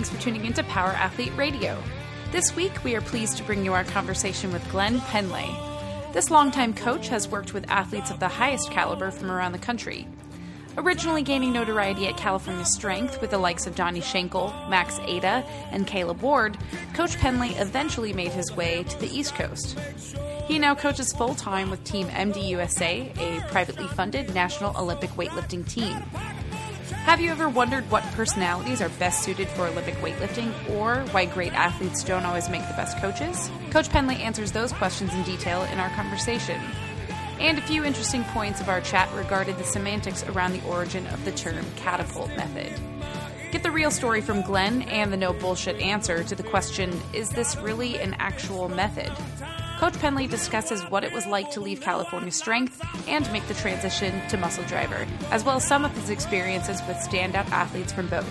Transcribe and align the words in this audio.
Thanks 0.00 0.16
for 0.16 0.22
tuning 0.22 0.46
into 0.46 0.64
Power 0.64 0.92
Athlete 0.92 1.36
Radio. 1.36 1.76
This 2.32 2.56
week 2.56 2.72
we 2.84 2.96
are 2.96 3.02
pleased 3.02 3.36
to 3.36 3.42
bring 3.44 3.66
you 3.66 3.74
our 3.74 3.84
conversation 3.84 4.50
with 4.50 4.66
Glenn 4.70 4.98
Pendlay. 4.98 5.54
This 6.14 6.30
longtime 6.30 6.72
coach 6.72 7.08
has 7.08 7.28
worked 7.28 7.52
with 7.52 7.68
athletes 7.70 8.10
of 8.10 8.18
the 8.18 8.26
highest 8.26 8.70
caliber 8.70 9.10
from 9.10 9.30
around 9.30 9.52
the 9.52 9.58
country. 9.58 10.08
Originally 10.78 11.22
gaining 11.22 11.52
notoriety 11.52 12.06
at 12.06 12.16
California 12.16 12.64
Strength 12.64 13.20
with 13.20 13.28
the 13.28 13.36
likes 13.36 13.66
of 13.66 13.74
Donny 13.74 14.00
Shankle, 14.00 14.70
Max 14.70 14.98
Aita, 15.00 15.46
and 15.70 15.86
Caleb 15.86 16.22
Ward, 16.22 16.56
Coach 16.94 17.18
Pendlay 17.18 17.50
eventually 17.60 18.14
made 18.14 18.32
his 18.32 18.50
way 18.56 18.84
to 18.84 18.98
the 19.00 19.14
East 19.14 19.34
Coast. 19.34 19.78
He 20.46 20.58
now 20.58 20.74
coaches 20.74 21.12
full 21.12 21.34
time 21.34 21.68
with 21.68 21.84
Team 21.84 22.06
MDUSA, 22.06 23.18
a 23.18 23.46
privately 23.50 23.86
funded 23.88 24.34
National 24.34 24.74
Olympic 24.78 25.10
weightlifting 25.10 25.68
team. 25.68 26.02
Have 27.10 27.20
you 27.20 27.32
ever 27.32 27.48
wondered 27.48 27.90
what 27.90 28.04
personalities 28.12 28.80
are 28.80 28.88
best 28.88 29.24
suited 29.24 29.48
for 29.48 29.66
Olympic 29.66 29.96
weightlifting 29.96 30.52
or 30.70 31.00
why 31.10 31.24
great 31.24 31.52
athletes 31.52 32.04
don't 32.04 32.24
always 32.24 32.48
make 32.48 32.62
the 32.68 32.74
best 32.74 32.98
coaches? 32.98 33.50
Coach 33.72 33.88
Pendlay 33.88 34.14
answers 34.14 34.52
those 34.52 34.72
questions 34.72 35.12
in 35.12 35.24
detail 35.24 35.64
in 35.64 35.80
our 35.80 35.88
conversation. 35.96 36.60
And 37.40 37.58
a 37.58 37.62
few 37.62 37.82
interesting 37.82 38.22
points 38.26 38.60
of 38.60 38.68
our 38.68 38.80
chat 38.80 39.12
regarded 39.12 39.58
the 39.58 39.64
semantics 39.64 40.22
around 40.22 40.52
the 40.52 40.64
origin 40.68 41.04
of 41.08 41.24
the 41.24 41.32
term 41.32 41.66
catapult 41.74 42.28
method. 42.36 42.72
Get 43.50 43.64
the 43.64 43.72
real 43.72 43.90
story 43.90 44.20
from 44.20 44.42
Glenn 44.42 44.82
and 44.82 45.12
the 45.12 45.16
no 45.16 45.32
bullshit 45.32 45.80
answer 45.80 46.22
to 46.22 46.36
the 46.36 46.44
question 46.44 46.96
is 47.12 47.28
this 47.30 47.56
really 47.56 47.98
an 47.98 48.14
actual 48.20 48.68
method? 48.68 49.10
Coach 49.80 49.94
Pendlay 49.94 50.26
discusses 50.26 50.82
what 50.90 51.04
it 51.04 51.12
was 51.14 51.24
like 51.24 51.50
to 51.52 51.58
leave 51.58 51.80
California 51.80 52.30
Strength 52.30 52.82
and 53.08 53.32
make 53.32 53.48
the 53.48 53.54
transition 53.54 54.20
to 54.28 54.36
Muscle 54.36 54.62
Driver, 54.64 55.06
as 55.30 55.42
well 55.42 55.56
as 55.56 55.66
some 55.66 55.86
of 55.86 55.92
his 55.92 56.10
experiences 56.10 56.82
with 56.86 56.98
standout 56.98 57.50
athletes 57.50 57.90
from 57.90 58.06
both. 58.08 58.28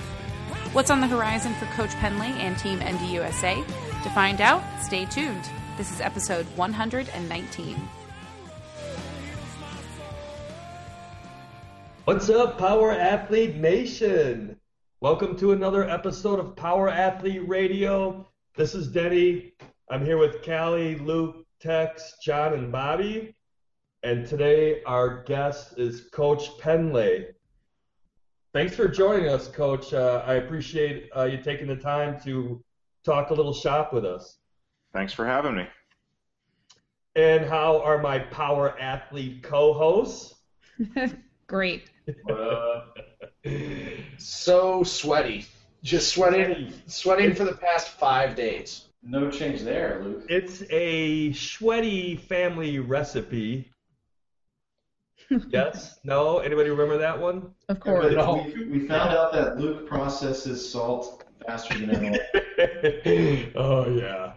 What's 0.73 0.91
on 0.91 1.01
the 1.01 1.07
horizon 1.07 1.55
for 1.55 1.65
Coach 1.73 1.89
Pendlay 1.95 2.27
and 2.27 2.55
Team 2.59 2.77
MDUSA? 2.77 3.65
To 4.03 4.09
find 4.11 4.41
out, 4.41 4.61
stay 4.79 5.05
tuned. 5.05 5.49
This 5.75 5.91
is 5.91 6.01
episode 6.01 6.45
119. 6.55 7.75
What's 12.03 12.29
up, 12.29 12.59
Power 12.59 12.91
Athlete 12.91 13.55
Nation? 13.55 14.55
Welcome 14.99 15.35
to 15.37 15.53
another 15.53 15.89
episode 15.89 16.39
of 16.39 16.55
Power 16.55 16.89
Athlete 16.89 17.49
Radio. 17.49 18.29
This 18.55 18.75
is 18.75 18.87
Denny. 18.87 19.53
I'm 19.91 20.05
here 20.05 20.19
with 20.19 20.45
Callie, 20.45 20.97
Luke, 20.97 21.47
Tex, 21.59 22.17
John, 22.23 22.53
and 22.53 22.71
Bobby. 22.71 23.35
And 24.03 24.23
today 24.23 24.83
our 24.83 25.23
guest 25.23 25.79
is 25.79 26.01
Coach 26.11 26.59
Pendlay. 26.59 27.29
Thanks 28.53 28.75
for 28.75 28.87
joining 28.87 29.29
us, 29.29 29.47
Coach. 29.47 29.91
Uh, 29.91 30.23
I 30.27 30.35
appreciate 30.35 31.09
uh, 31.17 31.23
you 31.23 31.41
taking 31.41 31.65
the 31.65 31.75
time 31.75 32.19
to 32.21 32.63
talk 33.03 33.31
a 33.31 33.33
little 33.33 33.53
shop 33.53 33.91
with 33.91 34.05
us. 34.05 34.37
Thanks 34.93 35.11
for 35.11 35.25
having 35.25 35.55
me. 35.55 35.67
And 37.15 37.43
how 37.43 37.81
are 37.81 37.97
my 37.97 38.19
Power 38.19 38.79
Athlete 38.79 39.41
co-hosts? 39.41 40.35
Great. 41.47 41.89
so 44.19 44.83
sweaty. 44.83 45.47
Just 45.81 46.13
sweating, 46.13 46.73
sweating 46.85 47.33
for 47.33 47.45
the 47.45 47.55
past 47.55 47.87
five 47.97 48.35
days. 48.35 48.88
No 49.01 49.31
change 49.31 49.61
there, 49.61 50.01
Luke. 50.03 50.23
It's 50.29 50.63
a 50.69 51.31
sweaty 51.33 52.15
family 52.15 52.79
recipe. 52.79 53.71
yes? 55.49 55.99
No? 56.03 56.39
Anybody 56.39 56.69
remember 56.69 56.97
that 56.97 57.19
one? 57.19 57.53
Of 57.69 57.79
course. 57.79 58.13
No. 58.13 58.45
we, 58.55 58.65
we 58.65 58.87
found 58.87 59.11
out 59.11 59.31
that 59.33 59.57
Luke 59.57 59.87
processes 59.87 60.69
salt 60.69 61.23
faster 61.45 61.77
than 61.77 61.91
anyone. 61.91 62.19
oh 63.55 63.89
yeah. 63.89 64.33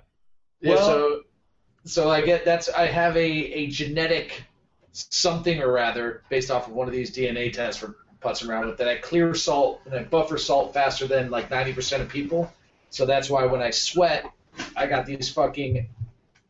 Yeah, 0.60 0.74
Well- 0.74 0.78
so, 0.78 1.20
so 1.84 2.10
I 2.10 2.20
get 2.20 2.44
that's 2.44 2.68
I 2.68 2.86
have 2.86 3.16
a, 3.16 3.20
a 3.20 3.66
genetic 3.66 4.44
something 4.92 5.60
or 5.60 5.72
rather 5.72 6.22
based 6.28 6.50
off 6.50 6.68
of 6.68 6.74
one 6.74 6.86
of 6.86 6.92
these 6.92 7.14
DNA 7.16 7.52
tests 7.52 7.80
for 7.80 7.96
putzing 8.20 8.48
around 8.48 8.66
with 8.66 8.78
that 8.78 8.88
I 8.88 8.96
clear 8.98 9.34
salt 9.34 9.80
and 9.86 9.94
I 9.94 10.04
buffer 10.04 10.38
salt 10.38 10.72
faster 10.74 11.08
than 11.08 11.30
like 11.30 11.50
90% 11.50 12.02
of 12.02 12.08
people. 12.08 12.52
So 12.90 13.04
that's 13.06 13.28
why 13.28 13.46
when 13.46 13.62
I 13.62 13.70
sweat, 13.70 14.30
I 14.76 14.86
got 14.86 15.06
these 15.06 15.28
fucking 15.28 15.88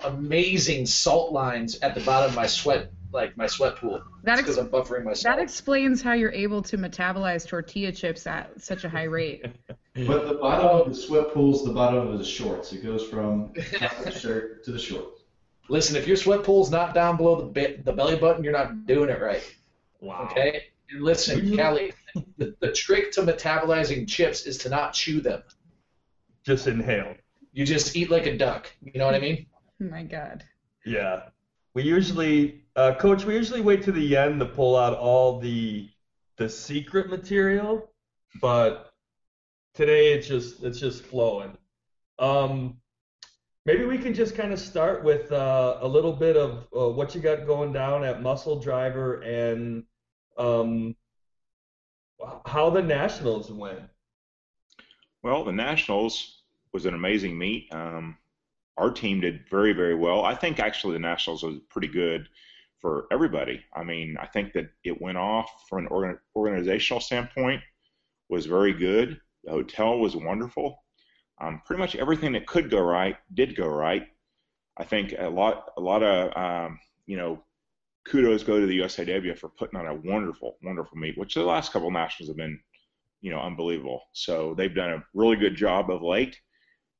amazing 0.05 0.87
salt 0.87 1.33
lines 1.33 1.79
at 1.81 1.95
the 1.95 2.01
bottom 2.01 2.31
of 2.31 2.37
my 2.37 2.47
sweat, 2.47 2.91
like 3.13 3.37
my 3.37 3.47
sweat 3.47 3.77
pool. 3.77 4.03
That 4.25 4.39
because 4.39 4.59
I'm 4.59 4.69
buffering 4.69 5.05
my 5.05 5.13
salt. 5.13 5.37
That 5.37 5.43
explains 5.43 6.03
how 6.03 6.13
you're 6.13 6.33
able 6.33 6.63
to 6.63 6.79
metabolize 6.79 7.47
tortilla 7.47 7.93
chips 7.93 8.27
at 8.27 8.61
such 8.61 8.85
a 8.85 8.89
high 8.89 9.05
rate. 9.05 9.47
But 9.95 10.27
the 10.27 10.37
bottom 10.37 10.69
of 10.69 10.89
the 10.89 10.95
sweat 10.95 11.35
pool's 11.35 11.67
the 11.67 11.71
bottom 11.71 12.09
of 12.09 12.19
the 12.19 12.25
shorts. 12.25 12.73
It 12.73 12.83
goes 12.83 13.07
from 13.07 13.53
the 13.53 14.11
shirt 14.19 14.65
to 14.65 14.73
the 14.73 14.79
shorts. 14.79 15.21
Listen, 15.69 15.97
if 15.97 16.07
your 16.07 16.17
sweat 16.17 16.45
pool's 16.45 16.71
not 16.71 16.95
down 16.95 17.19
below 17.19 17.37
the 17.37 17.45
bit, 17.45 17.85
the 17.85 17.93
belly 17.93 18.17
button, 18.17 18.43
you're 18.43 18.55
not 18.55 18.87
doing 18.87 19.11
it 19.11 19.21
right. 19.21 19.43
Wow. 20.01 20.29
Okay? 20.31 20.65
And 20.91 21.03
listen, 21.03 21.55
Kelly, 21.57 21.93
the, 22.39 22.55
the 22.61 22.73
trick 22.73 23.13
to 23.13 23.23
metabolizing 23.23 24.09
chips 24.09 24.47
is 24.47 24.57
to 24.59 24.71
not 24.71 24.95
chew 24.95 25.21
them. 25.21 25.43
Just 26.43 26.67
inhale. 26.67 27.15
You 27.53 27.67
just 27.67 27.95
eat 27.95 28.11
like 28.11 28.27
a 28.27 28.37
duck. 28.37 28.73
You 28.83 28.99
know 28.99 29.07
what 29.07 29.15
I 29.15 29.21
mean? 29.21 29.47
Oh 29.81 29.85
my 29.91 30.03
god. 30.03 30.45
Yeah. 30.85 31.25
We 31.75 31.83
usually, 31.83 32.63
uh, 32.77 32.95
Coach, 32.95 33.25
we 33.25 33.35
usually 33.35 33.61
wait 33.61 33.83
to 33.85 33.93
the 33.93 34.17
end 34.17 34.41
to 34.41 34.47
pull 34.47 34.77
out 34.77 34.97
all 34.97 35.39
the 35.41 35.89
the 36.39 36.49
secret 36.49 37.09
material, 37.09 37.91
but 38.41 38.93
today 39.75 40.13
it's 40.13 40.27
just 40.27 40.63
it's 40.63 40.81
just 40.81 41.05
flowing. 41.05 41.57
Um, 42.19 42.79
maybe 43.65 43.85
we 43.85 43.99
can 43.99 44.15
just 44.15 44.35
kind 44.35 44.53
of 44.53 44.59
start 44.59 45.05
with 45.05 45.31
uh, 45.31 45.79
a 45.81 45.89
little 45.89 46.13
bit 46.13 46.37
of 46.37 46.67
uh, 46.77 46.89
what 46.89 47.15
you 47.15 47.21
got 47.21 47.47
going 47.47 47.73
down 47.73 48.05
at 48.05 48.23
Muscle 48.23 48.59
Driver 48.59 49.21
and 49.21 49.85
um, 50.37 50.97
how 52.47 52.71
the 52.71 52.83
Nationals 52.83 53.51
went. 53.51 53.81
Well, 55.23 55.45
the 55.45 55.53
Nationals 55.53 56.42
was 56.73 56.87
an 56.87 56.95
amazing 56.95 57.37
meet. 57.37 57.73
Um, 57.73 58.17
our 58.77 58.91
team 58.91 59.21
did 59.21 59.45
very, 59.51 59.73
very 59.73 59.95
well. 59.95 60.25
I 60.25 60.35
think 60.35 60.59
actually 60.59 60.95
the 60.95 61.01
Nationals 61.01 61.43
was 61.43 61.59
pretty 61.69 61.89
good 61.89 62.29
for 62.81 63.07
everybody. 63.13 63.63
I 63.75 63.85
mean, 63.85 64.17
I 64.21 64.27
think 64.27 64.53
that 64.55 64.71
it 64.85 65.01
went 65.01 65.19
off 65.19 65.51
from 65.69 65.81
an 65.81 65.87
organ- 65.89 66.19
organizational 66.35 67.01
standpoint 67.01 67.61
was 68.29 68.47
very 68.47 68.73
good. 68.73 69.21
The 69.45 69.51
hotel 69.51 69.99
was 69.99 70.17
wonderful. 70.17 70.83
Um, 71.41 71.63
pretty 71.65 71.81
much 71.81 71.97
everything 71.97 72.33
that 72.33 72.47
could 72.47 72.71
go 72.71 72.81
right 72.81 73.17
did 73.35 73.57
go 73.57 73.67
right. 73.67 74.07
I 74.79 74.85
think 74.85 75.15
a 75.19 75.29
lot, 75.29 75.73
a 75.77 75.81
lot 75.81 76.03
of 76.03 76.37
um, 76.37 76.79
you 77.07 77.17
know, 77.17 77.43
kudos 78.07 78.43
go 78.43 78.59
to 78.59 78.67
the 78.67 78.81
USAW 78.81 79.39
for 79.39 79.49
putting 79.49 79.79
on 79.79 79.87
a 79.87 79.95
wonderful, 79.95 80.57
wonderful 80.63 80.97
meet, 80.97 81.19
which 81.19 81.35
the 81.35 81.43
last 81.43 81.73
couple 81.73 81.91
nationals 81.91 82.29
have 82.29 82.37
been 82.37 82.59
you 83.23 83.31
know, 83.31 83.41
unbelievable. 83.41 84.03
So 84.13 84.55
they've 84.55 84.75
done 84.75 84.91
a 84.91 85.05
really 85.15 85.37
good 85.37 85.55
job 85.55 85.91
of 85.91 86.03
late. 86.03 86.39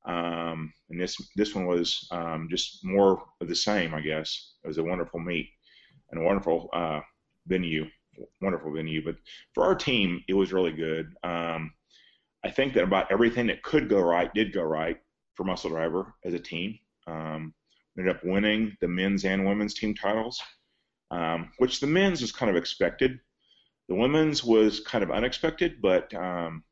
Um, 0.05 0.73
and 0.89 0.99
this 0.99 1.17
this 1.35 1.55
one 1.55 1.65
was 1.65 2.07
um, 2.11 2.47
just 2.49 2.83
more 2.83 3.23
of 3.41 3.47
the 3.47 3.55
same, 3.55 3.93
I 3.93 4.01
guess. 4.01 4.53
It 4.63 4.67
was 4.67 4.77
a 4.77 4.83
wonderful 4.83 5.19
meet 5.19 5.49
and 6.11 6.21
a 6.21 6.23
wonderful 6.23 6.69
uh, 6.73 7.01
venue, 7.47 7.85
wonderful 8.41 8.73
venue. 8.73 9.03
But 9.03 9.15
for 9.53 9.63
our 9.63 9.75
team, 9.75 10.23
it 10.27 10.33
was 10.33 10.53
really 10.53 10.73
good. 10.73 11.13
Um, 11.23 11.73
I 12.43 12.51
think 12.51 12.73
that 12.73 12.83
about 12.83 13.11
everything 13.11 13.47
that 13.47 13.63
could 13.63 13.89
go 13.89 14.01
right 14.01 14.33
did 14.33 14.53
go 14.53 14.63
right 14.63 14.97
for 15.35 15.43
Muscle 15.45 15.69
Driver 15.69 16.13
as 16.25 16.33
a 16.33 16.39
team. 16.39 16.77
Um, 17.07 17.53
ended 17.97 18.15
up 18.15 18.23
winning 18.23 18.75
the 18.81 18.87
men's 18.87 19.23
and 19.25 19.45
women's 19.45 19.73
team 19.73 19.93
titles, 19.93 20.41
um, 21.11 21.51
which 21.59 21.79
the 21.79 21.87
men's 21.87 22.21
was 22.21 22.31
kind 22.31 22.49
of 22.49 22.55
expected. 22.55 23.19
The 23.87 23.95
women's 23.95 24.43
was 24.43 24.79
kind 24.79 25.03
of 25.03 25.11
unexpected, 25.11 25.81
but 25.81 26.13
um, 26.13 26.63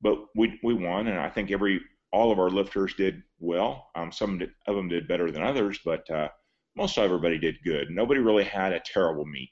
but 0.00 0.18
we 0.34 0.58
we 0.62 0.74
won, 0.74 1.08
and 1.08 1.18
I 1.18 1.28
think 1.28 1.50
every 1.50 1.80
all 2.12 2.32
of 2.32 2.38
our 2.38 2.50
lifters 2.50 2.94
did 2.94 3.22
well. 3.38 3.90
Um, 3.94 4.12
some 4.12 4.40
of 4.66 4.76
them 4.76 4.88
did 4.88 5.08
better 5.08 5.30
than 5.30 5.42
others, 5.42 5.78
but 5.84 6.08
uh, 6.10 6.28
most 6.76 6.98
everybody 6.98 7.38
did 7.38 7.56
good. 7.64 7.90
Nobody 7.90 8.20
really 8.20 8.44
had 8.44 8.72
a 8.72 8.80
terrible 8.80 9.26
meet. 9.26 9.50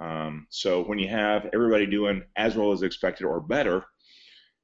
Um, 0.00 0.46
so 0.50 0.82
when 0.82 0.98
you 0.98 1.08
have 1.08 1.50
everybody 1.52 1.86
doing 1.86 2.22
as 2.36 2.56
well 2.56 2.72
as 2.72 2.82
expected 2.82 3.26
or 3.26 3.40
better, 3.40 3.84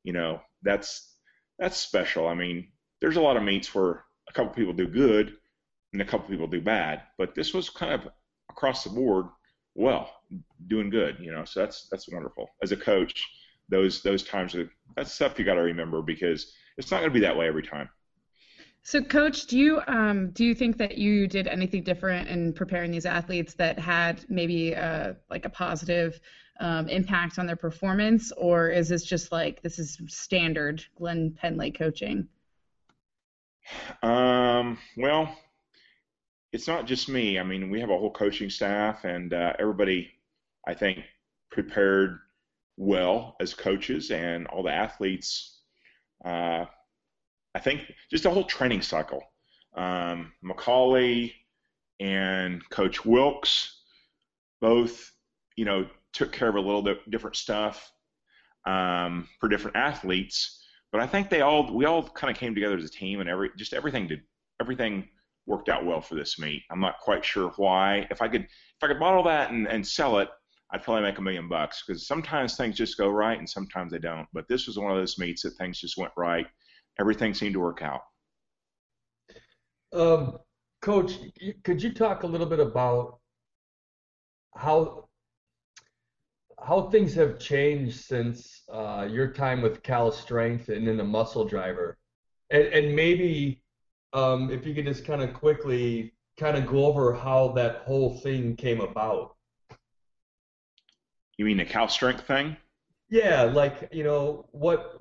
you 0.05 0.13
know 0.13 0.41
that's 0.63 1.15
that's 1.59 1.77
special. 1.77 2.27
I 2.27 2.35
mean, 2.35 2.69
there's 3.01 3.17
a 3.17 3.21
lot 3.21 3.37
of 3.37 3.43
meets 3.43 3.75
where 3.75 4.05
a 4.29 4.33
couple 4.33 4.55
people 4.55 4.73
do 4.73 4.87
good 4.87 5.35
and 5.93 6.01
a 6.01 6.05
couple 6.05 6.29
people 6.29 6.47
do 6.47 6.61
bad, 6.61 7.03
but 7.19 7.35
this 7.35 7.53
was 7.53 7.69
kind 7.69 7.93
of 7.93 8.09
across 8.51 8.85
the 8.85 8.91
board 8.91 9.27
well, 9.77 10.11
doing 10.67 10.91
good. 10.91 11.19
You 11.21 11.33
know, 11.33 11.45
so 11.45 11.61
that's 11.61 11.87
that's 11.91 12.09
wonderful. 12.09 12.49
As 12.63 12.73
a 12.73 12.77
coach, 12.77 13.25
those 13.69 14.03
those 14.03 14.23
times 14.23 14.55
are 14.55 14.71
that's 14.97 15.13
stuff 15.13 15.39
you 15.39 15.45
got 15.45 15.55
to 15.55 15.63
remember 15.63 16.03
because 16.03 16.53
it's 16.77 16.91
not 16.91 16.99
going 16.99 17.11
to 17.11 17.15
be 17.15 17.21
that 17.21 17.37
way 17.37 17.47
every 17.49 17.63
time. 17.63 17.89
So, 18.83 19.03
coach, 19.03 19.47
do 19.47 19.59
you 19.59 19.81
um, 19.89 20.31
do 20.31 20.45
you 20.45 20.55
think 20.55 20.77
that 20.79 20.97
you 20.97 21.27
did 21.27 21.49
anything 21.49 21.83
different 21.83 22.29
in 22.29 22.53
preparing 22.53 22.93
these 22.93 23.05
athletes 23.05 23.55
that 23.55 23.81
had 23.81 24.25
maybe 24.29 24.75
a, 24.75 24.81
uh, 24.81 25.15
like 25.29 25.45
a 25.45 25.51
positive 25.51 26.21
um, 26.61 26.89
impact 26.89 27.41
on 27.41 27.47
their 27.47 27.57
performance, 27.57 28.31
or 28.37 28.69
is 28.69 28.89
this 28.89 29.05
just 29.05 29.33
like 29.33 29.61
this 29.63 29.81
is 29.81 29.99
standard 30.07 30.85
Glenn 30.97 31.33
Pendlay 31.33 31.73
coaching? 31.73 32.29
Um, 34.03 34.79
well, 34.97 35.37
it's 36.53 36.69
not 36.69 36.87
just 36.87 37.09
me. 37.09 37.39
I 37.39 37.43
mean, 37.43 37.71
we 37.71 37.81
have 37.81 37.91
a 37.91 37.99
whole 37.99 38.13
coaching 38.13 38.51
staff, 38.51 39.05
and 39.05 39.35
uh, 39.35 39.55
everybody, 39.59 40.13
I 40.67 40.75
think, 40.75 41.01
prepared 41.51 42.21
well 42.77 43.37
as 43.41 43.53
coaches, 43.53 44.11
and 44.11 44.47
all 44.47 44.63
the 44.63 44.73
athletes. 44.73 45.56
Uh, 46.27 46.67
I 47.55 47.59
think 47.61 47.91
just 48.11 48.27
a 48.27 48.31
whole 48.31 48.45
training 48.45 48.83
cycle. 48.83 49.23
Um, 49.77 50.33
McCauley 50.45 51.33
and 52.01 52.69
Coach 52.71 53.05
Wilkes 53.05 53.83
both, 54.61 55.13
you 55.57 55.65
know, 55.65 55.87
took 56.13 56.33
care 56.33 56.49
of 56.49 56.57
a 56.57 56.61
little 56.61 56.83
bit 56.83 57.11
different 57.11 57.37
stuff 57.37 57.93
um, 58.67 59.29
for 59.41 59.49
different 59.49 59.77
athletes. 59.77 60.63
But 60.93 61.01
I 61.01 61.07
think 61.07 61.31
they 61.31 61.43
all 61.43 61.73
we 61.75 61.85
all 61.85 62.03
kind 62.03 62.31
of 62.31 62.39
came 62.39 62.55
together 62.55 62.77
as 62.77 62.85
a 62.85 62.91
team, 62.91 63.21
and 63.21 63.29
every 63.29 63.51
just 63.57 63.73
everything 63.73 64.07
did 64.07 64.23
everything 64.61 65.09
worked 65.47 65.69
out 65.69 65.85
well 65.85 66.01
for 66.01 66.15
this 66.15 66.39
meet. 66.39 66.63
I'm 66.71 66.81
not 66.81 66.99
quite 67.01 67.25
sure 67.25 67.53
why. 67.57 68.07
If 68.11 68.23
I 68.23 68.29
could 68.29 68.43
if 68.43 68.83
I 68.83 68.89
could 68.89 68.99
bottle 68.99 69.23
that 69.25 69.51
and, 69.51 69.67
and 69.69 69.87
sell 69.87 70.19
it, 70.19 70.29
I'd 70.73 70.83
probably 70.83 71.03
make 71.03 71.19
a 71.19 71.23
million 71.23 71.49
bucks 71.49 71.85
because 71.87 72.07
sometimes 72.07 72.57
things 72.57 72.77
just 72.77 72.99
go 72.99 73.09
right 73.09 73.39
and 73.39 73.49
sometimes 73.49 73.93
they 73.93 73.99
don't. 73.99 74.27
But 74.33 74.49
this 74.49 74.67
was 74.67 74.79
one 74.79 74.91
of 74.91 74.97
those 74.97 75.19
meets 75.19 75.43
that 75.43 75.53
things 75.53 75.81
just 75.81 75.97
went 75.97 76.13
right 76.17 76.47
everything 76.99 77.35
seemed 77.35 77.55
to 77.55 77.61
work 77.61 77.83
out. 77.83 78.03
Um, 79.93 80.39
Coach, 80.83 81.15
could 81.63 81.83
you 81.83 81.93
talk 81.93 82.23
a 82.23 82.27
little 82.27 82.47
bit 82.47 82.61
about 82.61 83.19
how 84.55 85.09
how 86.59 86.89
things 86.89 87.15
have 87.15 87.39
changed 87.39 88.01
since 88.01 88.63
uh, 88.73 89.07
your 89.11 89.31
time 89.33 89.61
with 89.61 89.83
Cal 89.83 90.11
Strength 90.11 90.71
and 90.71 90.87
then 90.87 90.97
the 90.97 91.05
Muscle 91.05 91.45
Driver, 91.45 91.99
and, 92.51 92.65
and 92.65 92.97
maybe 92.97 93.63
um, 94.13 94.51
if 94.51 94.67
you 94.67 94.75
could 94.75 94.87
just 94.87 95.05
kind 95.05 95.23
of 95.23 95.35
quickly 95.35 96.15
kind 96.39 96.57
of 96.57 96.67
go 96.67 96.87
over 96.87 97.15
how 97.15 97.53
that 97.53 97.79
whole 97.79 98.19
thing 98.21 98.57
came 98.57 98.81
about. 98.81 99.36
You 101.39 101.45
mean 101.45 101.59
the 101.59 101.65
Cal 101.65 101.89
Strength 101.89 102.27
thing? 102.27 102.57
Yeah, 103.09 103.43
like 103.43 103.89
you 103.93 104.05
know 104.05 104.49
what 104.53 104.99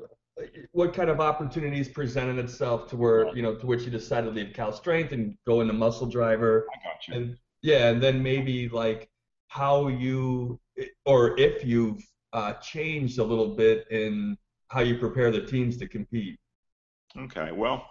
what 0.71 0.93
kind 0.93 1.09
of 1.09 1.19
opportunities 1.19 1.87
presented 1.87 2.37
itself 2.43 2.87
to 2.89 2.97
where 2.97 3.35
you 3.35 3.41
know 3.41 3.55
to 3.55 3.65
which 3.65 3.83
you 3.83 3.91
decided 3.91 4.27
to 4.27 4.31
leave 4.31 4.53
Cal 4.53 4.71
Strength 4.71 5.13
and 5.13 5.37
go 5.45 5.61
into 5.61 5.73
Muscle 5.73 6.07
Driver? 6.07 6.67
I 6.73 6.87
got 6.87 7.07
you. 7.07 7.13
And 7.15 7.37
yeah, 7.61 7.89
and 7.89 8.01
then 8.01 8.21
maybe 8.21 8.69
like 8.69 9.09
how 9.47 9.87
you 9.87 10.59
or 11.05 11.39
if 11.39 11.65
you've 11.65 12.01
uh, 12.33 12.53
changed 12.55 13.17
a 13.17 13.23
little 13.23 13.55
bit 13.55 13.87
in 13.91 14.37
how 14.67 14.81
you 14.81 14.97
prepare 14.97 15.31
the 15.31 15.41
teams 15.41 15.77
to 15.77 15.87
compete. 15.87 16.37
Okay, 17.17 17.51
well, 17.53 17.87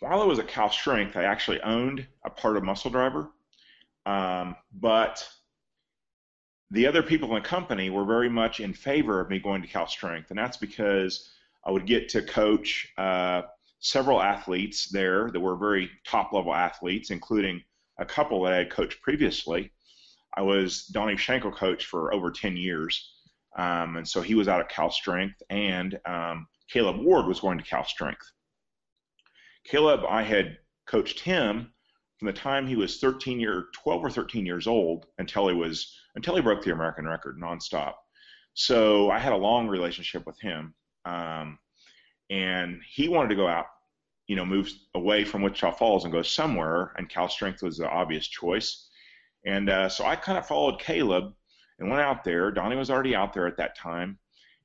while 0.00 0.20
I 0.20 0.24
was 0.26 0.38
at 0.38 0.46
Cal 0.46 0.70
Strength, 0.70 1.16
I 1.16 1.24
actually 1.24 1.60
owned 1.62 2.06
a 2.24 2.30
part 2.30 2.58
of 2.58 2.64
Muscle 2.64 2.90
Driver, 2.90 3.30
um, 4.04 4.56
but 4.74 5.26
the 6.70 6.86
other 6.86 7.02
people 7.02 7.28
in 7.28 7.42
the 7.42 7.48
company 7.48 7.90
were 7.90 8.04
very 8.04 8.28
much 8.28 8.60
in 8.60 8.72
favor 8.72 9.20
of 9.20 9.30
me 9.30 9.38
going 9.38 9.62
to 9.62 9.68
Cal 9.68 9.86
Strength, 9.86 10.30
and 10.30 10.38
that's 10.38 10.56
because 10.56 11.30
I 11.64 11.70
would 11.70 11.86
get 11.86 12.08
to 12.10 12.22
coach 12.22 12.88
uh, 12.98 13.42
several 13.78 14.20
athletes 14.20 14.88
there 14.88 15.30
that 15.30 15.40
were 15.40 15.56
very 15.56 15.90
top 16.04 16.32
level 16.32 16.54
athletes, 16.54 17.10
including 17.10 17.62
a 17.98 18.04
couple 18.04 18.42
that 18.42 18.52
I 18.52 18.58
had 18.58 18.70
coached 18.70 19.00
previously. 19.02 19.72
I 20.36 20.42
was 20.42 20.86
Donny 20.86 21.14
Shankle 21.14 21.54
coach 21.54 21.86
for 21.86 22.12
over 22.12 22.30
10 22.30 22.56
years, 22.56 23.12
um, 23.56 23.96
and 23.96 24.06
so 24.06 24.20
he 24.20 24.34
was 24.34 24.48
out 24.48 24.60
at 24.60 24.68
Cal 24.68 24.90
Strength, 24.90 25.42
and 25.50 25.98
um, 26.04 26.46
Caleb 26.68 26.98
Ward 26.98 27.26
was 27.26 27.40
going 27.40 27.58
to 27.58 27.64
Cal 27.64 27.84
Strength. 27.84 28.32
Caleb, 29.64 30.00
I 30.08 30.22
had 30.22 30.58
coached 30.86 31.20
him 31.20 31.72
from 32.18 32.26
the 32.26 32.32
time 32.32 32.66
he 32.66 32.76
was 32.76 32.98
13 32.98 33.38
year, 33.38 33.66
12 33.72 34.04
or 34.04 34.10
13 34.10 34.46
years 34.46 34.66
old 34.66 35.06
until 35.18 35.48
he 35.48 35.54
was 35.54 35.94
until 36.14 36.34
he 36.34 36.42
broke 36.42 36.62
the 36.62 36.72
American 36.72 37.06
record 37.06 37.38
nonstop. 37.38 37.94
So 38.54 39.10
I 39.10 39.18
had 39.18 39.34
a 39.34 39.36
long 39.36 39.68
relationship 39.68 40.26
with 40.26 40.40
him, 40.40 40.74
um, 41.04 41.58
and 42.30 42.80
he 42.88 43.08
wanted 43.08 43.28
to 43.28 43.34
go 43.34 43.46
out, 43.46 43.66
you 44.28 44.36
know, 44.36 44.46
move 44.46 44.70
away 44.94 45.24
from 45.24 45.42
Wichita 45.42 45.72
Falls 45.72 46.04
and 46.04 46.12
go 46.12 46.22
somewhere, 46.22 46.94
and 46.96 47.08
Cal 47.08 47.28
Strength 47.28 47.62
was 47.62 47.76
the 47.76 47.88
obvious 47.88 48.26
choice. 48.26 48.88
And 49.44 49.68
uh, 49.68 49.90
so 49.90 50.06
I 50.06 50.16
kind 50.16 50.38
of 50.38 50.46
followed 50.46 50.80
Caleb 50.80 51.34
and 51.78 51.90
went 51.90 52.00
out 52.00 52.24
there. 52.24 52.50
Donny 52.50 52.76
was 52.76 52.90
already 52.90 53.14
out 53.14 53.34
there 53.34 53.46
at 53.46 53.58
that 53.58 53.76
time, 53.76 54.18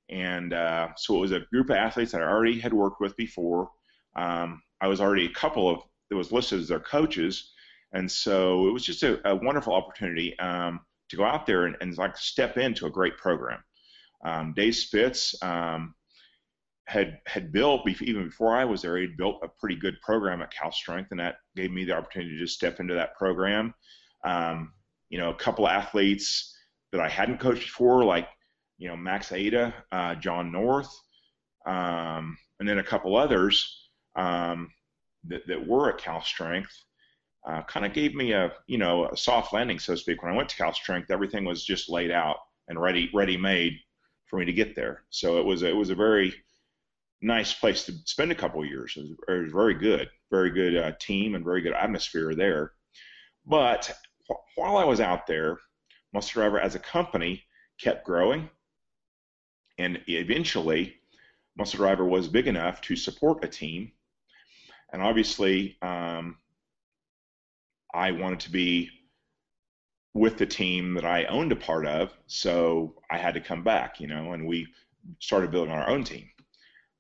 and 0.10 0.54
uh, 0.54 0.88
so 0.96 1.18
it 1.18 1.20
was 1.20 1.32
a 1.34 1.42
group 1.52 1.70
of 1.70 1.76
athletes 1.76 2.14
that 2.14 2.22
I 2.22 2.26
already 2.28 2.62
had 2.62 2.74
worked 2.74 3.02
with 3.02 3.18
before. 3.18 3.70
Um, 4.16 4.62
I 4.80 4.88
was 4.88 5.02
already 5.02 5.26
a 5.26 5.34
couple 5.34 5.70
of 5.70 5.82
that 6.12 6.16
was 6.16 6.32
listed 6.32 6.60
as 6.60 6.68
their 6.68 6.80
coaches, 6.80 7.54
and 7.94 8.10
so 8.12 8.68
it 8.68 8.72
was 8.72 8.86
just 8.86 9.02
a, 9.02 9.28
a 9.28 9.36
wonderful 9.36 9.74
opportunity. 9.74 10.38
Um, 10.38 10.82
to 11.12 11.18
go 11.18 11.26
out 11.26 11.46
there 11.46 11.66
and, 11.66 11.76
and 11.82 11.96
like 11.98 12.18
step 12.18 12.58
into 12.58 12.86
a 12.88 12.90
great 12.90 13.18
program. 13.18 13.62
Um, 14.24 14.54
Dave 14.56 14.76
Spitz 14.76 15.36
um, 15.44 15.94
had 16.86 17.20
had 17.28 17.52
built 17.52 17.88
even 18.02 18.26
before 18.26 18.56
I 18.56 18.66
was 18.66 18.82
there. 18.82 18.98
He'd 18.98 19.18
built 19.18 19.42
a 19.44 19.50
pretty 19.60 19.76
good 19.76 20.00
program 20.02 20.42
at 20.42 20.54
Cal 20.54 20.72
Strength, 20.72 21.12
and 21.12 21.20
that 21.20 21.36
gave 21.56 21.72
me 21.72 21.84
the 21.84 21.98
opportunity 21.98 22.32
to 22.32 22.40
just 22.40 22.56
step 22.56 22.80
into 22.80 22.94
that 22.94 23.16
program. 23.16 23.74
Um, 24.24 24.74
you 25.10 25.18
know, 25.18 25.30
a 25.32 25.36
couple 25.36 25.68
athletes 25.68 26.56
that 26.94 27.02
I 27.02 27.10
hadn't 27.10 27.40
coached 27.40 27.64
before, 27.64 28.06
like 28.06 28.30
you 28.78 28.88
know 28.88 28.96
Max 28.96 29.30
Aita, 29.30 29.74
uh, 29.92 30.16
Jon 30.16 30.52
North, 30.52 30.92
um, 31.66 32.38
and 32.60 32.70
then 32.70 32.80
a 32.80 32.84
couple 32.84 33.18
others 33.18 33.90
um, 34.16 34.70
that, 35.26 35.48
that 35.48 35.68
were 35.68 35.90
at 35.90 36.00
Cal 36.00 36.22
Strength 36.22 36.74
uh, 37.48 37.64
kind 37.64 37.86
of 37.86 37.94
gave 37.94 38.14
me 38.14 38.34
a 38.34 38.52
you 38.68 38.78
know 38.78 39.08
a 39.08 39.18
soft 39.18 39.54
landing, 39.54 39.80
so 39.80 39.94
to 39.94 39.98
speak. 39.98 40.22
When 40.22 40.32
I 40.32 40.36
went 40.36 40.50
to 40.50 40.56
Cal 40.56 40.74
Strength, 40.74 41.12
everything 41.12 41.46
was 41.46 41.64
just 41.66 41.90
laid 41.90 42.12
out 42.12 42.38
and 42.68 42.80
ready 42.80 43.10
ready 43.14 43.38
made 43.38 43.80
for 44.28 44.40
me 44.40 44.46
to 44.46 44.54
get 44.54 44.76
there. 44.76 45.04
So 45.10 45.40
it 45.40 45.46
was 45.46 45.64
a, 45.64 45.70
it 45.70 45.76
was 45.76 45.90
a 45.90 45.96
very 45.96 46.34
nice 47.22 47.54
place 47.54 47.84
to 47.86 47.94
spend 48.06 48.32
a 48.32 48.36
couple 48.36 48.62
of 48.62 48.68
years. 48.68 48.94
It 48.96 49.02
was, 49.02 49.12
it 49.28 49.44
was 49.44 49.52
very 49.52 49.74
good, 49.74 50.10
very 50.32 50.52
good 50.52 50.78
uh, 50.78 50.94
team 51.00 51.36
and 51.36 51.44
very 51.44 51.62
good 51.62 51.74
atmosphere 51.74 52.34
there. 52.36 52.74
But 53.46 53.92
wh- 54.30 54.58
while 54.58 54.78
I 54.78 54.86
was 54.86 55.00
out 55.00 55.28
there, 55.28 55.58
Muscle 56.14 56.42
Driver 56.42 56.60
as 56.60 56.76
a 56.76 56.80
company 56.80 57.44
kept 57.80 58.06
growing, 58.06 58.50
and 59.78 60.00
eventually, 60.08 60.96
Muscle 61.58 61.78
Driver 61.78 62.06
was 62.06 62.28
big 62.28 62.48
enough 62.48 62.82
to 62.82 62.96
support 62.96 63.44
a 63.44 63.48
team. 63.48 63.92
And 64.92 65.02
obviously, 65.02 65.78
um, 65.82 66.38
I 67.94 68.12
wanted 68.12 68.40
to 68.42 68.52
be 68.52 68.90
with 70.14 70.38
the 70.38 70.46
team 70.46 70.94
that 70.96 71.06
I 71.06 71.26
owned 71.26 71.52
a 71.52 71.56
part 71.56 71.86
of, 71.86 72.14
so 72.28 72.96
I 73.10 73.18
had 73.18 73.34
to 73.36 73.42
come 73.42 73.64
back, 73.64 74.00
you 74.00 74.08
know, 74.08 74.34
and 74.34 74.46
we 74.46 74.68
started 75.20 75.52
building 75.52 75.74
our 75.74 75.90
own 75.90 76.04
team. 76.04 76.30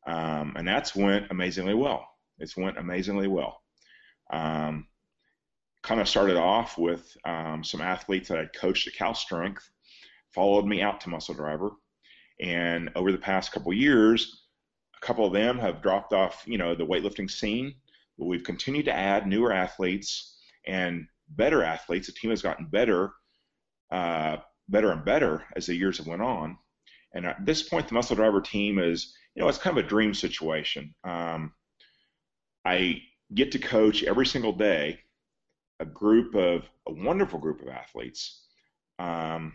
Um, 0.07 0.53
and 0.55 0.67
that's 0.67 0.95
went 0.95 1.29
amazingly 1.29 1.73
well. 1.73 2.07
It's 2.39 2.57
went 2.57 2.77
amazingly 2.77 3.27
well. 3.27 3.61
Um, 4.31 4.87
kind 5.83 5.99
of 5.99 6.07
started 6.07 6.37
off 6.37 6.77
with 6.77 7.15
um, 7.25 7.63
some 7.63 7.81
athletes 7.81 8.29
that 8.29 8.37
I'd 8.37 8.53
coached 8.53 8.87
at 8.87 8.93
Cal 8.93 9.13
Strength, 9.13 9.69
followed 10.33 10.65
me 10.65 10.81
out 10.81 11.01
to 11.01 11.09
Muscle 11.09 11.35
Driver, 11.35 11.71
and 12.39 12.89
over 12.95 13.11
the 13.11 13.17
past 13.17 13.51
couple 13.51 13.73
years, 13.73 14.45
a 14.95 15.05
couple 15.05 15.25
of 15.25 15.33
them 15.33 15.59
have 15.59 15.81
dropped 15.81 16.13
off, 16.13 16.43
you 16.45 16.57
know, 16.57 16.75
the 16.75 16.85
weightlifting 16.85 17.29
scene. 17.29 17.75
But 18.21 18.27
we've 18.27 18.43
continued 18.43 18.85
to 18.85 18.93
add 18.93 19.25
newer 19.25 19.51
athletes 19.51 20.37
and 20.67 21.07
better 21.27 21.63
athletes. 21.63 22.05
The 22.05 22.13
team 22.13 22.29
has 22.29 22.43
gotten 22.43 22.67
better, 22.67 23.13
uh, 23.91 24.37
better 24.69 24.91
and 24.91 25.03
better 25.03 25.43
as 25.55 25.65
the 25.65 25.73
years 25.73 25.97
have 25.97 26.05
went 26.05 26.21
on. 26.21 26.55
And 27.15 27.25
at 27.25 27.43
this 27.43 27.63
point, 27.63 27.87
the 27.87 27.95
muscle 27.95 28.15
driver 28.15 28.39
team 28.39 28.77
is, 28.77 29.11
you 29.33 29.41
know, 29.41 29.49
it's 29.49 29.57
kind 29.57 29.75
of 29.75 29.83
a 29.83 29.87
dream 29.87 30.13
situation. 30.13 30.93
Um, 31.03 31.53
I 32.63 33.01
get 33.33 33.53
to 33.53 33.59
coach 33.59 34.03
every 34.03 34.27
single 34.27 34.53
day 34.53 34.99
a 35.79 35.85
group 35.85 36.35
of 36.35 36.69
a 36.87 36.93
wonderful 36.93 37.39
group 37.39 37.63
of 37.63 37.69
athletes. 37.69 38.45
um, 38.99 39.53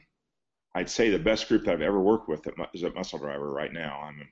I'd 0.75 0.91
say 0.91 1.09
the 1.09 1.21
best 1.21 1.47
group 1.47 1.65
that 1.65 1.73
I've 1.73 1.83
ever 1.83 2.01
worked 2.01 2.29
with 2.29 2.49
is 2.75 2.83
at 2.83 2.97
Muscle 2.97 3.21
Driver 3.21 3.49
right 3.49 3.73
now. 3.73 4.01
I 4.03 4.11
mean, 4.11 4.29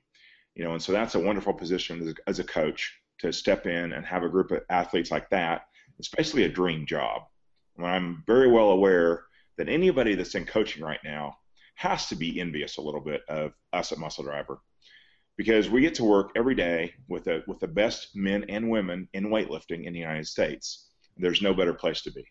you 0.55 0.65
know, 0.65 0.73
and 0.73 0.81
so 0.83 0.91
that's 0.91 1.15
a 1.15 1.19
wonderful 1.19 1.53
position 1.53 2.13
as 2.27 2.39
a 2.39 2.43
coach 2.43 2.93
to 3.19 3.31
step 3.31 3.65
in 3.65 3.93
and 3.93 4.05
have 4.05 4.23
a 4.23 4.29
group 4.29 4.51
of 4.51 4.61
athletes 4.69 5.11
like 5.11 5.29
that. 5.29 5.67
It's 5.99 6.09
basically 6.09 6.43
a 6.43 6.49
dream 6.49 6.85
job. 6.85 7.23
I'm 7.81 8.23
very 8.25 8.49
well 8.49 8.69
aware 8.69 9.25
that 9.57 9.69
anybody 9.69 10.15
that's 10.15 10.35
in 10.35 10.45
coaching 10.45 10.83
right 10.83 10.99
now 11.03 11.35
has 11.75 12.07
to 12.07 12.15
be 12.15 12.39
envious 12.39 12.77
a 12.77 12.81
little 12.81 13.01
bit 13.01 13.21
of 13.27 13.53
us 13.73 13.91
at 13.91 13.97
Muscle 13.97 14.23
Driver 14.23 14.59
because 15.37 15.69
we 15.69 15.81
get 15.81 15.95
to 15.95 16.03
work 16.03 16.31
every 16.35 16.55
day 16.55 16.93
with 17.09 17.25
the 17.25 17.43
with 17.47 17.59
the 17.59 17.67
best 17.67 18.15
men 18.15 18.45
and 18.49 18.69
women 18.69 19.07
in 19.13 19.25
weightlifting 19.27 19.85
in 19.85 19.93
the 19.93 19.99
United 19.99 20.27
States. 20.27 20.89
There's 21.17 21.41
no 21.41 21.53
better 21.53 21.73
place 21.73 22.01
to 22.03 22.11
be. 22.11 22.25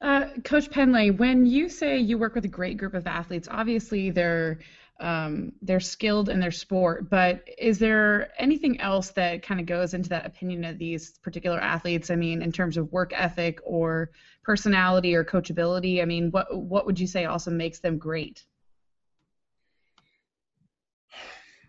Uh, 0.00 0.26
Coach 0.44 0.70
Pendlay, 0.70 1.10
when 1.10 1.44
you 1.44 1.68
say 1.68 1.98
you 1.98 2.16
work 2.16 2.34
with 2.34 2.44
a 2.44 2.48
great 2.48 2.78
group 2.78 2.94
of 2.94 3.06
athletes, 3.06 3.48
obviously 3.50 4.10
they're 4.10 4.58
um, 5.00 5.52
they're 5.62 5.80
skilled 5.80 6.28
in 6.28 6.40
their 6.40 6.50
sport, 6.50 7.08
but 7.08 7.44
is 7.56 7.78
there 7.78 8.30
anything 8.38 8.80
else 8.80 9.10
that 9.10 9.42
kind 9.42 9.60
of 9.60 9.66
goes 9.66 9.94
into 9.94 10.08
that 10.08 10.26
opinion 10.26 10.64
of 10.64 10.78
these 10.78 11.18
particular 11.18 11.60
athletes? 11.60 12.10
I 12.10 12.16
mean, 12.16 12.42
in 12.42 12.50
terms 12.50 12.76
of 12.76 12.92
work 12.92 13.12
ethic 13.14 13.60
or 13.64 14.10
personality 14.42 15.14
or 15.14 15.24
coachability, 15.24 16.02
I 16.02 16.04
mean, 16.04 16.30
what 16.30 16.54
what 16.56 16.84
would 16.86 16.98
you 16.98 17.06
say 17.06 17.26
also 17.26 17.50
makes 17.50 17.78
them 17.78 17.98
great? 17.98 18.44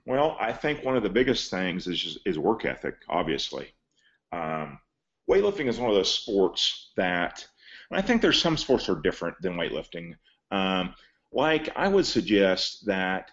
Well, 0.08 0.36
I 0.40 0.52
think 0.52 0.84
one 0.84 0.98
of 0.98 1.04
the 1.04 1.10
biggest 1.10 1.52
things 1.52 1.86
is 1.86 2.00
just, 2.00 2.20
is 2.26 2.40
work 2.40 2.66
ethic. 2.66 2.96
Obviously, 3.08 3.68
um, 4.32 4.80
weightlifting 5.30 5.68
is 5.68 5.78
one 5.78 5.92
of 5.92 5.96
those 5.96 6.12
sports 6.12 6.92
that 6.98 7.46
I 7.92 8.02
think 8.02 8.22
there's 8.22 8.42
some 8.42 8.58
sports 8.58 8.88
that 8.88 8.94
are 8.94 9.02
different 9.02 9.40
than 9.42 9.54
weightlifting. 9.54 10.16
Um, 10.52 10.96
like 11.32 11.70
I 11.76 11.88
would 11.88 12.06
suggest 12.06 12.86
that 12.86 13.32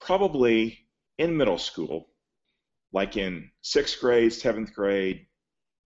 probably 0.00 0.86
in 1.18 1.36
middle 1.36 1.58
school, 1.58 2.08
like 2.92 3.16
in 3.16 3.50
sixth 3.62 4.00
grade, 4.00 4.32
seventh 4.32 4.72
grade, 4.72 5.26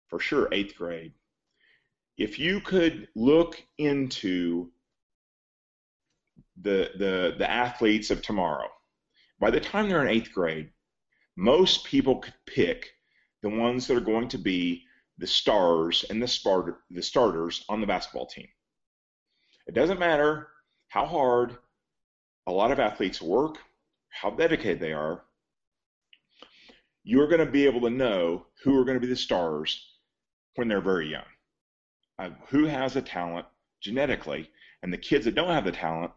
for 0.08 0.18
sure 0.18 0.48
eighth 0.52 0.76
grade, 0.76 1.12
if 2.16 2.38
you 2.38 2.60
could 2.60 3.08
look 3.14 3.62
into 3.78 4.70
the 6.60 6.90
the 6.98 7.36
the 7.38 7.50
athletes 7.50 8.10
of 8.10 8.22
tomorrow, 8.22 8.68
by 9.38 9.50
the 9.50 9.60
time 9.60 9.88
they're 9.88 10.02
in 10.04 10.08
eighth 10.08 10.32
grade, 10.32 10.70
most 11.36 11.84
people 11.84 12.16
could 12.18 12.34
pick 12.46 12.88
the 13.42 13.48
ones 13.48 13.86
that 13.86 13.96
are 13.96 14.00
going 14.00 14.28
to 14.28 14.38
be 14.38 14.84
the 15.18 15.26
stars 15.26 16.04
and 16.10 16.20
the, 16.20 16.26
spart- 16.26 16.76
the 16.90 17.02
starters 17.02 17.64
on 17.68 17.80
the 17.80 17.86
basketball 17.86 18.26
team. 18.26 18.48
It 19.66 19.74
doesn't 19.74 20.00
matter 20.00 20.48
how 20.88 21.06
hard 21.06 21.56
a 22.46 22.52
lot 22.52 22.70
of 22.70 22.80
athletes 22.80 23.20
work, 23.20 23.58
how 24.10 24.30
dedicated 24.30 24.80
they 24.80 24.92
are, 24.92 25.22
you're 27.04 27.28
going 27.28 27.44
to 27.44 27.50
be 27.50 27.66
able 27.66 27.80
to 27.82 27.90
know 27.90 28.46
who 28.62 28.78
are 28.78 28.84
going 28.84 28.96
to 28.96 29.00
be 29.00 29.06
the 29.06 29.16
stars 29.16 29.86
when 30.56 30.68
they're 30.68 30.80
very 30.80 31.10
young. 31.10 31.22
Uh, 32.18 32.30
who 32.48 32.64
has 32.64 32.94
the 32.94 33.02
talent 33.02 33.46
genetically, 33.80 34.50
and 34.82 34.92
the 34.92 34.98
kids 34.98 35.24
that 35.24 35.34
don't 35.34 35.50
have 35.50 35.64
the 35.64 35.72
talent, 35.72 36.10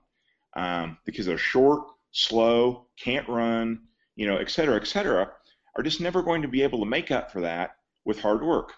um, 0.56 0.98
the 1.06 1.12
kids 1.12 1.28
that 1.28 1.36
are 1.36 1.38
short, 1.38 1.86
slow, 2.12 2.88
can't 3.00 3.30
run, 3.30 3.82
you 4.16 4.26
know, 4.26 4.38
et 4.38 4.50
cetera, 4.50 4.76
et 4.76 4.88
cetera, 4.88 5.32
are 5.76 5.84
just 5.84 6.02
never 6.02 6.24
going 6.24 6.42
to 6.42 6.48
be 6.48 6.64
able 6.64 6.80
to 6.80 6.86
make 6.86 7.12
up 7.12 7.32
for 7.32 7.42
that 7.42 7.76
with 8.04 8.20
hard 8.20 8.44
work 8.44 8.74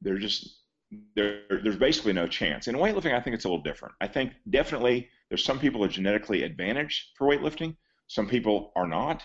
they're 0.00 0.18
just 0.18 0.59
there, 1.14 1.42
there's 1.62 1.76
basically 1.76 2.12
no 2.12 2.26
chance. 2.26 2.66
In 2.68 2.74
weightlifting, 2.76 3.14
I 3.14 3.20
think 3.20 3.34
it's 3.34 3.44
a 3.44 3.48
little 3.48 3.62
different. 3.62 3.94
I 4.00 4.06
think 4.06 4.32
definitely 4.48 5.08
there's 5.28 5.44
some 5.44 5.58
people 5.58 5.84
are 5.84 5.88
genetically 5.88 6.42
advantaged 6.42 7.10
for 7.16 7.28
weightlifting, 7.28 7.76
some 8.06 8.28
people 8.28 8.72
are 8.76 8.88
not. 8.88 9.22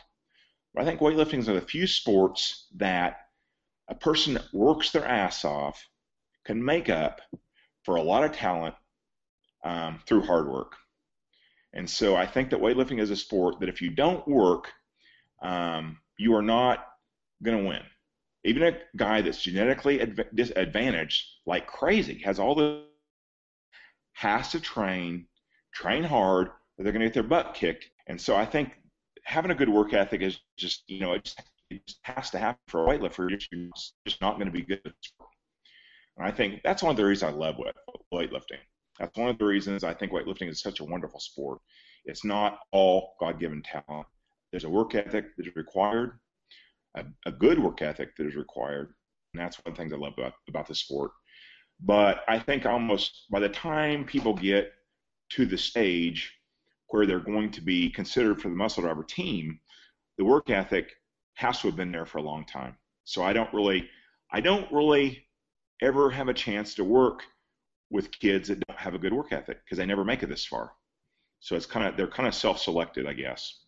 But 0.74 0.84
I 0.84 0.86
think 0.86 1.00
weightlifting 1.00 1.40
is 1.40 1.48
one 1.48 1.56
of 1.56 1.64
the 1.64 1.68
few 1.68 1.88
sports 1.88 2.68
that 2.76 3.18
a 3.88 3.96
person 3.96 4.36
that 4.36 4.54
works 4.54 4.92
their 4.92 5.06
ass 5.06 5.46
off 5.46 5.88
can 6.44 6.64
make 6.64 6.90
up 6.90 7.22
for 7.84 7.96
a 7.96 8.04
lot 8.04 8.24
of 8.24 8.32
talent 8.34 8.76
um, 9.64 10.00
through 10.06 10.22
hard 10.22 10.48
work. 10.48 10.74
And 11.74 11.90
so 11.90 12.16
I 12.16 12.26
think 12.26 12.50
that 12.50 12.62
weightlifting 12.62 13.00
is 13.00 13.10
a 13.10 13.16
sport 13.16 13.60
that 13.60 13.70
if 13.70 13.82
you 13.82 13.90
don't 13.90 14.28
work, 14.28 14.72
um, 15.42 15.98
you 16.18 16.36
are 16.36 16.42
not 16.42 16.86
going 17.44 17.58
to 17.58 17.68
win 17.68 17.82
even 18.46 18.64
a 18.64 18.78
guy 18.96 19.22
that's 19.22 19.42
genetically 19.42 20.14
disadvantaged 20.34 21.26
like 21.46 21.68
crazy 21.68 22.22
has 22.24 22.40
all 22.40 22.56
the 22.56 22.84
has 24.14 24.52
to 24.52 24.60
train 24.60 25.26
train 25.74 26.04
hard 26.04 26.48
or 26.48 26.84
they're 26.84 26.94
going 26.94 27.02
to 27.02 27.08
get 27.08 27.14
their 27.14 27.24
butt 27.24 27.54
kicked. 27.54 27.90
And 28.08 28.20
so 28.20 28.36
i 28.36 28.46
think 28.46 28.80
having 29.24 29.52
a 29.52 29.56
good 29.56 29.70
work 29.70 29.94
ethic 29.94 30.22
is 30.22 30.40
just 30.58 30.84
you 30.88 31.00
know 31.00 31.14
it 31.14 31.26
just, 31.26 31.42
it 31.72 31.86
just 31.88 32.00
has 32.04 32.30
to 32.30 32.38
happen 32.38 32.62
for 32.68 32.86
a 32.86 32.88
weightlifter. 32.88 33.30
You're 33.30 33.70
just 34.06 34.22
not 34.22 34.36
going 34.36 34.46
to 34.46 34.52
be 34.52 34.62
good 34.62 34.82
and 34.86 36.26
i 36.26 36.32
think 36.32 36.62
that's 36.64 36.84
one 36.84 36.92
of 36.92 36.98
the 36.98 37.06
reasons 37.06 37.34
i 37.34 37.36
love 37.36 37.56
weightlifting. 38.14 38.62
That's 39.00 39.18
one 39.18 39.30
of 39.30 39.38
the 39.38 39.46
reasons 39.46 39.84
i 39.84 39.94
think 39.94 40.12
weightlifting 40.12 40.50
is 40.50 40.62
such 40.62 40.80
a 40.80 40.86
wonderful 40.86 41.20
sport. 41.20 41.60
It's 42.06 42.24
not 42.24 42.60
all 42.72 43.16
god-given 43.20 43.64
talent. 43.64 44.08
There's 44.52 44.64
a 44.64 44.70
work 44.70 44.94
ethic 44.94 45.36
that 45.36 45.48
is 45.48 45.56
required 45.56 46.20
a, 46.96 47.06
a 47.26 47.32
good 47.32 47.60
work 47.60 47.82
ethic 47.82 48.16
that 48.18 48.28
is 48.28 48.36
required. 48.36 48.94
And 49.34 49.42
that's 49.42 49.58
one 49.66 49.76
things 49.76 49.94
I 49.94 49.98
love 49.98 50.14
about, 50.18 50.34
about 50.48 50.68
the 50.68 50.76
sport. 50.76 51.12
But 51.82 52.24
I 52.28 52.40
think 52.40 52.66
almost 52.66 53.26
by 53.30 53.40
the 53.40 53.50
time 53.50 54.06
people 54.06 54.34
get 54.34 54.72
to 55.32 55.46
the 55.46 55.58
stage 55.58 56.34
where 56.90 57.06
they're 57.06 57.20
going 57.20 57.52
to 57.52 57.62
be 57.62 57.90
considered 57.90 58.42
for 58.42 58.50
the 58.50 58.56
muscle 58.56 58.84
driver 58.84 59.04
team, 59.04 59.60
the 60.18 60.26
work 60.26 60.50
ethic 60.50 60.94
has 61.34 61.60
to 61.60 61.68
have 61.68 61.76
been 61.76 61.92
there 61.92 62.06
for 62.06 62.20
a 62.20 62.24
long 62.24 62.46
time. 62.46 62.78
So 63.04 63.24
I 63.24 63.34
don't 63.34 63.54
really, 63.54 63.90
I 64.32 64.40
don't 64.40 64.72
really 64.72 65.28
ever 65.82 66.10
have 66.10 66.30
a 66.30 66.34
chance 66.34 66.74
to 66.76 66.84
work 66.84 67.24
with 67.90 68.12
kids 68.12 68.48
that 68.48 68.66
don't 68.68 68.80
have 68.80 68.94
a 68.94 69.00
good 69.00 69.14
work 69.14 69.32
ethic 69.32 69.60
because 69.64 69.78
they 69.78 69.86
never 69.86 70.06
make 70.06 70.24
it 70.24 70.30
this 70.30 70.46
far. 70.46 70.72
So 71.40 71.56
it's 71.56 71.66
kind 71.66 71.86
of 71.88 71.98
they're 71.98 72.08
kind 72.08 72.28
of 72.28 72.34
self-selected, 72.34 73.06
I 73.06 73.14
guess. 73.14 73.65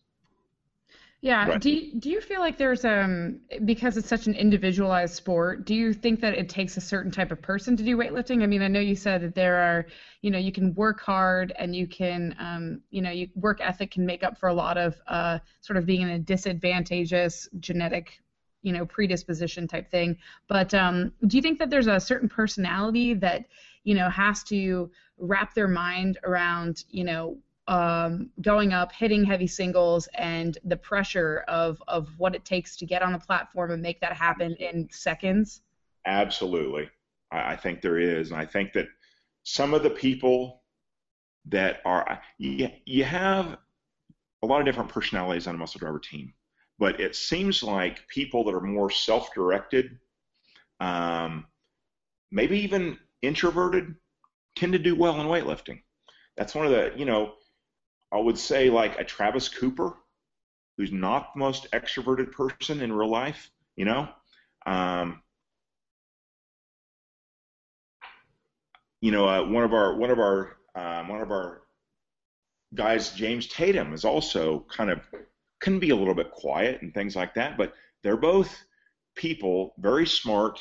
Yeah. 1.20 1.48
Right. 1.48 1.60
Do 1.60 1.70
you, 1.70 1.98
do 1.98 2.10
you 2.10 2.20
feel 2.20 2.38
like 2.38 2.58
there's 2.58 2.84
um 2.84 3.40
because 3.64 3.96
it's 3.96 4.08
such 4.08 4.28
an 4.28 4.34
individualized 4.34 5.14
sport? 5.14 5.64
Do 5.66 5.74
you 5.74 5.92
think 5.92 6.20
that 6.20 6.34
it 6.34 6.48
takes 6.48 6.76
a 6.76 6.80
certain 6.80 7.10
type 7.10 7.32
of 7.32 7.42
person 7.42 7.76
to 7.76 7.82
do 7.82 7.96
weightlifting? 7.96 8.44
I 8.44 8.46
mean, 8.46 8.62
I 8.62 8.68
know 8.68 8.78
you 8.78 8.94
said 8.94 9.22
that 9.22 9.34
there 9.34 9.56
are, 9.56 9.86
you 10.22 10.30
know, 10.30 10.38
you 10.38 10.52
can 10.52 10.74
work 10.74 11.00
hard 11.00 11.52
and 11.58 11.74
you 11.74 11.88
can, 11.88 12.36
um, 12.38 12.80
you 12.90 13.02
know, 13.02 13.10
you 13.10 13.26
work 13.34 13.58
ethic 13.60 13.90
can 13.90 14.06
make 14.06 14.22
up 14.22 14.38
for 14.38 14.48
a 14.48 14.54
lot 14.54 14.78
of 14.78 14.94
uh, 15.08 15.40
sort 15.60 15.76
of 15.76 15.86
being 15.86 16.02
in 16.02 16.08
a 16.10 16.18
disadvantageous 16.20 17.48
genetic, 17.58 18.20
you 18.62 18.72
know, 18.72 18.86
predisposition 18.86 19.66
type 19.66 19.90
thing. 19.90 20.16
But 20.46 20.72
um, 20.72 21.10
do 21.26 21.36
you 21.36 21.42
think 21.42 21.58
that 21.58 21.68
there's 21.68 21.88
a 21.88 21.98
certain 21.98 22.28
personality 22.28 23.14
that, 23.14 23.46
you 23.82 23.96
know, 23.96 24.08
has 24.08 24.44
to 24.44 24.88
wrap 25.18 25.52
their 25.54 25.68
mind 25.68 26.18
around, 26.22 26.84
you 26.88 27.02
know, 27.02 27.38
um, 27.68 28.30
going 28.40 28.72
up, 28.72 28.90
hitting 28.92 29.24
heavy 29.24 29.46
singles, 29.46 30.08
and 30.14 30.58
the 30.64 30.76
pressure 30.76 31.44
of 31.48 31.80
of 31.86 32.08
what 32.18 32.34
it 32.34 32.44
takes 32.44 32.76
to 32.78 32.86
get 32.86 33.02
on 33.02 33.12
the 33.12 33.18
platform 33.18 33.70
and 33.70 33.82
make 33.82 34.00
that 34.00 34.14
happen 34.14 34.54
in 34.54 34.88
seconds? 34.90 35.60
Absolutely, 36.06 36.88
I, 37.30 37.52
I 37.52 37.56
think 37.56 37.82
there 37.82 37.98
is, 37.98 38.30
and 38.32 38.40
I 38.40 38.46
think 38.46 38.72
that 38.72 38.88
some 39.44 39.74
of 39.74 39.82
the 39.82 39.90
people 39.90 40.62
that 41.46 41.80
are 41.84 42.20
you, 42.38 42.70
you 42.86 43.04
have 43.04 43.58
a 44.42 44.46
lot 44.46 44.60
of 44.60 44.66
different 44.66 44.90
personalities 44.90 45.46
on 45.46 45.54
a 45.54 45.58
muscle 45.58 45.78
driver 45.78 45.98
team, 45.98 46.32
but 46.78 46.98
it 47.00 47.14
seems 47.14 47.62
like 47.62 48.06
people 48.08 48.44
that 48.44 48.54
are 48.54 48.60
more 48.60 48.90
self-directed, 48.90 49.98
um, 50.80 51.46
maybe 52.30 52.58
even 52.60 52.98
introverted, 53.20 53.94
tend 54.56 54.72
to 54.72 54.78
do 54.78 54.94
well 54.94 55.20
in 55.20 55.26
weightlifting. 55.26 55.82
That's 56.36 56.54
one 56.54 56.64
of 56.64 56.72
the 56.72 56.92
you 56.96 57.04
know 57.04 57.34
I 58.12 58.18
would 58.18 58.38
say 58.38 58.70
like 58.70 58.98
a 58.98 59.04
Travis 59.04 59.48
Cooper, 59.48 59.94
who's 60.76 60.92
not 60.92 61.34
the 61.34 61.40
most 61.40 61.70
extroverted 61.72 62.32
person 62.32 62.80
in 62.80 62.92
real 62.92 63.10
life, 63.10 63.50
you 63.76 63.84
know. 63.84 64.08
Um, 64.66 65.22
you 69.00 69.12
know, 69.12 69.28
uh, 69.28 69.44
one 69.44 69.64
of 69.64 69.72
our 69.72 69.96
one 69.96 70.10
of 70.10 70.18
our 70.18 70.56
um, 70.74 71.08
one 71.08 71.20
of 71.20 71.30
our 71.30 71.62
guys, 72.74 73.10
James 73.12 73.46
Tatum, 73.48 73.92
is 73.92 74.04
also 74.04 74.66
kind 74.68 74.90
of 74.90 75.00
can 75.60 75.78
be 75.78 75.90
a 75.90 75.96
little 75.96 76.14
bit 76.14 76.30
quiet 76.30 76.82
and 76.82 76.94
things 76.94 77.16
like 77.16 77.34
that, 77.34 77.56
but 77.56 77.74
they're 78.02 78.16
both 78.16 78.56
people 79.16 79.74
very 79.78 80.06
smart 80.06 80.60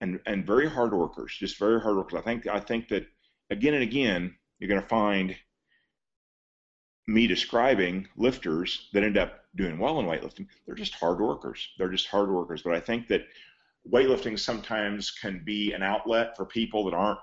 and 0.00 0.20
and 0.26 0.46
very 0.46 0.68
hard 0.68 0.92
workers, 0.92 1.36
just 1.38 1.58
very 1.58 1.80
hard 1.80 1.96
workers. 1.96 2.18
I 2.18 2.22
think 2.22 2.46
I 2.46 2.60
think 2.60 2.88
that 2.88 3.06
again 3.50 3.74
and 3.74 3.82
again 3.82 4.34
you're 4.58 4.68
going 4.68 4.82
to 4.82 4.88
find 4.88 5.36
me 7.06 7.26
describing 7.26 8.08
lifters 8.16 8.88
that 8.92 9.02
end 9.02 9.18
up 9.18 9.44
doing 9.56 9.78
well 9.78 10.00
in 10.00 10.06
weightlifting, 10.06 10.46
they're 10.66 10.74
just 10.74 10.94
hard 10.94 11.20
workers. 11.20 11.68
They're 11.78 11.90
just 11.90 12.08
hard 12.08 12.30
workers. 12.30 12.62
But 12.62 12.74
I 12.74 12.80
think 12.80 13.08
that 13.08 13.26
weightlifting 13.90 14.38
sometimes 14.38 15.10
can 15.10 15.42
be 15.44 15.72
an 15.72 15.82
outlet 15.82 16.36
for 16.36 16.44
people 16.44 16.84
that 16.84 16.94
aren't 16.94 17.18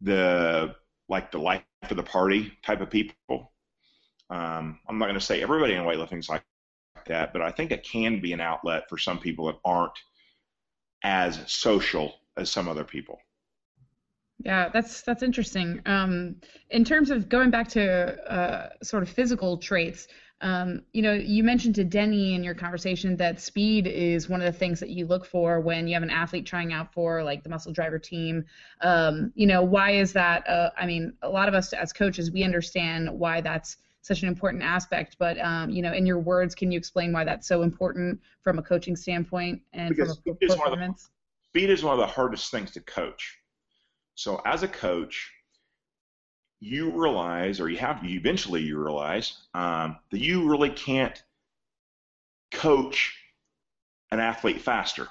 the 0.00 0.74
like 1.08 1.30
the 1.30 1.38
life 1.38 1.62
of 1.90 1.96
the 1.96 2.02
party 2.02 2.52
type 2.64 2.80
of 2.80 2.90
people. 2.90 3.52
Um, 4.30 4.78
I'm 4.88 4.98
not 4.98 5.06
going 5.06 5.18
to 5.18 5.20
say 5.20 5.42
everybody 5.42 5.74
in 5.74 5.82
weightlifting 5.82 6.18
is 6.18 6.28
like 6.28 6.42
that, 7.06 7.32
but 7.32 7.42
I 7.42 7.50
think 7.50 7.70
it 7.70 7.84
can 7.84 8.20
be 8.20 8.32
an 8.32 8.40
outlet 8.40 8.88
for 8.88 8.96
some 8.96 9.18
people 9.18 9.46
that 9.46 9.58
aren't 9.64 9.98
as 11.04 11.40
social 11.50 12.14
as 12.36 12.50
some 12.50 12.68
other 12.68 12.84
people. 12.84 13.18
Yeah, 14.44 14.68
that's 14.72 15.02
that's 15.02 15.22
interesting. 15.22 15.80
Um, 15.86 16.36
in 16.70 16.84
terms 16.84 17.10
of 17.10 17.28
going 17.28 17.50
back 17.50 17.68
to 17.68 18.32
uh, 18.32 18.68
sort 18.82 19.02
of 19.02 19.08
physical 19.08 19.56
traits, 19.56 20.08
um, 20.42 20.82
you 20.92 21.02
know, 21.02 21.12
you 21.12 21.44
mentioned 21.44 21.76
to 21.76 21.84
Denny 21.84 22.34
in 22.34 22.42
your 22.42 22.54
conversation 22.54 23.16
that 23.16 23.40
speed 23.40 23.86
is 23.86 24.28
one 24.28 24.42
of 24.42 24.52
the 24.52 24.58
things 24.58 24.80
that 24.80 24.90
you 24.90 25.06
look 25.06 25.24
for 25.24 25.60
when 25.60 25.86
you 25.86 25.94
have 25.94 26.02
an 26.02 26.10
athlete 26.10 26.44
trying 26.44 26.72
out 26.72 26.92
for 26.92 27.22
like 27.22 27.44
the 27.44 27.48
muscle 27.48 27.72
driver 27.72 27.98
team. 27.98 28.44
Um, 28.80 29.32
you 29.36 29.46
know, 29.46 29.62
why 29.62 29.92
is 29.92 30.12
that? 30.14 30.48
Uh, 30.48 30.70
I 30.76 30.86
mean, 30.86 31.12
a 31.22 31.28
lot 31.28 31.46
of 31.46 31.54
us 31.54 31.72
as 31.72 31.92
coaches, 31.92 32.32
we 32.32 32.42
understand 32.42 33.08
why 33.08 33.40
that's 33.40 33.76
such 34.00 34.22
an 34.22 34.28
important 34.28 34.64
aspect. 34.64 35.16
But 35.18 35.38
um, 35.38 35.70
you 35.70 35.80
know, 35.80 35.92
in 35.92 36.04
your 36.04 36.18
words, 36.18 36.56
can 36.56 36.72
you 36.72 36.78
explain 36.78 37.12
why 37.12 37.22
that's 37.22 37.46
so 37.46 37.62
important 37.62 38.20
from 38.42 38.58
a 38.58 38.62
coaching 38.62 38.96
standpoint 38.96 39.62
and 39.72 39.90
because 39.90 40.18
from 40.24 40.36
a 40.42 40.46
performance? 40.46 41.10
Speed 41.50 41.70
is 41.70 41.84
one 41.84 41.92
of 41.92 42.00
the 42.00 42.12
hardest 42.12 42.50
things 42.50 42.72
to 42.72 42.80
coach. 42.80 43.38
So 44.14 44.40
as 44.44 44.62
a 44.62 44.68
coach, 44.68 45.30
you 46.60 46.90
realize, 46.90 47.60
or 47.60 47.68
you 47.68 47.78
have, 47.78 48.04
you 48.04 48.18
eventually 48.18 48.62
you 48.62 48.78
realize 48.78 49.36
um, 49.54 49.98
that 50.10 50.20
you 50.20 50.48
really 50.48 50.70
can't 50.70 51.20
coach 52.52 53.16
an 54.12 54.20
athlete 54.20 54.60
faster. 54.60 55.08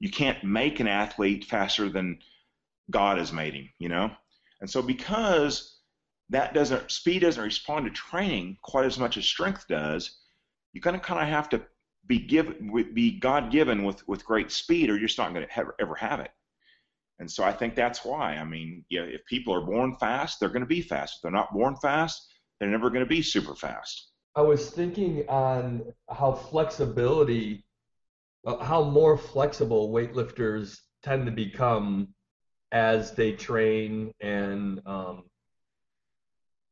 You 0.00 0.10
can't 0.10 0.42
make 0.42 0.80
an 0.80 0.88
athlete 0.88 1.44
faster 1.44 1.88
than 1.88 2.18
God 2.90 3.18
has 3.18 3.32
made 3.32 3.54
him, 3.54 3.68
you 3.78 3.88
know. 3.88 4.10
And 4.60 4.68
so 4.68 4.82
because 4.82 5.78
that 6.30 6.54
doesn't 6.54 6.90
speed 6.90 7.20
doesn't 7.20 7.42
respond 7.42 7.84
to 7.84 7.90
training 7.90 8.56
quite 8.62 8.86
as 8.86 8.98
much 8.98 9.16
as 9.16 9.24
strength 9.24 9.66
does, 9.68 10.18
you're 10.72 10.80
going 10.80 10.98
to 10.98 11.04
kind 11.04 11.20
of 11.20 11.28
have 11.28 11.48
to 11.50 11.62
be 12.06 12.18
given 12.18 12.72
be 12.94 13.18
God 13.18 13.52
given 13.52 13.84
with 13.84 14.06
with 14.08 14.24
great 14.24 14.50
speed, 14.50 14.90
or 14.90 14.94
you're 14.94 15.06
just 15.06 15.18
not 15.18 15.34
going 15.34 15.46
to 15.46 15.72
ever 15.80 15.94
have 15.94 16.20
it. 16.20 16.30
And 17.20 17.30
so 17.30 17.44
I 17.44 17.52
think 17.52 17.74
that's 17.74 18.02
why. 18.04 18.36
I 18.36 18.44
mean, 18.44 18.84
yeah, 18.88 19.02
if 19.02 19.24
people 19.26 19.54
are 19.54 19.60
born 19.60 19.94
fast, 20.00 20.40
they're 20.40 20.48
going 20.48 20.62
to 20.62 20.66
be 20.66 20.80
fast. 20.80 21.16
If 21.16 21.22
they're 21.22 21.30
not 21.30 21.52
born 21.52 21.76
fast, 21.76 22.26
they're 22.58 22.70
never 22.70 22.88
going 22.88 23.04
to 23.04 23.08
be 23.08 23.22
super 23.22 23.54
fast. 23.54 24.10
I 24.34 24.40
was 24.40 24.70
thinking 24.70 25.28
on 25.28 25.92
how 26.08 26.32
flexibility, 26.32 27.64
uh, 28.46 28.56
how 28.64 28.82
more 28.82 29.18
flexible 29.18 29.92
weightlifters 29.92 30.78
tend 31.02 31.26
to 31.26 31.32
become 31.32 32.08
as 32.72 33.12
they 33.12 33.32
train 33.32 34.12
and, 34.20 34.80
um, 34.86 35.24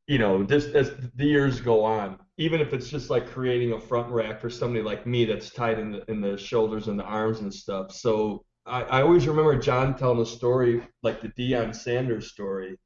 you 0.07 0.19
know, 0.19 0.43
just 0.45 0.69
as 0.69 0.93
the 1.17 1.27
years 1.27 1.61
go 1.61 1.85
on. 1.85 2.19
Even 2.39 2.63
if 2.63 2.73
it's 2.73 2.89
just 2.89 3.11
like 3.11 3.29
creating 3.29 3.73
a 3.73 3.81
front 3.81 4.11
rack 4.11 4.41
for 4.41 4.49
somebody 4.49 4.83
like 4.83 5.07
me 5.07 5.27
that's 5.27 5.51
tight 5.51 5.79
in 5.79 5.93
the 5.93 6.11
in 6.11 6.23
the 6.23 6.39
shoulders 6.39 6.89
and 6.89 6.99
the 6.99 7.05
arms 7.05 7.41
and 7.41 7.53
stuff. 7.53 7.93
So 7.93 8.47
I, 8.69 8.83
I 8.83 9.03
always 9.03 9.27
remember 9.27 9.57
John 9.57 9.97
telling 9.97 10.21
a 10.21 10.27
story 10.27 10.83
like 11.03 11.23
the 11.23 11.29
Deion 11.29 11.75
Sanders 11.75 12.31
story 12.31 12.79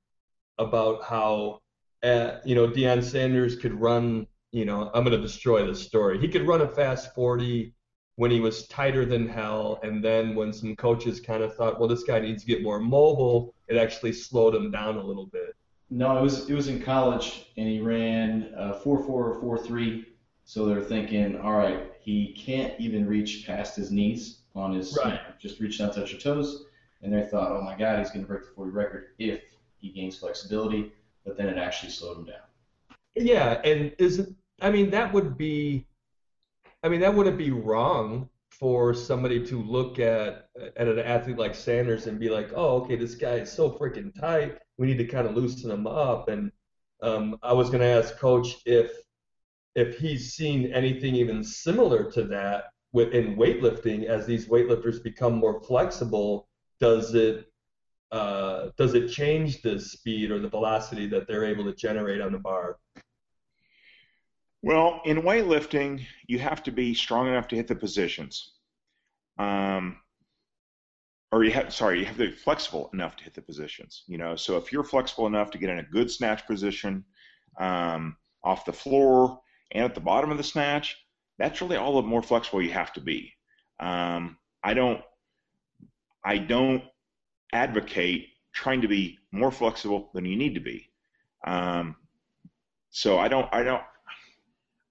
about 0.59 1.03
how 1.05 1.61
uh, 2.03 2.39
you 2.45 2.55
know 2.55 2.69
Deion 2.69 3.03
Sanders 3.03 3.57
could 3.57 3.75
run. 3.75 4.27
You 4.53 4.65
know, 4.65 4.91
I'm 4.95 5.05
going 5.05 5.17
to 5.17 5.23
destroy 5.23 5.67
this 5.67 5.83
story. 5.83 6.19
He 6.21 6.29
could 6.29 6.47
run 6.47 6.61
a 6.61 6.69
fast 6.69 7.15
40 7.15 7.75
when 8.17 8.31
he 8.31 8.41
was 8.41 8.69
tighter 8.69 9.07
than 9.07 9.27
hell, 9.27 9.81
and 9.83 10.05
then 10.05 10.35
when 10.35 10.53
some 10.53 10.77
coaches 10.77 11.21
kind 11.21 11.43
of 11.43 11.57
thought, 11.57 11.81
well, 11.81 11.89
this 11.89 12.05
guy 12.05 12.21
needs 12.21 12.43
to 12.43 12.49
get 12.49 12.63
more 12.63 12.79
mobile, 12.79 13.55
it 13.69 13.79
actually 13.79 14.13
slowed 14.13 14.55
him 14.55 14.71
down 14.71 14.97
a 14.97 15.03
little 15.03 15.27
bit. 15.27 15.57
No, 15.89 16.17
it 16.19 16.23
was 16.23 16.49
it 16.49 16.55
was 16.55 16.69
in 16.69 16.83
college, 16.83 17.47
and 17.57 17.69
he 17.69 17.81
ran 17.81 18.53
a 18.57 18.75
four 18.75 19.03
four 19.03 19.33
or 19.33 19.41
four 19.41 19.59
three. 19.59 20.07
So 20.45 20.67
they're 20.67 20.83
thinking, 20.83 21.39
all 21.41 21.53
right, 21.53 21.93
he 22.01 22.35
can't 22.35 22.79
even 22.79 23.07
reach 23.07 23.47
past 23.47 23.77
his 23.77 23.91
knees 23.91 24.42
on 24.55 24.73
his 24.73 24.97
right. 24.97 25.07
you 25.07 25.13
know, 25.13 25.35
just 25.39 25.61
reach 25.61 25.79
down, 25.79 25.93
touch 25.93 26.13
your 26.13 26.21
toes, 26.21 26.67
and 27.03 27.13
they 27.13 27.23
thought, 27.23 27.53
oh 27.53 27.63
my 27.63 27.77
God, 27.77 27.99
he's 27.99 28.11
going 28.11 28.25
to 28.25 28.29
break 28.29 28.43
the 28.43 28.51
40 28.55 28.71
record 28.71 29.07
if 29.19 29.43
he 29.79 29.91
gains 29.91 30.19
flexibility, 30.19 30.93
but 31.25 31.37
then 31.37 31.49
it 31.49 31.59
actually 31.59 31.91
slowed 31.91 32.19
him 32.19 32.27
down. 32.27 32.37
Yeah, 33.15 33.61
and 33.65 33.93
is 33.99 34.21
it, 34.21 34.29
I 34.61 34.71
mean 34.71 34.91
that 34.91 35.13
would 35.13 35.37
be, 35.37 35.87
I 36.83 36.89
mean 36.89 37.01
that 37.01 37.15
wouldn't 37.15 37.39
be 37.39 37.51
wrong 37.51 38.29
for 38.51 38.95
somebody 38.95 39.45
to 39.47 39.63
look 39.63 39.99
at 39.99 40.49
at 40.77 40.87
an 40.87 40.99
athlete 40.99 41.39
like 41.39 41.55
Sanders 41.55 42.07
and 42.07 42.21
be 42.21 42.29
like, 42.29 42.51
oh 42.55 42.83
okay, 42.83 42.97
this 42.97 43.15
guy 43.15 43.37
is 43.37 43.53
so 43.53 43.71
freaking 43.71 44.19
tight, 44.19 44.59
we 44.79 44.87
need 44.87 44.99
to 44.99 45.07
kind 45.07 45.27
of 45.27 45.35
loosen 45.35 45.71
him 45.71 45.87
up. 45.87 46.29
And 46.29 46.53
um, 47.03 47.39
I 47.43 47.53
was 47.53 47.69
going 47.69 47.81
to 47.81 47.87
ask 47.87 48.17
Coach 48.19 48.57
if 48.65 48.91
if 49.75 49.99
he's 49.99 50.35
seen 50.35 50.73
anything 50.73 51.15
even 51.15 51.43
similar 51.43 52.11
to 52.13 52.25
that 52.25 52.72
within 52.93 53.37
weightlifting 53.37 54.05
as 54.05 54.27
these 54.27 54.49
weightlifters 54.49 55.03
become 55.03 55.35
more 55.35 55.61
flexible 55.61 56.49
does 56.81 57.15
it 57.15 57.47
uh, 58.11 58.69
does 58.77 58.93
it 58.93 59.09
change 59.09 59.63
the 59.63 59.81
speed 59.81 60.31
or 60.31 60.39
the 60.39 60.49
velocity 60.49 61.07
that 61.07 61.27
they're 61.27 61.47
able 61.47 61.65
to 61.65 61.75
generate 61.75 62.21
on 62.21 62.31
the 62.33 62.39
bar? 62.39 62.77
Well 64.63 65.01
in 65.05 65.23
weightlifting 65.23 66.05
you 66.27 66.39
have 66.39 66.63
to 66.65 66.71
be 66.71 66.93
strong 66.95 67.29
enough 67.29 67.49
to 67.49 67.57
hit 67.57 67.69
the 67.69 67.75
positions. 67.75 68.53
Um, 69.39 69.97
or 71.31 71.45
you 71.45 71.53
have 71.53 71.73
sorry 71.73 72.01
you 72.01 72.05
have 72.05 72.19
to 72.19 72.29
be 72.29 72.37
flexible 72.37 72.91
enough 72.93 73.17
to 73.17 73.25
hit 73.25 73.35
the 73.35 73.41
positions 73.41 74.03
you 74.07 74.19
know? 74.19 74.37
So 74.37 74.59
if 74.59 74.71
you're 74.71 74.85
flexible 74.85 75.27
enough 75.27 75.51
to 75.53 75.59
get 75.59 75.71
in 75.71 75.79
a 75.79 75.83
good 75.83 76.11
snatch 76.11 76.47
position 76.47 77.05
um, 77.59 78.17
off 78.45 78.67
the 78.67 78.73
floor 78.73 79.41
and 79.71 79.85
at 79.85 79.95
the 79.95 80.01
bottom 80.01 80.31
of 80.31 80.37
the 80.37 80.45
snatch 80.45 81.02
that's 81.43 81.61
really 81.61 81.77
all 81.77 82.01
the 82.01 82.07
more 82.07 82.23
flexible 82.23 82.63
you 82.63 82.71
have 82.71 82.93
to 82.93 83.01
be. 83.01 83.33
Um, 83.81 84.37
I 84.63 84.75
don't 84.75 85.01
I 86.25 86.39
don't 86.39 86.85
advocate 87.53 88.29
trying 88.55 88.81
to 88.81 88.89
be 88.89 89.19
more 89.33 89.51
flexible 89.51 90.11
than 90.15 90.25
you 90.25 90.37
need 90.37 90.55
to 90.55 90.61
be. 90.61 90.89
Um, 91.45 91.97
so 92.91 93.19
I 93.19 93.27
don't 93.27 93.53
I 93.53 93.65
don't 93.65 93.83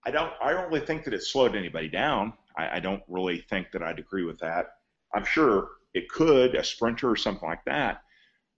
I 0.06 0.12
don't 0.12 0.34
I 0.44 0.52
don't 0.52 0.70
really 0.70 0.86
think 0.86 1.06
that 1.06 1.14
it 1.14 1.24
slowed 1.24 1.56
anybody 1.56 1.88
down. 1.88 2.34
I, 2.58 2.78
I 2.78 2.80
don't 2.82 3.04
really 3.08 3.46
think 3.50 3.72
that 3.72 3.82
I'd 3.82 4.00
agree 4.00 4.26
with 4.26 4.40
that. 4.40 4.74
I'm 5.16 5.24
sure 5.24 5.70
it 5.94 6.10
could 6.10 6.56
a 6.56 6.66
sprinter 6.66 7.10
or 7.10 7.16
something 7.16 7.48
like 7.48 7.64
that. 7.64 8.02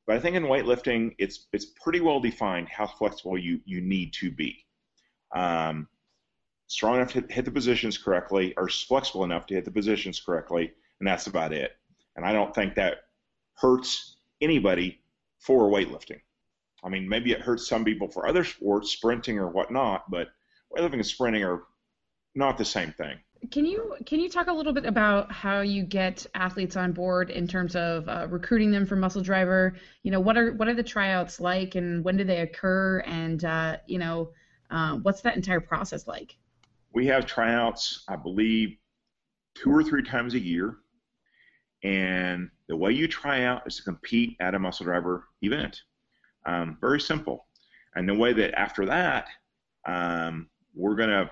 But 0.08 0.15
I 0.15 0.19
think 0.19 0.36
in 0.36 0.43
weightlifting, 0.45 1.13
it's 1.19 1.45
it's 1.53 1.65
pretty 1.65 1.99
well 1.99 2.19
defined 2.19 2.69
how 2.69 2.88
flexible 2.88 3.38
you 3.38 3.60
you 3.65 3.82
need 3.82 4.13
to 4.13 4.32
be. 4.32 4.65
Um, 5.36 5.88
strong 6.73 6.95
enough 6.95 7.13
to 7.13 7.23
hit 7.29 7.45
the 7.45 7.51
positions 7.51 7.99
correctly, 7.99 8.51
or 8.57 8.67
flexible 8.67 9.23
enough 9.23 9.45
to 9.45 9.53
hit 9.53 9.63
the 9.63 9.69
positions 9.69 10.19
correctly, 10.19 10.73
and 10.99 11.07
that's 11.07 11.27
about 11.27 11.53
it. 11.53 11.73
And 12.15 12.25
I 12.25 12.33
don't 12.33 12.53
think 12.53 12.73
that 12.75 13.03
hurts 13.53 14.15
anybody 14.41 14.99
for 15.38 15.69
weightlifting. 15.69 16.21
I 16.83 16.89
mean, 16.89 17.07
maybe 17.07 17.31
it 17.31 17.41
hurts 17.41 17.67
some 17.67 17.86
people 17.86 18.07
for 18.07 18.25
other 18.27 18.43
sports, 18.43 18.89
sprinting 18.89 19.38
or 19.38 19.49
whatnot, 19.49 20.09
but 20.09 20.29
weightlifting 20.75 20.93
and 20.93 21.05
sprinting 21.05 21.43
are 21.43 21.62
not 22.33 22.57
the 22.57 22.65
same 22.65 22.91
thing. 22.91 23.19
Can 23.51 23.65
you 23.65 23.95
can 24.07 24.19
you 24.19 24.29
talk 24.29 24.47
a 24.47 24.53
little 24.53 24.73
bit 24.73 24.86
about 24.86 25.31
how 25.31 25.62
you 25.62 25.83
get 25.83 26.25
athletes 26.33 26.75
on 26.75 26.91
board 26.91 27.29
in 27.29 27.47
terms 27.47 27.75
of 27.75 28.09
uh, 28.09 28.25
recruiting 28.29 28.71
them 28.71 28.88
for 28.88 28.95
Muscle 28.95 29.21
Driver? 29.21 29.75
You 30.01 30.09
know, 30.09 30.21
what 30.21 30.38
are 30.38 30.53
what 30.53 30.67
are 30.67 30.73
the 30.73 30.81
tryouts 30.81 31.39
like, 31.39 31.75
and 31.75 32.03
when 32.03 32.17
do 32.17 32.23
they 32.23 32.39
occur, 32.39 33.03
and 33.05 33.45
uh, 33.45 33.77
you 33.86 33.99
know, 33.99 34.31
uh, 34.71 34.95
what's 34.95 35.21
that 35.21 35.36
entire 35.36 35.59
process 35.59 36.07
like? 36.07 36.36
We 36.93 37.08
have 37.08 37.25
tryouts, 37.25 38.03
I 38.08 38.15
believe, 38.15 38.77
two 39.56 39.71
or 39.71 39.84
three 39.84 40.03
times 40.03 40.36
a 40.36 40.39
year. 40.39 40.77
And 41.84 42.49
the 42.67 42.77
way 42.77 42.91
you 42.91 43.08
try 43.08 43.43
out 43.43 43.63
is 43.65 43.75
to 43.77 43.84
compete 43.84 44.38
at 44.39 44.56
a 44.56 44.60
muscle 44.60 44.86
driver 44.86 45.25
event. 45.41 45.82
Um, 46.45 46.77
very 46.79 47.01
simple. 47.01 47.47
And 47.95 48.08
the 48.08 48.13
way 48.13 48.32
that 48.34 48.58
after 48.58 48.86
that, 48.86 49.27
um, 49.86 50.47
we're 50.73 50.95
going 50.95 51.10
to, 51.10 51.29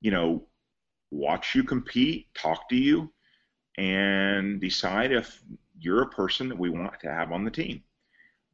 you 0.00 0.10
know, 0.10 0.46
watch 1.10 1.54
you 1.54 1.62
compete, 1.62 2.32
talk 2.34 2.68
to 2.70 2.76
you, 2.76 3.12
and 3.76 4.60
decide 4.60 5.12
if 5.12 5.42
you're 5.78 6.02
a 6.02 6.08
person 6.08 6.48
that 6.48 6.58
we 6.58 6.70
want 6.70 6.98
to 7.00 7.12
have 7.12 7.32
on 7.32 7.44
the 7.44 7.50
team. 7.50 7.82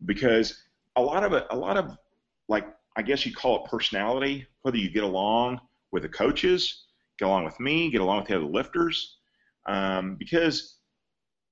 Because 0.04 0.62
a 0.96 1.02
lot 1.02 1.24
of 1.24 1.32
it, 1.32 1.46
a 1.50 1.56
lot 1.56 1.76
of 1.76 1.96
like, 2.48 2.66
I 2.96 3.02
guess 3.02 3.24
you 3.26 3.32
call 3.32 3.64
it 3.64 3.70
personality, 3.70 4.46
whether 4.62 4.76
you 4.76 4.90
get 4.90 5.04
along 5.04 5.60
with 5.96 6.02
the 6.02 6.08
coaches, 6.10 6.84
get 7.18 7.24
along 7.24 7.44
with 7.46 7.58
me, 7.58 7.90
get 7.90 8.02
along 8.02 8.18
with 8.18 8.28
the 8.28 8.36
other 8.36 8.44
lifters, 8.44 9.16
um, 9.64 10.16
because 10.16 10.76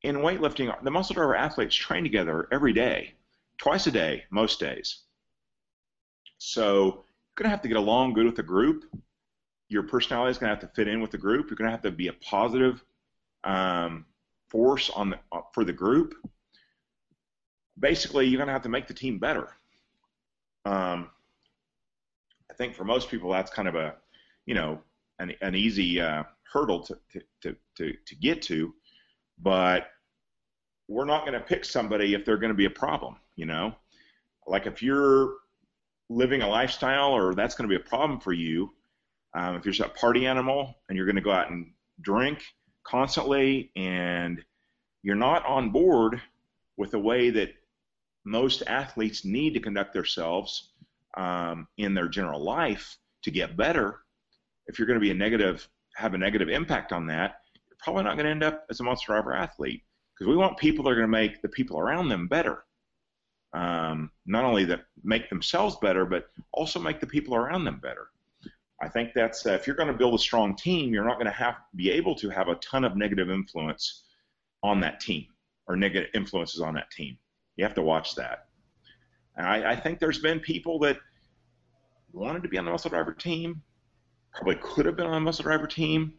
in 0.03 0.17
weightlifting, 0.17 0.71
the 0.85 0.91
muscle 0.91 1.15
driver 1.15 1.35
athletes 1.35 1.75
train 1.75 2.05
together 2.05 2.47
every 2.53 2.75
day, 2.75 3.15
twice 3.57 3.87
a 3.87 3.91
day, 3.91 4.25
most 4.31 4.61
days. 4.61 5.05
So 6.37 6.85
you're 6.85 7.37
going 7.37 7.47
to 7.47 7.51
have 7.57 7.63
to 7.63 7.69
get 7.69 7.79
along 7.79 8.13
good 8.13 8.27
with 8.27 8.37
the 8.37 8.43
group. 8.43 8.85
Your 9.71 9.83
personality 9.83 10.33
is 10.33 10.39
going 10.39 10.51
to 10.51 10.55
have 10.55 10.71
to 10.71 10.77
fit 10.77 10.89
in 10.89 11.01
with 11.01 11.11
the 11.11 11.17
group. 11.17 11.49
You're 11.49 11.57
going 11.57 11.69
to 11.69 11.73
have 11.73 11.83
to 11.83 11.91
be 11.91 12.09
a 12.09 12.13
positive 12.13 12.85
um, 13.45 14.05
force 14.51 14.91
on 14.91 15.11
the, 15.11 15.19
uh, 15.33 15.41
for 15.55 15.65
the 15.65 15.73
group. 15.73 16.15
Basically, 17.79 18.27
you're 18.27 18.37
going 18.37 18.49
to 18.49 18.53
have 18.53 18.63
to 18.63 18.69
make 18.69 18.87
the 18.87 18.95
team 18.95 19.19
better. 19.19 19.49
Um, 20.67 21.09
I 22.51 22.55
think 22.55 22.75
for 22.75 22.85
most 22.85 23.11
people 23.11 23.33
that's 23.33 23.51
kind 23.51 23.67
of 23.69 23.75
a, 23.75 23.95
you 24.47 24.55
know, 24.55 24.81
an, 25.19 25.33
an 25.41 25.55
easy 25.55 26.01
uh, 26.01 26.25
hurdle 26.53 26.81
to, 26.81 26.99
to, 27.43 27.57
to, 27.77 27.93
to 28.07 28.17
get 28.17 28.43
to, 28.43 28.75
but 29.39 29.89
we're 30.89 31.05
not 31.05 31.27
going 31.27 31.39
to 31.39 31.41
pick 31.41 31.65
somebody 31.65 32.15
if 32.15 32.25
they're 32.25 32.37
going 32.37 32.53
to 32.53 32.57
be 32.57 32.67
a 32.67 32.71
problem, 32.71 33.17
you 33.37 33.47
know? 33.47 33.75
Like 34.47 34.67
if 34.67 34.83
you're 34.83 35.35
living 36.11 36.43
a 36.43 36.49
lifestyle 36.49 37.13
or 37.13 37.35
that's 37.35 37.55
going 37.55 37.69
to 37.69 37.77
be 37.77 37.83
a 37.83 37.89
problem 37.89 38.21
for 38.21 38.33
you, 38.33 38.73
um, 39.35 39.57
if 39.57 39.65
you're 39.65 39.87
a 39.87 39.91
party 39.91 40.27
animal 40.27 40.75
and 40.89 40.97
you're 40.97 41.07
going 41.07 41.17
to 41.17 41.23
go 41.23 41.33
out 41.33 41.51
and 41.51 41.73
drink 42.01 42.43
constantly 42.85 43.73
and 43.75 44.45
you're 45.03 45.17
not 45.17 45.45
on 45.47 45.71
board 45.71 46.21
with 46.77 46.91
the 46.91 46.99
way 46.99 47.31
that 47.31 47.51
most 48.25 48.63
athletes 48.67 49.25
need 49.25 49.55
to 49.55 49.61
conduct 49.61 49.95
themselves 49.95 50.73
um, 51.17 51.67
in 51.77 51.95
their 51.95 52.09
general 52.09 52.43
life 52.43 52.97
to 53.23 53.31
get 53.31 53.57
better, 53.57 54.01
if 54.67 54.79
you're 54.79 54.87
going 54.87 54.99
to 54.99 55.05
be 55.05 55.11
a 55.11 55.15
negative, 55.15 55.69
have 55.97 56.15
a 56.15 56.19
negative 56.19 56.49
impact 56.49 56.93
on 56.93 57.07
that, 57.07 57.37
you're 57.69 57.77
probably 57.79 58.05
not 58.05 58.17
going 58.17 58.25
to 58.25 58.31
end 58.31 58.43
up 58.43 58.67
as 58.71 58.81
a 58.81 58.83
monster 58.83 59.13
driver 59.13 59.35
athlete 59.35 59.83
because 60.15 60.29
we 60.29 60.37
want 60.37 60.57
people 60.59 60.85
that 60.85 60.91
are 60.91 60.97
going 60.97 61.07
to 61.07 61.09
make 61.09 61.43
the 61.43 61.49
people 61.49 61.79
around 61.79 62.09
them 62.09 62.29
better. 62.29 62.65
Um, 63.53 64.11
not 64.27 64.45
only 64.45 64.65
that 64.65 64.83
make 65.05 65.29
themselves 65.29 65.77
better, 65.81 66.05
but 66.05 66.27
also 66.53 66.81
make 66.81 67.01
the 67.01 67.07
people 67.07 67.35
around 67.35 67.65
them 67.65 67.79
better. 67.81 68.09
I 68.83 68.89
think 68.89 69.11
that's 69.15 69.47
uh, 69.47 69.53
if 69.53 69.67
you're 69.67 69.77
going 69.77 69.93
to 69.93 69.97
build 69.97 70.15
a 70.15 70.19
strong 70.19 70.57
team, 70.57 70.93
you're 70.93 71.05
not 71.05 71.15
going 71.15 71.27
to 71.27 71.33
have 71.33 71.55
be 71.77 71.91
able 71.91 72.15
to 72.17 72.29
have 72.31 72.49
a 72.49 72.57
ton 72.57 72.85
of 72.85 72.97
negative 72.97 73.31
influence 73.31 74.05
on 74.63 74.81
that 74.81 74.99
team 74.99 75.27
or 75.69 75.77
negative 75.77 76.11
influences 76.15 76.61
on 76.61 76.75
that 76.75 76.91
team. 76.91 77.17
You 77.57 77.65
have 77.65 77.75
to 77.75 77.83
watch 77.83 78.17
that. 78.17 78.47
I, 79.37 79.73
I 79.73 79.77
think 79.77 79.99
there's 79.99 80.19
been 80.19 80.41
people 80.41 80.79
that 80.81 80.99
wanted 82.13 82.43
to 82.43 82.49
be 82.49 82.59
on 82.59 82.65
the 82.65 82.71
muscle 82.71 82.91
driver 82.91 83.13
team, 83.13 83.63
probably 84.35 84.57
could 84.57 84.87
have 84.87 84.97
been 84.97 85.07
on 85.07 85.13
the 85.13 85.21
muscle 85.21 85.45
driver 85.45 85.67
team, 85.67 86.15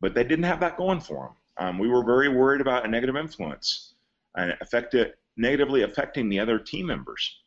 but 0.00 0.14
they 0.14 0.24
didn't 0.24 0.44
have 0.44 0.60
that 0.60 0.76
going 0.76 1.00
for 1.00 1.26
them. 1.58 1.66
Um, 1.66 1.78
we 1.78 1.88
were 1.88 2.04
very 2.04 2.28
worried 2.28 2.60
about 2.60 2.84
a 2.84 2.88
negative 2.88 3.16
influence 3.16 3.94
and 4.36 4.56
affected 4.60 5.14
negatively 5.36 5.82
affecting 5.82 6.28
the 6.28 6.38
other 6.38 6.58
team 6.58 6.86
members, 6.86 7.42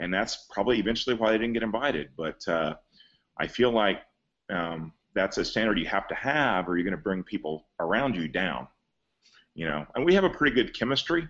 and 0.00 0.12
that's 0.12 0.46
probably 0.50 0.78
eventually 0.78 1.16
why 1.16 1.30
they 1.30 1.38
didn't 1.38 1.54
get 1.54 1.62
invited. 1.62 2.10
But 2.16 2.46
uh, 2.46 2.74
I 3.38 3.46
feel 3.46 3.70
like 3.70 4.02
um, 4.50 4.92
that's 5.14 5.38
a 5.38 5.44
standard 5.44 5.78
you 5.78 5.86
have 5.86 6.08
to 6.08 6.14
have, 6.14 6.68
or 6.68 6.76
you're 6.76 6.84
going 6.84 6.96
to 6.96 7.02
bring 7.02 7.22
people 7.22 7.66
around 7.80 8.16
you 8.16 8.28
down. 8.28 8.68
You 9.54 9.66
know, 9.66 9.86
and 9.94 10.04
we 10.04 10.14
have 10.14 10.24
a 10.24 10.30
pretty 10.30 10.54
good 10.54 10.78
chemistry, 10.78 11.26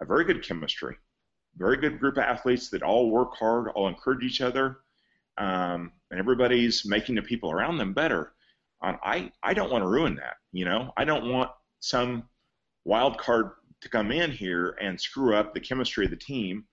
a 0.00 0.04
very 0.04 0.24
good 0.24 0.42
chemistry, 0.42 0.96
very 1.56 1.76
good 1.76 2.00
group 2.00 2.16
of 2.16 2.24
athletes 2.24 2.70
that 2.70 2.82
all 2.82 3.10
work 3.10 3.34
hard, 3.36 3.68
all 3.68 3.88
encourage 3.88 4.24
each 4.24 4.40
other, 4.40 4.78
um, 5.38 5.92
and 6.12 6.20
everybody's 6.20 6.84
making 6.84 7.16
the 7.16 7.22
people 7.22 7.50
around 7.50 7.78
them 7.78 7.92
better. 7.94 8.34
Um, 8.82 8.98
I 9.02 9.32
I 9.42 9.54
don't 9.54 9.72
want 9.72 9.82
to 9.82 9.88
ruin 9.88 10.14
that. 10.16 10.36
You 10.52 10.66
know, 10.66 10.92
I 10.96 11.04
don't 11.04 11.32
want 11.32 11.50
some 11.80 12.28
wild 12.84 13.18
card 13.18 13.52
to 13.80 13.88
come 13.88 14.12
in 14.12 14.30
here 14.30 14.76
and 14.80 15.00
screw 15.00 15.34
up 15.34 15.54
the 15.54 15.60
chemistry 15.60 16.04
of 16.04 16.10
the 16.10 16.16
team 16.16 16.64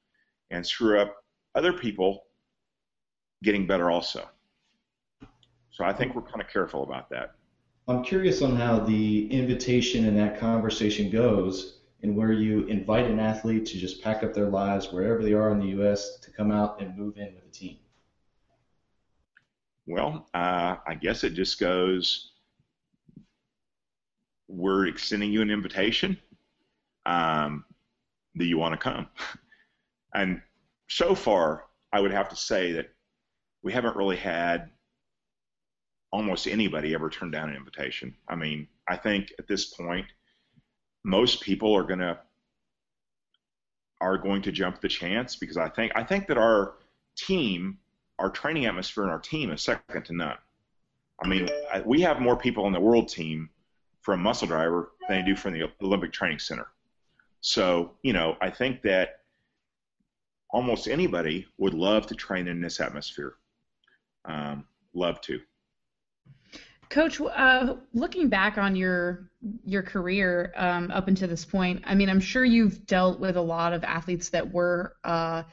and 0.52 0.66
screw 0.66 1.00
up 1.00 1.16
other 1.56 1.74
people 1.74 2.26
getting 3.42 3.66
better 3.66 3.90
also. 3.90 4.28
So 5.72 5.86
I 5.86 5.94
think 5.94 6.14
we're 6.14 6.22
kind 6.22 6.42
of 6.42 6.50
careful 6.50 6.84
about 6.84 7.10
that. 7.10 7.36
I'm 7.88 8.04
curious 8.04 8.42
on 8.42 8.56
how 8.56 8.80
the 8.80 9.32
invitation 9.32 10.06
and 10.06 10.18
that 10.18 10.40
conversation 10.40 11.10
goes, 11.10 11.78
and 12.04 12.16
where 12.16 12.34
you 12.34 12.66
invite 12.66 13.06
an 13.06 13.20
athlete 13.20 13.66
to 13.68 13.78
just 13.78 14.04
pack 14.04 14.22
up 14.24 14.34
their 14.34 14.50
lives 14.50 14.92
wherever 14.92 15.24
they 15.24 15.34
are 15.34 15.52
in 15.52 15.60
the 15.60 15.68
U.S. 15.68 16.18
to 16.20 16.32
come 16.32 16.52
out 16.52 16.82
and 16.82 16.98
move 16.98 17.18
in 17.18 17.34
with 17.36 17.46
the 17.46 17.52
team. 17.52 17.78
Well, 19.90 20.30
uh, 20.36 20.76
I 20.86 20.94
guess 20.94 21.24
it 21.24 21.32
just 21.32 21.60
goes. 21.60 22.34
We're 24.48 24.86
extending 24.86 25.32
you 25.32 25.42
an 25.42 25.50
invitation. 25.50 26.16
Um, 27.08 27.66
do 28.38 28.46
you 28.46 28.60
want 28.60 28.74
to 28.74 28.78
come? 28.78 29.08
and 30.14 30.44
so 30.90 31.16
far, 31.16 31.66
I 31.92 32.02
would 32.02 32.12
have 32.12 32.30
to 32.30 32.36
say 32.36 32.72
that 32.74 32.92
we 33.64 33.74
haven't 33.74 33.96
really 33.96 34.16
had 34.16 34.70
almost 36.12 36.46
anybody 36.46 36.94
ever 36.94 37.10
turn 37.10 37.32
down 37.32 37.50
an 37.50 37.56
invitation. 37.56 38.14
I 38.28 38.36
mean, 38.36 38.68
I 38.88 38.96
think 38.96 39.34
at 39.40 39.48
this 39.48 39.74
point, 39.74 40.06
most 41.04 41.42
people 41.42 41.76
are 41.76 41.84
going 41.84 41.98
to 41.98 42.20
are 44.02 44.20
going 44.20 44.44
to 44.44 44.52
jump 44.52 44.82
the 44.82 44.88
chance 44.88 45.36
because 45.36 45.58
I 45.58 45.68
think 45.68 45.94
I 45.96 46.04
think 46.04 46.28
that 46.28 46.38
our 46.38 46.76
team, 47.18 47.80
our 48.20 48.30
training 48.30 48.66
atmosphere 48.66 49.04
and 49.04 49.12
our 49.12 49.20
team 49.20 49.52
is 49.52 49.62
second 49.62 50.06
to 50.06 50.14
none. 50.14 50.38
I 51.24 51.28
mean, 51.28 51.50
we 51.86 52.02
have 52.02 52.20
more 52.20 52.38
people 52.38 52.66
on 52.66 52.72
the 52.72 52.80
world 52.80 53.10
team 53.10 53.50
from 54.02 54.22
Muscle 54.22 54.48
Driver 54.48 54.92
than 55.08 55.20
they 55.20 55.26
do 55.26 55.36
from 55.36 55.54
the 55.54 55.70
Olympic 55.82 56.14
Training 56.14 56.40
Center. 56.40 56.68
So, 57.42 57.92
you 58.04 58.14
know, 58.14 58.38
I 58.42 58.50
think 58.50 58.82
that 58.84 59.22
almost 60.52 60.88
anybody 60.88 61.46
would 61.58 61.74
love 61.74 62.08
to 62.08 62.16
train 62.16 62.48
in 62.48 62.62
this 62.62 62.80
atmosphere. 62.80 63.36
Um, 64.26 64.66
love 64.94 65.22
to. 65.22 65.40
Coach, 66.90 67.22
uh, 67.22 67.76
looking 67.94 68.30
back 68.30 68.58
on 68.58 68.76
your 68.76 69.30
your 69.64 69.84
career 69.84 70.52
um, 70.56 70.90
up 70.92 71.08
until 71.08 71.28
this 71.28 71.46
point, 71.46 71.84
I 71.86 71.94
mean, 71.94 72.10
I'm 72.10 72.20
sure 72.20 72.44
you've 72.44 72.88
dealt 72.88 73.20
with 73.20 73.38
a 73.38 73.42
lot 73.42 73.74
of 73.74 73.84
athletes 73.84 74.30
that 74.30 74.52
were 74.52 74.96
uh, 75.04 75.44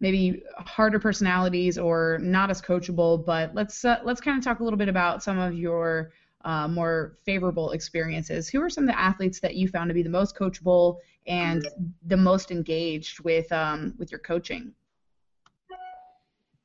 maybe 0.00 0.42
harder 0.58 0.98
personalities 0.98 1.78
or 1.78 2.18
not 2.20 2.50
as 2.50 2.60
coachable. 2.60 3.24
But 3.24 3.54
let's 3.54 3.84
uh, 3.84 4.00
let's 4.04 4.20
kind 4.20 4.38
of 4.38 4.44
talk 4.44 4.60
a 4.60 4.64
little 4.64 4.78
bit 4.78 4.88
about 4.88 5.22
some 5.22 5.38
of 5.38 5.54
your 5.54 6.12
uh, 6.44 6.68
more 6.68 7.18
favorable 7.24 7.72
experiences. 7.72 8.48
Who 8.48 8.62
are 8.62 8.70
some 8.70 8.84
of 8.84 8.88
the 8.88 8.98
athletes 8.98 9.40
that 9.40 9.54
you 9.56 9.68
found 9.68 9.88
to 9.90 9.94
be 9.94 10.02
the 10.02 10.10
most 10.10 10.36
coachable 10.36 10.98
and 11.26 11.66
the 12.06 12.16
most 12.16 12.50
engaged 12.50 13.20
with 13.20 13.50
um, 13.52 13.94
with 13.98 14.10
your 14.10 14.20
coaching? 14.20 14.72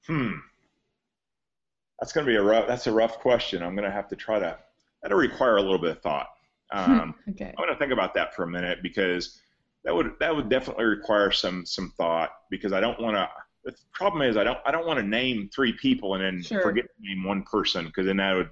Hmm 0.08 0.32
that's 2.02 2.12
going 2.12 2.26
to 2.26 2.30
be 2.30 2.36
a 2.36 2.42
rough. 2.42 2.68
That's 2.68 2.88
a 2.88 2.92
rough 2.92 3.20
question. 3.20 3.62
I'm 3.62 3.76
going 3.76 3.88
to 3.88 3.92
have 3.92 4.10
to 4.10 4.16
try 4.16 4.40
to. 4.40 4.58
That'll 5.02 5.18
require 5.18 5.58
a 5.58 5.62
little 5.62 5.80
bit 5.80 5.92
of 5.92 6.02
thought. 6.02 6.28
Um, 6.74 7.16
okay. 7.30 7.48
I'm 7.50 7.66
going 7.66 7.68
to 7.68 7.76
think 7.76 7.92
about 7.92 8.14
that 8.14 8.34
for 8.34 8.44
a 8.44 8.48
minute 8.48 8.80
because 8.82 9.42
that 9.84 9.96
would 9.96 10.14
that 10.20 10.36
would 10.36 10.50
definitely 10.50 10.86
require 10.86 11.32
some 11.32 11.66
some 11.66 11.92
thought 11.98 12.30
because 12.50 12.74
I 12.74 12.80
don't 12.80 13.00
want 13.02 13.16
to. 13.16 13.28
The 13.64 13.76
problem 13.94 14.24
is 14.24 14.38
I 14.38 14.44
don't 14.44 14.60
I 14.66 14.72
don't 14.72 14.88
want 14.88 15.00
to 15.00 15.06
name 15.06 15.50
three 15.54 15.74
people 15.74 16.16
and 16.16 16.24
then 16.24 16.44
sure. 16.44 16.62
forget 16.62 16.86
to 16.86 17.02
name 17.02 17.24
one 17.24 17.44
person 17.44 17.86
because 17.86 18.06
then 18.06 18.18
that 18.18 18.34
would 18.34 18.50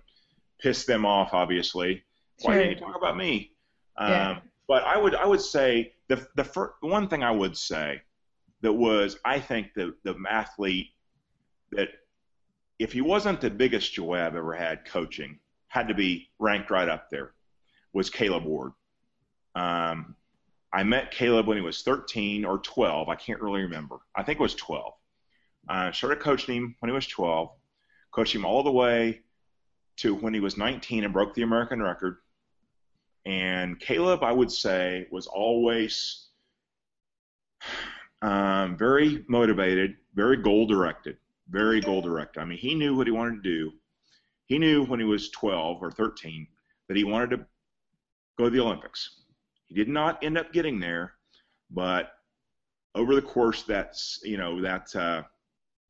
piss 0.59 0.85
them 0.85 1.05
off. 1.05 1.33
Obviously, 1.33 2.03
why 2.41 2.53
sure. 2.53 2.63
didn't 2.63 2.79
you 2.79 2.85
talk 2.85 2.95
about 2.95 3.17
me? 3.17 3.51
Um, 3.97 4.09
yeah. 4.11 4.39
But 4.67 4.83
I 4.83 4.97
would 4.97 5.15
I 5.15 5.25
would 5.25 5.41
say 5.41 5.93
the 6.07 6.27
the 6.35 6.43
first, 6.43 6.73
one 6.81 7.07
thing 7.07 7.23
I 7.23 7.31
would 7.31 7.57
say 7.57 8.01
that 8.61 8.73
was 8.73 9.17
I 9.25 9.39
think 9.39 9.73
the 9.75 9.95
the 10.03 10.15
athlete 10.29 10.87
that 11.71 11.89
if 12.79 12.93
he 12.93 13.01
wasn't 13.01 13.41
the 13.41 13.49
biggest 13.49 13.93
joy 13.93 14.15
I've 14.15 14.35
ever 14.35 14.53
had 14.53 14.85
coaching, 14.85 15.39
had 15.67 15.87
to 15.87 15.93
be 15.93 16.29
ranked 16.39 16.71
right 16.71 16.87
up 16.87 17.09
there, 17.09 17.33
was 17.93 18.09
Caleb 18.09 18.45
Ward. 18.45 18.71
Um, 19.55 20.15
I 20.71 20.83
met 20.83 21.11
Caleb 21.11 21.47
when 21.47 21.57
he 21.57 21.63
was 21.63 21.81
13 21.81 22.45
or 22.45 22.59
12. 22.59 23.09
I 23.09 23.15
can't 23.15 23.41
really 23.41 23.61
remember. 23.61 23.97
I 24.15 24.23
think 24.23 24.39
it 24.39 24.43
was 24.43 24.55
12. 24.55 24.93
I 25.67 25.91
started 25.91 26.19
coaching 26.19 26.55
him 26.55 26.75
when 26.79 26.89
he 26.89 26.93
was 26.93 27.07
12, 27.07 27.49
coached 28.11 28.35
him 28.35 28.45
all 28.45 28.63
the 28.63 28.71
way 28.71 29.21
to 29.97 30.15
when 30.15 30.33
he 30.33 30.39
was 30.39 30.57
19 30.57 31.03
and 31.03 31.13
broke 31.13 31.33
the 31.33 31.41
American 31.41 31.81
record. 31.81 32.17
And 33.25 33.79
Caleb, 33.79 34.23
I 34.23 34.31
would 34.31 34.51
say, 34.51 35.07
was 35.11 35.27
always 35.27 36.27
um, 38.21 38.77
very 38.77 39.25
motivated, 39.27 39.97
very 40.15 40.37
goal 40.37 40.65
directed 40.65 41.17
very 41.49 41.81
goal 41.81 42.01
directed. 42.01 42.39
I 42.39 42.45
mean, 42.45 42.57
he 42.57 42.75
knew 42.75 42.95
what 42.95 43.07
he 43.07 43.11
wanted 43.11 43.43
to 43.43 43.49
do. 43.49 43.71
He 44.45 44.57
knew 44.57 44.85
when 44.85 44.99
he 44.99 45.05
was 45.05 45.29
12 45.31 45.81
or 45.81 45.91
13 45.91 46.47
that 46.87 46.97
he 46.97 47.03
wanted 47.03 47.31
to 47.31 47.45
go 48.37 48.45
to 48.45 48.49
the 48.49 48.59
Olympics. 48.59 49.21
He 49.69 49.75
did 49.75 49.87
not 49.87 50.23
end 50.23 50.37
up 50.37 50.51
getting 50.51 50.79
there, 50.79 51.13
but 51.71 52.11
over 52.95 53.15
the 53.15 53.21
course 53.21 53.63
that's 53.63 54.19
you 54.23 54.37
know 54.37 54.61
that 54.61 54.93
uh, 54.95 55.23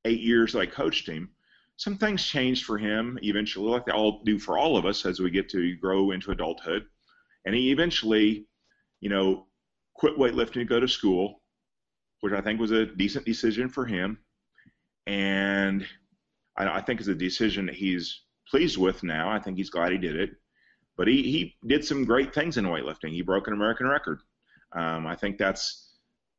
eight 0.06 0.20
years 0.22 0.54
that 0.54 0.60
I 0.60 0.66
coached 0.68 1.10
him, 1.10 1.30
some 1.78 1.98
things 1.98 2.24
changed 2.24 2.66
for 2.66 2.78
him 2.78 3.18
eventually, 3.24 3.70
like 3.70 3.86
they 3.86 3.92
all 3.92 4.22
do 4.24 4.38
for 4.38 4.58
all 4.58 4.78
of 4.78 4.86
us 4.86 5.06
as 5.06 5.20
we 5.20 5.32
get 5.32 5.50
to 5.50 5.76
grow 5.78 6.12
into 6.12 6.32
adulthood. 6.32 6.86
And 7.46 7.56
he 7.56 7.72
eventually, 7.72 8.46
you 9.00 9.10
know, 9.10 9.48
quit 9.96 10.18
weightlifting 10.18 10.54
to 10.54 10.66
go 10.66 10.80
to 10.80 10.88
school, 10.88 11.42
which 12.22 12.34
I 12.34 12.42
think 12.42 12.60
was 12.60 12.72
a 12.72 12.86
decent 12.86 13.26
decision 13.26 13.70
for 13.70 13.86
him 13.86 14.20
and 15.10 15.88
I, 16.56 16.78
I 16.78 16.82
think 16.82 17.00
it's 17.00 17.10
a 17.10 17.16
decision 17.16 17.66
that 17.66 17.76
he's 17.76 18.22
pleased 18.50 18.78
with 18.78 19.04
now. 19.04 19.30
I 19.30 19.40
think 19.40 19.58
he's 19.58 19.72
glad 19.72 19.92
he 19.92 19.98
did 19.98 20.16
it. 20.16 20.32
But 21.00 21.08
he, 21.08 21.24
he 21.24 21.56
did 21.66 21.86
some 21.86 22.04
great 22.04 22.34
things 22.36 22.58
in 22.58 22.66
weightlifting. 22.66 23.12
He 23.12 23.22
broke 23.22 23.48
an 23.48 23.54
American 23.54 23.88
record. 23.88 24.20
Um, 24.74 25.08
I 25.08 25.16
think 25.16 25.38
that's 25.38 25.94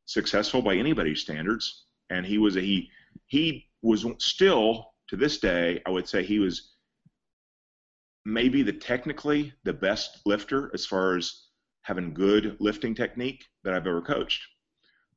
successful 0.05 0.61
by 0.61 0.75
anybody's 0.75 1.21
standards. 1.21 1.85
And 2.11 2.27
he 2.27 2.37
was 2.37 2.57
a, 2.57 2.61
he 2.61 2.91
he 3.25 3.65
was 3.81 4.05
still 4.19 4.93
to 5.07 5.15
this 5.15 5.39
day, 5.39 5.81
I 5.87 5.89
would 5.89 6.07
say 6.07 6.23
he 6.23 6.37
was 6.37 6.75
maybe 8.23 8.61
the 8.61 8.73
technically 8.73 9.51
the 9.63 9.73
best 9.73 10.19
lifter 10.27 10.69
as 10.75 10.85
far 10.85 11.17
as 11.17 11.47
having 11.81 12.13
good 12.13 12.55
lifting 12.59 12.93
technique 12.93 13.43
that 13.63 13.73
I've 13.73 13.87
ever 13.87 14.03
coached. 14.03 14.43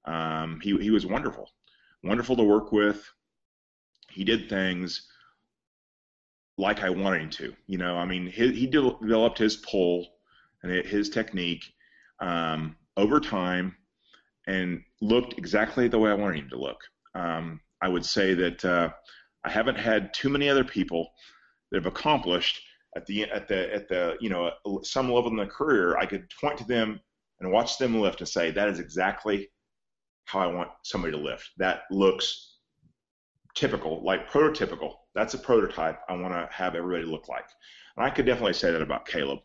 Um, 0.07 0.59
he 0.63 0.75
he 0.79 0.91
was 0.91 1.05
wonderful, 1.05 1.51
wonderful 2.03 2.37
to 2.37 2.45
work 2.45 2.73
with. 2.73 3.07
He 4.11 4.25
did 4.25 4.49
things 4.49 5.07
like 6.57 6.83
I 6.83 6.91
wanted 6.91 7.23
him 7.23 7.31
to. 7.31 7.55
You 7.67 7.79
know, 7.79 7.97
I 7.97 8.05
mean, 8.05 8.27
he, 8.27 8.53
he 8.53 8.67
developed 8.67 9.39
his 9.39 9.57
pull 9.57 10.07
and 10.63 10.73
his 10.73 11.11
technique 11.11 11.65
um, 12.21 12.77
over 12.97 13.21
time 13.21 13.77
and 14.47 14.83
looked 15.01 15.39
exactly 15.39 15.89
the 15.89 15.99
way 15.99 16.11
I 16.11 16.15
wanted 16.15 16.39
him 16.39 16.51
to 16.51 16.59
look. 16.59 16.79
Um, 17.15 17.61
I 17.81 17.89
would 17.89 18.05
say 18.05 18.35
that 18.35 18.65
uh, 18.65 18.91
I 19.45 19.51
haven't 19.51 19.79
had 19.79 20.15
too 20.15 20.29
many 20.29 20.49
other 20.49 20.65
people 20.65 21.11
that 21.71 21.79
have 21.79 21.93
accomplished 21.93 22.63
at 22.97 23.07
the 23.07 23.25
at 23.25 23.49
the 23.49 23.75
at 23.75 23.89
the 23.89 24.17
you 24.21 24.31
know 24.31 24.53
some 24.83 25.11
level 25.11 25.31
in 25.31 25.37
their 25.37 25.47
career. 25.47 25.97
I 25.97 26.07
could 26.07 26.29
point 26.41 26.59
to 26.59 26.65
them 26.65 27.01
and 27.41 27.51
watch 27.51 27.79
them 27.79 28.01
lift 28.01 28.21
and 28.21 28.29
say 28.29 28.51
that 28.51 28.69
is 28.69 28.79
exactly 28.79 29.49
how 30.27 30.41
I 30.41 30.47
want 30.47 30.71
somebody 30.83 31.13
to 31.13 31.19
lift. 31.19 31.51
That 31.59 31.83
looks 31.91 32.54
typical, 33.55 34.03
like 34.03 34.31
prototypical. 34.31 34.95
That's 35.15 35.35
a 35.35 35.39
prototype 35.39 36.01
I 36.09 36.17
want 36.17 36.35
to 36.35 36.49
have 36.53 36.75
everybody 36.75 37.05
look 37.05 37.29
like. 37.29 37.47
And 37.97 38.05
I 38.05 38.11
could 38.11 38.27
definitely 38.27 38.55
say 38.55 38.73
that 38.73 38.83
about 38.83 39.07
Caleb. 39.07 39.41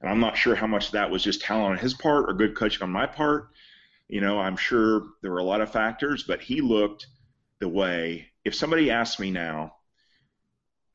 And 0.00 0.10
I'm 0.10 0.20
not 0.20 0.36
sure 0.36 0.54
how 0.54 0.66
much 0.66 0.90
that 0.90 1.10
was 1.10 1.22
just 1.22 1.40
talent 1.40 1.72
on 1.72 1.78
his 1.78 1.94
part 1.94 2.28
or 2.28 2.34
good 2.34 2.56
coaching 2.56 2.82
on 2.82 2.90
my 2.90 3.06
part. 3.06 3.50
You 4.08 4.20
know, 4.20 4.38
I'm 4.38 4.56
sure 4.56 5.04
there 5.22 5.30
were 5.30 5.38
a 5.38 5.44
lot 5.44 5.60
of 5.60 5.72
factors, 5.72 6.24
but 6.24 6.40
he 6.40 6.60
looked 6.60 7.06
the 7.60 7.68
way. 7.68 8.26
If 8.44 8.54
somebody 8.54 8.90
asked 8.90 9.18
me 9.18 9.30
now, 9.30 9.76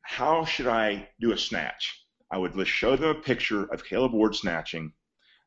how 0.02 0.44
should 0.44 0.66
I 0.66 1.08
do 1.20 1.32
a 1.32 1.38
snatch? 1.38 2.04
I 2.30 2.38
would 2.38 2.54
just 2.54 2.70
show 2.70 2.94
them 2.94 3.08
a 3.08 3.14
picture 3.14 3.64
of 3.64 3.84
Caleb 3.84 4.12
Ward 4.12 4.36
snatching. 4.36 4.92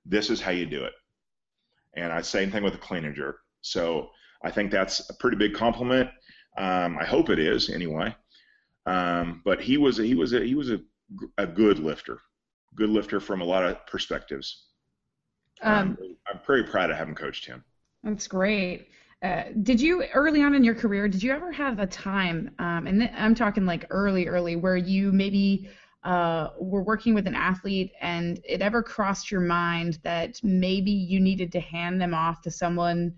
This 0.05 0.29
is 0.29 0.41
how 0.41 0.51
you 0.51 0.65
do 0.65 0.83
it. 0.83 0.93
And 1.95 2.11
I 2.11 2.21
same 2.21 2.51
thing 2.51 2.63
with 2.63 2.73
a 2.73 2.79
clean 2.79 3.05
and 3.05 3.15
jerk. 3.15 3.37
So 3.61 4.09
I 4.43 4.51
think 4.51 4.71
that's 4.71 5.09
a 5.09 5.13
pretty 5.13 5.37
big 5.37 5.53
compliment. 5.53 6.09
Um, 6.57 6.97
I 6.99 7.05
hope 7.05 7.29
it 7.29 7.39
is 7.39 7.69
anyway. 7.69 8.15
Um, 8.85 9.41
but 9.45 9.61
he 9.61 9.77
was 9.77 9.99
a, 9.99 10.03
he 10.03 10.15
was 10.15 10.33
a, 10.33 10.41
he 10.41 10.55
was 10.55 10.69
a, 10.69 10.79
a 11.37 11.47
good 11.47 11.79
lifter, 11.79 12.19
good 12.75 12.89
lifter 12.89 13.19
from 13.19 13.41
a 13.41 13.45
lot 13.45 13.63
of 13.63 13.85
perspectives. 13.87 14.65
Um, 15.61 15.97
I'm 16.27 16.39
very 16.45 16.63
proud 16.63 16.89
of 16.89 16.97
having 16.97 17.15
coached 17.15 17.45
him. 17.45 17.63
That's 18.03 18.27
great. 18.27 18.89
Uh, 19.23 19.43
did 19.61 19.79
you 19.79 20.03
early 20.13 20.43
on 20.43 20.53
in 20.53 20.65
your 20.65 20.75
career? 20.75 21.07
Did 21.07 21.23
you 21.23 21.31
ever 21.31 21.51
have 21.53 21.79
a 21.79 21.87
time, 21.87 22.51
um, 22.59 22.87
and 22.87 22.99
th- 22.99 23.11
I'm 23.15 23.33
talking 23.33 23.65
like 23.65 23.85
early, 23.89 24.27
early, 24.27 24.57
where 24.57 24.75
you 24.75 25.13
maybe 25.13 25.69
uh, 26.03 26.49
were 26.59 26.83
working 26.83 27.13
with 27.13 27.27
an 27.27 27.35
athlete 27.35 27.93
and 28.01 28.41
it 28.43 28.61
ever 28.61 28.83
crossed 28.83 29.31
your 29.31 29.39
mind 29.39 29.99
that 30.03 30.39
maybe 30.43 30.91
you 30.91 31.19
needed 31.19 31.51
to 31.53 31.61
hand 31.61 32.01
them 32.01 32.13
off 32.13 32.41
to 32.41 32.51
someone 32.51 33.13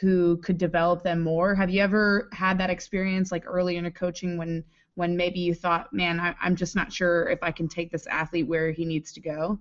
who 0.00 0.36
could 0.38 0.58
develop 0.58 1.02
them 1.02 1.20
more? 1.20 1.54
Have 1.54 1.70
you 1.70 1.80
ever 1.82 2.28
had 2.32 2.58
that 2.58 2.70
experience 2.70 3.32
like 3.32 3.44
early 3.46 3.76
in 3.76 3.86
a 3.86 3.90
coaching 3.90 4.36
when 4.36 4.64
when 4.94 5.16
maybe 5.16 5.38
you 5.38 5.54
thought, 5.54 5.92
man, 5.92 6.18
I, 6.18 6.34
I'm 6.40 6.56
just 6.56 6.74
not 6.74 6.92
sure 6.92 7.28
if 7.28 7.40
I 7.40 7.52
can 7.52 7.68
take 7.68 7.92
this 7.92 8.08
athlete 8.08 8.48
where 8.48 8.72
he 8.72 8.84
needs 8.84 9.12
to 9.12 9.20
go? 9.20 9.58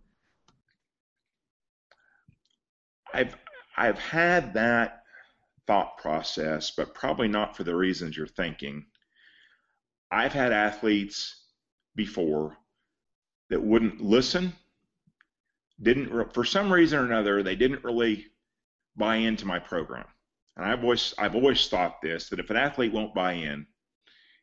I've 3.14 3.36
I've 3.78 4.00
had 4.00 4.54
that 4.56 5.04
thought 5.68 5.98
process, 5.98 6.72
but 6.72 6.96
probably 6.96 7.28
not 7.28 7.56
for 7.56 7.64
the 7.64 7.76
reasons 7.76 8.18
you're 8.18 8.26
thinking. 8.26 8.86
I've 10.12 10.34
had 10.34 10.52
athletes 10.52 11.44
before 11.96 12.58
that 13.50 13.62
wouldn't 13.62 14.02
listen, 14.02 14.54
didn't 15.82 16.34
for 16.34 16.46
some 16.46 16.72
reason 16.72 17.00
or 17.00 17.06
another 17.06 17.44
they 17.44 17.56
didn't 17.56 17.84
really 17.84 18.26
buy 18.96 19.18
into 19.18 19.46
my 19.46 19.60
program. 19.60 20.06
And 20.58 20.66
I've 20.66 20.84
always 20.84 21.14
I've 21.18 21.36
always 21.36 21.68
thought 21.68 22.02
this 22.02 22.30
that 22.30 22.40
if 22.40 22.50
an 22.50 22.58
athlete 22.58 22.92
won't 22.92 23.14
buy 23.14 23.34
in, 23.34 23.66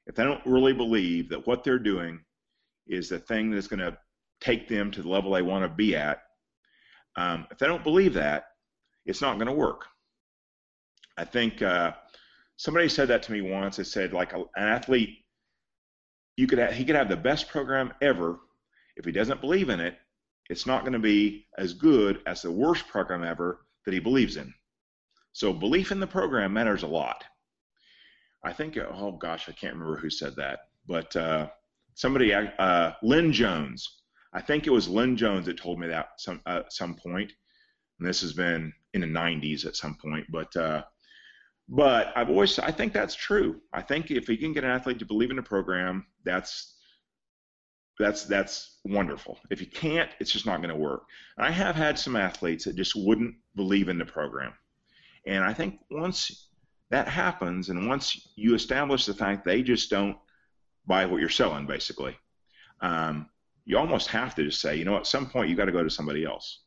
if 0.07 0.15
they 0.15 0.23
don't 0.23 0.45
really 0.47 0.73
believe 0.73 1.29
that 1.31 1.47
what 1.47 1.65
they're 1.65 1.79
doing 1.79 2.21
is 2.87 3.09
the 3.09 3.19
thing 3.19 3.51
that's 3.51 3.67
going 3.67 3.81
to 3.81 3.99
take 4.41 4.69
them 4.69 4.91
to 4.93 5.03
the 5.03 5.09
level 5.09 5.33
they 5.33 5.43
want 5.43 5.65
to 5.65 5.69
be 5.69 5.97
at, 5.97 6.23
um, 7.17 7.47
if 7.51 7.59
they 7.59 7.67
don't 7.67 7.83
believe 7.83 8.15
that, 8.15 8.45
it's 9.07 9.21
not 9.21 9.37
going 9.37 9.47
to 9.47 9.53
work. 9.53 9.87
I 11.17 11.25
think 11.25 11.63
uh, 11.63 11.93
somebody 12.57 12.89
said 12.89 13.09
that 13.09 13.23
to 13.25 13.33
me 13.33 13.41
once. 13.41 13.77
They 13.77 13.85
said 13.85 14.13
like 14.13 14.33
a, 14.35 14.39
an 14.39 14.69
athlete, 14.69 15.19
you 16.37 16.47
could 16.47 16.73
he 16.73 16.85
could 16.85 16.97
have 16.97 17.09
the 17.09 17.17
best 17.17 17.49
program 17.49 17.93
ever. 18.01 18.39
If 18.97 19.05
he 19.05 19.11
doesn't 19.11 19.41
believe 19.41 19.69
in 19.69 19.81
it, 19.81 19.97
it's 20.49 20.67
not 20.67 20.83
going 20.83 20.93
to 20.93 21.01
be 21.01 21.49
as 21.59 21.75
good 21.75 22.21
as 22.27 22.43
the 22.43 22.53
worst 22.53 22.87
program 22.87 23.25
ever 23.25 23.67
that 23.85 23.95
he 23.95 23.99
believes 23.99 24.37
in. 24.37 24.55
So 25.35 25.53
belief 25.53 25.91
in 25.91 25.99
the 25.99 26.07
program 26.07 26.53
matters 26.53 26.85
a 26.85 26.87
lot. 26.87 27.25
I 28.45 28.53
think, 28.53 28.79
oh 28.79 29.13
gosh, 29.13 29.49
I 29.49 29.53
can't 29.53 29.75
remember 29.75 29.97
who 29.97 30.09
said 30.09 30.37
that, 30.37 30.61
but 30.87 31.15
uh, 31.17 31.49
somebody, 31.95 32.33
uh, 32.33 32.93
Lynn 33.03 33.33
Jones. 33.33 34.01
I 34.33 34.41
think 34.41 34.67
it 34.67 34.71
was 34.71 34.89
Lynn 34.89 35.17
Jones 35.17 35.47
that 35.47 35.59
told 35.59 35.81
me 35.81 35.89
that 35.89 36.11
some 36.19 36.41
uh, 36.47 36.63
some 36.69 36.95
point, 36.95 37.33
and 37.99 38.09
this 38.09 38.21
has 38.21 38.33
been 38.33 38.73
in 38.93 39.01
the 39.01 39.07
90s 39.07 39.67
at 39.67 39.77
some 39.77 39.97
point. 39.97 40.27
But 40.31 40.55
uh, 40.57 40.83
but 41.69 42.13
I've 42.17 42.31
always 42.31 42.59
I 42.59 42.71
think 42.71 42.93
that's 42.93 43.15
true. 43.15 43.61
I 43.73 43.83
think 43.83 44.11
if 44.11 44.29
you 44.29 44.37
can 44.37 44.53
get 44.53 44.65
an 44.65 44.71
athlete 44.71 44.99
to 45.01 45.07
believe 45.07 45.31
in 45.31 45.37
the 45.37 45.43
program, 45.43 46.07
that's 46.25 46.75
that's 47.99 48.25
that's 48.25 48.79
wonderful. 48.85 49.39
If 49.51 49.61
you 49.61 49.67
can't, 49.67 50.11
it's 50.21 50.31
just 50.31 50.47
not 50.47 50.59
going 50.59 50.75
to 50.75 50.81
work. 50.81 51.05
I 51.39 51.51
have 51.51 51.75
had 51.75 51.99
some 51.99 52.15
athletes 52.17 52.65
that 52.65 52.77
just 52.77 52.95
wouldn't 52.95 53.35
believe 53.57 53.89
in 53.89 53.99
the 53.99 54.05
program, 54.05 54.53
and 55.27 55.45
I 55.45 55.53
think 55.53 55.81
once 55.91 56.49
that 56.91 57.09
happens, 57.09 57.71
and 57.71 57.89
once 57.89 58.29
you 58.37 58.55
establish 58.55 59.07
the 59.07 59.15
fact 59.15 59.45
they 59.45 59.63
just 59.63 59.91
don't 59.91 60.17
buy 60.87 61.07
what 61.07 61.21
you're 61.21 61.29
selling, 61.29 61.67
basically, 61.67 62.17
um, 62.81 63.29
you 63.65 63.79
almost 63.79 64.09
have 64.09 64.35
to 64.35 64.45
just 64.45 64.61
say, 64.61 64.77
you 64.77 64.85
know, 64.85 64.97
at 64.97 65.07
some 65.07 65.27
point 65.29 65.49
you 65.49 65.57
got 65.57 65.65
to 65.65 65.73
go 65.73 65.83
to 65.83 65.91
somebody 65.91 66.25
else. 66.25 66.61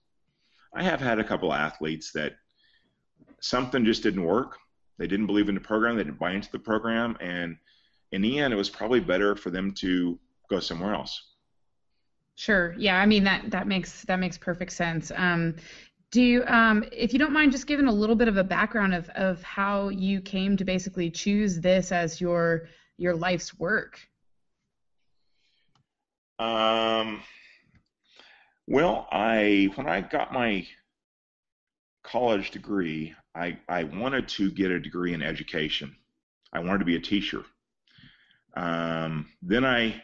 I 0.73 0.83
have 0.83 0.99
had 0.99 1.19
a 1.19 1.23
couple 1.23 1.51
of 1.51 1.59
athletes 1.59 2.11
that 2.13 2.33
something 3.39 3.85
just 3.85 4.03
didn't 4.03 4.23
work. 4.23 4.57
They 4.97 5.07
didn't 5.07 5.27
believe 5.27 5.49
in 5.49 5.55
the 5.55 5.61
program. 5.61 5.95
They 5.95 6.03
didn't 6.03 6.19
buy 6.19 6.31
into 6.31 6.51
the 6.51 6.59
program, 6.59 7.15
and 7.21 7.57
in 8.11 8.21
the 8.21 8.39
end, 8.39 8.53
it 8.53 8.57
was 8.57 8.69
probably 8.69 8.99
better 8.99 9.35
for 9.35 9.51
them 9.51 9.71
to 9.75 10.19
go 10.49 10.59
somewhere 10.59 10.93
else. 10.93 11.21
Sure. 12.35 12.75
Yeah. 12.77 13.01
I 13.01 13.05
mean 13.07 13.23
that 13.23 13.49
that 13.49 13.67
makes 13.67 14.03
that 14.03 14.19
makes 14.19 14.37
perfect 14.37 14.71
sense. 14.71 15.11
Um, 15.15 15.55
do 16.11 16.21
you, 16.21 16.45
um, 16.45 16.85
if 16.91 17.11
you 17.11 17.19
don't 17.19 17.33
mind, 17.33 17.51
just 17.51 17.67
giving 17.67 17.87
a 17.87 17.91
little 17.91 18.15
bit 18.15 18.27
of 18.27 18.37
a 18.37 18.43
background 18.43 18.93
of, 18.93 19.09
of 19.09 19.43
how 19.43 19.89
you 19.89 20.21
came 20.21 20.55
to 20.57 20.63
basically 20.63 21.09
choose 21.09 21.59
this 21.59 21.91
as 21.91 22.21
your 22.21 22.67
your 22.97 23.15
life's 23.15 23.59
work? 23.59 23.99
Um, 26.39 27.21
well, 28.67 29.07
I 29.11 29.69
when 29.75 29.87
I 29.87 30.01
got 30.01 30.33
my 30.33 30.65
college 32.03 32.51
degree, 32.51 33.13
I, 33.35 33.57
I 33.67 33.83
wanted 33.83 34.27
to 34.29 34.49
get 34.51 34.71
a 34.71 34.79
degree 34.79 35.13
in 35.13 35.21
education. 35.21 35.95
I 36.53 36.59
wanted 36.59 36.79
to 36.79 36.85
be 36.85 36.95
a 36.95 37.01
teacher. 37.01 37.43
Um, 38.55 39.27
then 39.41 39.65
I 39.65 40.01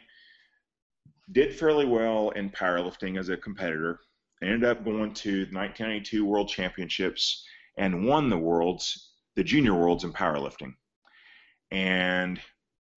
did 1.31 1.57
fairly 1.57 1.85
well 1.85 2.29
in 2.31 2.49
powerlifting 2.49 3.17
as 3.17 3.29
a 3.29 3.37
competitor 3.37 4.01
ended 4.43 4.65
up 4.65 4.83
going 4.83 5.13
to 5.13 5.45
the 5.45 5.55
1992 5.55 6.25
World 6.25 6.49
Championships 6.49 7.45
and 7.77 8.05
won 8.05 8.29
the 8.29 8.37
worlds, 8.37 9.11
the 9.35 9.43
junior 9.43 9.73
worlds 9.73 10.03
in 10.03 10.13
powerlifting. 10.13 10.73
And 11.71 12.39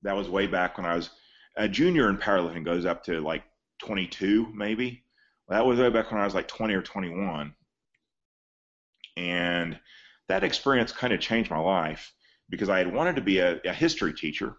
that 0.02 0.16
was 0.16 0.28
way 0.28 0.46
back 0.46 0.76
when 0.76 0.86
I 0.86 0.94
was 0.94 1.10
a 1.56 1.68
junior 1.68 2.10
in 2.10 2.18
powerlifting 2.18 2.64
goes 2.64 2.84
up 2.84 3.04
to 3.04 3.20
like 3.20 3.42
22 3.82 4.52
maybe. 4.54 5.02
That 5.48 5.64
was 5.64 5.78
way 5.78 5.90
back 5.90 6.10
when 6.10 6.20
I 6.20 6.24
was 6.24 6.34
like 6.34 6.48
20 6.48 6.74
or 6.74 6.82
21. 6.82 7.54
And 9.16 9.78
that 10.28 10.44
experience 10.44 10.92
kind 10.92 11.12
of 11.12 11.20
changed 11.20 11.50
my 11.50 11.58
life 11.58 12.12
because 12.50 12.68
I 12.68 12.78
had 12.78 12.92
wanted 12.92 13.16
to 13.16 13.22
be 13.22 13.38
a, 13.38 13.60
a 13.64 13.72
history 13.72 14.12
teacher. 14.12 14.56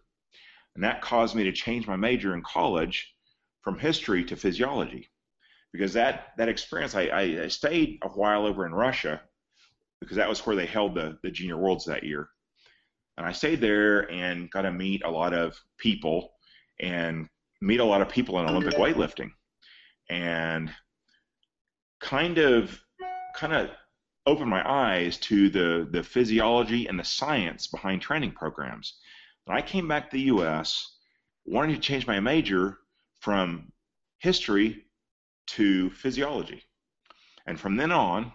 And 0.76 0.84
that 0.84 1.02
caused 1.02 1.36
me 1.36 1.44
to 1.44 1.52
change 1.52 1.88
my 1.88 1.96
major 1.96 2.34
in 2.34 2.42
college 2.42 3.14
from 3.62 3.78
history 3.78 4.24
to 4.26 4.36
physiology 4.36 5.10
because 5.78 5.94
that 5.94 6.34
that 6.38 6.50
experience 6.50 6.96
I, 6.96 7.02
I, 7.44 7.48
stayed 7.50 8.00
a 8.02 8.08
while 8.08 8.48
over 8.48 8.66
in 8.66 8.74
Russia 8.74 9.22
because 10.02 10.18
that 10.18 10.28
was 10.28 10.46
where 10.46 10.56
they 10.56 10.66
held 10.66 10.96
the 10.96 11.20
the 11.22 11.30
junior 11.30 11.58
worlds 11.58 11.86
that 11.86 12.04
year, 12.04 12.30
and 13.18 13.26
I 13.26 13.32
stayed 13.32 13.62
there 13.62 14.12
and 14.12 14.50
got 14.50 14.64
to 14.64 14.72
meet 14.72 15.04
a 15.04 15.12
lot 15.12 15.34
of 15.34 15.60
people 15.78 16.34
and 16.80 17.30
meet 17.62 17.80
a 17.80 17.86
lot 17.86 18.02
of 18.02 18.10
people 18.10 18.40
in 18.40 18.48
oh, 18.48 18.50
Olympic 18.50 18.80
weightlifting, 18.80 19.32
and 20.10 20.74
kind 22.00 22.40
of 22.40 22.80
kind 23.36 23.54
of 23.54 23.70
opened 24.26 24.50
my 24.50 24.68
eyes 24.68 25.18
to 25.18 25.50
the 25.50 25.88
the 25.92 26.02
physiology 26.02 26.88
and 26.88 27.00
the 27.00 27.04
science 27.04 27.68
behind 27.68 28.02
training 28.02 28.32
programs. 28.32 29.00
And 29.46 29.56
I 29.56 29.62
came 29.62 29.88
back 29.88 30.10
to 30.10 30.18
the 30.18 30.24
U.S. 30.24 30.98
wanting 31.46 31.76
to 31.76 31.82
change 31.82 32.08
my 32.08 32.20
major 32.20 32.80
from 33.20 33.72
history 34.18 34.87
to 35.48 35.90
physiology. 35.92 36.64
And 37.46 37.60
from 37.60 37.78
then 37.78 37.92
on, 37.92 38.32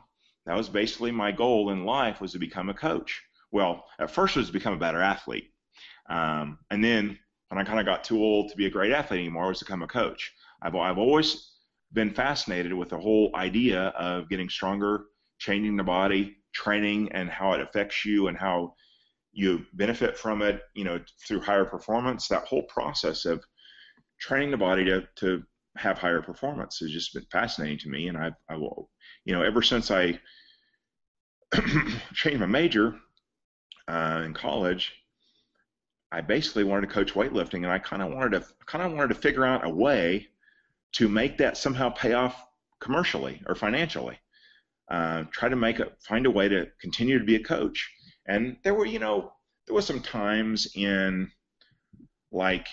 that 0.46 0.56
was 0.56 0.68
basically 0.68 1.12
my 1.12 1.30
goal 1.30 1.70
in 1.70 1.84
life 1.84 2.20
was 2.20 2.32
to 2.32 2.38
become 2.38 2.68
a 2.68 2.74
coach. 2.74 3.22
Well, 3.52 3.84
at 4.00 4.10
first 4.10 4.36
it 4.36 4.40
was 4.40 4.48
to 4.48 4.52
become 4.52 4.74
a 4.74 4.78
better 4.78 5.00
athlete. 5.00 5.52
Um, 6.08 6.58
and 6.70 6.82
then 6.82 7.18
when 7.48 7.60
I 7.60 7.64
kind 7.64 7.78
of 7.78 7.86
got 7.86 8.02
too 8.02 8.22
old 8.22 8.50
to 8.50 8.56
be 8.56 8.66
a 8.66 8.70
great 8.70 8.92
athlete 8.92 9.20
anymore, 9.20 9.44
I 9.44 9.48
was 9.48 9.58
to 9.58 9.64
become 9.64 9.82
a 9.82 9.86
coach. 9.86 10.32
I've, 10.62 10.74
I've 10.74 10.98
always 10.98 11.50
been 11.92 12.12
fascinated 12.12 12.72
with 12.72 12.88
the 12.88 12.98
whole 12.98 13.30
idea 13.34 13.88
of 13.88 14.28
getting 14.28 14.48
stronger, 14.48 15.04
changing 15.38 15.76
the 15.76 15.84
body, 15.84 16.38
training, 16.54 17.12
and 17.12 17.28
how 17.28 17.52
it 17.52 17.60
affects 17.60 18.04
you 18.04 18.28
and 18.28 18.38
how 18.38 18.74
you 19.32 19.64
benefit 19.74 20.16
from 20.16 20.42
it, 20.42 20.62
you 20.74 20.84
know, 20.84 21.00
through 21.26 21.40
higher 21.40 21.64
performance. 21.64 22.28
That 22.28 22.44
whole 22.44 22.62
process 22.64 23.24
of 23.24 23.44
training 24.20 24.50
the 24.50 24.56
body 24.56 24.84
to, 24.86 25.06
to 25.16 25.42
have 25.76 25.98
higher 25.98 26.22
performance 26.22 26.78
has 26.78 26.90
just 26.90 27.14
been 27.14 27.26
fascinating 27.30 27.78
to 27.78 27.88
me. 27.88 28.08
And 28.08 28.18
I've, 28.18 28.34
I 28.48 28.56
will, 28.56 28.90
you 29.24 29.34
know, 29.34 29.42
ever 29.42 29.62
since 29.62 29.90
I 29.90 30.20
changed 32.14 32.40
my 32.40 32.46
major 32.46 32.94
uh, 33.88 34.22
in 34.24 34.34
college, 34.34 34.92
I 36.10 36.20
basically 36.20 36.64
wanted 36.64 36.88
to 36.88 36.92
coach 36.92 37.14
weightlifting, 37.14 37.64
and 37.64 37.70
I 37.70 37.78
kind 37.78 38.02
of 38.02 38.12
wanted 38.12 38.32
to 38.32 38.46
kind 38.66 38.84
of 38.84 38.92
wanted 38.92 39.14
to 39.14 39.20
figure 39.20 39.46
out 39.46 39.64
a 39.64 39.70
way 39.70 40.28
to 40.92 41.08
make 41.08 41.38
that 41.38 41.56
somehow 41.56 41.88
pay 41.88 42.12
off 42.12 42.36
commercially 42.80 43.42
or 43.46 43.54
financially. 43.54 44.18
Uh, 44.90 45.24
try 45.32 45.48
to 45.48 45.56
make 45.56 45.78
a 45.78 45.90
find 46.00 46.26
a 46.26 46.30
way 46.30 46.48
to 46.48 46.66
continue 46.80 47.18
to 47.18 47.24
be 47.24 47.36
a 47.36 47.42
coach. 47.42 47.90
And 48.26 48.58
there 48.62 48.74
were, 48.74 48.84
you 48.84 48.98
know, 48.98 49.32
there 49.66 49.74
was 49.74 49.86
some 49.86 50.02
times 50.02 50.68
in 50.74 51.30
like 52.30 52.66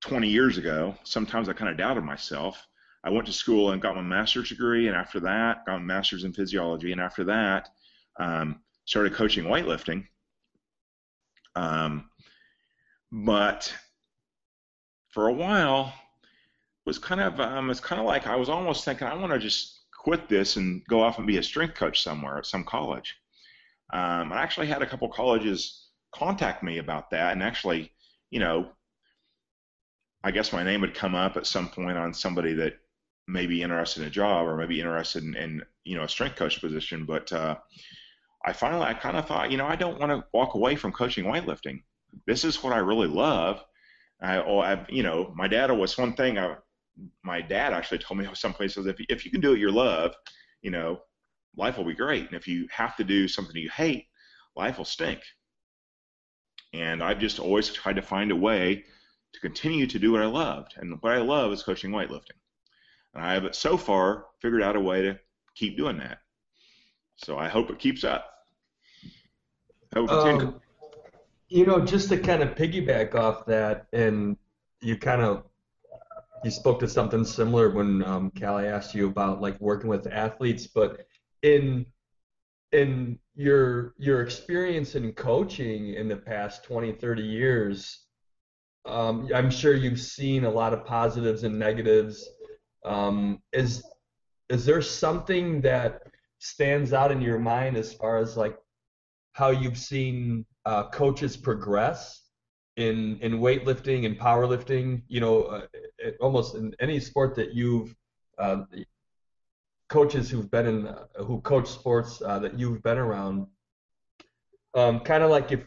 20 0.00 0.28
years 0.28 0.58
ago, 0.58 0.94
sometimes 1.04 1.48
I 1.48 1.52
kind 1.52 1.70
of 1.70 1.76
doubted 1.76 2.04
myself. 2.04 2.66
I 3.04 3.10
went 3.10 3.26
to 3.26 3.32
school 3.32 3.72
and 3.72 3.82
got 3.82 3.96
my 3.96 4.02
master's 4.02 4.48
degree, 4.48 4.88
and 4.88 4.96
after 4.96 5.20
that, 5.20 5.64
got 5.66 5.78
my 5.78 5.84
master's 5.84 6.24
in 6.24 6.32
physiology, 6.32 6.92
and 6.92 7.00
after 7.00 7.24
that, 7.24 7.68
um, 8.18 8.60
started 8.84 9.14
coaching 9.14 9.44
weightlifting. 9.44 10.06
Um, 11.54 12.10
but 13.10 13.72
for 15.10 15.28
a 15.28 15.32
while, 15.32 15.92
was 16.84 16.98
kind 16.98 17.20
of 17.20 17.38
um, 17.38 17.70
it's 17.70 17.80
kind 17.80 18.00
of 18.00 18.06
like 18.06 18.26
I 18.26 18.34
was 18.34 18.48
almost 18.48 18.84
thinking 18.84 19.06
I 19.06 19.14
want 19.14 19.32
to 19.32 19.38
just 19.38 19.82
quit 19.92 20.28
this 20.28 20.56
and 20.56 20.82
go 20.88 21.02
off 21.02 21.18
and 21.18 21.26
be 21.26 21.36
a 21.36 21.42
strength 21.42 21.74
coach 21.74 22.02
somewhere 22.02 22.38
at 22.38 22.46
some 22.46 22.64
college. 22.64 23.14
Um, 23.92 24.32
I 24.32 24.42
actually 24.42 24.68
had 24.68 24.80
a 24.80 24.86
couple 24.86 25.08
colleges 25.08 25.88
contact 26.14 26.62
me 26.62 26.78
about 26.78 27.10
that, 27.10 27.32
and 27.32 27.42
actually, 27.42 27.92
you 28.30 28.40
know, 28.40 28.70
I 30.24 30.30
guess 30.30 30.52
my 30.52 30.62
name 30.62 30.80
would 30.80 30.94
come 30.94 31.14
up 31.14 31.36
at 31.36 31.46
some 31.46 31.68
point 31.68 31.96
on 31.96 32.12
somebody 32.12 32.52
that 32.54 32.78
may 33.28 33.46
be 33.46 33.62
interested 33.62 34.02
in 34.02 34.08
a 34.08 34.10
job 34.10 34.46
or 34.46 34.56
maybe 34.56 34.80
interested 34.80 35.22
in, 35.22 35.36
in 35.36 35.62
you 35.84 35.96
know 35.96 36.04
a 36.04 36.08
strength 36.08 36.36
coach 36.36 36.60
position. 36.60 37.04
But 37.04 37.32
uh, 37.32 37.56
I 38.44 38.52
finally 38.52 38.84
I 38.84 38.94
kind 38.94 39.16
of 39.16 39.26
thought, 39.26 39.50
you 39.50 39.58
know, 39.58 39.66
I 39.66 39.76
don't 39.76 40.00
want 40.00 40.10
to 40.10 40.24
walk 40.32 40.54
away 40.54 40.76
from 40.76 40.92
coaching 40.92 41.24
weightlifting. 41.24 41.82
This 42.26 42.44
is 42.44 42.62
what 42.62 42.72
I 42.72 42.78
really 42.78 43.06
love. 43.06 43.62
I, 44.20 44.38
oh, 44.38 44.58
I, 44.58 44.84
you 44.88 45.02
know, 45.02 45.32
my 45.36 45.46
dad 45.46 45.70
was 45.70 45.96
one 45.96 46.14
thing. 46.14 46.38
I, 46.38 46.56
my 47.22 47.40
dad 47.40 47.72
actually 47.72 47.98
told 47.98 48.18
me 48.18 48.26
some 48.34 48.52
places 48.52 48.86
if 48.86 48.96
if 49.08 49.24
you 49.24 49.30
can 49.30 49.40
do 49.40 49.52
it 49.52 49.60
you 49.60 49.70
love, 49.70 50.14
you 50.62 50.70
know, 50.70 51.00
life 51.56 51.76
will 51.76 51.84
be 51.84 51.94
great. 51.94 52.26
And 52.26 52.34
if 52.34 52.48
you 52.48 52.66
have 52.70 52.96
to 52.96 53.04
do 53.04 53.28
something 53.28 53.54
you 53.56 53.70
hate, 53.70 54.06
life 54.56 54.78
will 54.78 54.84
stink. 54.84 55.20
And 56.74 57.02
I've 57.02 57.18
just 57.18 57.38
always 57.38 57.70
tried 57.70 57.96
to 57.96 58.02
find 58.02 58.30
a 58.30 58.36
way 58.36 58.84
to 59.32 59.40
continue 59.40 59.86
to 59.86 59.98
do 59.98 60.12
what 60.12 60.22
I 60.22 60.26
loved. 60.26 60.74
And 60.76 60.96
what 61.00 61.12
I 61.12 61.18
love 61.18 61.52
is 61.52 61.62
coaching 61.62 61.90
weightlifting. 61.90 62.38
And 63.14 63.24
I 63.24 63.34
have 63.34 63.54
so 63.54 63.76
far 63.76 64.26
figured 64.40 64.62
out 64.62 64.76
a 64.76 64.80
way 64.80 65.02
to 65.02 65.18
keep 65.54 65.76
doing 65.76 65.98
that. 65.98 66.18
So 67.16 67.38
I 67.38 67.48
hope 67.48 67.70
it 67.70 67.78
keeps 67.78 68.04
up. 68.04 68.26
Um, 69.96 70.60
you 71.48 71.66
know, 71.66 71.80
just 71.80 72.08
to 72.10 72.18
kind 72.18 72.42
of 72.42 72.54
piggyback 72.54 73.14
off 73.14 73.46
that, 73.46 73.86
and 73.92 74.36
you 74.80 74.96
kind 74.96 75.22
of 75.22 75.44
you 76.44 76.50
spoke 76.50 76.78
to 76.80 76.88
something 76.88 77.24
similar 77.24 77.70
when 77.70 78.04
um, 78.04 78.30
Callie 78.38 78.66
asked 78.66 78.94
you 78.94 79.08
about 79.08 79.40
like 79.40 79.60
working 79.60 79.88
with 79.88 80.06
athletes, 80.06 80.66
but 80.66 81.06
in 81.42 81.86
in 82.72 83.18
your 83.34 83.94
your 83.98 84.20
experience 84.20 84.94
in 84.94 85.12
coaching 85.12 85.94
in 85.94 86.06
the 86.06 86.16
past 86.16 86.64
20 86.64 86.92
30 86.92 87.22
years 87.22 88.07
um, 88.88 89.28
i'm 89.34 89.50
sure 89.50 89.74
you've 89.74 90.00
seen 90.00 90.44
a 90.44 90.50
lot 90.50 90.72
of 90.72 90.84
positives 90.84 91.44
and 91.44 91.58
negatives. 91.58 92.28
Um, 92.84 93.42
is 93.52 93.84
is 94.48 94.64
there 94.64 94.80
something 94.80 95.60
that 95.60 96.02
stands 96.38 96.92
out 96.92 97.12
in 97.12 97.20
your 97.20 97.38
mind 97.38 97.76
as 97.76 97.92
far 97.92 98.18
as 98.18 98.36
like 98.36 98.56
how 99.32 99.50
you've 99.50 99.76
seen 99.76 100.46
uh, 100.64 100.88
coaches 100.88 101.36
progress 101.36 102.22
in 102.76 103.18
in 103.20 103.40
weightlifting 103.40 104.06
and 104.06 104.18
powerlifting? 104.18 105.02
You 105.08 105.20
know 105.20 105.42
uh, 105.42 105.66
almost 106.20 106.54
in 106.54 106.74
any 106.80 107.00
sport 107.00 107.34
that 107.36 107.54
you've 107.54 107.94
uh, 108.38 108.62
coaches 109.88 110.30
who've 110.30 110.50
been 110.50 110.66
in 110.66 110.94
who 111.26 111.40
coach 111.40 111.68
sports 111.68 112.22
uh, 112.24 112.38
that 112.38 112.58
you've 112.58 112.82
been 112.82 112.98
around. 112.98 113.46
Um, 114.74 115.00
kind 115.00 115.22
of 115.22 115.30
like 115.30 115.50
if 115.50 115.66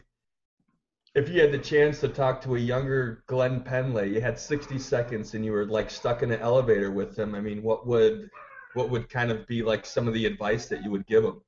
if 1.14 1.28
you 1.28 1.40
had 1.40 1.52
the 1.52 1.58
chance 1.58 2.00
to 2.00 2.08
talk 2.08 2.40
to 2.42 2.56
a 2.56 2.58
younger 2.58 3.22
Glenn 3.26 3.60
Pendlay, 3.60 4.08
you 4.08 4.20
had 4.20 4.38
60 4.38 4.78
seconds 4.78 5.34
and 5.34 5.44
you 5.44 5.52
were 5.52 5.66
like 5.66 5.90
stuck 5.90 6.22
in 6.22 6.30
an 6.30 6.40
elevator 6.40 6.90
with 6.90 7.18
him. 7.18 7.34
I 7.34 7.40
mean, 7.40 7.62
what 7.62 7.86
would 7.86 8.30
what 8.74 8.88
would 8.88 9.10
kind 9.10 9.30
of 9.30 9.46
be 9.46 9.62
like 9.62 9.84
some 9.84 10.08
of 10.08 10.14
the 10.14 10.24
advice 10.24 10.66
that 10.68 10.82
you 10.82 10.90
would 10.90 11.06
give 11.06 11.24
him? 11.24 11.42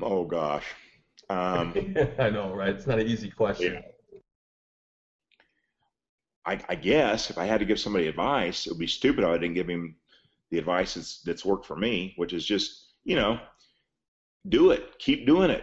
Oh 0.00 0.24
gosh. 0.24 0.64
Um, 1.28 1.94
I 2.18 2.30
know, 2.30 2.54
right? 2.54 2.70
It's 2.70 2.86
not 2.86 2.98
an 2.98 3.06
easy 3.06 3.30
question. 3.30 3.74
Yeah. 3.74 3.80
I, 6.44 6.60
I, 6.68 6.74
guess 6.74 7.30
if 7.30 7.38
I 7.38 7.44
had 7.44 7.60
to 7.60 7.64
give 7.64 7.78
somebody 7.78 8.08
advice, 8.08 8.66
it 8.66 8.70
would 8.70 8.78
be 8.78 8.88
stupid 8.88 9.22
if 9.22 9.30
I 9.30 9.38
didn't 9.38 9.54
give 9.54 9.68
him 9.68 9.94
the 10.50 10.58
advice 10.58 10.94
that's, 10.94 11.20
that's 11.20 11.44
worked 11.44 11.66
for 11.66 11.76
me, 11.76 12.14
which 12.16 12.32
is 12.32 12.44
just, 12.44 12.94
you 13.04 13.14
know, 13.14 13.38
do 14.48 14.72
it. 14.72 14.98
Keep 14.98 15.24
doing 15.24 15.50
it. 15.50 15.62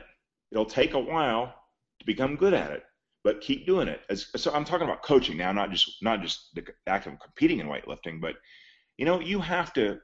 It'll 0.52 0.66
take 0.66 0.94
a 0.94 1.00
while 1.00 1.54
to 2.00 2.06
become 2.06 2.36
good 2.36 2.54
at 2.54 2.72
it, 2.72 2.84
but 3.24 3.42
keep 3.42 3.66
doing 3.66 3.88
it. 3.88 4.02
As, 4.10 4.28
so 4.36 4.52
I'm 4.52 4.66
talking 4.66 4.88
about 4.88 5.04
coaching 5.04 5.38
now, 5.38 5.52
not 5.52 5.72
just 5.72 6.02
not 6.02 6.22
just 6.22 6.54
the 6.56 6.66
act 6.88 7.08
of 7.08 7.20
competing 7.20 7.60
in 7.60 7.68
weightlifting, 7.68 8.22
but 8.22 8.36
you 8.98 9.06
know, 9.06 9.20
you 9.20 9.40
have 9.40 9.74
to 9.74 10.00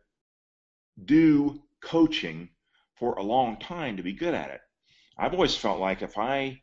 do 1.04 1.62
coaching 1.82 2.50
for 2.96 3.16
a 3.16 3.24
long 3.24 3.58
time 3.60 3.98
to 3.98 4.04
be 4.04 4.14
good 4.14 4.34
at 4.34 4.52
it. 4.52 4.62
I've 5.18 5.34
always 5.34 5.56
felt 5.56 5.80
like 5.80 6.02
if 6.02 6.18
I 6.18 6.62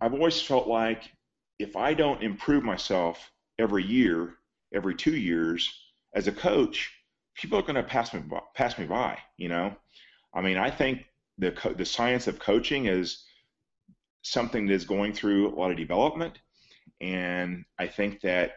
I've 0.00 0.12
always 0.12 0.40
felt 0.40 0.68
like 0.68 1.10
if 1.58 1.76
I 1.76 1.94
don't 1.94 2.22
improve 2.22 2.62
myself 2.62 3.30
every 3.58 3.84
year, 3.84 4.34
every 4.74 4.94
two 4.94 5.16
years 5.16 5.72
as 6.14 6.28
a 6.28 6.32
coach, 6.32 6.92
people 7.34 7.58
are 7.58 7.62
going 7.62 7.74
to 7.74 7.82
pass 7.82 8.12
me 8.12 8.20
by, 8.20 8.40
pass 8.54 8.78
me 8.78 8.86
by. 8.86 9.18
You 9.36 9.48
know, 9.48 9.76
I 10.34 10.40
mean, 10.40 10.56
I 10.58 10.70
think 10.70 11.06
the 11.38 11.52
co- 11.52 11.74
the 11.74 11.84
science 11.84 12.26
of 12.26 12.38
coaching 12.38 12.86
is 12.86 13.24
something 14.22 14.66
that 14.66 14.74
is 14.74 14.84
going 14.84 15.12
through 15.12 15.48
a 15.48 15.56
lot 15.56 15.70
of 15.70 15.76
development, 15.76 16.38
and 17.00 17.64
I 17.78 17.86
think 17.86 18.20
that 18.22 18.56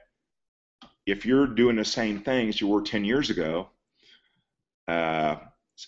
if 1.05 1.25
you're 1.25 1.47
doing 1.47 1.75
the 1.75 1.85
same 1.85 2.19
things 2.19 2.61
you 2.61 2.67
were 2.67 2.81
10 2.81 3.03
years 3.03 3.29
ago, 3.29 3.69
uh, 4.87 5.37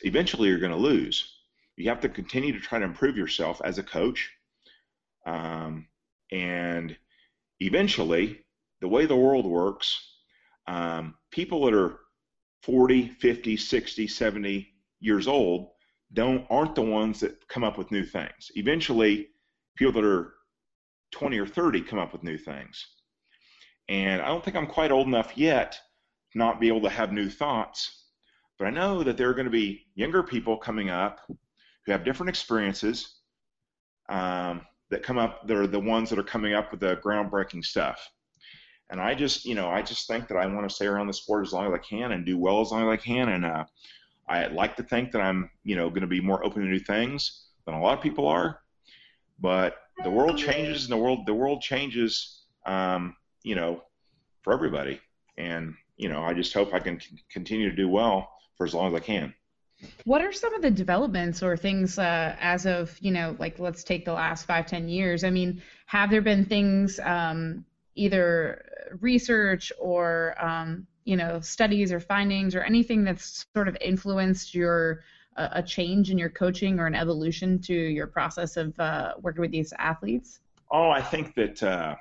eventually 0.02 0.50
you're 0.50 0.60
going 0.60 0.72
to 0.72 0.78
lose. 0.78 1.38
You 1.78 1.90
have 1.90 2.02
to 2.02 2.10
continue 2.10 2.54
to 2.54 2.60
try 2.60 2.80
to 2.80 2.86
improve 2.86 3.18
yourself 3.18 3.62
as 3.64 3.78
a 3.78 3.84
coach. 3.84 4.32
Um, 5.26 5.88
and 6.32 6.98
eventually, 7.60 8.46
the 8.80 8.88
way 8.88 9.06
the 9.06 9.16
world 9.16 9.46
works, 9.46 10.00
um, 10.68 11.16
people 11.32 11.66
that 11.66 11.74
are 11.74 12.00
40, 12.64 13.10
50, 13.20 13.58
60, 13.58 14.08
70 14.08 14.74
years 15.00 15.28
old 15.28 15.71
don't 16.14 16.46
aren't 16.50 16.76
the 16.76 16.82
ones 16.82 17.20
that 17.22 17.48
come 17.48 17.64
up 17.64 17.78
with 17.78 17.92
new 17.92 18.04
things. 18.04 18.52
Eventually, 18.56 19.28
people 19.76 19.94
that 19.94 20.04
are 20.04 20.34
20 21.12 21.38
or 21.40 21.48
30 21.48 21.82
come 21.82 22.00
up 22.00 22.14
with 22.14 22.24
new 22.24 22.38
things. 22.38 22.86
And 23.90 24.22
I 24.22 24.28
don't 24.28 24.44
think 24.44 24.56
I'm 24.56 24.68
quite 24.68 24.92
old 24.92 25.08
enough 25.08 25.38
yet 25.38 25.78
to 26.32 26.38
not 26.38 26.60
be 26.60 26.68
able 26.68 26.82
to 26.82 26.90
have 26.90 27.12
new 27.12 27.30
thoughts, 27.30 28.06
but 28.58 28.68
I 28.68 28.72
know 28.72 29.04
that 29.04 29.18
there 29.18 29.30
are 29.30 29.34
going 29.34 29.46
to 29.46 29.52
be 29.52 29.88
younger 29.96 30.24
people 30.24 30.58
coming 30.58 30.90
up 30.90 31.20
who 31.86 31.92
have 31.92 32.06
different 32.06 32.30
experiences 32.30 33.20
um, 34.10 34.62
that 34.90 35.04
come 35.04 35.18
up. 35.18 35.48
They're 35.48 35.68
the 35.68 35.80
ones 35.80 36.10
that 36.10 36.20
are 36.20 36.24
coming 36.24 36.54
up 36.54 36.72
with 36.72 36.80
the 36.80 36.98
groundbreaking 36.98 37.66
stuff. 37.66 38.08
And 38.90 39.02
I 39.02 39.16
just, 39.16 39.46
you 39.46 39.56
know, 39.56 39.70
I 39.70 39.82
just 39.82 40.08
think 40.08 40.28
that 40.28 40.38
I 40.38 40.46
want 40.46 40.68
to 40.68 40.76
stay 40.76 40.86
around 40.86 41.08
the 41.08 41.14
sport 41.14 41.48
as 41.48 41.54
long 41.54 41.66
as 41.66 41.74
I 41.74 41.78
can 41.78 42.12
and 42.12 42.26
do 42.26 42.38
well 42.38 42.62
as 42.62 42.72
long 42.72 42.84
as 42.84 42.90
I 42.90 42.98
can. 42.98 43.30
And 43.30 43.46
uh, 43.46 43.64
I 44.32 44.48
like 44.48 44.78
to 44.78 44.84
think 44.84 45.12
that 45.12 45.22
I'm, 45.22 45.50
you 45.64 45.76
know, 45.76 45.90
going 45.90 46.02
to 46.02 46.08
be 46.08 46.22
more 46.22 46.44
open 46.46 46.62
to 46.64 46.68
new 46.68 46.80
things. 46.80 47.48
than 47.66 47.76
a 47.76 47.82
lot 47.82 47.98
of 47.98 48.02
people 48.02 48.28
are. 48.28 48.62
But 49.40 49.76
the 50.04 50.10
world 50.10 50.38
changes, 50.38 50.86
and 50.86 50.94
the 50.94 50.98
world 50.98 51.26
the 51.26 51.34
world 51.34 51.62
changes, 51.62 52.46
um, 52.66 53.16
you 53.44 53.56
know, 53.56 53.84
for 54.42 54.54
everybody. 54.54 55.02
And 55.38 55.76
you 55.98 56.08
know, 56.10 56.24
I 56.24 56.34
just 56.34 56.54
hope 56.54 56.74
I 56.74 56.80
can 56.80 57.00
c- 57.00 57.24
continue 57.30 57.70
to 57.70 57.76
do 57.76 57.90
well 57.90 58.30
for 58.56 58.66
as 58.66 58.74
long 58.74 58.88
as 58.88 59.02
I 59.02 59.04
can. 59.04 59.34
What 60.06 60.22
are 60.22 60.32
some 60.32 60.54
of 60.54 60.62
the 60.62 60.72
developments 60.72 61.44
or 61.44 61.58
things 61.58 62.00
uh, 62.00 62.36
as 62.40 62.66
of 62.66 62.98
you 63.02 63.12
know, 63.12 63.36
like 63.38 63.60
let's 63.60 63.84
take 63.84 64.06
the 64.06 64.14
last 64.14 64.46
five, 64.46 64.66
ten 64.66 64.88
years? 64.88 65.24
I 65.24 65.30
mean, 65.30 65.62
have 65.88 66.10
there 66.10 66.22
been 66.22 66.46
things 66.46 67.00
um, 67.00 67.66
either 67.96 68.64
research 69.02 69.74
or 69.80 70.36
um, 70.44 70.88
you 71.06 71.16
know 71.16 71.40
studies 71.40 71.92
or 71.92 72.00
findings 72.00 72.56
or 72.56 72.62
anything 72.62 73.04
that's 73.04 73.46
sort 73.56 73.68
of 73.68 73.78
influenced 73.82 74.54
your 74.54 75.02
uh, 75.38 75.50
a 75.54 75.64
change 75.64 76.12
in 76.12 76.18
your 76.18 76.30
coaching 76.30 76.80
or 76.80 76.88
an 76.88 76.96
evolution 76.96 77.60
to 77.60 77.74
your 77.74 78.08
process 78.08 78.58
of 78.58 78.78
uh, 78.80 79.14
working 79.22 79.42
with 79.42 79.52
these 79.52 79.74
athletes? 79.80 80.40
Oh, 80.72 80.90
I 80.90 81.02
think 81.02 81.36
that 81.36 81.62
uh, 81.64 81.96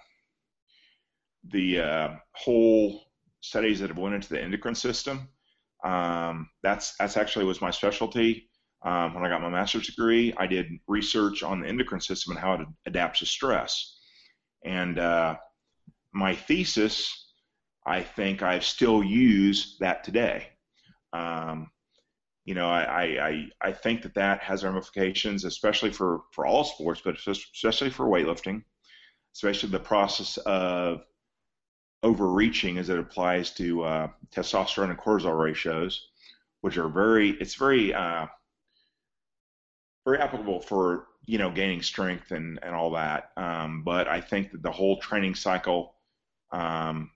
the 1.45 1.81
uh, 1.81 2.09
whole 2.33 3.05
studies 3.41 3.81
that 3.81 3.89
have 3.89 3.99
went 3.99 4.15
into 4.15 4.29
the 4.29 4.41
endocrine 4.41 4.75
system. 4.75 5.29
Um, 5.85 6.51
that's 6.63 6.95
that's 6.97 7.17
actually 7.17 7.47
was 7.47 7.61
my 7.61 7.71
specialty. 7.71 8.49
Um, 8.83 9.15
when 9.15 9.25
I 9.25 9.29
got 9.29 9.43
my 9.43 9.51
master's 9.51 9.87
degree, 9.87 10.33
I 10.39 10.47
did 10.47 10.67
research 10.87 11.43
on 11.43 11.61
the 11.61 11.69
endocrine 11.69 12.01
system 12.01 12.33
and 12.33 12.41
how 12.41 12.55
it 12.55 12.61
adapts 12.87 13.19
to 13.21 13.27
stress. 13.27 13.99
And 14.65 14.99
uh, 14.99 15.37
my 16.13 16.35
thesis, 16.35 17.30
I 17.87 18.03
think 18.03 18.43
I 18.43 18.59
still 18.59 19.03
use 19.03 19.77
that 19.81 20.05
today. 20.05 20.49
Um, 21.13 21.71
you 22.45 22.55
know, 22.55 22.69
I, 22.69 23.29
I, 23.29 23.49
I 23.61 23.73
think 23.73 24.03
that 24.03 24.15
that 24.15 24.43
has 24.43 24.65
ramifications, 24.65 25.45
especially 25.45 25.91
for, 25.91 26.23
for 26.33 26.47
all 26.47 26.65
sports, 26.65 27.01
but 27.05 27.17
especially 27.27 27.91
for 27.91 28.07
weightlifting, 28.07 28.65
especially 29.35 29.71
the 29.71 29.79
process 29.79 30.37
of 30.39 31.03
overreaching 32.03 32.79
as 32.79 32.89
it 32.89 32.99
applies 32.99 33.53
to 33.53 33.83
uh, 33.83 34.09
testosterone 34.35 34.91
and 34.91 34.99
cortisol 34.99 35.39
ratios, 35.39 36.09
which 36.63 36.77
are 36.77 36.89
very, 36.89 37.31
it's 37.31 37.55
very, 37.55 37.95
uh, 37.95 38.27
very 40.05 40.19
applicable 40.19 40.61
for 40.61 41.07
you 41.27 41.39
know 41.39 41.51
gaining 41.51 41.83
strength 41.83 42.31
and 42.33 42.59
and 42.63 42.75
all 42.75 42.91
that. 42.91 43.31
Um, 43.37 43.83
but 43.85 44.09
I 44.09 44.21
think 44.21 44.53
that 44.53 44.63
the 44.63 44.71
whole 44.71 44.99
training 44.99 45.35
cycle, 45.35 45.95
um, 46.53 47.11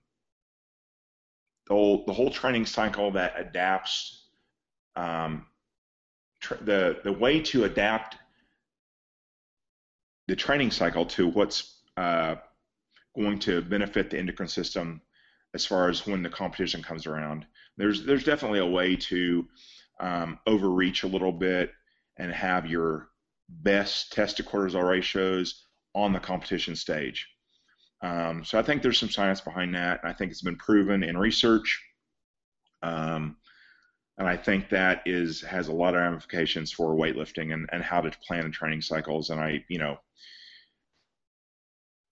the 1.67 1.73
whole 1.73 2.05
the 2.05 2.13
whole 2.13 2.29
training 2.29 2.65
cycle 2.65 3.11
that 3.11 3.33
adapts, 3.37 4.27
um, 4.95 5.45
tr- 6.39 6.55
the 6.61 6.99
the 7.03 7.11
way 7.11 7.41
to 7.41 7.63
adapt 7.63 8.17
the 10.27 10.35
training 10.35 10.71
cycle 10.71 11.05
to 11.05 11.27
what's 11.27 11.81
uh, 11.97 12.35
going 13.15 13.39
to 13.39 13.61
benefit 13.61 14.09
the 14.09 14.17
endocrine 14.17 14.49
system 14.49 15.01
as 15.53 15.65
far 15.65 15.89
as 15.89 16.05
when 16.05 16.23
the 16.23 16.29
competition 16.29 16.81
comes 16.81 17.05
around. 17.05 17.45
There's 17.77 18.05
there's 18.05 18.23
definitely 18.23 18.59
a 18.59 18.65
way 18.65 18.95
to 18.95 19.47
um, 19.99 20.39
overreach 20.45 21.03
a 21.03 21.07
little 21.07 21.31
bit 21.31 21.71
and 22.17 22.31
have 22.31 22.65
your 22.65 23.09
best 23.49 24.11
test 24.11 24.37
to 24.37 24.43
cortisol 24.43 24.87
ratios 24.87 25.65
on 25.93 26.13
the 26.13 26.19
competition 26.19 26.75
stage. 26.75 27.27
Um, 28.05 28.45
so 28.45 28.59
I 28.59 28.61
think 28.61 28.83
there's 28.83 28.99
some 28.99 29.09
science 29.09 29.41
behind 29.41 29.73
that, 29.73 30.01
I 30.03 30.13
think 30.13 30.31
it's 30.31 30.43
been 30.43 30.57
proven 30.57 31.01
in 31.01 31.17
research. 31.17 31.83
Um, 32.83 33.37
and 34.19 34.27
I 34.27 34.37
think 34.37 34.69
that 34.69 35.01
is 35.07 35.41
has 35.41 35.69
a 35.69 35.73
lot 35.73 35.95
of 35.95 36.01
ramifications 36.01 36.71
for 36.71 36.95
weightlifting 36.95 37.51
and, 37.51 37.67
and 37.71 37.83
how 37.83 38.01
to 38.01 38.11
plan 38.25 38.45
and 38.45 38.53
training 38.53 38.81
cycles. 38.81 39.31
And 39.31 39.41
I, 39.41 39.65
you 39.69 39.79
know, 39.79 39.97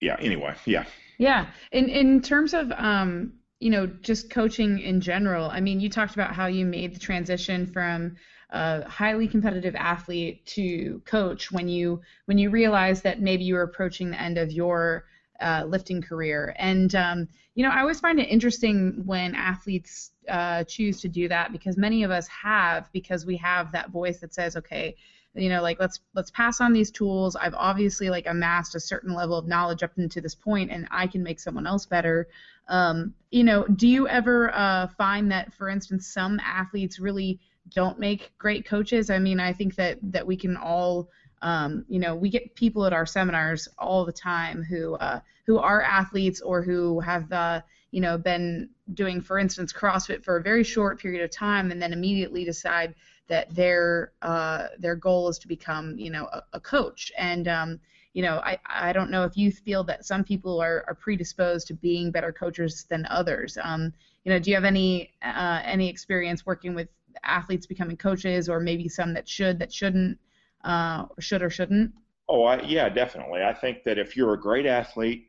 yeah. 0.00 0.16
Anyway, 0.18 0.54
yeah. 0.66 0.84
Yeah. 1.16 1.46
In 1.70 1.88
in 1.88 2.20
terms 2.20 2.54
of 2.54 2.72
um, 2.72 3.34
you 3.60 3.70
know, 3.70 3.86
just 3.86 4.30
coaching 4.30 4.80
in 4.80 5.00
general. 5.00 5.48
I 5.48 5.60
mean, 5.60 5.80
you 5.80 5.88
talked 5.88 6.14
about 6.14 6.34
how 6.34 6.46
you 6.46 6.66
made 6.66 6.94
the 6.94 7.00
transition 7.00 7.66
from 7.66 8.16
a 8.50 8.86
highly 8.88 9.28
competitive 9.28 9.76
athlete 9.76 10.44
to 10.46 11.00
coach 11.06 11.52
when 11.52 11.68
you 11.68 12.02
when 12.26 12.36
you 12.36 12.50
realized 12.50 13.04
that 13.04 13.20
maybe 13.20 13.44
you 13.44 13.54
were 13.54 13.62
approaching 13.62 14.10
the 14.10 14.20
end 14.20 14.38
of 14.38 14.50
your 14.50 15.04
uh, 15.40 15.64
lifting 15.66 16.02
career. 16.02 16.54
And 16.58 16.94
um, 16.94 17.28
you 17.54 17.64
know, 17.64 17.70
I 17.70 17.80
always 17.80 18.00
find 18.00 18.18
it 18.18 18.28
interesting 18.28 19.02
when 19.04 19.34
athletes 19.34 20.12
uh, 20.28 20.64
choose 20.64 21.00
to 21.02 21.08
do 21.08 21.28
that 21.28 21.52
because 21.52 21.76
many 21.76 22.02
of 22.02 22.10
us 22.10 22.26
have 22.28 22.90
because 22.92 23.26
we 23.26 23.36
have 23.38 23.72
that 23.72 23.90
voice 23.90 24.20
that 24.20 24.34
says, 24.34 24.56
okay, 24.56 24.96
you 25.34 25.48
know 25.48 25.62
like 25.62 25.80
let's 25.80 26.00
let's 26.14 26.30
pass 26.30 26.60
on 26.60 26.72
these 26.72 26.90
tools. 26.90 27.36
I've 27.36 27.54
obviously 27.54 28.10
like 28.10 28.26
amassed 28.26 28.74
a 28.74 28.80
certain 28.80 29.14
level 29.14 29.36
of 29.36 29.46
knowledge 29.46 29.82
up 29.82 29.92
into 29.96 30.20
this 30.20 30.34
point 30.34 30.70
and 30.70 30.86
i 30.90 31.06
can 31.06 31.22
make 31.22 31.40
someone 31.40 31.66
else 31.66 31.86
better. 31.86 32.28
Um, 32.68 33.14
you 33.30 33.44
know 33.44 33.64
do 33.64 33.88
you 33.88 34.08
ever 34.08 34.54
uh, 34.54 34.88
find 34.96 35.30
that 35.32 35.52
for 35.54 35.68
instance 35.68 36.06
some 36.06 36.40
athletes 36.40 36.98
really 36.98 37.40
don't 37.74 37.98
make 37.98 38.32
great 38.38 38.64
coaches? 38.64 39.10
I 39.10 39.18
mean 39.18 39.40
i 39.40 39.52
think 39.52 39.74
that 39.76 39.98
that 40.02 40.26
we 40.26 40.36
can 40.36 40.56
all 40.56 41.08
um, 41.42 41.84
you 41.88 41.98
know 41.98 42.14
we 42.14 42.28
get 42.28 42.54
people 42.54 42.86
at 42.86 42.92
our 42.92 43.06
seminars 43.06 43.68
all 43.78 44.04
the 44.04 44.12
time 44.12 44.62
who 44.62 44.94
uh, 44.94 45.20
who 45.46 45.58
are 45.58 45.82
athletes 45.82 46.40
or 46.40 46.62
who 46.62 47.00
have 47.00 47.30
uh, 47.32 47.60
you 47.90 48.00
know 48.00 48.18
been 48.18 48.68
doing 48.94 49.20
for 49.20 49.38
instance 49.38 49.72
crossfit 49.72 50.24
for 50.24 50.36
a 50.36 50.42
very 50.42 50.64
short 50.64 51.00
period 51.00 51.22
of 51.22 51.30
time 51.30 51.70
and 51.70 51.80
then 51.80 51.92
immediately 51.92 52.44
decide 52.44 52.94
that 53.28 53.54
their 53.54 54.12
uh, 54.22 54.68
their 54.78 54.94
goal 54.94 55.28
is 55.28 55.38
to 55.38 55.48
become 55.48 55.96
you 55.98 56.10
know 56.10 56.28
a, 56.32 56.42
a 56.54 56.60
coach. 56.60 57.12
And 57.16 57.48
um, 57.48 57.80
you 58.12 58.22
know 58.22 58.38
I, 58.38 58.58
I 58.66 58.92
don't 58.92 59.10
know 59.10 59.24
if 59.24 59.36
you 59.36 59.50
feel 59.50 59.84
that 59.84 60.04
some 60.04 60.24
people 60.24 60.60
are, 60.60 60.84
are 60.86 60.94
predisposed 60.94 61.66
to 61.68 61.74
being 61.74 62.10
better 62.10 62.32
coaches 62.32 62.86
than 62.88 63.06
others. 63.06 63.58
Um, 63.62 63.92
you 64.24 64.32
know 64.32 64.38
do 64.38 64.50
you 64.50 64.56
have 64.56 64.64
any 64.64 65.12
uh, 65.22 65.60
any 65.64 65.88
experience 65.88 66.46
working 66.46 66.74
with 66.74 66.88
athletes 67.22 67.66
becoming 67.66 67.96
coaches 67.96 68.48
or 68.48 68.60
maybe 68.60 68.88
some 68.88 69.14
that 69.14 69.28
should 69.28 69.58
that 69.58 69.72
shouldn't 69.72 70.18
uh, 70.64 71.06
should 71.20 71.42
or 71.42 71.50
shouldn't? 71.50 71.92
Oh 72.28 72.44
I, 72.44 72.62
yeah 72.62 72.88
definitely. 72.88 73.42
I 73.42 73.52
think 73.52 73.84
that 73.84 73.98
if 73.98 74.16
you're 74.16 74.34
a 74.34 74.40
great 74.40 74.66
athlete 74.66 75.26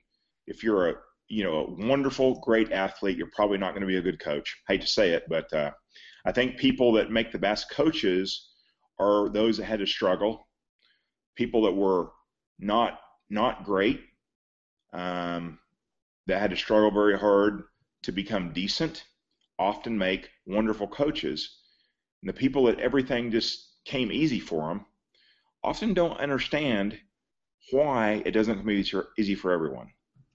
if 0.48 0.64
you're 0.64 0.90
a 0.90 0.94
you 1.28 1.44
know 1.44 1.66
a 1.66 1.88
wonderful 1.88 2.40
great 2.42 2.72
athlete 2.72 3.18
you're 3.18 3.32
probably 3.36 3.58
not 3.58 3.72
going 3.72 3.82
to 3.82 3.88
be 3.88 3.98
a 3.98 4.02
good 4.02 4.20
coach. 4.20 4.56
Hate 4.68 4.82
to 4.82 4.88
say 4.88 5.12
it 5.12 5.24
but 5.28 5.52
uh, 5.54 5.72
I 6.26 6.32
think 6.32 6.58
people 6.58 6.94
that 6.94 7.12
make 7.12 7.32
the 7.32 7.40
best 7.40 7.70
coaches 7.70 8.50
are 9.00 9.30
those 9.30 9.58
that 9.58 9.66
had 9.66 9.80
to 9.80 9.86
struggle, 9.86 10.48
people 11.36 11.64
that 11.64 11.74
were 11.74 12.12
not 12.60 13.00
not 13.30 13.66
great, 13.66 14.02
um, 14.94 15.60
that 16.28 16.40
had 16.40 16.52
to 16.52 16.58
struggle 16.58 16.92
very 16.92 17.18
hard 17.18 17.64
to 18.04 18.12
become 18.12 18.54
decent, 18.54 19.04
often 19.60 19.98
make 19.98 20.30
wonderful 20.46 20.88
coaches. 20.88 21.60
And 22.22 22.30
the 22.30 22.34
people 22.34 22.66
that 22.66 22.80
everything 22.80 23.32
just 23.32 23.76
came 23.86 24.12
easy 24.12 24.40
for 24.40 24.70
them 24.70 24.86
often 25.66 25.94
don't 25.94 26.18
understand 26.20 26.98
why 27.72 28.22
it 28.26 28.32
doesn't 28.32 28.58
come 28.58 28.70
easy, 28.70 28.98
easy 29.18 29.36
for 29.36 29.52
everyone. 29.52 29.90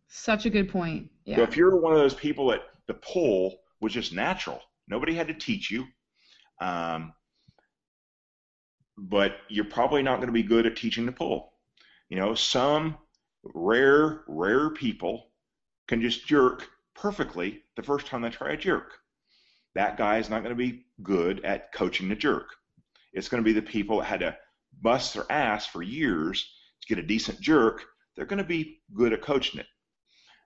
Such 0.09 0.45
a 0.47 0.51
good 0.51 0.69
point. 0.69 1.11
Yeah. 1.25 1.37
So 1.37 1.43
if 1.43 1.57
you're 1.57 1.77
one 1.77 1.93
of 1.93 1.99
those 1.99 2.15
people 2.15 2.49
that 2.49 2.63
the 2.87 2.95
pull 2.95 3.61
was 3.81 3.93
just 3.93 4.13
natural, 4.13 4.61
Nobody 4.91 5.15
had 5.15 5.29
to 5.29 5.35
teach 5.35 5.71
you. 5.71 5.87
Um, 6.61 7.15
but 8.99 9.37
you're 9.49 9.65
probably 9.65 10.03
not 10.03 10.17
going 10.17 10.27
to 10.27 10.33
be 10.33 10.43
good 10.43 10.67
at 10.67 10.77
teaching 10.77 11.07
the 11.07 11.13
pull. 11.13 11.55
You 12.11 12.19
know, 12.19 12.35
some 12.35 12.99
rare, 13.55 14.25
rare 14.27 14.71
people 14.71 15.31
can 15.87 16.03
just 16.03 16.27
jerk 16.27 16.69
perfectly 16.95 17.63
the 17.77 17.83
first 17.83 18.07
time 18.07 18.21
they 18.21 18.31
try 18.31 18.53
a 18.53 18.57
jerk. 18.57 18.99
That 19.75 19.97
guy 19.97 20.19
is 20.19 20.29
not 20.29 20.43
going 20.43 20.55
to 20.55 20.63
be 20.63 20.85
good 21.03 21.43
at 21.45 21.73
coaching 21.73 22.09
the 22.09 22.17
jerk. 22.17 22.49
It's 23.13 23.29
going 23.29 23.43
to 23.43 23.49
be 23.49 23.59
the 23.59 23.63
people 23.63 23.99
that 23.99 24.07
had 24.07 24.21
to 24.21 24.37
bust 24.81 25.15
their 25.15 25.31
ass 25.31 25.67
for 25.67 25.83
years 25.83 26.51
to 26.81 26.95
get 26.95 27.03
a 27.03 27.07
decent 27.07 27.41
jerk. 27.41 27.85
They're 28.17 28.27
going 28.27 28.39
to 28.39 28.45
be 28.45 28.81
good 28.95 29.13
at 29.13 29.23
coaching 29.23 29.61
it. 29.61 29.67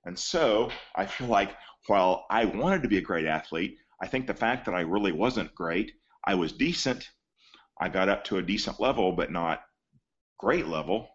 And 0.04 0.18
so 0.18 0.70
I 0.94 1.06
feel 1.06 1.28
like 1.28 1.56
while 1.86 2.26
I 2.30 2.44
wanted 2.44 2.82
to 2.82 2.88
be 2.88 2.98
a 2.98 3.02
great 3.02 3.26
athlete, 3.26 3.78
I 4.00 4.06
think 4.06 4.26
the 4.26 4.34
fact 4.34 4.66
that 4.66 4.74
I 4.74 4.80
really 4.80 5.12
wasn't 5.12 5.54
great, 5.54 5.92
I 6.26 6.34
was 6.34 6.52
decent. 6.52 7.08
I 7.80 7.88
got 7.88 8.08
up 8.08 8.24
to 8.24 8.38
a 8.38 8.42
decent 8.42 8.80
level, 8.80 9.12
but 9.12 9.32
not 9.32 9.62
great 10.38 10.66
level. 10.66 11.08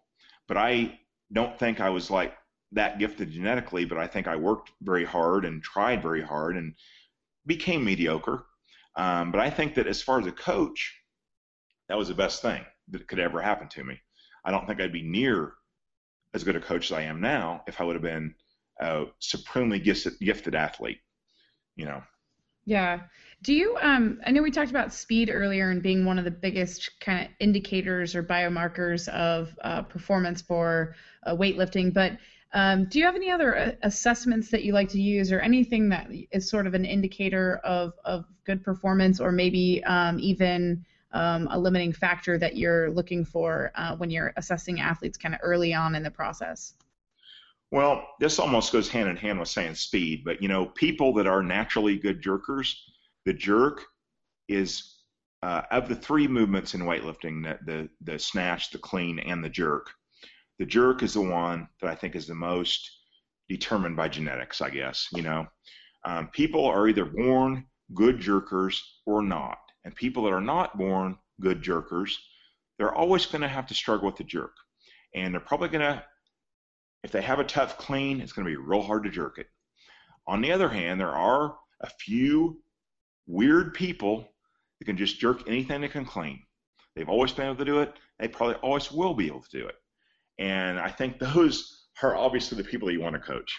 But 0.48 0.56
I 0.56 0.98
don't 1.32 1.58
think 1.58 1.80
I 1.80 1.90
was 1.90 2.10
like 2.10 2.36
that 2.72 2.98
gifted 2.98 3.30
genetically, 3.30 3.84
but 3.84 3.98
I 3.98 4.06
think 4.06 4.26
I 4.26 4.36
worked 4.36 4.70
very 4.80 5.04
hard 5.04 5.44
and 5.44 5.62
tried 5.62 6.02
very 6.02 6.22
hard 6.22 6.56
and 6.56 6.74
became 7.46 7.84
mediocre. 7.84 8.44
Um, 8.96 9.30
but 9.30 9.40
I 9.40 9.50
think 9.50 9.74
that 9.74 9.86
as 9.86 10.02
far 10.02 10.20
as 10.20 10.26
a 10.26 10.32
coach, 10.32 10.94
that 11.88 11.98
was 11.98 12.08
the 12.08 12.14
best 12.14 12.42
thing 12.42 12.64
that 12.90 13.08
could 13.08 13.18
ever 13.18 13.40
happen 13.40 13.68
to 13.68 13.84
me. 13.84 14.00
I 14.44 14.50
don't 14.50 14.66
think 14.66 14.80
I'd 14.80 14.92
be 14.92 15.02
near 15.02 15.52
as 16.34 16.44
good 16.44 16.56
a 16.56 16.60
coach 16.60 16.90
as 16.90 16.96
I 16.96 17.02
am 17.02 17.20
now 17.20 17.62
if 17.66 17.80
I 17.80 17.84
would 17.84 17.96
have 17.96 18.02
been 18.02 18.34
a 18.80 19.04
supremely 19.18 19.78
gifted, 19.78 20.14
gifted 20.20 20.54
athlete. 20.54 20.98
You 21.76 21.86
know. 21.86 22.02
Yeah. 22.64 23.00
Do 23.42 23.54
you? 23.54 23.76
Um, 23.80 24.20
I 24.26 24.30
know 24.30 24.42
we 24.42 24.50
talked 24.50 24.70
about 24.70 24.92
speed 24.92 25.30
earlier 25.32 25.70
and 25.70 25.82
being 25.82 26.04
one 26.04 26.18
of 26.18 26.24
the 26.24 26.30
biggest 26.30 26.90
kind 27.00 27.24
of 27.24 27.32
indicators 27.40 28.14
or 28.14 28.22
biomarkers 28.22 29.08
of 29.08 29.58
uh, 29.62 29.82
performance 29.82 30.42
for 30.42 30.94
uh, 31.26 31.34
weightlifting, 31.34 31.92
but 31.92 32.18
um, 32.52 32.86
do 32.86 32.98
you 32.98 33.04
have 33.04 33.14
any 33.14 33.30
other 33.30 33.56
uh, 33.56 33.72
assessments 33.82 34.50
that 34.50 34.64
you 34.64 34.72
like 34.72 34.88
to 34.90 35.00
use, 35.00 35.32
or 35.32 35.40
anything 35.40 35.88
that 35.90 36.08
is 36.32 36.50
sort 36.50 36.66
of 36.66 36.74
an 36.74 36.84
indicator 36.84 37.60
of, 37.64 37.92
of 38.04 38.24
good 38.44 38.64
performance, 38.64 39.20
or 39.20 39.30
maybe 39.30 39.82
um, 39.84 40.18
even 40.18 40.84
um, 41.12 41.48
a 41.50 41.58
limiting 41.58 41.92
factor 41.92 42.38
that 42.38 42.56
you're 42.56 42.90
looking 42.90 43.24
for 43.24 43.72
uh, 43.74 43.96
when 43.96 44.10
you're 44.10 44.32
assessing 44.36 44.80
athletes 44.80 45.18
kind 45.18 45.34
of 45.34 45.40
early 45.42 45.74
on 45.74 45.94
in 45.94 46.02
the 46.02 46.10
process? 46.10 46.74
Well, 47.70 48.06
this 48.18 48.38
almost 48.38 48.72
goes 48.72 48.88
hand 48.88 49.08
in 49.08 49.16
hand 49.16 49.38
with 49.38 49.48
saying 49.48 49.76
speed, 49.76 50.22
but 50.24 50.42
you 50.42 50.48
know, 50.48 50.66
people 50.66 51.12
that 51.14 51.26
are 51.26 51.42
naturally 51.42 51.98
good 51.98 52.22
jerkers, 52.22 52.74
the 53.24 53.32
jerk 53.32 53.84
is 54.48 54.96
uh, 55.42 55.62
of 55.70 55.88
the 55.88 55.94
three 55.94 56.28
movements 56.28 56.74
in 56.74 56.82
weightlifting, 56.82 57.42
the, 57.42 57.58
the 57.64 57.88
the 58.12 58.18
snatch, 58.18 58.70
the 58.70 58.78
clean, 58.78 59.18
and 59.20 59.42
the 59.42 59.48
jerk 59.48 59.90
the 60.60 60.66
jerk 60.66 61.02
is 61.02 61.14
the 61.14 61.22
one 61.22 61.66
that 61.80 61.90
I 61.90 61.94
think 61.94 62.14
is 62.14 62.26
the 62.26 62.34
most 62.34 62.98
determined 63.48 63.96
by 63.96 64.08
genetics, 64.08 64.60
I 64.60 64.68
guess. 64.68 65.08
You 65.10 65.22
know, 65.22 65.46
um, 66.04 66.28
people 66.28 66.66
are 66.66 66.86
either 66.86 67.06
born 67.06 67.64
good 67.94 68.18
jerkers 68.18 68.78
or 69.06 69.22
not. 69.22 69.56
And 69.84 69.94
people 69.94 70.24
that 70.24 70.32
are 70.32 70.40
not 70.40 70.76
born 70.76 71.16
good 71.40 71.62
jerkers, 71.62 72.12
they're 72.78 72.94
always 72.94 73.26
going 73.26 73.42
to 73.42 73.48
have 73.48 73.66
to 73.66 73.74
struggle 73.74 74.06
with 74.06 74.16
the 74.16 74.24
jerk. 74.24 74.52
And 75.14 75.34
they're 75.34 75.40
probably 75.40 75.68
going 75.68 75.80
to, 75.80 76.04
if 77.02 77.12
they 77.12 77.22
have 77.22 77.38
a 77.38 77.44
tough 77.44 77.78
clean, 77.78 78.20
it's 78.20 78.32
going 78.32 78.46
to 78.46 78.50
be 78.50 78.56
real 78.56 78.82
hard 78.82 79.04
to 79.04 79.10
jerk 79.10 79.38
it. 79.38 79.48
On 80.26 80.40
the 80.40 80.52
other 80.52 80.68
hand, 80.68 81.00
there 81.00 81.14
are 81.14 81.56
a 81.80 81.90
few 81.98 82.60
weird 83.26 83.74
people 83.74 84.28
that 84.78 84.84
can 84.84 84.96
just 84.96 85.18
jerk 85.18 85.48
anything 85.48 85.80
they 85.80 85.88
can 85.88 86.04
clean. 86.04 86.42
They've 86.94 87.08
always 87.08 87.32
been 87.32 87.46
able 87.46 87.56
to 87.56 87.64
do 87.64 87.80
it. 87.80 87.94
They 88.18 88.28
probably 88.28 88.56
always 88.56 88.92
will 88.92 89.14
be 89.14 89.26
able 89.26 89.42
to 89.42 89.58
do 89.58 89.66
it. 89.66 89.76
And 90.38 90.78
I 90.78 90.90
think 90.90 91.18
those 91.18 91.86
are 92.02 92.16
obviously 92.16 92.56
the 92.56 92.68
people 92.68 92.90
you 92.90 93.00
want 93.00 93.14
to 93.14 93.20
coach. 93.20 93.58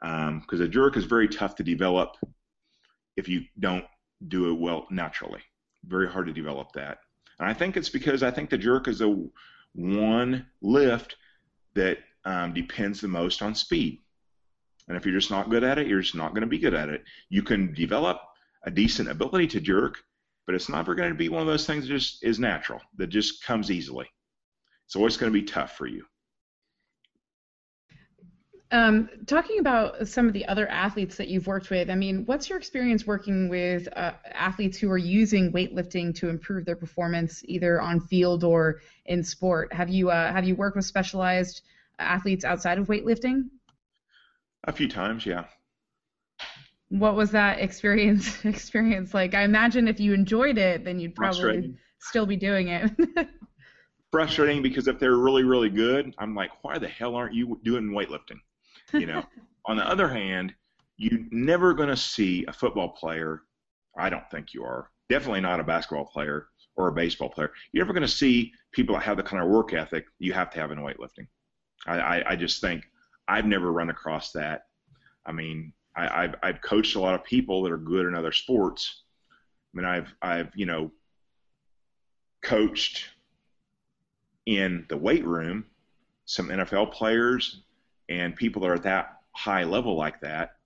Because 0.00 0.60
um, 0.60 0.62
a 0.62 0.68
jerk 0.68 0.96
is 0.96 1.04
very 1.04 1.28
tough 1.28 1.54
to 1.56 1.62
develop 1.62 2.16
if 3.16 3.28
you 3.28 3.42
don't 3.58 3.84
do 4.28 4.50
it 4.50 4.58
well 4.58 4.86
naturally. 4.90 5.40
Very 5.86 6.08
hard 6.08 6.26
to 6.26 6.32
develop 6.32 6.72
that. 6.72 6.98
And 7.38 7.48
I 7.48 7.54
think 7.54 7.76
it's 7.76 7.88
because 7.88 8.22
I 8.22 8.30
think 8.30 8.50
the 8.50 8.58
jerk 8.58 8.88
is 8.88 9.00
a 9.00 9.26
one 9.74 10.46
lift 10.62 11.16
that 11.74 11.98
um, 12.24 12.54
depends 12.54 13.00
the 13.00 13.08
most 13.08 13.42
on 13.42 13.54
speed. 13.54 14.00
And 14.88 14.96
if 14.96 15.04
you're 15.04 15.18
just 15.18 15.30
not 15.30 15.50
good 15.50 15.64
at 15.64 15.78
it, 15.78 15.86
you're 15.86 16.00
just 16.00 16.14
not 16.14 16.30
going 16.30 16.42
to 16.42 16.46
be 16.46 16.58
good 16.58 16.74
at 16.74 16.88
it. 16.88 17.04
You 17.28 17.42
can 17.42 17.72
develop 17.74 18.20
a 18.64 18.70
decent 18.70 19.08
ability 19.10 19.46
to 19.48 19.60
jerk, 19.60 20.02
but 20.46 20.54
it's 20.54 20.68
never 20.68 20.94
going 20.94 21.10
to 21.10 21.18
be 21.18 21.28
one 21.28 21.40
of 21.40 21.48
those 21.48 21.66
things 21.66 21.84
that 21.84 21.94
just 21.94 22.22
is 22.22 22.38
natural, 22.38 22.80
that 22.96 23.08
just 23.08 23.42
comes 23.42 23.70
easily. 23.70 24.06
It's 24.86 24.96
always 24.96 25.16
going 25.16 25.32
to 25.32 25.38
be 25.38 25.46
tough 25.46 25.76
for 25.76 25.86
you. 25.86 26.04
Um, 28.70 29.08
talking 29.26 29.60
about 29.60 30.08
some 30.08 30.26
of 30.26 30.32
the 30.32 30.46
other 30.46 30.66
athletes 30.68 31.16
that 31.16 31.28
you've 31.28 31.46
worked 31.46 31.70
with, 31.70 31.90
I 31.90 31.94
mean, 31.94 32.24
what's 32.26 32.48
your 32.48 32.58
experience 32.58 33.06
working 33.06 33.48
with 33.48 33.88
uh, 33.94 34.12
athletes 34.32 34.78
who 34.78 34.90
are 34.90 34.98
using 34.98 35.52
weightlifting 35.52 36.14
to 36.16 36.28
improve 36.28 36.64
their 36.64 36.74
performance, 36.74 37.42
either 37.44 37.80
on 37.80 38.00
field 38.00 38.42
or 38.42 38.80
in 39.06 39.22
sport? 39.22 39.72
Have 39.72 39.90
you 39.90 40.10
uh, 40.10 40.32
have 40.32 40.44
you 40.44 40.56
worked 40.56 40.76
with 40.76 40.86
specialized 40.86 41.62
athletes 41.98 42.44
outside 42.44 42.78
of 42.78 42.88
weightlifting? 42.88 43.48
A 44.64 44.72
few 44.72 44.88
times, 44.88 45.26
yeah. 45.26 45.44
What 46.88 47.14
was 47.14 47.30
that 47.32 47.60
experience 47.60 48.44
experience 48.44 49.14
like? 49.14 49.34
I 49.34 49.42
imagine 49.42 49.88
if 49.88 50.00
you 50.00 50.14
enjoyed 50.14 50.58
it, 50.58 50.84
then 50.84 50.98
you'd 50.98 51.14
probably 51.14 51.74
still 52.00 52.26
be 52.26 52.36
doing 52.36 52.68
it. 52.68 52.90
Frustrating 54.10 54.62
because 54.62 54.88
if 54.88 54.98
they're 54.98 55.16
really, 55.16 55.42
really 55.42 55.70
good, 55.70 56.14
I'm 56.18 56.34
like, 56.34 56.50
why 56.62 56.78
the 56.78 56.88
hell 56.88 57.14
aren't 57.14 57.34
you 57.34 57.60
doing 57.64 57.90
weightlifting? 57.90 58.38
You 58.94 59.06
know. 59.06 59.24
On 59.66 59.76
the 59.76 59.88
other 59.88 60.08
hand, 60.08 60.54
you're 60.96 61.20
never 61.30 61.74
going 61.74 61.88
to 61.88 61.96
see 61.96 62.44
a 62.46 62.52
football 62.52 62.90
player. 62.90 63.42
I 63.96 64.10
don't 64.10 64.28
think 64.30 64.54
you 64.54 64.64
are. 64.64 64.90
Definitely 65.08 65.40
not 65.40 65.60
a 65.60 65.64
basketball 65.64 66.06
player 66.06 66.48
or 66.76 66.88
a 66.88 66.92
baseball 66.92 67.28
player. 67.28 67.52
You're 67.72 67.84
never 67.84 67.92
going 67.92 68.06
to 68.06 68.08
see 68.08 68.52
people 68.72 68.94
that 68.94 69.04
have 69.04 69.16
the 69.16 69.22
kind 69.22 69.42
of 69.42 69.48
work 69.48 69.72
ethic 69.72 70.06
you 70.18 70.32
have 70.32 70.50
to 70.50 70.60
have 70.60 70.70
in 70.70 70.78
weightlifting. 70.78 71.26
I, 71.86 71.98
I, 71.98 72.30
I 72.32 72.36
just 72.36 72.60
think 72.60 72.84
I've 73.28 73.46
never 73.46 73.72
run 73.72 73.90
across 73.90 74.32
that. 74.32 74.66
I 75.26 75.32
mean, 75.32 75.72
I, 75.96 76.22
have 76.22 76.34
I've 76.42 76.60
coached 76.60 76.96
a 76.96 77.00
lot 77.00 77.14
of 77.14 77.24
people 77.24 77.62
that 77.62 77.72
are 77.72 77.78
good 77.78 78.06
in 78.06 78.14
other 78.14 78.32
sports. 78.32 79.04
I 79.32 79.76
mean, 79.76 79.86
I've 79.86 80.12
I've 80.20 80.50
you 80.54 80.66
know 80.66 80.90
coached 82.42 83.08
in 84.46 84.84
the 84.88 84.96
weight 84.96 85.24
room 85.24 85.64
some 86.26 86.48
NFL 86.48 86.92
players 86.92 87.62
and 88.08 88.34
people 88.36 88.64
are 88.66 88.74
at 88.74 88.82
that 88.84 89.18
high 89.32 89.64
level 89.64 89.96
like 89.96 90.20
that, 90.20 90.56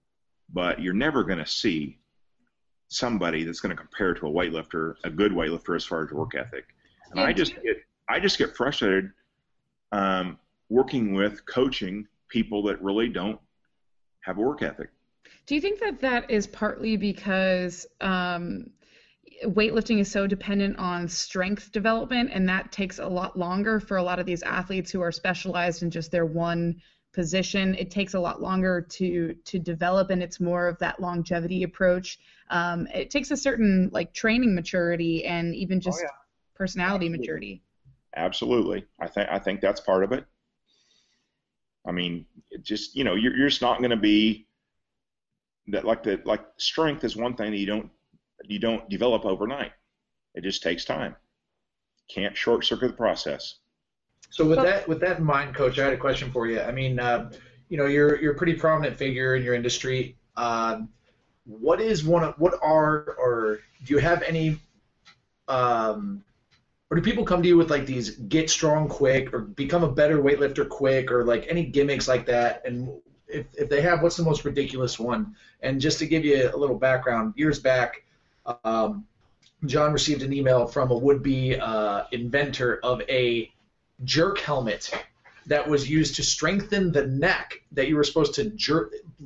but 0.53 0.81
you're 0.81 0.95
never 0.95 1.25
going 1.25 1.39
to 1.39 1.47
see 1.47 1.99
somebody 2.89 3.45
that's 3.45 3.61
going 3.61 3.75
to 3.75 3.81
compare 3.81 4.15
to 4.15 4.27
a 4.27 4.31
weightlifter, 4.31 4.95
a 5.05 5.11
good 5.11 5.33
weightlifter 5.33 5.77
as 5.77 5.85
far 5.85 6.05
as 6.05 6.11
work 6.11 6.35
ethic. 6.35 6.65
And 7.11 7.21
I 7.21 7.33
just 7.33 7.55
get 7.63 7.77
I 8.09 8.21
just 8.21 8.39
get 8.39 8.57
frustrated 8.57 9.11
um, 9.93 10.39
working 10.69 11.15
with 11.15 11.45
coaching 11.47 12.07
people 12.29 12.63
that 12.65 12.83
really 12.83 13.09
don't 13.09 13.39
have 14.21 14.39
a 14.39 14.41
work 14.41 14.63
ethic. 14.63 14.91
Do 15.47 15.55
you 15.55 15.61
think 15.61 15.81
that 15.81 16.01
that 16.01 16.31
is 16.31 16.47
partly 16.47 16.97
because 16.97 17.87
um, 18.01 18.71
weightlifting 19.45 19.99
is 19.99 20.11
so 20.11 20.27
dependent 20.27 20.79
on 20.79 21.09
strength 21.09 21.73
development, 21.73 22.31
and 22.33 22.49
that 22.49 22.73
takes 22.73 22.99
a 22.99 23.07
lot 23.07 23.39
longer 23.39 23.81
for 23.81 23.97
a 23.97 24.03
lot 24.03 24.19
of 24.19 24.27
these 24.27 24.43
athletes 24.43 24.91
who 24.91 25.01
are 25.01 25.13
specialized 25.13 25.83
in 25.83 25.91
just 25.91 26.11
their 26.11 26.27
one 26.27 26.81
position. 27.13 27.75
It 27.75 27.91
takes 27.91 28.15
a 28.15 28.21
lot 28.21 28.41
longer 28.41 28.81
to 28.81 29.35
to 29.35 29.59
develop, 29.59 30.11
and 30.11 30.23
it's 30.23 30.41
more 30.41 30.69
of 30.69 30.79
that 30.79 31.01
longevity 31.01 31.63
approach. 31.63 32.19
Um, 32.51 32.87
it 32.95 33.11
takes 33.11 33.31
a 33.31 33.37
certain 33.37 33.91
like 33.93 34.13
training 34.13 34.55
maturity 34.55 35.25
and 35.25 35.55
even 35.55 35.81
just 35.81 36.01
oh, 36.01 36.05
yeah. 36.05 36.11
personality 36.55 37.07
Absolutely. 37.07 37.19
maturity. 37.19 37.63
Absolutely, 38.17 38.87
I 39.01 39.09
think 39.09 39.29
I 39.31 39.39
think 39.39 39.61
that's 39.61 39.81
part 39.81 40.05
of 40.05 40.13
it. 40.13 40.25
I 41.87 41.93
mean, 41.93 42.27
just 42.63 42.95
you 42.95 43.05
know, 43.05 43.15
you're, 43.15 43.37
you're 43.37 43.49
just 43.49 43.63
not 43.63 43.79
going 43.79 43.91
to 43.91 43.97
be 43.97 44.47
that 45.69 45.85
like 45.85 46.03
the 46.03 46.21
like 46.25 46.45
strength 46.57 47.05
is 47.05 47.17
one 47.17 47.35
thing 47.35 47.51
that 47.51 47.59
you 47.59 47.67
don't 47.67 47.91
you 48.45 48.59
don't 48.59 48.89
develop 48.89 49.25
overnight. 49.25 49.73
It 50.35 50.43
just 50.43 50.63
takes 50.63 50.85
time. 50.85 51.17
Can't 52.09 52.37
short 52.37 52.65
circuit 52.65 52.89
the 52.89 52.95
process. 52.95 53.57
So 54.31 54.45
with 54.45 54.59
that 54.59 54.87
with 54.89 55.01
that 55.01 55.19
in 55.19 55.25
mind, 55.25 55.55
Coach, 55.55 55.79
I 55.79 55.85
had 55.85 55.93
a 55.93 55.99
question 55.99 56.31
for 56.31 56.47
you. 56.47 56.61
I 56.61 56.71
mean, 56.71 57.01
uh, 57.01 57.31
you 57.69 57.77
know, 57.77 57.87
you're 57.87 58.21
you're 58.21 58.33
a 58.33 58.37
pretty 58.37 58.55
prominent 58.55 58.97
figure 58.97 59.37
in 59.37 59.43
your 59.43 59.55
industry. 59.55 60.17
Um, 60.37 60.91
what 61.49 61.81
is 61.81 62.05
one 62.05 62.23
of 62.23 62.35
what 62.39 62.55
are 62.63 63.17
or 63.19 63.61
do 63.85 63.95
you 63.95 63.99
have 63.99 64.23
any 64.23 64.59
um, 65.49 66.23
or 66.91 66.97
do 66.97 67.03
people 67.03 67.25
come 67.25 67.43
to 67.43 67.49
you 67.49 67.57
with 67.57 67.71
like 67.71 67.87
these 67.87 68.11
get 68.11 68.51
strong 68.51 68.87
quick 68.87 69.33
or 69.33 69.41
become 69.41 69.83
a 69.83 69.91
better 69.91 70.19
weightlifter 70.19 70.69
quick 70.69 71.11
or 71.11 71.25
like 71.25 71.47
any 71.49 71.65
gimmicks 71.65 72.07
like 72.07 72.27
that 72.27 72.63
and 72.67 72.91
if, 73.27 73.47
if 73.55 73.69
they 73.69 73.81
have 73.81 74.03
what's 74.03 74.17
the 74.17 74.23
most 74.23 74.45
ridiculous 74.45 74.99
one 74.99 75.35
and 75.63 75.81
just 75.81 75.99
to 75.99 76.07
give 76.07 76.25
you 76.25 76.51
a 76.53 76.57
little 76.57 76.77
background 76.77 77.33
years 77.37 77.59
back 77.59 78.05
um, 78.65 79.07
Jon 79.67 79.93
received 79.93 80.23
an 80.23 80.33
email 80.33 80.67
from 80.67 80.91
a 80.91 80.97
would-be 80.97 81.59
uh, 81.59 82.05
inventor 82.13 82.79
of 82.83 83.03
a 83.09 83.51
jerk 84.05 84.39
helmet 84.39 84.91
that 85.49 85.67
was 85.67 85.89
used 85.89 86.15
to 86.17 86.23
strengthen 86.23 86.93
the 86.93 87.07
neck 87.07 87.63
that 87.73 87.89
you 87.89 87.97
were 87.97 88.05
supposed 88.05 88.35
to 88.35 88.53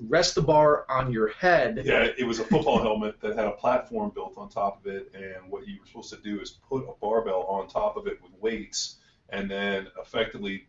rest 0.07 0.37
the 0.37 0.41
bar 0.43 0.87
on 0.89 1.13
your 1.13 1.29
head. 1.29 1.83
Yeah, 1.85 2.09
it 2.17 2.25
was 2.25 2.39
a 2.39 2.45
football 2.45 2.81
helmet 2.81 3.21
that 3.21 3.37
had 3.37 3.47
a 3.47 3.53
platform 3.53 4.11
built 4.15 4.35
on 4.39 4.49
top 4.49 4.81
of 4.81 4.93
it, 4.93 5.13
and 5.15 5.51
what 5.51 5.67
you 5.67 5.81
were 5.81 5.87
supposed 5.87 6.11
to 6.11 6.17
do 6.19 6.41
is 6.41 6.51
put 6.69 6.85
a 6.89 6.93
barbell 7.01 7.43
on 7.43 7.67
top 7.67 7.97
of 7.97 8.07
it 8.07 8.23
with 8.23 8.33
weights, 8.41 8.99
and 9.31 9.51
then 9.51 9.89
effectively 10.01 10.67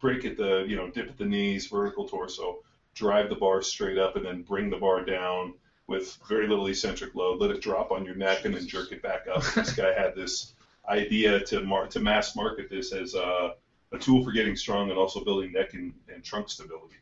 break 0.00 0.24
at 0.24 0.36
the 0.36 0.64
you 0.68 0.76
know 0.76 0.90
dip 0.90 1.08
at 1.08 1.16
the 1.16 1.24
knees, 1.24 1.66
vertical 1.68 2.06
torso, 2.08 2.58
drive 2.94 3.28
the 3.28 3.36
bar 3.36 3.62
straight 3.62 3.96
up, 3.96 4.16
and 4.16 4.26
then 4.26 4.42
bring 4.42 4.70
the 4.70 4.76
bar 4.76 5.04
down 5.04 5.54
with 5.86 6.18
very 6.28 6.48
little 6.48 6.66
eccentric 6.66 7.14
load, 7.14 7.40
let 7.40 7.50
it 7.50 7.60
drop 7.60 7.92
on 7.92 8.04
your 8.04 8.14
neck, 8.16 8.44
and 8.44 8.54
then 8.54 8.66
jerk 8.66 8.90
it 8.90 9.02
back 9.02 9.26
up. 9.32 9.44
this 9.54 9.72
guy 9.72 9.92
had 9.92 10.16
this 10.16 10.54
idea 10.88 11.40
to 11.40 11.62
mar- 11.62 11.86
to 11.88 12.00
mass 12.00 12.36
market 12.36 12.68
this 12.70 12.92
as 12.92 13.14
a, 13.14 13.54
a 13.92 13.98
tool 13.98 14.24
for 14.24 14.32
getting 14.32 14.56
strong 14.56 14.90
and 14.90 14.98
also 14.98 15.24
building 15.24 15.52
neck 15.52 15.74
and, 15.74 15.94
and 16.12 16.22
trunk 16.22 16.48
stability. 16.48 16.96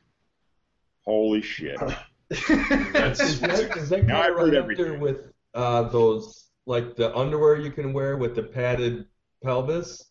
Holy 1.04 1.42
shit! 1.42 1.78
that's, 2.92 3.20
is 3.20 3.40
that, 3.40 3.76
is 3.76 3.88
that 3.88 4.04
now 4.04 4.22
I've 4.22 4.54
everything. 4.54 5.00
with 5.00 5.32
uh, 5.54 5.82
those 5.84 6.48
like 6.66 6.96
the 6.96 7.14
underwear 7.16 7.56
you 7.56 7.70
can 7.70 7.92
wear 7.92 8.16
with 8.16 8.34
the 8.34 8.42
padded 8.42 9.06
pelvis. 9.42 10.04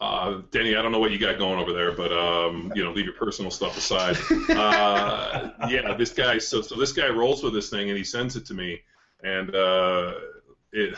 Uh, 0.00 0.40
Denny, 0.50 0.74
I 0.74 0.82
don't 0.82 0.90
know 0.90 0.98
what 0.98 1.12
you 1.12 1.18
got 1.18 1.38
going 1.38 1.60
over 1.60 1.72
there, 1.72 1.92
but 1.92 2.12
um, 2.12 2.72
you 2.74 2.82
know, 2.82 2.90
leave 2.90 3.04
your 3.04 3.14
personal 3.14 3.52
stuff 3.52 3.76
aside. 3.78 4.16
Uh, 4.50 5.50
yeah, 5.68 5.94
this 5.94 6.10
guy. 6.10 6.38
So, 6.38 6.60
so 6.60 6.74
this 6.74 6.92
guy 6.92 7.08
rolls 7.08 7.42
with 7.42 7.54
this 7.54 7.70
thing 7.70 7.88
and 7.88 7.96
he 7.96 8.02
sends 8.02 8.34
it 8.34 8.44
to 8.46 8.54
me, 8.54 8.80
and 9.22 9.54
uh, 9.54 10.14
it. 10.72 10.94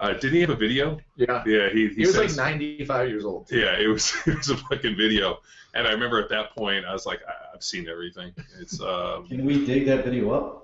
Uh, 0.00 0.14
did 0.14 0.32
he 0.32 0.40
have 0.40 0.48
a 0.50 0.56
video? 0.56 0.98
Yeah. 1.16 1.42
Yeah, 1.46 1.68
he, 1.68 1.88
he, 1.88 1.94
He 1.94 2.00
was 2.06 2.14
says- 2.14 2.36
like 2.38 2.52
95 2.52 3.08
years 3.10 3.24
old. 3.24 3.48
Yeah, 3.52 3.78
it 3.78 3.86
was 3.86 4.14
it 4.26 4.36
was 4.36 4.48
a 4.48 4.56
fucking 4.56 4.96
video, 4.96 5.40
and 5.74 5.86
I 5.86 5.90
remember 5.92 6.18
at 6.18 6.30
that 6.30 6.54
point 6.56 6.86
I 6.86 6.92
was 6.92 7.04
like, 7.06 7.20
I, 7.28 7.54
I've 7.54 7.62
seen 7.62 7.86
everything. 7.88 8.32
It's 8.60 8.80
um, 8.92 9.26
Can 9.28 9.44
we 9.44 9.64
dig 9.66 9.86
that 9.86 10.04
video 10.04 10.30
up? 10.32 10.56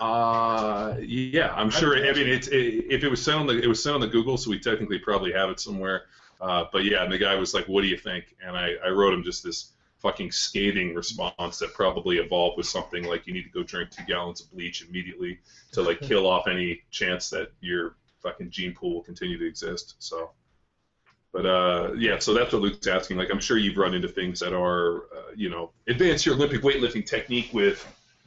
uh, 0.00 0.94
yeah, 1.00 1.52
I'm 1.54 1.70
sure. 1.70 1.96
I 1.96 2.12
mean, 2.12 2.28
it's 2.28 2.48
it, 2.48 2.84
if 2.90 3.02
it 3.02 3.08
was 3.08 3.22
sent 3.22 3.38
on 3.38 3.46
the 3.46 3.58
it 3.60 3.66
was 3.66 3.82
sent 3.82 3.94
on 3.94 4.00
the 4.00 4.06
Google, 4.06 4.36
so 4.36 4.50
we 4.50 4.58
technically 4.58 4.98
probably 4.98 5.32
have 5.32 5.50
it 5.50 5.58
somewhere. 5.58 6.04
Uh, 6.40 6.64
but 6.72 6.84
yeah, 6.84 7.02
and 7.02 7.10
the 7.12 7.18
guy 7.18 7.34
was 7.34 7.54
like, 7.54 7.66
"What 7.66 7.80
do 7.80 7.88
you 7.88 7.96
think?" 7.96 8.36
And 8.44 8.56
I, 8.56 8.74
I 8.84 8.90
wrote 8.90 9.14
him 9.14 9.22
just 9.22 9.42
this 9.42 9.72
fucking 9.98 10.30
scathing 10.30 10.94
response 10.94 11.58
that 11.58 11.72
probably 11.72 12.18
evolved 12.18 12.58
with 12.58 12.66
something 12.66 13.04
like, 13.04 13.26
"You 13.26 13.32
need 13.32 13.44
to 13.44 13.48
go 13.50 13.62
drink 13.62 13.90
two 13.90 14.04
gallons 14.04 14.42
of 14.42 14.52
bleach 14.52 14.84
immediately 14.86 15.38
to 15.72 15.80
like 15.82 16.00
kill 16.00 16.26
off 16.26 16.46
any 16.46 16.82
chance 16.90 17.30
that 17.30 17.52
your 17.60 17.96
fucking 18.26 18.50
gene 18.50 18.74
pool 18.74 18.94
will 18.94 19.02
continue 19.02 19.38
to 19.38 19.46
exist." 19.46 19.96
So. 19.98 20.32
But 21.32 21.44
uh, 21.44 21.92
yeah, 21.98 22.18
so 22.18 22.32
that's 22.32 22.52
what 22.54 22.62
Luke's 22.62 22.86
asking. 22.86 23.18
Like, 23.18 23.30
I'm 23.30 23.40
sure 23.40 23.58
you've 23.58 23.76
run 23.76 23.92
into 23.92 24.08
things 24.08 24.40
that 24.40 24.54
are, 24.54 25.02
uh, 25.14 25.32
you 25.36 25.50
know, 25.50 25.70
advance 25.86 26.24
your 26.24 26.34
Olympic 26.34 26.62
weightlifting 26.62 27.04
technique 27.04 27.50
with, 27.52 27.78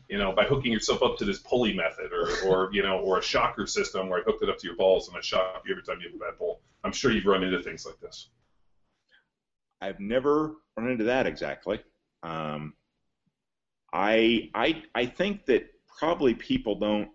you 0.09 0.19
know, 0.19 0.31
by 0.31 0.43
hooking 0.43 0.71
yourself 0.71 1.01
up 1.01 1.17
to 1.17 1.25
this 1.25 1.39
pulley 1.39 1.73
method, 1.73 2.11
or, 2.13 2.27
or 2.47 2.69
you 2.71 2.83
know, 2.83 2.99
or 2.99 3.17
a 3.17 3.21
shocker 3.23 3.65
system 3.65 4.09
where 4.09 4.19
I 4.19 4.23
hooked 4.23 4.43
it 4.43 4.49
up 4.49 4.59
to 4.59 4.67
your 4.67 4.75
balls 4.75 5.07
and 5.07 5.17
I 5.17 5.21
shock 5.21 5.63
you 5.65 5.71
every 5.71 5.83
time 5.83 5.97
you 6.01 6.09
have 6.09 6.15
a 6.17 6.19
bad 6.19 6.37
pull. 6.37 6.61
I'm 6.83 6.91
sure 6.91 7.11
you've 7.11 7.25
run 7.25 7.43
into 7.43 7.63
things 7.63 7.83
like 7.83 7.99
this. 7.99 8.29
I've 9.81 9.99
never 9.99 10.57
run 10.77 10.91
into 10.91 11.05
that 11.05 11.25
exactly. 11.25 11.81
Um, 12.21 12.73
I 13.91 14.51
I 14.53 14.83
I 14.93 15.05
think 15.07 15.45
that 15.45 15.63
probably 15.97 16.35
people 16.35 16.75
don't 16.75 17.09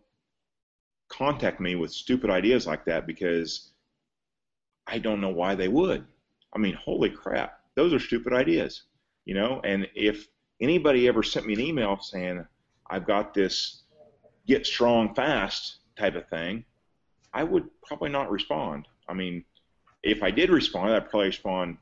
contact 1.08 1.60
me 1.60 1.74
with 1.74 1.92
stupid 1.92 2.30
ideas 2.30 2.66
like 2.66 2.84
that 2.86 3.06
because 3.06 3.70
I 4.86 4.98
don't 4.98 5.20
know 5.20 5.30
why 5.30 5.54
they 5.54 5.68
would. 5.68 6.04
I 6.54 6.58
mean, 6.58 6.74
holy 6.74 7.10
crap, 7.10 7.60
those 7.74 7.92
are 7.92 7.98
stupid 7.98 8.32
ideas, 8.32 8.82
you 9.24 9.34
know. 9.34 9.60
And 9.64 9.88
if 9.94 10.28
anybody 10.60 11.08
ever 11.08 11.22
sent 11.22 11.46
me 11.46 11.54
an 11.54 11.60
email 11.60 11.98
saying 12.00 12.46
I've 12.90 13.06
got 13.06 13.34
this 13.34 13.82
get 14.46 14.66
strong 14.66 15.14
fast 15.14 15.78
type 15.96 16.14
of 16.16 16.28
thing, 16.28 16.64
I 17.32 17.44
would 17.44 17.68
probably 17.82 18.10
not 18.10 18.30
respond. 18.30 18.86
I 19.08 19.14
mean, 19.14 19.44
if 20.02 20.22
I 20.22 20.30
did 20.30 20.50
respond, 20.50 20.92
I'd 20.92 21.08
probably 21.08 21.28
respond 21.28 21.78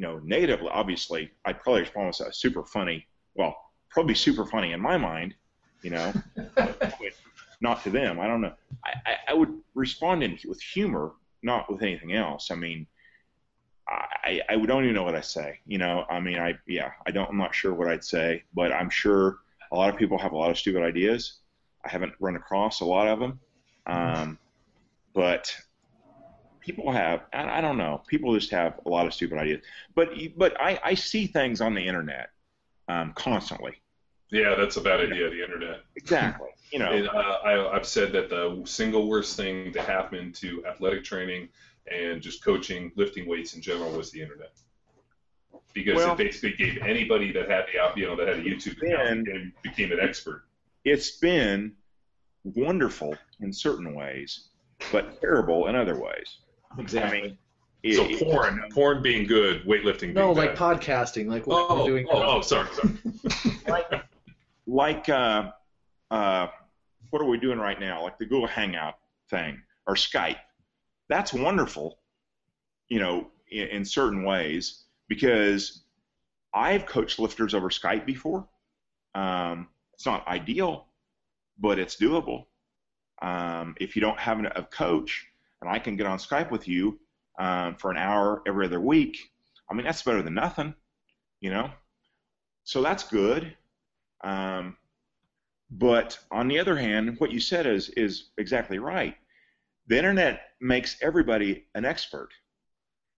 you 0.00 0.02
know, 0.02 0.18
negatively, 0.24 0.68
obviously, 0.72 1.30
I'd 1.44 1.60
probably 1.60 1.82
respond 1.82 2.06
with 2.18 2.28
a 2.28 2.32
super 2.32 2.64
funny, 2.64 3.06
well, 3.34 3.54
probably 3.90 4.14
super 4.14 4.46
funny 4.46 4.72
in 4.72 4.80
my 4.80 4.96
mind, 4.96 5.34
you 5.82 5.90
know, 5.90 6.12
not 7.60 7.82
to 7.84 7.90
them. 7.90 8.18
I 8.20 8.26
don't 8.26 8.40
know. 8.40 8.54
I, 8.84 9.16
I, 9.28 9.34
would 9.34 9.52
respond 9.74 10.22
in, 10.22 10.38
with 10.48 10.60
humor, 10.60 11.12
not 11.42 11.70
with 11.70 11.82
anything 11.82 12.14
else. 12.14 12.50
I 12.50 12.54
mean, 12.54 12.86
I, 13.88 14.40
I 14.48 14.56
don't 14.56 14.84
even 14.84 14.94
know 14.94 15.02
what 15.02 15.16
I 15.16 15.20
say. 15.20 15.58
You 15.66 15.78
know, 15.78 16.04
I 16.08 16.20
mean, 16.20 16.38
I 16.38 16.54
yeah, 16.66 16.92
I 17.06 17.10
don't. 17.10 17.28
I'm 17.28 17.36
not 17.36 17.54
sure 17.54 17.74
what 17.74 17.88
I'd 17.88 18.04
say, 18.04 18.44
but 18.54 18.72
I'm 18.72 18.88
sure 18.88 19.38
a 19.72 19.76
lot 19.76 19.90
of 19.90 19.96
people 19.96 20.16
have 20.18 20.32
a 20.32 20.36
lot 20.36 20.50
of 20.50 20.58
stupid 20.58 20.82
ideas. 20.82 21.38
I 21.84 21.88
haven't 21.88 22.12
run 22.20 22.36
across 22.36 22.80
a 22.80 22.84
lot 22.84 23.08
of 23.08 23.18
them, 23.18 23.40
um, 23.86 24.38
but 25.12 25.54
people 26.60 26.92
have 26.92 27.22
I 27.32 27.58
I 27.58 27.60
don't 27.60 27.78
know 27.78 28.02
people 28.06 28.34
just 28.34 28.50
have 28.50 28.78
a 28.84 28.88
lot 28.88 29.06
of 29.06 29.14
stupid 29.14 29.38
ideas 29.38 29.62
but 29.94 30.10
but 30.36 30.60
I, 30.60 30.78
I 30.84 30.94
see 30.94 31.26
things 31.26 31.60
on 31.60 31.74
the 31.74 31.84
internet 31.86 32.30
um, 32.88 33.12
constantly 33.14 33.79
Yeah, 34.30 34.54
that's 34.56 34.76
a 34.76 34.80
bad 34.80 35.00
idea. 35.00 35.28
The 35.30 35.42
internet. 35.42 35.80
exactly 35.96 36.48
you 36.72 36.78
know 36.78 36.90
And, 36.92 37.08
uh, 37.08 37.38
I, 37.44 37.74
I've 37.76 37.86
said 37.86 38.12
that 38.12 38.30
the 38.30 38.62
single 38.64 39.08
worst 39.08 39.36
thing 39.36 39.72
to 39.72 39.82
happen 39.82 40.32
to 40.34 40.64
athletic 40.66 41.02
training 41.04 41.48
and 41.92 42.22
just 42.22 42.44
coaching, 42.44 42.92
lifting 42.94 43.26
weights 43.28 43.54
in 43.54 43.60
general, 43.62 43.90
was 43.90 44.12
the 44.12 44.22
internet. 44.22 44.52
Because 45.74 45.96
Well- 45.96 46.12
it 46.12 46.18
basically 46.18 46.52
gave 46.52 46.78
anybody 46.82 47.32
that 47.32 47.50
had 47.50 47.64
the 47.72 47.80
app- 47.80 47.96
you 47.96 48.06
know 48.06 48.14
that 48.16 48.28
had 48.28 48.38
a 48.38 48.42
YouTube 48.42 48.80
account 48.82 49.26
and 49.28 49.52
became 49.62 49.90
an 49.92 49.98
expert. 50.00 50.44
it's 50.84 51.18
been 51.18 51.72
wonderful 52.44 53.14
in 53.40 53.52
certain 53.52 53.94
ways 53.94 54.48
but 54.92 55.20
terrible 55.20 55.66
in 55.66 55.76
other 55.76 56.00
ways 56.00 56.38
Exactly. 56.78 57.18
I 57.18 57.22
mean 57.22 57.38
it- 57.82 57.96
So 57.96 58.04
it- 58.08 58.20
porn, 58.20 58.62
porn 58.72 59.02
being 59.02 59.26
good, 59.26 59.64
weightlifting 59.64 60.00
being 60.00 60.14
no, 60.14 60.34
bad. 60.34 60.40
like 60.40 60.56
podcasting, 60.56 61.26
like 61.28 61.46
what 61.46 61.66
oh, 61.70 61.80
we're 61.80 61.86
doing. 61.88 62.06
oh, 62.10 62.18
now. 62.20 62.26
oh, 62.36 62.40
sorry, 62.42 62.68
sorry. 62.74 62.92
like 63.68 63.99
uh, 65.08 65.50
uh, 66.10 66.46
what 67.10 67.20
are 67.20 67.28
we 67.28 67.38
doing 67.38 67.58
right 67.58 67.78
now? 67.80 68.02
Like 68.02 68.18
the 68.18 68.26
Google 68.26 68.46
Hangout 68.46 68.94
thing 69.28 69.60
or 69.86 69.94
Skype. 69.94 70.38
That's 71.08 71.32
wonderful, 71.32 71.98
you 72.88 73.00
know, 73.00 73.30
in, 73.50 73.68
in 73.68 73.84
certain 73.84 74.22
ways 74.24 74.84
because 75.08 75.82
I've 76.54 76.86
coached 76.86 77.18
lifters 77.18 77.52
over 77.52 77.68
Skype 77.68 78.06
before. 78.06 78.46
Um, 79.14 79.68
it's 79.94 80.06
not 80.06 80.26
ideal, 80.28 80.86
but 81.58 81.78
it's 81.78 81.96
doable. 81.96 82.44
Um, 83.22 83.74
if 83.80 83.96
you 83.96 84.02
don't 84.02 84.18
have 84.18 84.38
an- 84.38 84.52
a 84.54 84.62
coach 84.62 85.26
and 85.60 85.68
I 85.68 85.80
can 85.80 85.96
get 85.96 86.06
on 86.06 86.18
Skype 86.18 86.50
with 86.50 86.68
you 86.68 87.00
um, 87.40 87.74
for 87.74 87.90
an 87.90 87.96
hour 87.96 88.42
every 88.46 88.66
other 88.66 88.80
week, 88.80 89.18
I 89.68 89.74
mean 89.74 89.84
that's 89.84 90.02
better 90.02 90.22
than 90.22 90.34
nothing, 90.34 90.74
you 91.40 91.50
know. 91.50 91.70
So 92.64 92.82
that's 92.82 93.02
good. 93.02 93.56
Um, 94.22 94.76
but 95.70 96.18
on 96.30 96.48
the 96.48 96.58
other 96.58 96.76
hand, 96.76 97.16
what 97.18 97.30
you 97.30 97.40
said 97.40 97.66
is 97.66 97.88
is 97.90 98.30
exactly 98.38 98.78
right. 98.78 99.16
The 99.86 99.98
internet 99.98 100.40
makes 100.60 100.96
everybody 101.00 101.64
an 101.74 101.84
expert, 101.84 102.30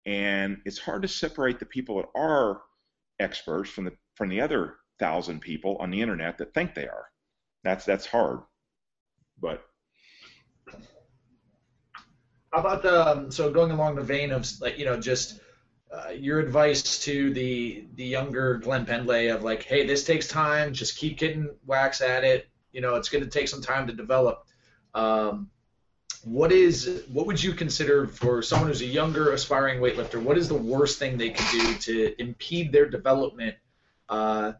and 0.05 0.61
it's 0.65 0.79
hard 0.79 1.01
to 1.03 1.07
separate 1.07 1.59
the 1.59 1.65
people 1.65 1.97
that 1.97 2.09
are 2.15 2.61
experts 3.19 3.69
from 3.69 3.85
the 3.85 3.93
from 4.15 4.29
the 4.29 4.41
other 4.41 4.77
thousand 4.99 5.39
people 5.41 5.77
on 5.77 5.91
the 5.91 6.01
internet 6.01 6.37
that 6.37 6.53
think 6.53 6.75
they 6.75 6.87
are. 6.87 7.05
That's 7.63 7.85
that's 7.85 8.05
hard. 8.05 8.41
But 9.39 9.63
How 12.51 12.59
about 12.59 12.83
the 12.83 13.07
um, 13.07 13.31
so 13.31 13.51
going 13.51 13.71
along 13.71 13.95
the 13.95 14.03
vein 14.03 14.31
of 14.31 14.45
like 14.59 14.77
you 14.77 14.85
know 14.85 14.99
just 14.99 15.39
uh, 15.91 16.09
your 16.09 16.39
advice 16.39 16.99
to 16.99 17.33
the 17.33 17.85
the 17.95 18.05
younger 18.05 18.57
Glenn 18.57 18.85
Pendlay 18.85 19.27
of 19.27 19.43
like, 19.43 19.63
hey, 19.63 19.85
this 19.85 20.03
takes 20.03 20.27
time. 20.27 20.73
Just 20.73 20.97
keep 20.97 21.17
getting 21.17 21.49
wax 21.65 22.01
at 22.01 22.23
it. 22.23 22.47
You 22.71 22.81
know, 22.81 22.95
it's 22.95 23.09
going 23.09 23.23
to 23.23 23.29
take 23.29 23.47
some 23.47 23.61
time 23.61 23.87
to 23.87 23.93
develop. 23.93 24.47
Um, 24.93 25.49
what 26.23 26.51
is 26.51 27.03
what 27.11 27.25
would 27.25 27.41
you 27.41 27.53
consider 27.53 28.07
for 28.07 28.41
someone 28.41 28.69
who's 28.69 28.81
a 28.81 28.85
younger 28.85 29.33
aspiring 29.33 29.81
weightlifter? 29.81 30.21
What 30.21 30.37
is 30.37 30.47
the 30.47 30.55
worst 30.55 30.99
thing 30.99 31.17
they 31.17 31.31
could 31.31 31.51
do 31.51 31.73
to 31.75 32.21
impede 32.21 32.71
their 32.71 32.89
development? 32.89 33.55
Uh, 34.07 34.53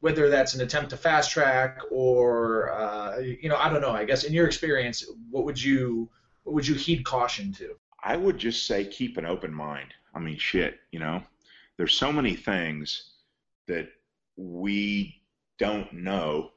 whether 0.00 0.28
that's 0.28 0.54
an 0.54 0.60
attempt 0.60 0.90
to 0.90 0.96
fast 0.96 1.30
track 1.30 1.80
or 1.90 2.72
uh, 2.72 3.18
you 3.18 3.48
know, 3.48 3.56
I 3.56 3.70
don't 3.70 3.80
know. 3.80 3.92
I 3.92 4.04
guess 4.04 4.24
in 4.24 4.32
your 4.32 4.46
experience, 4.46 5.06
what 5.30 5.44
would 5.44 5.62
you 5.62 6.10
what 6.42 6.54
would 6.54 6.66
you 6.66 6.74
heed 6.74 7.04
caution 7.04 7.52
to? 7.54 7.76
I 8.02 8.16
would 8.16 8.38
just 8.38 8.66
say 8.66 8.84
keep 8.84 9.16
an 9.16 9.24
open 9.24 9.52
mind. 9.52 9.94
I 10.14 10.20
mean, 10.20 10.38
shit, 10.38 10.78
you 10.90 10.98
know, 10.98 11.22
there's 11.76 11.94
so 11.94 12.12
many 12.12 12.34
things 12.34 13.10
that 13.66 13.88
we 14.36 15.22
don't 15.58 15.92
know, 15.92 16.50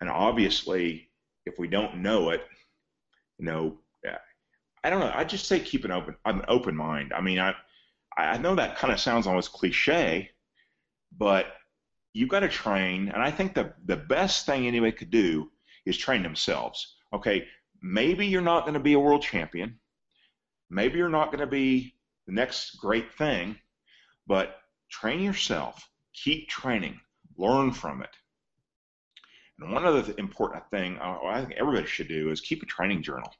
and 0.00 0.08
obviously, 0.08 1.10
if 1.46 1.58
we 1.58 1.68
don't 1.68 1.98
know 1.98 2.30
it, 2.30 2.42
you 3.38 3.46
know, 3.46 3.78
I 4.84 4.90
don't 4.90 5.00
know. 5.00 5.12
I 5.12 5.24
just 5.24 5.46
say 5.46 5.58
keep 5.58 5.84
an 5.84 5.90
open 5.90 6.14
an 6.24 6.44
open 6.46 6.76
mind. 6.76 7.12
I 7.12 7.20
mean, 7.20 7.40
I 7.40 7.54
I 8.16 8.38
know 8.38 8.54
that 8.54 8.78
kind 8.78 8.92
of 8.92 9.00
sounds 9.00 9.26
almost 9.26 9.52
cliche, 9.52 10.30
but 11.16 11.46
you've 12.14 12.28
got 12.28 12.40
to 12.40 12.48
train, 12.48 13.08
and 13.08 13.22
I 13.22 13.30
think 13.30 13.54
the 13.54 13.74
the 13.86 13.96
best 13.96 14.46
thing 14.46 14.66
anybody 14.66 14.92
could 14.92 15.10
do 15.10 15.50
is 15.84 15.96
train 15.98 16.22
themselves. 16.22 16.96
Okay, 17.12 17.48
maybe 17.82 18.26
you're 18.26 18.40
not 18.40 18.62
going 18.62 18.74
to 18.74 18.80
be 18.80 18.92
a 18.92 19.00
world 19.00 19.22
champion 19.22 19.78
maybe 20.70 20.98
you're 20.98 21.08
not 21.08 21.30
going 21.30 21.40
to 21.40 21.46
be 21.46 21.94
the 22.28 22.34
next 22.34 22.76
great 22.76 23.12
thing, 23.14 23.56
but 24.26 24.58
train 24.90 25.20
yourself. 25.20 25.88
Keep 26.12 26.48
training. 26.48 27.00
Learn 27.38 27.72
from 27.72 28.02
it. 28.02 28.10
And 29.58 29.72
one 29.72 29.86
other 29.86 30.12
important 30.18 30.62
thing 30.70 30.98
uh, 30.98 31.18
I 31.24 31.40
think 31.40 31.54
everybody 31.58 31.86
should 31.86 32.08
do 32.08 32.30
is 32.30 32.42
keep 32.42 32.62
a 32.62 32.66
training 32.66 33.02
journal. 33.02 33.32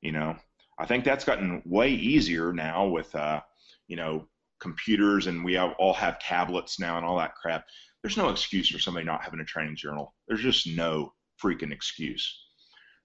You 0.00 0.12
know, 0.12 0.36
I 0.78 0.86
think 0.86 1.04
that's 1.04 1.24
gotten 1.24 1.62
way 1.66 1.90
easier 1.90 2.52
now 2.52 2.86
with, 2.86 3.12
uh, 3.14 3.40
you 3.88 3.96
know, 3.96 4.28
computers 4.60 5.26
and 5.26 5.44
we 5.44 5.54
have, 5.54 5.74
all 5.78 5.92
have 5.94 6.20
tablets 6.20 6.78
now 6.78 6.96
and 6.96 7.04
all 7.04 7.18
that 7.18 7.34
crap. 7.34 7.64
There's 8.02 8.16
no 8.16 8.28
excuse 8.28 8.68
for 8.68 8.78
somebody 8.78 9.04
not 9.04 9.24
having 9.24 9.40
a 9.40 9.44
training 9.44 9.76
journal. 9.76 10.14
There's 10.28 10.42
just 10.42 10.68
no 10.68 11.12
freaking 11.42 11.72
excuse. 11.72 12.44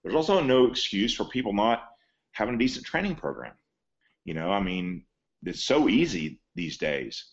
There's 0.04 0.16
also 0.16 0.44
no 0.44 0.68
excuse 0.68 1.16
for 1.16 1.26
people 1.26 1.54
not 1.54 1.88
having 2.34 2.54
a 2.54 2.60
decent 2.60 2.86
training 2.86 3.16
program. 3.16 3.54
You 4.26 4.34
know, 4.34 4.52
I 4.52 4.62
mean, 4.62 5.06
it's 5.44 5.64
so 5.64 5.90
easy 5.90 6.42
these 6.56 6.78
days. 6.78 7.24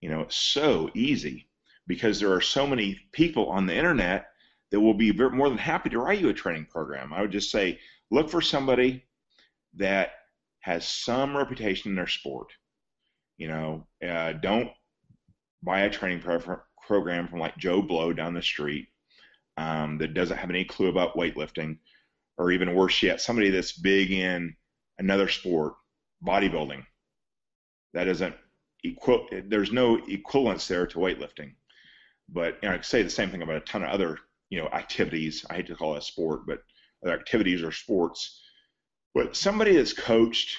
You 0.00 0.10
know, 0.10 0.20
it's 0.22 0.36
so 0.36 0.90
easy 0.94 1.48
because 1.86 2.18
there 2.18 2.32
are 2.32 2.40
so 2.40 2.66
many 2.66 2.98
people 3.12 3.48
on 3.48 3.66
the 3.66 3.76
internet 3.76 4.26
that 4.70 4.80
will 4.80 4.94
be 4.94 5.12
more 5.12 5.48
than 5.48 5.58
happy 5.58 5.90
to 5.90 5.98
write 5.98 6.20
you 6.20 6.28
a 6.30 6.34
training 6.34 6.66
program. 6.70 7.12
I 7.12 7.20
would 7.20 7.30
just 7.30 7.50
say 7.50 7.78
look 8.10 8.30
for 8.30 8.40
somebody 8.40 9.04
that 9.74 10.12
has 10.60 10.86
some 10.86 11.36
reputation 11.36 11.90
in 11.90 11.96
their 11.96 12.06
sport. 12.06 12.48
You 13.36 13.48
know, 13.48 13.86
uh, 14.06 14.32
don't 14.32 14.70
buy 15.62 15.80
a 15.80 15.90
training 15.90 16.20
pro- 16.20 16.60
program 16.86 17.28
from 17.28 17.38
like 17.38 17.56
Joe 17.56 17.82
Blow 17.82 18.12
down 18.12 18.34
the 18.34 18.42
street 18.42 18.88
um, 19.56 19.98
that 19.98 20.14
doesn't 20.14 20.36
have 20.36 20.50
any 20.50 20.64
clue 20.64 20.88
about 20.88 21.16
weightlifting, 21.16 21.78
or 22.38 22.50
even 22.50 22.74
worse 22.74 23.02
yet, 23.02 23.20
somebody 23.20 23.50
that's 23.50 23.72
big 23.72 24.10
in 24.10 24.56
another 24.98 25.28
sport, 25.28 25.74
bodybuilding. 26.24 26.84
That 27.94 28.04
doesn't 28.04 28.34
equal. 28.84 29.26
There's 29.46 29.72
no 29.72 29.96
equivalence 30.06 30.66
there 30.68 30.86
to 30.86 30.98
weightlifting. 30.98 31.52
But 32.28 32.58
you 32.62 32.68
know, 32.68 32.74
I 32.74 32.78
could 32.78 32.86
say 32.86 33.02
the 33.02 33.10
same 33.10 33.30
thing 33.30 33.42
about 33.42 33.56
a 33.56 33.60
ton 33.60 33.82
of 33.82 33.90
other 33.90 34.18
you 34.50 34.60
know 34.60 34.68
activities. 34.68 35.44
I 35.50 35.56
hate 35.56 35.66
to 35.68 35.74
call 35.74 35.94
it 35.94 35.98
a 35.98 36.02
sport, 36.02 36.46
but 36.46 36.62
other 37.04 37.14
activities 37.14 37.62
or 37.62 37.72
sports. 37.72 38.40
But 39.14 39.36
somebody 39.36 39.76
that's 39.76 39.92
coached. 39.92 40.56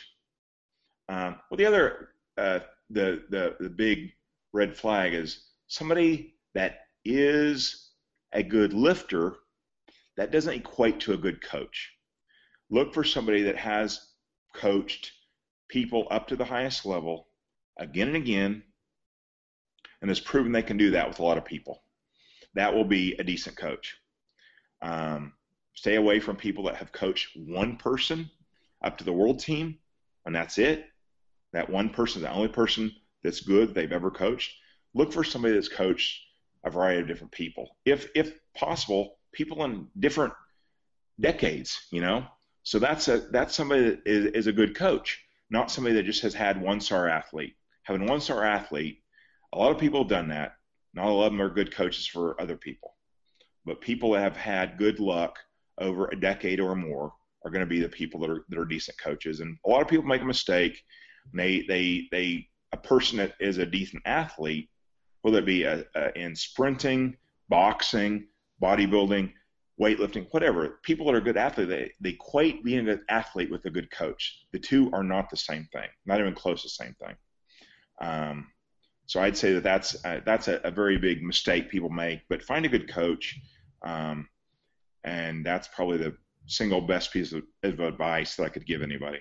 Um, 1.09 1.35
well, 1.49 1.57
the 1.57 1.65
other 1.65 2.09
uh, 2.37 2.59
the 2.89 3.23
the 3.29 3.55
the 3.59 3.69
big 3.69 4.11
red 4.53 4.75
flag 4.75 5.13
is 5.13 5.47
somebody 5.67 6.35
that 6.53 6.81
is 7.05 7.91
a 8.33 8.43
good 8.43 8.73
lifter. 8.73 9.37
That 10.15 10.31
doesn't 10.31 10.53
equate 10.53 10.99
to 11.01 11.13
a 11.13 11.17
good 11.17 11.41
coach. 11.41 11.91
Look 12.69 12.93
for 12.93 13.03
somebody 13.03 13.41
that 13.43 13.57
has 13.57 14.11
coached 14.55 15.11
people 15.73 16.07
up 16.11 16.27
to 16.27 16.35
the 16.35 16.45
highest 16.45 16.85
level 16.85 17.27
again 17.77 18.07
and 18.07 18.15
again 18.15 18.61
and 20.01 20.09
has 20.09 20.19
proven 20.19 20.51
they 20.51 20.61
can 20.61 20.77
do 20.77 20.91
that 20.91 21.07
with 21.07 21.17
a 21.17 21.23
lot 21.23 21.37
of 21.39 21.43
people. 21.43 21.81
That 22.53 22.75
will 22.75 22.85
be 22.85 23.15
a 23.17 23.23
decent 23.23 23.57
coach. 23.57 23.97
Um, 24.83 25.33
stay 25.73 25.95
away 25.95 26.19
from 26.19 26.35
people 26.35 26.65
that 26.65 26.75
have 26.75 26.91
coached 26.91 27.29
one 27.35 27.77
person 27.77 28.29
up 28.83 28.99
to 28.99 29.03
the 29.03 29.13
world 29.13 29.39
team, 29.39 29.79
and 30.27 30.35
that's 30.35 30.59
it. 30.59 30.85
That 31.53 31.71
one 31.71 31.89
person 31.89 32.21
is 32.21 32.27
the 32.27 32.33
only 32.33 32.49
person 32.49 32.91
that's 33.23 33.39
good 33.39 33.73
they've 33.73 33.91
ever 33.91 34.11
coached. 34.11 34.51
Look 34.93 35.11
for 35.11 35.23
somebody 35.23 35.55
that's 35.55 35.69
coached 35.69 36.21
a 36.63 36.69
variety 36.69 37.01
of 37.01 37.07
different 37.07 37.31
people, 37.31 37.77
if 37.83 38.09
if 38.13 38.33
possible, 38.53 39.17
people 39.31 39.63
in 39.63 39.87
different 39.99 40.33
decades. 41.19 41.87
You 41.91 42.01
know, 42.01 42.25
so 42.61 42.77
that's 42.77 43.07
a 43.07 43.19
that's 43.31 43.55
somebody 43.55 43.83
that 43.83 44.01
is, 44.05 44.25
is 44.33 44.47
a 44.47 44.53
good 44.53 44.75
coach, 44.75 45.23
not 45.53 45.71
somebody 45.71 45.95
that 45.95 46.03
just 46.03 46.23
has 46.23 46.33
had 46.33 46.59
one 46.59 46.81
star 46.81 47.07
athlete. 47.07 47.55
Having 47.83 48.07
one 48.07 48.19
star 48.19 48.43
athlete, 48.43 49.03
a 49.53 49.57
lot 49.57 49.71
of 49.71 49.77
people 49.77 50.01
have 50.01 50.09
done 50.09 50.27
that. 50.29 50.53
Not 50.95 51.05
all 51.05 51.23
of 51.23 51.31
them 51.31 51.41
are 51.41 51.49
good 51.49 51.73
coaches 51.73 52.07
for 52.07 52.39
other 52.41 52.57
people, 52.57 52.95
but 53.63 53.79
people 53.79 54.11
that 54.11 54.21
have 54.21 54.35
had 54.35 54.77
good 54.77 54.99
luck 54.99 55.37
over 55.77 56.07
a 56.07 56.19
decade 56.19 56.59
or 56.59 56.75
more 56.75 57.13
are 57.45 57.51
going 57.51 57.61
to 57.61 57.67
be 57.67 57.79
the 57.79 57.89
people 57.89 58.19
that 58.21 58.29
are 58.31 58.45
that 58.49 58.59
are 58.59 58.65
decent 58.65 58.97
coaches. 58.97 59.39
And 59.41 59.57
a 59.65 59.69
lot 59.69 59.81
of 59.81 59.87
people 59.87 60.05
make 60.05 60.21
a 60.21 60.25
mistake. 60.25 60.81
They 61.33 61.61
they 61.67 62.07
they 62.11 62.47
a 62.71 62.77
person 62.77 63.19
that 63.19 63.33
is 63.39 63.59
a 63.59 63.65
decent 63.65 64.01
athlete, 64.05 64.69
whether 65.21 65.37
it 65.37 65.45
be 65.45 65.63
a, 65.63 65.85
a, 65.95 66.17
in 66.17 66.35
sprinting, 66.35 67.15
boxing, 67.47 68.25
bodybuilding, 68.61 69.31
weightlifting, 69.79 70.27
whatever. 70.31 70.79
People 70.83 71.05
that 71.07 71.15
are 71.15 71.21
good 71.21 71.37
athletes, 71.37 71.69
they, 71.69 71.91
they 72.01 72.09
equate 72.11 72.63
being 72.63 72.79
a 72.79 72.95
good 72.95 73.01
athlete 73.09 73.51
with 73.51 73.65
a 73.65 73.69
good 73.69 73.89
coach. 73.91 74.45
The 74.51 74.59
two 74.59 74.89
are 74.93 75.03
not 75.03 75.29
the 75.29 75.37
same 75.37 75.67
thing, 75.71 75.87
not 76.05 76.19
even 76.19 76.35
close 76.35 76.61
to 76.61 76.67
the 76.67 76.85
same 76.85 76.95
thing. 76.99 77.15
Um, 78.01 78.47
so 79.05 79.21
I'd 79.21 79.37
say 79.37 79.53
that 79.53 79.63
that's 79.63 80.03
uh, 80.05 80.21
that's 80.25 80.47
a, 80.47 80.59
a, 80.63 80.71
very 80.71 80.97
big 80.97 81.21
mistake 81.21 81.69
people 81.69 81.89
make. 81.89 82.21
But 82.29 82.41
find 82.41 82.65
a 82.65 82.69
good 82.69 82.91
coach, 82.91 83.39
um, 83.83 84.27
and 85.03 85.45
that's 85.45 85.67
probably 85.67 85.97
the 85.97 86.15
single 86.47 86.81
best 86.81 87.11
piece 87.11 87.33
of, 87.33 87.43
of 87.63 87.79
advice 87.79 88.35
that 88.35 88.43
I 88.43 88.49
could 88.49 88.65
give 88.65 88.81
anybody. 88.81 89.19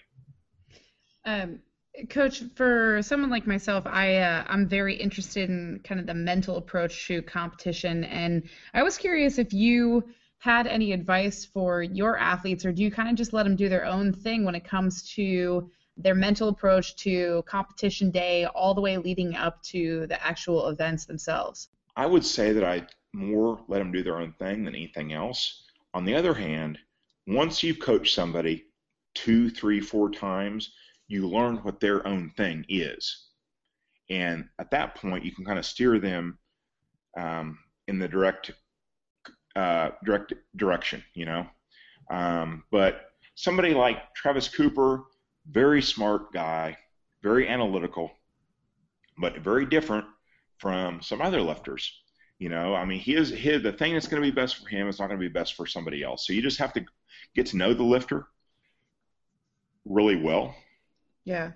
Um, 1.24 1.61
Coach, 2.09 2.42
for 2.55 3.00
someone 3.03 3.28
like 3.28 3.46
myself, 3.46 3.84
I 3.86 4.16
uh, 4.16 4.44
I'm 4.46 4.66
very 4.66 4.94
interested 4.94 5.50
in 5.50 5.80
kind 5.84 6.00
of 6.00 6.07
the 6.07 6.14
mental 6.14 6.57
approach 6.57 7.07
to 7.09 7.20
competition, 7.22 8.05
and 8.05 8.48
I 8.72 8.82
was 8.82 8.96
curious 8.96 9.38
if 9.38 9.53
you 9.53 10.05
had 10.43 10.66
any 10.66 10.90
advice 10.90 11.45
for 11.45 11.84
your 11.84 12.18
athletes, 12.18 12.64
or 12.64 12.72
do 12.72 12.82
you 12.82 12.90
kind 12.90 13.09
of 13.09 13.14
just 13.14 13.32
let 13.32 13.45
them 13.45 13.55
do 13.55 13.68
their 13.68 13.86
own 13.86 14.12
thing 14.12 14.45
when 14.45 14.57
it 14.57 14.64
comes 14.64 15.09
to 15.14 15.70
their 15.97 16.16
mental 16.16 16.49
approach 16.49 16.97
to 16.97 17.45
competition 17.47 18.11
day, 18.11 18.45
all 18.47 18.74
the 18.74 18.80
way 18.80 18.97
leading 18.97 19.36
up 19.36 19.62
to 19.62 20.05
the 20.09 20.20
actual 20.20 20.66
events 20.66 21.05
themselves? 21.05 21.68
I 21.95 22.07
would 22.07 22.26
say 22.26 22.53
that 22.55 22.64
I 22.64 22.84
more 23.12 23.62
let 23.68 23.78
them 23.78 23.93
do 23.93 24.03
their 24.03 24.16
own 24.16 24.32
thing 24.32 24.64
than 24.64 24.74
anything 24.74 25.12
else. 25.12 25.62
On 25.95 26.05
the 26.05 26.16
other 26.16 26.34
hand, 26.34 26.76
once 27.28 27.62
you've 27.62 27.78
coached 27.78 28.12
somebody 28.12 28.64
two, 29.14 29.49
three, 29.49 29.78
four 29.78 30.11
times, 30.11 30.72
you 31.07 31.28
learn 31.28 31.59
what 31.59 31.78
their 31.78 32.05
own 32.05 32.30
thing 32.36 32.66
is. 32.68 33.28
And 34.11 34.49
at 34.59 34.72
that 34.72 34.97
point, 34.97 35.24
you 35.24 35.32
can 35.32 35.45
kind 35.45 35.61
of 35.61 35.66
steer 35.66 36.01
them 36.01 36.36
um, 37.16 37.61
in 37.86 38.01
the 38.01 38.09
direct 38.09 38.51
uh, 39.57 39.90
direct 40.05 40.32
direction, 40.57 41.03
you 41.14 41.24
know. 41.24 41.46
Um, 42.11 42.64
but 42.70 43.12
somebody 43.34 43.74
like 43.74 44.14
Travis 44.14 44.48
Cooper, 44.48 45.05
very 45.50 45.82
smart 45.82 46.32
guy, 46.32 46.76
very 47.22 47.48
analytical, 47.48 48.11
but 49.18 49.38
very 49.38 49.66
different 49.66 50.07
from 50.59 51.03
some 51.03 51.20
other 51.20 51.40
lifters. 51.40 52.00
You 52.38 52.48
know, 52.48 52.74
I 52.74 52.84
mean, 52.84 52.98
he 52.98 53.14
is 53.14 53.30
his, 53.30 53.62
the 53.62 53.72
thing 53.72 53.92
that's 53.92 54.09
going 54.09 54.22
to 54.22 54.28
be 54.28 54.34
best 54.34 54.57
for 54.57 54.68
him 54.68 54.88
is 54.88 54.98
not 54.98 55.07
going 55.07 55.20
to 55.20 55.28
be 55.28 55.32
best 55.32 55.55
for 55.55 55.66
somebody 55.66 56.03
else. 56.03 56.26
So 56.26 56.32
you 56.32 56.42
just 56.42 56.59
have 56.59 56.72
to 56.72 56.84
get 57.34 57.46
to 57.46 57.57
know 57.57 57.72
the 57.72 57.84
lifter 57.84 58.26
really 59.84 60.16
well. 60.16 60.55
Yeah. 61.24 61.53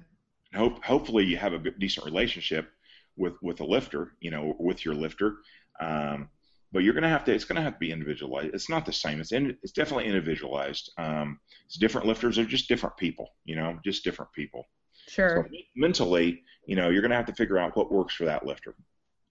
Hope 0.55 0.85
hopefully 0.85 1.25
you 1.25 1.37
have 1.37 1.53
a 1.53 1.59
decent 1.59 2.07
relationship 2.07 2.71
with 3.17 3.35
with 3.43 3.61
a 3.61 3.65
lifter, 3.65 4.13
you 4.21 4.31
know, 4.31 4.55
with 4.59 4.85
your 4.85 4.95
lifter. 4.95 5.39
Um, 5.81 6.29
but 6.77 6.85
you're 6.85 6.93
going 6.93 7.03
to 7.03 7.09
have 7.09 7.25
to 7.25 7.33
it's 7.33 7.45
going 7.45 7.57
to 7.57 7.63
have 7.63 7.73
to 7.73 7.79
be 7.79 7.91
individualized. 7.91 8.51
It's 8.53 8.69
not 8.69 8.85
the 8.85 8.93
same. 8.93 9.19
It's 9.19 9.33
in, 9.33 9.57
it's 9.63 9.73
definitely 9.73 10.05
individualized. 10.05 10.93
Um, 10.99 11.41
it's 11.65 11.79
different 11.79 12.07
lifters. 12.07 12.39
Are 12.39 12.45
just 12.45 12.69
different 12.69 12.99
people 12.99 13.31
you 13.47 13.57
know 13.57 13.79
just 13.83 14.05
different 14.05 14.31
people. 14.35 14.67
Sure. 15.09 15.49
So 15.51 15.59
mentally 15.75 16.43
you 16.67 16.77
know 16.77 16.91
you're 16.91 17.01
going 17.01 17.13
to 17.13 17.17
have 17.17 17.25
to 17.27 17.33
figure 17.33 17.57
out 17.57 17.75
what 17.79 17.91
works 17.91 18.15
for 18.15 18.27
that 18.27 18.45
lifter. 18.45 18.75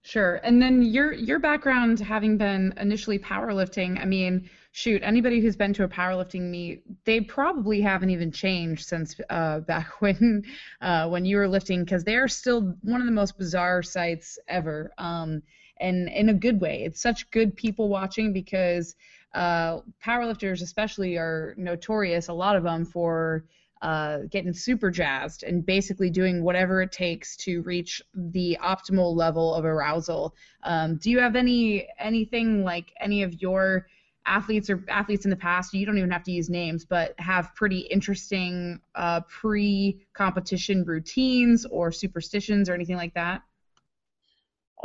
Sure. 0.02 0.40
And 0.42 0.60
then 0.60 0.82
your 0.82 1.12
your 1.12 1.38
background 1.38 2.00
having 2.00 2.36
been 2.36 2.74
initially 2.78 3.18
powerlifting 3.20 4.00
i 4.00 4.04
mean 4.04 4.50
shoot 4.72 5.02
anybody 5.04 5.40
who's 5.40 5.56
been 5.56 5.72
to 5.74 5.84
a 5.84 5.88
powerlifting 5.88 6.42
meet 6.42 6.82
they 7.04 7.20
probably 7.20 7.80
haven't 7.80 8.10
even 8.10 8.32
changed 8.32 8.86
since 8.86 9.14
uh, 9.30 9.60
back 9.72 10.00
when 10.00 10.42
uh, 10.80 11.08
when 11.08 11.24
you 11.24 11.36
were 11.36 11.46
lifting 11.46 11.84
because 11.84 12.02
they're 12.02 12.26
still 12.26 12.74
one 12.82 13.00
of 13.00 13.06
the 13.06 13.12
most 13.12 13.38
bizarre 13.38 13.84
sights 13.84 14.36
ever. 14.48 14.92
Um, 14.98 15.42
and 15.78 16.08
in 16.08 16.28
a 16.28 16.34
good 16.34 16.60
way. 16.60 16.84
It's 16.84 17.00
such 17.00 17.30
good 17.30 17.56
people 17.56 17.88
watching 17.88 18.32
because 18.32 18.94
uh, 19.34 19.80
powerlifters, 20.04 20.62
especially, 20.62 21.16
are 21.16 21.54
notorious, 21.58 22.28
a 22.28 22.32
lot 22.32 22.56
of 22.56 22.62
them, 22.62 22.84
for 22.84 23.44
uh, 23.82 24.20
getting 24.30 24.54
super 24.54 24.90
jazzed 24.90 25.42
and 25.42 25.64
basically 25.64 26.08
doing 26.08 26.42
whatever 26.42 26.80
it 26.80 26.92
takes 26.92 27.36
to 27.36 27.60
reach 27.62 28.00
the 28.14 28.56
optimal 28.62 29.14
level 29.14 29.54
of 29.54 29.64
arousal. 29.64 30.34
Um, 30.62 30.96
do 30.96 31.10
you 31.10 31.18
have 31.18 31.36
any 31.36 31.86
anything 31.98 32.64
like 32.64 32.92
any 32.98 33.22
of 33.22 33.42
your 33.42 33.86
athletes 34.24 34.70
or 34.70 34.82
athletes 34.88 35.26
in 35.26 35.30
the 35.30 35.36
past? 35.36 35.74
You 35.74 35.84
don't 35.84 35.98
even 35.98 36.10
have 36.10 36.24
to 36.24 36.32
use 36.32 36.48
names, 36.48 36.86
but 36.86 37.14
have 37.18 37.54
pretty 37.54 37.80
interesting 37.80 38.80
uh, 38.94 39.20
pre-competition 39.28 40.84
routines 40.84 41.66
or 41.66 41.92
superstitions 41.92 42.70
or 42.70 42.74
anything 42.74 42.96
like 42.96 43.12
that 43.14 43.42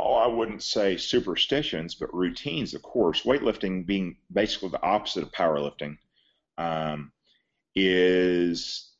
oh, 0.02 0.14
I 0.14 0.26
wouldn't 0.26 0.62
say 0.62 0.96
superstitions, 0.96 1.94
but 1.94 2.12
routines, 2.12 2.74
of 2.74 2.82
course. 2.82 3.22
Weightlifting 3.22 3.86
being 3.86 4.16
basically 4.32 4.70
the 4.70 4.82
opposite 4.82 5.22
of 5.22 5.32
powerlifting 5.32 5.96
um, 6.58 7.12
is 7.74 8.90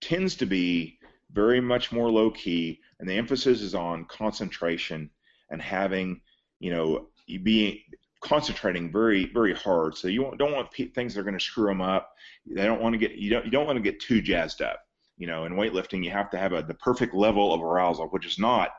tends 0.00 0.36
to 0.36 0.46
be 0.46 0.98
very 1.32 1.60
much 1.60 1.92
more 1.92 2.10
low 2.10 2.30
key, 2.30 2.80
and 2.98 3.08
the 3.08 3.14
emphasis 3.14 3.60
is 3.60 3.74
on 3.74 4.06
concentration 4.06 5.10
and 5.50 5.60
having, 5.60 6.20
you 6.58 6.72
know, 6.72 7.08
being 7.42 7.78
concentrating 8.20 8.90
very 8.90 9.30
very 9.32 9.54
hard. 9.54 9.96
So 9.96 10.08
you 10.08 10.32
don't 10.38 10.52
want 10.52 10.72
things 10.94 11.14
that 11.14 11.20
are 11.20 11.24
going 11.24 11.38
to 11.38 11.44
screw 11.44 11.66
them 11.66 11.82
up. 11.82 12.12
They 12.46 12.64
don't 12.64 12.80
want 12.80 12.94
to 12.94 12.98
get 12.98 13.12
you 13.12 13.30
don't 13.30 13.44
you 13.44 13.50
don't 13.50 13.66
want 13.66 13.76
to 13.76 13.82
get 13.82 14.00
too 14.00 14.22
jazzed 14.22 14.62
up. 14.62 14.80
You 15.18 15.26
know, 15.26 15.44
in 15.44 15.54
weightlifting, 15.54 16.04
you 16.04 16.10
have 16.10 16.30
to 16.30 16.38
have 16.38 16.52
a, 16.52 16.62
the 16.62 16.74
perfect 16.74 17.14
level 17.14 17.52
of 17.52 17.62
arousal, 17.62 18.06
which 18.06 18.24
is 18.24 18.38
not, 18.38 18.70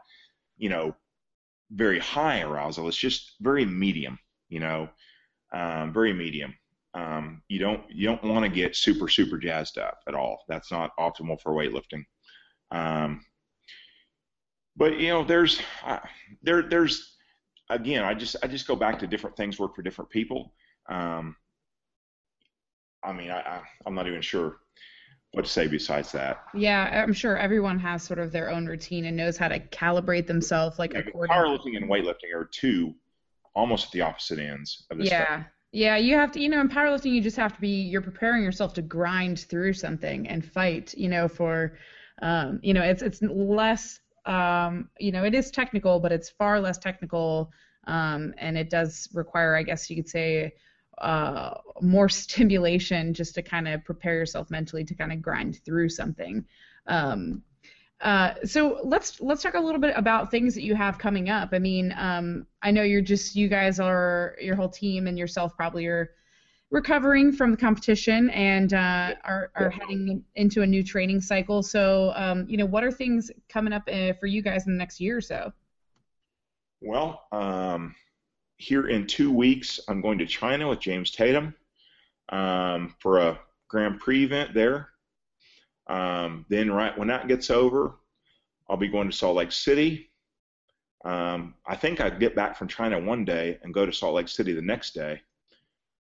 you 0.58 0.70
know, 0.70 0.96
very 1.72 2.00
high 2.00 2.42
arousal. 2.42 2.88
It's 2.88 2.98
just 2.98 3.36
very 3.42 3.66
medium, 3.66 4.18
you 4.50 4.60
know, 4.60 4.90
um, 5.54 5.94
very 5.94 6.14
medium. 6.14 6.54
Um, 6.94 7.44
you 7.48 7.60
don't 7.60 7.84
you 7.90 8.08
don't 8.08 8.24
want 8.24 8.44
to 8.44 8.50
get 8.50 8.76
super 8.76 9.08
super 9.08 9.38
jazzed 9.38 9.78
up 9.78 10.00
at 10.08 10.16
all. 10.16 10.44
That's 10.48 10.72
not 10.72 10.92
optimal 10.98 11.40
for 11.40 11.54
weightlifting. 11.54 12.04
Um, 12.72 13.24
but 14.76 15.00
you 15.00 15.10
know, 15.10 15.24
there's 15.24 15.62
uh, 15.86 16.00
there 16.42 16.64
there's 16.64 17.18
again, 17.70 18.04
I 18.04 18.14
just 18.14 18.36
I 18.44 18.48
just 18.48 18.68
go 18.68 18.76
back 18.76 19.00
to 19.00 19.08
different 19.08 19.38
things 19.38 19.60
work 19.60 19.76
for 19.76 19.82
different 19.82 20.10
people. 20.10 20.54
Um, 20.90 21.36
I 23.04 23.14
mean, 23.14 23.30
I, 23.30 23.40
I 23.40 23.62
I'm 23.86 23.96
not 23.96 24.08
even 24.08 24.22
sure 24.22 24.58
what 25.32 25.46
to 25.46 25.52
say 25.52 25.68
besides 25.68 26.12
that. 26.14 26.44
Yeah, 26.56 27.04
I'm 27.04 27.14
sure 27.14 27.38
everyone 27.38 27.78
has 27.80 28.04
sort 28.04 28.20
of 28.20 28.32
their 28.32 28.50
own 28.50 28.66
routine 28.66 29.06
and 29.06 29.16
knows 29.16 29.38
how 29.38 29.48
to 29.48 29.60
calibrate 29.60 30.26
themselves 30.28 30.80
like 30.80 30.94
Yeah, 30.94 31.02
powerlifting 31.30 31.78
and 31.78 31.90
weightlifting 31.90 32.34
are 32.34 32.50
two 32.52 32.96
almost 33.56 33.88
at 33.88 33.92
the 33.92 34.02
opposite 34.02 34.40
ends 34.40 34.86
of 34.92 34.98
the 34.98 35.06
Yeah. 35.06 35.16
spectrum. 35.16 35.46
Yeah, 35.72 35.98
you 35.98 36.16
have 36.16 36.32
to, 36.32 36.40
you 36.40 36.50
know, 36.50 36.60
in 36.62 36.68
powerlifting, 36.68 37.12
you 37.14 37.22
just 37.22 37.38
have 37.38 37.54
to 37.54 37.62
be, 37.62 37.84
you're 37.84 38.02
preparing 38.02 38.44
yourself 38.44 38.74
to 38.74 38.82
grind 38.82 39.40
through 39.40 39.74
something 39.74 40.28
and 40.28 40.44
fight, 40.44 40.96
you 40.98 41.08
know, 41.08 41.28
for, 41.28 41.78
um, 42.24 42.60
you 42.64 42.74
know, 42.74 42.82
it's 42.82 43.04
it's 43.04 43.22
less, 43.22 44.00
um, 44.26 44.90
you 45.00 45.12
know, 45.12 45.24
it 45.24 45.36
is 45.36 45.52
technical, 45.52 46.00
but 46.00 46.12
it's 46.12 46.30
far 46.32 46.60
less 46.60 46.80
technical, 46.80 47.52
um, 47.86 48.34
and 48.40 48.58
it 48.58 48.72
does 48.72 49.08
require, 49.14 49.56
I 49.56 49.62
guess 49.62 49.90
you 49.92 49.96
could 49.96 50.10
say, 50.10 50.54
uh, 51.02 51.56
more 51.82 52.10
stimulation 52.10 53.14
just 53.14 53.36
to 53.36 53.42
kind 53.42 53.68
of 53.68 53.84
prepare 53.84 54.16
yourself 54.16 54.50
mentally 54.50 54.84
to 54.84 54.96
kind 54.96 55.12
of 55.12 55.22
grind 55.22 55.60
through 55.66 55.90
something. 55.90 56.46
Um, 56.88 57.44
uh, 58.02 58.34
so 58.46 58.80
let's 58.84 59.20
let's 59.20 59.44
talk 59.44 59.56
a 59.56 59.60
little 59.60 59.82
bit 59.82 59.94
about 59.96 60.32
things 60.32 60.56
that 60.56 60.64
you 60.64 60.74
have 60.74 60.98
coming 60.98 61.30
up. 61.30 61.50
I 61.52 61.60
mean, 61.60 61.94
um, 61.98 62.48
I 62.62 62.72
know 62.72 62.84
you're 62.84 63.02
just 63.02 63.36
you 63.36 63.50
guys 63.50 63.80
are 63.80 64.36
your 64.40 64.56
whole 64.56 64.70
team 64.70 65.08
and 65.08 65.18
yourself 65.18 65.56
probably 65.58 65.86
are 65.88 66.12
recovering 66.72 67.34
from 67.34 67.52
the 67.52 67.58
competition 67.58 68.30
and 68.30 68.74
uh, 68.74 69.16
are 69.26 69.52
are 69.56 69.70
heading 69.70 70.24
into 70.36 70.62
a 70.62 70.68
new 70.68 70.82
training 70.82 71.20
cycle. 71.20 71.62
So 71.62 72.14
um, 72.16 72.46
you 72.48 72.56
know, 72.56 72.66
what 72.66 72.86
are 72.86 72.92
things 72.92 73.32
coming 73.50 73.74
up 73.74 73.84
uh, 73.92 74.14
for 74.14 74.28
you 74.28 74.42
guys 74.42 74.66
in 74.66 74.74
the 74.74 74.78
next 74.78 75.02
year 75.02 75.18
or 75.18 75.22
so? 75.22 75.52
Well, 76.82 77.24
um, 77.34 77.96
here 78.60 78.88
in 78.90 79.08
two 79.08 79.32
weeks, 79.32 79.80
I'm 79.88 80.02
going 80.02 80.20
to 80.20 80.26
China 80.26 80.70
with 80.70 80.82
James 80.82 81.12
Tatum 81.12 81.56
um, 82.28 82.94
for 83.00 83.20
a 83.20 83.40
Grand 83.70 84.00
Prix 84.00 84.26
event 84.26 84.54
there. 84.54 84.90
Um, 85.88 86.46
then, 86.50 86.70
right 86.70 86.96
when 86.96 87.08
that 87.08 87.28
gets 87.28 87.50
over, 87.50 87.96
I'll 88.70 88.78
be 88.78 88.90
going 88.90 89.10
to 89.10 89.16
Salt 89.16 89.38
Lake 89.38 89.54
City. 89.54 90.12
Um, 91.06 91.56
I 91.66 91.78
think 91.78 92.02
I'd 92.02 92.20
get 92.20 92.36
back 92.36 92.58
from 92.58 92.68
China 92.68 93.00
one 93.00 93.24
day 93.24 93.58
and 93.64 93.74
go 93.74 93.86
to 93.86 93.94
Salt 93.94 94.16
Lake 94.16 94.28
City 94.28 94.54
the 94.54 94.62
next 94.62 94.94
day. 94.94 95.22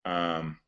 Um, 0.03 0.59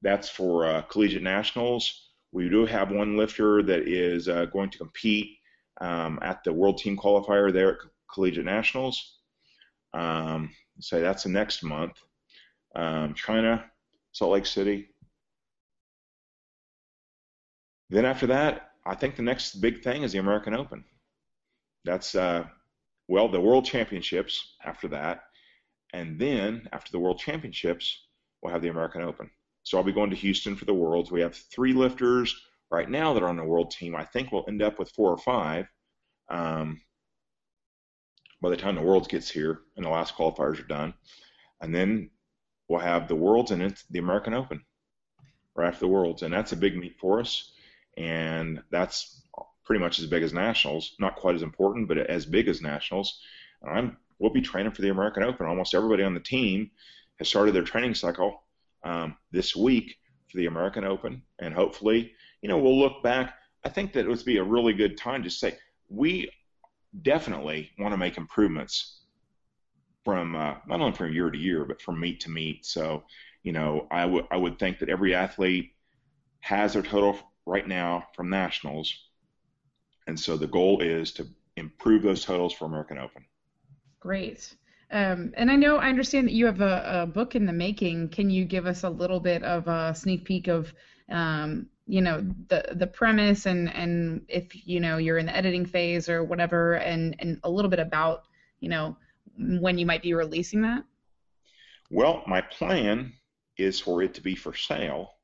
that's 0.00 0.30
for 0.30 0.66
uh, 0.66 0.82
collegiate 0.82 1.22
nationals. 1.22 2.10
We 2.32 2.48
do 2.48 2.64
have 2.64 2.90
one 2.90 3.18
lifter 3.18 3.62
that 3.64 3.86
is 3.86 4.28
uh, 4.28 4.46
going 4.46 4.70
to 4.70 4.78
compete 4.78 5.36
um, 5.82 6.18
at 6.22 6.42
the 6.42 6.52
World 6.52 6.78
Team 6.78 6.96
Qualifier 6.96 7.52
there 7.52 7.72
at 7.72 7.78
Collegiate 8.12 8.46
Nationals. 8.46 9.18
Um, 9.92 10.50
so 10.80 11.00
that's 11.00 11.24
the 11.24 11.28
next 11.28 11.62
month. 11.62 11.92
Um, 12.74 13.14
China, 13.14 13.64
Salt 14.12 14.32
Lake 14.32 14.46
City. 14.46 14.88
Then 17.90 18.04
after 18.04 18.26
that, 18.28 18.72
I 18.86 18.94
think 18.94 19.16
the 19.16 19.22
next 19.22 19.60
big 19.60 19.82
thing 19.82 20.02
is 20.02 20.12
the 20.12 20.18
American 20.18 20.54
Open. 20.54 20.84
That's 21.84 22.14
uh, 22.14 22.44
well, 23.08 23.28
the 23.28 23.40
World 23.40 23.64
Championships 23.64 24.56
after 24.64 24.88
that, 24.88 25.22
and 25.92 26.18
then 26.18 26.68
after 26.72 26.92
the 26.92 26.98
World 26.98 27.18
Championships, 27.18 28.06
we'll 28.42 28.52
have 28.52 28.62
the 28.62 28.68
American 28.68 29.02
Open. 29.02 29.30
So 29.62 29.78
I'll 29.78 29.84
be 29.84 29.92
going 29.92 30.10
to 30.10 30.16
Houston 30.16 30.56
for 30.56 30.64
the 30.64 30.74
Worlds. 30.74 31.10
We 31.10 31.20
have 31.20 31.34
three 31.34 31.72
lifters 31.72 32.34
right 32.70 32.88
now 32.88 33.14
that 33.14 33.22
are 33.22 33.28
on 33.28 33.36
the 33.36 33.44
World 33.44 33.70
team. 33.70 33.96
I 33.96 34.04
think 34.04 34.30
we'll 34.30 34.44
end 34.48 34.62
up 34.62 34.78
with 34.78 34.90
four 34.90 35.10
or 35.10 35.18
five. 35.18 35.66
Um, 36.30 36.80
by 38.40 38.50
the 38.50 38.56
time 38.56 38.74
the 38.74 38.82
Worlds 38.82 39.08
gets 39.08 39.30
here 39.30 39.60
and 39.76 39.84
the 39.84 39.90
last 39.90 40.14
qualifiers 40.14 40.60
are 40.60 40.68
done, 40.68 40.94
and 41.60 41.74
then 41.74 42.10
we'll 42.68 42.80
have 42.80 43.08
the 43.08 43.16
Worlds 43.16 43.50
and 43.50 43.62
it's 43.62 43.84
the 43.90 43.98
American 43.98 44.34
Open 44.34 44.62
right 45.54 45.68
after 45.68 45.80
the 45.80 45.88
Worlds, 45.88 46.22
and 46.22 46.32
that's 46.32 46.52
a 46.52 46.56
big 46.56 46.76
meet 46.76 46.98
for 47.00 47.20
us, 47.20 47.52
and 47.96 48.62
that's 48.70 49.22
pretty 49.64 49.80
much 49.80 49.98
as 49.98 50.06
big 50.06 50.22
as 50.22 50.32
nationals. 50.32 50.94
Not 50.98 51.16
quite 51.16 51.34
as 51.34 51.42
important, 51.42 51.88
but 51.88 51.98
as 51.98 52.24
big 52.24 52.48
as 52.48 52.62
nationals. 52.62 53.20
And 53.62 53.76
I'm 53.76 53.96
we'll 54.18 54.32
be 54.32 54.40
training 54.40 54.72
for 54.72 54.82
the 54.82 54.90
American 54.90 55.22
Open. 55.22 55.46
Almost 55.46 55.74
everybody 55.74 56.02
on 56.02 56.14
the 56.14 56.20
team 56.20 56.70
has 57.18 57.28
started 57.28 57.54
their 57.54 57.62
training 57.62 57.94
cycle 57.94 58.42
um, 58.84 59.16
this 59.32 59.54
week 59.54 59.96
for 60.28 60.38
the 60.38 60.46
American 60.46 60.84
Open, 60.84 61.22
and 61.38 61.52
hopefully, 61.52 62.12
you 62.42 62.48
know, 62.48 62.58
we'll 62.58 62.78
look 62.78 63.02
back. 63.02 63.34
I 63.64 63.68
think 63.68 63.92
that 63.92 64.04
it 64.04 64.08
would 64.08 64.24
be 64.24 64.38
a 64.38 64.44
really 64.44 64.72
good 64.72 64.96
time 64.96 65.22
to 65.24 65.30
say 65.30 65.56
we 65.88 66.30
definitely 67.02 67.70
want 67.78 67.92
to 67.92 67.98
make 67.98 68.16
improvements 68.16 69.02
from 70.04 70.34
uh, 70.36 70.54
not 70.66 70.80
only 70.80 70.92
from 70.92 71.12
year 71.12 71.30
to 71.30 71.38
year, 71.38 71.64
but 71.64 71.82
from 71.82 72.00
meet 72.00 72.20
to 72.20 72.30
meet. 72.30 72.64
So, 72.64 73.04
you 73.42 73.52
know, 73.52 73.86
I 73.90 74.06
would 74.06 74.26
I 74.30 74.36
would 74.36 74.58
think 74.58 74.78
that 74.78 74.88
every 74.88 75.14
athlete 75.14 75.72
has 76.40 76.72
their 76.72 76.82
total 76.82 77.18
right 77.46 77.66
now 77.66 78.04
from 78.14 78.30
nationals, 78.30 78.92
and 80.06 80.18
so 80.18 80.36
the 80.36 80.46
goal 80.46 80.80
is 80.80 81.12
to 81.12 81.26
improve 81.56 82.02
those 82.02 82.24
totals 82.24 82.52
for 82.52 82.64
American 82.64 82.98
Open. 82.98 83.24
Great. 84.00 84.54
Um, 84.90 85.32
and 85.36 85.50
I 85.50 85.56
know 85.56 85.76
I 85.76 85.88
understand 85.88 86.28
that 86.28 86.32
you 86.32 86.46
have 86.46 86.62
a, 86.62 87.02
a 87.02 87.06
book 87.06 87.34
in 87.34 87.44
the 87.44 87.52
making. 87.52 88.08
Can 88.08 88.30
you 88.30 88.44
give 88.44 88.64
us 88.66 88.84
a 88.84 88.90
little 88.90 89.20
bit 89.20 89.42
of 89.42 89.68
a 89.68 89.94
sneak 89.94 90.24
peek 90.24 90.48
of, 90.48 90.72
um, 91.10 91.66
you 91.88 92.02
know, 92.02 92.24
the 92.48 92.74
the 92.76 92.86
premise 92.86 93.46
and 93.46 93.72
and 93.74 94.24
if 94.28 94.66
you 94.66 94.78
know 94.78 94.98
you're 94.98 95.18
in 95.18 95.26
the 95.26 95.36
editing 95.36 95.66
phase 95.66 96.08
or 96.08 96.22
whatever, 96.22 96.74
and 96.74 97.16
and 97.18 97.40
a 97.42 97.50
little 97.50 97.70
bit 97.70 97.80
about 97.80 98.24
you 98.60 98.68
know 98.68 98.96
when 99.36 99.78
you 99.78 99.86
might 99.86 100.02
be 100.02 100.14
releasing 100.14 100.62
that? 100.62 100.84
Well, 101.90 102.22
my 102.26 102.40
plan 102.42 103.12
is 103.56 103.80
for 103.80 104.02
it 104.02 104.14
to 104.14 104.20
be 104.20 104.34
for 104.34 104.54
sale 104.54 105.14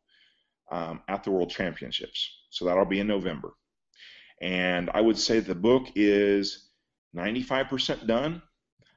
um, 0.70 1.02
at 1.08 1.22
the 1.22 1.30
World 1.30 1.50
Championships. 1.50 2.30
So 2.50 2.64
that'll 2.64 2.84
be 2.84 3.00
in 3.00 3.06
November. 3.06 3.52
And 4.40 4.90
I 4.94 5.00
would 5.00 5.18
say 5.18 5.40
the 5.40 5.54
book 5.54 5.88
is 5.94 6.70
95% 7.14 8.06
done. 8.06 8.42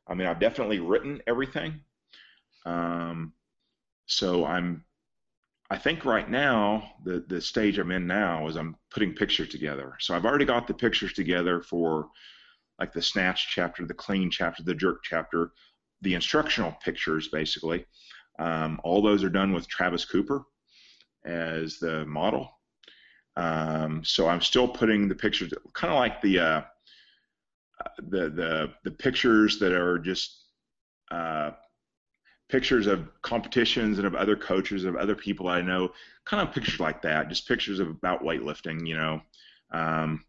I 0.07 0.13
mean, 0.13 0.27
I've 0.27 0.39
definitely 0.39 0.79
written 0.79 1.21
everything. 1.27 1.81
Um, 2.65 3.33
so 4.05 4.45
I'm, 4.45 4.83
I 5.69 5.77
think 5.77 6.05
right 6.05 6.29
now, 6.29 6.91
the, 7.03 7.25
the 7.27 7.41
stage 7.41 7.77
I'm 7.77 7.91
in 7.91 8.07
now 8.07 8.47
is 8.47 8.55
I'm 8.55 8.77
putting 8.89 9.13
pictures 9.13 9.49
together. 9.49 9.95
So 9.99 10.15
I've 10.15 10.25
already 10.25 10.45
got 10.45 10.65
the 10.65 10.73
pictures 10.73 11.13
together 11.13 11.61
for 11.61 12.07
like 12.79 12.93
the 12.93 13.01
snatch 13.01 13.49
chapter, 13.49 13.85
the 13.85 13.93
clean 13.93 14.31
chapter, 14.31 14.63
the 14.63 14.75
jerk 14.75 15.03
chapter, 15.03 15.51
the 16.01 16.13
instructional 16.13 16.71
pictures, 16.83 17.27
basically. 17.27 17.85
Um, 18.39 18.79
all 18.83 19.01
those 19.01 19.23
are 19.23 19.29
done 19.29 19.51
with 19.51 19.67
Travis 19.67 20.05
Cooper 20.05 20.43
as 21.25 21.79
the 21.79 22.05
model. 22.05 22.49
Um, 23.35 24.03
so 24.03 24.27
I'm 24.27 24.41
still 24.41 24.67
putting 24.67 25.07
the 25.07 25.15
pictures, 25.15 25.53
kind 25.73 25.93
of 25.93 25.99
like 25.99 26.21
the 26.21 26.39
uh, 26.39 26.61
the 27.97 28.29
the 28.29 28.73
the 28.83 28.91
pictures 28.91 29.59
that 29.59 29.73
are 29.73 29.99
just 29.99 30.45
uh, 31.11 31.51
pictures 32.49 32.87
of 32.87 33.09
competitions 33.21 33.97
and 33.97 34.07
of 34.07 34.15
other 34.15 34.35
coaches 34.35 34.85
of 34.85 34.95
other 34.95 35.15
people 35.15 35.47
I 35.47 35.61
know, 35.61 35.91
kind 36.25 36.47
of 36.47 36.53
pictures 36.53 36.79
like 36.79 37.01
that, 37.01 37.29
just 37.29 37.47
pictures 37.47 37.79
of 37.79 37.89
about 37.89 38.23
weightlifting, 38.23 38.87
you 38.87 38.95
know. 38.95 39.21
Um, 39.71 40.23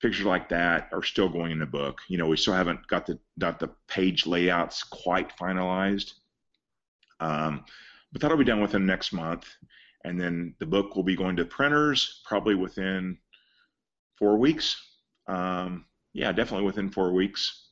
pictures 0.00 0.26
like 0.26 0.48
that 0.48 0.88
are 0.92 1.02
still 1.02 1.28
going 1.28 1.52
in 1.52 1.58
the 1.58 1.66
book. 1.66 2.00
You 2.08 2.18
know, 2.18 2.26
we 2.26 2.36
still 2.36 2.54
haven't 2.54 2.86
got 2.88 3.06
the 3.06 3.18
got 3.38 3.58
the 3.58 3.70
page 3.86 4.26
layouts 4.26 4.82
quite 4.82 5.36
finalized, 5.36 6.14
um, 7.20 7.64
but 8.12 8.20
that'll 8.20 8.36
be 8.36 8.44
done 8.44 8.60
within 8.60 8.86
next 8.86 9.12
month. 9.12 9.46
And 10.04 10.20
then 10.20 10.54
the 10.58 10.66
book 10.66 10.94
will 10.94 11.02
be 11.02 11.16
going 11.16 11.36
to 11.36 11.44
printers 11.44 12.22
probably 12.24 12.54
within 12.54 13.18
four 14.16 14.38
weeks. 14.38 14.80
Um, 15.26 15.84
yeah, 16.12 16.32
definitely 16.32 16.66
within 16.66 16.90
four 16.90 17.12
weeks. 17.12 17.67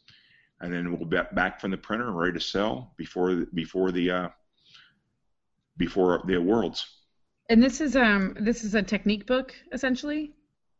And 0.60 0.72
then 0.72 0.90
we'll 0.90 1.06
be 1.06 1.18
back 1.32 1.60
from 1.60 1.70
the 1.70 1.76
printer 1.76 2.08
and 2.08 2.18
ready 2.18 2.32
to 2.32 2.40
sell 2.40 2.94
before 2.96 3.46
before 3.52 3.92
the 3.92 4.10
uh, 4.10 4.28
before 5.76 6.22
the 6.26 6.38
worlds. 6.38 6.86
And 7.48 7.62
this 7.62 7.80
is 7.80 7.94
um 7.96 8.36
this 8.40 8.64
is 8.64 8.74
a 8.74 8.82
technique 8.82 9.26
book 9.26 9.54
essentially. 9.72 10.32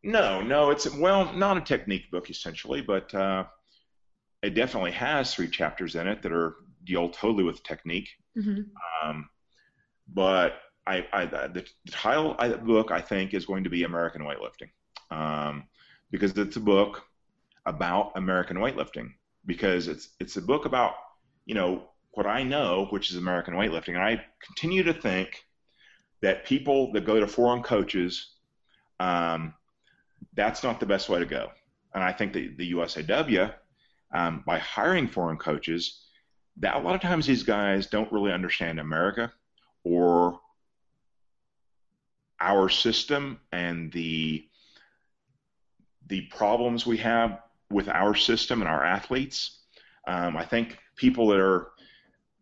No, 0.03 0.41
no, 0.41 0.71
it's 0.71 0.91
well 0.91 1.33
not 1.35 1.57
a 1.57 1.61
technique 1.61 2.11
book 2.11 2.31
essentially, 2.31 2.81
but 2.81 3.15
uh, 3.15 3.45
it 4.43 4.55
definitely 4.55 4.93
has 4.93 5.35
three 5.35 5.49
chapters 5.49 5.95
in 5.95 6.07
it 6.07 6.23
that 6.23 6.33
are 6.33 6.57
deal 6.85 7.09
totally 7.09 7.45
with 7.45 7.63
technique. 7.63 8.09
Mm-hmm. 8.37 9.09
Um, 9.09 9.29
but 10.09 10.61
I, 10.87 11.07
I 11.13 11.27
the 11.27 11.67
title 11.91 12.37
of 12.39 12.51
the 12.51 12.59
book 12.59 12.91
I 12.91 13.01
think 13.01 13.35
is 13.35 13.45
going 13.45 13.65
to 13.65 13.71
be 13.71 13.83
American 13.83 14.23
weightlifting 14.23 14.71
um, 15.11 15.65
because 16.11 16.37
it's 16.39 16.57
a 16.57 16.61
book 16.61 17.05
about 17.65 18.13
American 18.15 18.59
weightlifting 18.59 19.11
because 19.47 19.89
it's 19.89 20.11
it's 20.21 20.37
a 20.37 20.43
book 20.43 20.65
about 20.65 20.95
you 21.45 21.55
know 21.55 21.89
what 22.11 22.27
I 22.27 22.43
know, 22.43 22.87
which 22.91 23.11
is 23.11 23.17
American 23.17 23.55
weightlifting, 23.55 23.95
and 23.95 23.99
I 23.99 24.25
continue 24.41 24.83
to 24.85 24.95
think 24.95 25.45
that 26.23 26.47
people 26.47 26.93
that 26.93 27.05
go 27.05 27.21
to 27.21 27.27
foreign 27.27 27.63
coaches, 27.63 28.37
um, 28.99 29.55
that's 30.35 30.63
not 30.63 30.81
the 30.81 30.87
best 30.87 31.09
way 31.09 31.19
to 31.19 31.27
go. 31.27 31.51
And 31.95 32.03
I 32.03 32.13
think 32.13 32.33
that 32.33 32.57
the 32.57 32.73
USAW, 32.73 33.55
um, 34.15 34.43
by 34.47 34.59
hiring 34.59 35.09
foreign 35.09 35.37
coaches, 35.37 36.07
that 36.59 36.77
a 36.77 36.79
lot 36.79 36.95
of 36.95 37.03
times 37.03 37.27
these 37.27 37.43
guys 37.43 37.87
don't 37.87 38.11
really 38.11 38.33
understand 38.33 38.81
America 38.81 39.33
or 39.85 40.41
our 42.41 42.69
system 42.69 43.41
and 43.53 43.93
the 43.93 44.47
the 46.09 46.23
problems 46.23 46.87
we 46.87 46.97
have 46.99 47.41
with 47.71 47.89
our 47.89 48.15
system 48.15 48.61
and 48.63 48.69
our 48.69 48.85
athletes. 48.85 49.61
Um, 50.07 50.37
I 50.37 50.45
think 50.45 50.79
people 50.97 51.29
that 51.29 51.41
are 51.41 51.73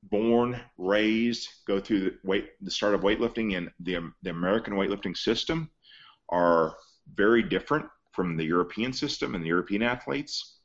born, 0.02 0.60
raised, 0.76 1.48
go 1.66 1.80
through 1.80 2.00
the 2.00 2.14
weight, 2.24 2.50
the 2.60 2.70
start 2.70 2.94
of 2.94 3.00
weightlifting 3.00 3.56
and 3.56 3.70
the 3.80 4.10
the 4.22 4.30
American 4.30 4.74
weightlifting 4.74 5.16
system 5.16 5.70
are 6.28 6.76
very 7.14 7.42
different 7.42 7.86
from 8.12 8.36
the 8.36 8.44
European 8.44 8.92
system 8.92 9.34
and 9.34 9.42
the 9.42 9.48
European 9.48 9.82
athletes. 9.82 10.58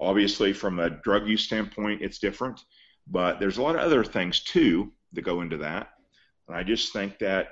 Obviously, 0.00 0.52
from 0.52 0.78
a 0.78 0.90
drug 0.90 1.26
use 1.28 1.44
standpoint, 1.44 2.02
it's 2.02 2.18
different, 2.18 2.60
but 3.06 3.40
there's 3.40 3.58
a 3.58 3.62
lot 3.62 3.74
of 3.74 3.80
other 3.80 4.04
things 4.04 4.42
too 4.44 4.92
that 5.12 5.22
go 5.22 5.40
into 5.40 5.56
that. 5.58 5.90
And 6.46 6.56
I 6.56 6.62
just 6.62 6.92
think 6.92 7.18
that 7.18 7.48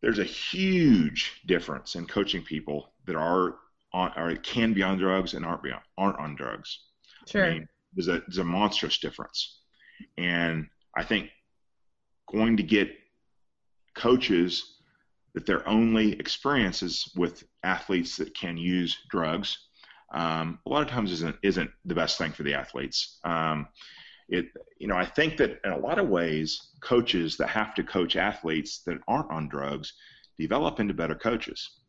there's 0.00 0.18
a 0.18 0.24
huge 0.24 1.42
difference 1.46 1.94
in 1.94 2.06
coaching 2.06 2.42
people 2.42 2.92
that 3.06 3.16
are 3.16 3.56
on 3.92 4.12
or 4.16 4.34
can 4.36 4.72
be 4.72 4.82
on 4.82 4.98
drugs 4.98 5.34
and 5.34 5.44
aren't 5.44 5.62
be 5.62 5.72
on, 5.72 5.80
aren't 5.98 6.18
on 6.18 6.36
drugs. 6.36 6.80
Sure. 7.28 7.46
I 7.46 7.54
mean, 7.54 7.68
there's 7.94 8.08
a 8.08 8.22
there's 8.26 8.38
a 8.38 8.44
monstrous 8.44 8.98
difference, 8.98 9.60
and 10.16 10.66
I 10.96 11.04
think 11.04 11.30
going 12.32 12.56
to 12.56 12.62
get 12.62 12.90
coaches 13.94 14.76
that 15.34 15.46
their 15.46 15.68
only 15.68 16.12
experiences 16.12 17.12
with 17.16 17.44
athletes 17.62 18.16
that 18.16 18.34
can 18.34 18.56
use 18.56 18.96
drugs 19.10 19.58
um, 20.12 20.58
a 20.66 20.70
lot 20.70 20.82
of 20.82 20.88
times 20.88 21.12
isn't 21.12 21.36
isn't 21.42 21.70
the 21.84 21.94
best 21.94 22.18
thing 22.18 22.32
for 22.32 22.42
the 22.42 22.54
athletes. 22.54 23.18
Um, 23.24 23.68
it 24.28 24.46
you 24.78 24.88
know 24.88 24.96
I 24.96 25.04
think 25.04 25.36
that 25.38 25.60
in 25.64 25.72
a 25.72 25.78
lot 25.78 25.98
of 25.98 26.08
ways 26.08 26.70
coaches 26.82 27.36
that 27.36 27.48
have 27.48 27.74
to 27.76 27.82
coach 27.82 28.16
athletes 28.16 28.82
that 28.86 28.98
aren't 29.06 29.30
on 29.30 29.48
drugs 29.48 29.92
develop 30.38 30.80
into 30.80 30.94
better 30.94 31.14
coaches. 31.14 31.79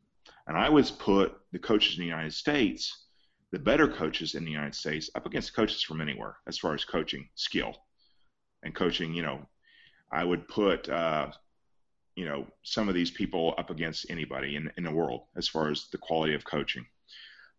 And 0.47 0.57
I 0.57 0.67
always 0.67 0.91
put 0.91 1.37
the 1.51 1.59
coaches 1.59 1.97
in 1.97 2.01
the 2.01 2.09
United 2.09 2.33
States, 2.33 3.05
the 3.51 3.59
better 3.59 3.87
coaches 3.87 4.35
in 4.35 4.45
the 4.45 4.51
United 4.51 4.75
States, 4.75 5.09
up 5.15 5.25
against 5.25 5.55
coaches 5.55 5.83
from 5.83 6.01
anywhere 6.01 6.37
as 6.47 6.57
far 6.57 6.73
as 6.73 6.85
coaching 6.85 7.29
skill 7.35 7.75
and 8.63 8.73
coaching. 8.73 9.13
You 9.13 9.23
know, 9.23 9.47
I 10.11 10.23
would 10.23 10.47
put 10.47 10.89
uh, 10.89 11.31
you 12.15 12.25
know 12.25 12.47
some 12.63 12.89
of 12.89 12.95
these 12.95 13.11
people 13.11 13.53
up 13.57 13.69
against 13.69 14.09
anybody 14.09 14.55
in 14.55 14.71
in 14.77 14.83
the 14.83 14.91
world 14.91 15.23
as 15.35 15.47
far 15.47 15.69
as 15.69 15.87
the 15.91 15.97
quality 15.97 16.33
of 16.33 16.43
coaching. 16.43 16.85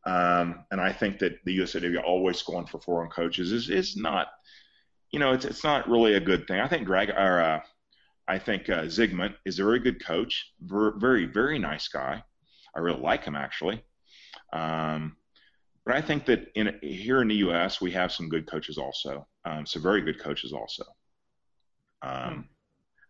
Um, 0.04 0.64
and 0.70 0.80
I 0.80 0.92
think 0.92 1.20
that 1.20 1.38
the 1.44 1.58
USAW 1.58 2.02
always 2.02 2.42
going 2.42 2.66
for 2.66 2.80
foreign 2.80 3.10
coaches 3.10 3.52
is 3.52 3.70
is 3.70 3.96
not, 3.96 4.28
you 5.12 5.18
know, 5.18 5.32
it's 5.32 5.44
it's 5.44 5.64
not 5.64 5.88
really 5.88 6.14
a 6.14 6.20
good 6.20 6.46
thing. 6.46 6.60
I 6.60 6.68
think 6.68 6.86
Drag 6.86 7.10
or 7.10 7.40
uh, 7.40 7.60
I 8.26 8.38
think 8.38 8.68
uh, 8.68 8.84
Zygmunt 8.84 9.34
is 9.44 9.58
a 9.58 9.64
very 9.64 9.78
good 9.78 10.04
coach, 10.04 10.52
very 10.60 10.92
very 10.96 11.24
very 11.26 11.58
nice 11.58 11.88
guy. 11.88 12.24
I 12.74 12.80
really 12.80 13.00
like 13.00 13.24
him 13.24 13.36
actually. 13.36 13.82
Um, 14.52 15.16
but 15.84 15.96
I 15.96 16.00
think 16.00 16.26
that 16.26 16.48
in 16.54 16.78
here 16.80 17.22
in 17.22 17.28
the 17.28 17.36
U.S. 17.36 17.80
we 17.80 17.90
have 17.92 18.12
some 18.12 18.28
good 18.28 18.46
coaches 18.46 18.78
also, 18.78 19.26
um, 19.44 19.66
some 19.66 19.82
very 19.82 20.00
good 20.00 20.20
coaches 20.20 20.52
also. 20.52 20.84
Um, 22.02 22.48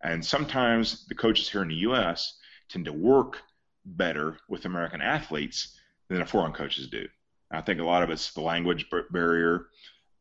and 0.03 0.25
sometimes 0.25 1.07
the 1.07 1.15
coaches 1.15 1.49
here 1.49 1.63
in 1.63 1.69
the 1.69 1.75
U.S. 1.77 2.39
tend 2.69 2.87
to 2.87 2.93
work 2.93 3.39
better 3.85 4.39
with 4.49 4.65
American 4.65 5.01
athletes 5.01 5.77
than 6.09 6.19
the 6.19 6.27
foreign 6.27 6.53
coaches 6.53 6.89
do. 6.89 7.07
I 7.51 7.61
think 7.61 7.81
a 7.81 7.85
lot 7.85 8.03
of 8.03 8.11
it's 8.11 8.33
the 8.33 8.41
language 8.41 8.87
barrier, 9.11 9.67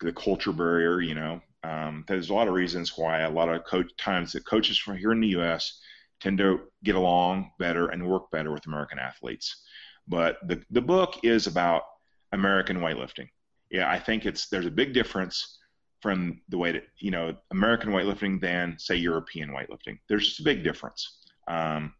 the 0.01 0.11
culture 0.11 0.51
barrier. 0.51 0.99
You 1.01 1.15
know, 1.15 1.41
um, 1.63 2.03
there's 2.07 2.29
a 2.29 2.33
lot 2.33 2.47
of 2.47 2.53
reasons 2.53 2.97
why 2.97 3.21
a 3.21 3.29
lot 3.29 3.49
of 3.49 3.63
times 3.97 4.33
that 4.33 4.45
coaches 4.45 4.77
from 4.77 4.97
here 4.97 5.13
in 5.13 5.21
the 5.21 5.29
U.S. 5.29 5.79
tend 6.21 6.37
to 6.37 6.61
get 6.83 6.95
along 6.95 7.51
better 7.59 7.87
and 7.87 8.07
work 8.07 8.31
better 8.31 8.51
with 8.51 8.67
American 8.67 8.99
athletes. 8.99 9.63
But 10.07 10.37
the 10.47 10.61
the 10.71 10.81
book 10.81 11.19
is 11.23 11.47
about 11.47 11.83
American 12.31 12.77
weightlifting. 12.77 13.27
Yeah, 13.69 13.89
I 13.89 13.99
think 13.99 14.25
it's 14.25 14.47
there's 14.47 14.65
a 14.65 14.71
big 14.71 14.93
difference 14.93 15.57
from 16.01 16.41
the 16.49 16.57
way 16.57 16.71
that 16.71 16.83
you 16.97 17.11
know 17.11 17.35
American 17.51 17.91
weightlifting 17.91 18.41
than 18.41 18.77
say 18.77 18.95
European 18.95 19.49
weightlifting. 19.49 19.99
There's 20.07 20.27
just 20.27 20.39
a 20.39 20.43
big 20.43 20.63
difference. 20.63 21.23
Um, 21.47 21.93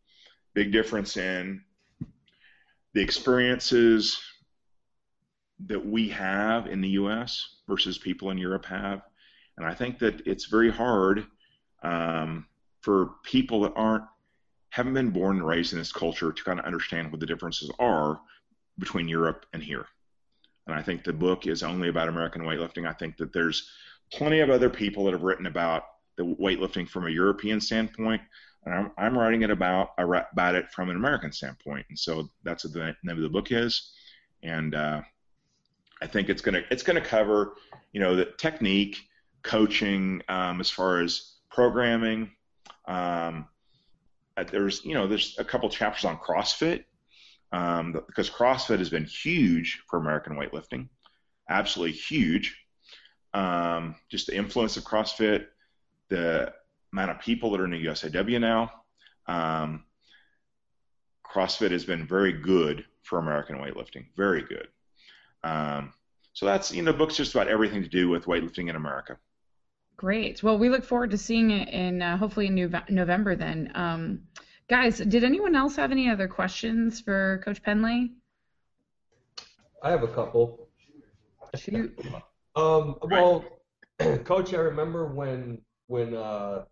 big 0.53 0.72
difference 0.72 1.17
in 1.17 1.63
the 2.93 3.01
experiences 3.01 4.19
that 5.67 5.84
we 5.86 6.09
have 6.09 6.67
in 6.67 6.82
the 6.82 6.89
U.S. 6.89 7.57
versus 7.67 7.97
people 7.97 8.32
in 8.32 8.38
Europe 8.38 8.65
have, 8.65 9.01
and 9.57 9.65
I 9.65 9.74
think 9.74 9.99
that 9.99 10.26
it's 10.26 10.45
very 10.45 10.72
hard 10.72 11.26
um, 11.84 12.47
for 12.82 13.11
people 13.24 13.61
that 13.61 13.74
aren't 13.76 14.03
haven't 14.72 14.93
been 14.93 15.11
born 15.11 15.38
and 15.38 15.47
raised 15.47 15.74
in 15.74 15.80
this 15.80 15.93
culture 15.93 16.32
to 16.32 16.43
kind 16.43 16.59
of 16.59 16.65
understand 16.65 17.11
what 17.11 17.19
the 17.19 17.26
differences 17.26 17.72
are 17.80 18.19
between 18.78 19.07
Europe 19.07 19.45
and 19.53 19.63
here. 19.63 19.86
And 20.67 20.76
I 20.76 20.82
think 20.82 21.03
the 21.03 21.13
book 21.13 21.47
is 21.47 21.63
only 21.63 21.89
about 21.89 22.09
American 22.09 22.41
weightlifting. 22.41 22.88
I 22.88 22.93
think 22.93 23.17
that 23.17 23.34
there's 23.34 23.69
plenty 24.11 24.39
of 24.39 24.49
other 24.49 24.69
people 24.69 25.05
that 25.05 25.13
have 25.13 25.24
written 25.24 25.45
about 25.45 25.84
the 26.17 26.24
weightlifting 26.24 26.89
from 26.89 27.07
a 27.07 27.11
European 27.11 27.61
standpoint 27.61 28.22
and 28.65 28.76
I'm, 28.76 28.91
I'm 28.97 29.17
writing 29.17 29.41
it 29.41 29.49
about 29.49 29.91
about 29.97 30.55
it 30.55 30.72
from 30.72 30.89
an 30.89 30.95
American 30.95 31.32
standpoint, 31.32 31.86
and 31.89 31.97
so 31.97 32.30
that's 32.43 32.63
what 32.63 32.74
the 32.74 32.95
name 33.03 33.17
of 33.17 33.24
the 33.24 33.30
book 33.30 33.51
is, 33.51 33.91
and 34.43 34.76
uh, 34.76 35.01
I 36.01 36.07
think 36.07 36.30
it's 36.30 36.41
gonna 36.41 36.61
it's 36.69 36.84
gonna 36.84 37.01
cover 37.01 37.53
you 37.91 37.99
know 37.99 38.15
the 38.15 38.26
technique, 38.26 38.97
coaching, 39.43 40.22
um, 40.30 40.59
as 40.59 40.69
far 40.69 41.01
as 41.01 41.34
programming. 41.49 42.32
Um, 42.88 43.47
there's 44.38 44.84
you 44.86 44.94
know 44.94 45.08
there's 45.08 45.36
a 45.38 45.44
couple 45.44 45.70
chapters 45.70 46.06
on 46.06 46.18
CrossFit 46.18 46.86
um, 47.52 47.94
because 47.94 48.30
CrossFit 48.30 48.80
has 48.80 48.90
been 48.90 49.06
huge 49.06 49.84
for 49.90 50.00
American 50.00 50.36
weightlifting, 50.36 50.88
absolutely 51.50 51.96
huge. 51.96 52.58
Um, 53.34 53.96
just 54.10 54.28
the 54.28 54.36
influence 54.36 54.78
of 54.78 54.84
CrossFit, 54.84 55.48
the 56.10 56.54
amount 56.92 57.12
of 57.12 57.20
people 57.20 57.52
that 57.52 57.62
are 57.62 57.66
in 57.66 57.72
the 57.72 57.86
USAW 57.86 58.40
now. 58.40 58.72
Um, 59.28 59.86
CrossFit 61.26 61.72
has 61.72 61.86
been 61.86 62.06
very 62.06 62.34
good 62.34 62.86
for 63.04 63.20
American 63.20 63.58
weightlifting, 63.58 64.08
very 64.18 64.44
good. 64.44 64.68
Um, 65.44 65.94
so 66.34 66.46
that's 66.46 66.74
you 66.74 66.82
know, 66.82 66.92
the 66.92 66.98
book's 66.98 67.16
just 67.16 67.34
about 67.34 67.48
everything 67.48 67.84
to 67.84 67.90
do 67.90 68.10
with 68.10 68.26
weightlifting 68.26 68.70
in 68.70 68.76
America. 68.76 69.18
Great. 69.98 70.42
Well, 70.42 70.58
we 70.58 70.70
look 70.70 70.84
forward 70.84 71.12
to 71.12 71.18
seeing 71.18 71.52
it 71.52 71.70
in 71.70 72.02
uh, 72.02 72.18
hopefully 72.18 72.48
in 72.48 72.84
November 72.89 73.36
then. 73.36 73.72
Um, 73.76 74.22
guys, 74.68 74.98
did 74.98 75.24
anyone 75.24 75.56
else 75.56 75.76
have 75.76 75.92
any 75.92 76.10
other 76.10 76.28
questions 76.28 77.00
for 77.00 77.42
Coach 77.46 77.62
Pendlay? 77.62 78.10
I 79.84 79.92
have 79.92 80.04
a 80.04 80.08
couple. 80.08 80.68
Shoot. 81.56 82.00
Um, 82.56 82.96
well, 83.04 83.46
Coach, 84.24 84.54
I 84.54 84.58
remember 84.58 85.08
when 85.08 85.62
when 85.88 86.16
uh, 86.16 86.66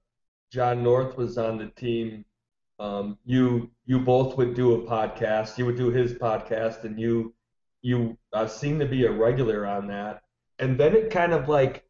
Jon 0.52 0.84
North 0.84 1.18
was 1.18 1.38
on 1.38 1.58
the 1.58 1.68
team, 1.68 2.26
um, 2.80 3.18
you 3.26 3.70
you 3.86 4.00
both 4.00 4.38
would 4.38 4.56
do 4.56 4.76
a 4.76 4.88
podcast. 4.88 5.58
You 5.58 5.66
would 5.66 5.78
do 5.78 5.90
his 5.90 6.14
podcast, 6.14 6.84
and 6.84 7.00
you 7.00 7.34
you 7.82 8.18
uh, 8.34 8.48
seem 8.48 8.80
to 8.80 8.86
be 8.86 9.06
a 9.06 9.12
regular 9.12 9.66
on 9.66 9.88
that. 9.88 10.22
And 10.60 10.78
then 10.78 10.96
it 10.96 11.10
kind 11.10 11.34
of 11.34 11.48
like 11.48 11.86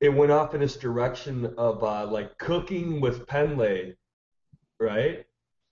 it 0.00 0.10
went 0.10 0.30
off 0.30 0.54
in 0.54 0.60
this 0.60 0.76
direction 0.76 1.54
of 1.58 1.82
uh, 1.82 2.06
like 2.06 2.38
cooking 2.38 3.00
with 3.00 3.26
Pendlay, 3.26 3.94
right? 4.78 5.24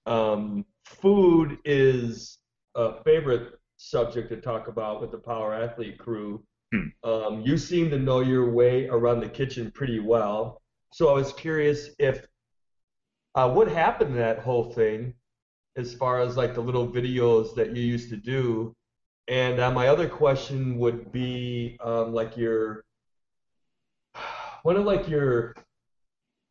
Um, 0.07 0.65
food 0.85 1.59
is 1.65 2.39
a 2.75 3.03
favorite 3.05 3.59
subject 3.77 4.29
to 4.31 4.41
talk 4.41 4.69
about 4.69 5.01
with 5.01 5.11
the 5.11 5.19
Power 5.19 5.55
Athlete 5.55 5.99
crew. 5.99 6.43
Hmm. 6.73 7.09
Um, 7.09 7.41
you 7.43 7.57
seem 7.57 7.91
to 7.91 7.99
know 7.99 8.21
your 8.21 8.51
way 8.51 8.89
around 8.89 9.21
the 9.21 9.29
kitchen 9.29 9.71
pretty 9.71 10.01
well. 10.01 10.61
So 10.93 11.09
I 11.09 11.13
was 11.13 11.33
curious 11.33 11.91
if 11.99 12.27
uh, 13.35 13.51
what 13.51 13.69
happened 13.69 14.15
to 14.15 14.19
that 14.19 14.41
whole 14.41 14.73
thing, 14.73 15.15
as 15.77 15.95
far 15.95 16.21
as 16.21 16.37
like 16.37 16.55
the 16.55 16.61
little 16.61 16.89
videos 16.89 17.55
that 17.55 17.77
you 17.77 17.83
used 17.83 18.09
to 18.11 18.17
do. 18.17 18.75
And 19.29 19.61
uh, 19.61 19.71
my 19.71 19.89
other 19.89 20.09
question 20.09 20.79
would 20.79 21.13
be 21.13 21.77
um, 21.85 22.15
like 22.15 22.37
your 22.37 22.86
one 24.67 24.77
of 24.77 24.85
like 24.85 25.09
your 25.09 25.55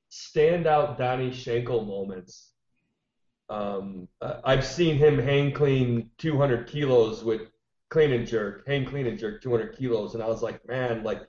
standout 0.09 0.97
Donny 0.97 1.31
Shankle 1.31 1.85
moments. 1.85 2.53
Um, 3.49 4.07
I've 4.21 4.65
seen 4.65 4.95
him 4.95 5.19
hang 5.19 5.51
clean 5.51 6.09
200 6.19 6.65
kilos 6.65 7.25
with 7.25 7.41
clean 7.89 8.13
and 8.13 8.25
jerk, 8.25 8.65
hang 8.65 8.85
clean 8.85 9.05
and 9.05 9.19
jerk 9.19 9.41
200 9.41 9.77
kilos, 9.77 10.13
and 10.13 10.23
I 10.23 10.27
was 10.27 10.41
like, 10.41 10.65
man, 10.65 11.03
like, 11.03 11.23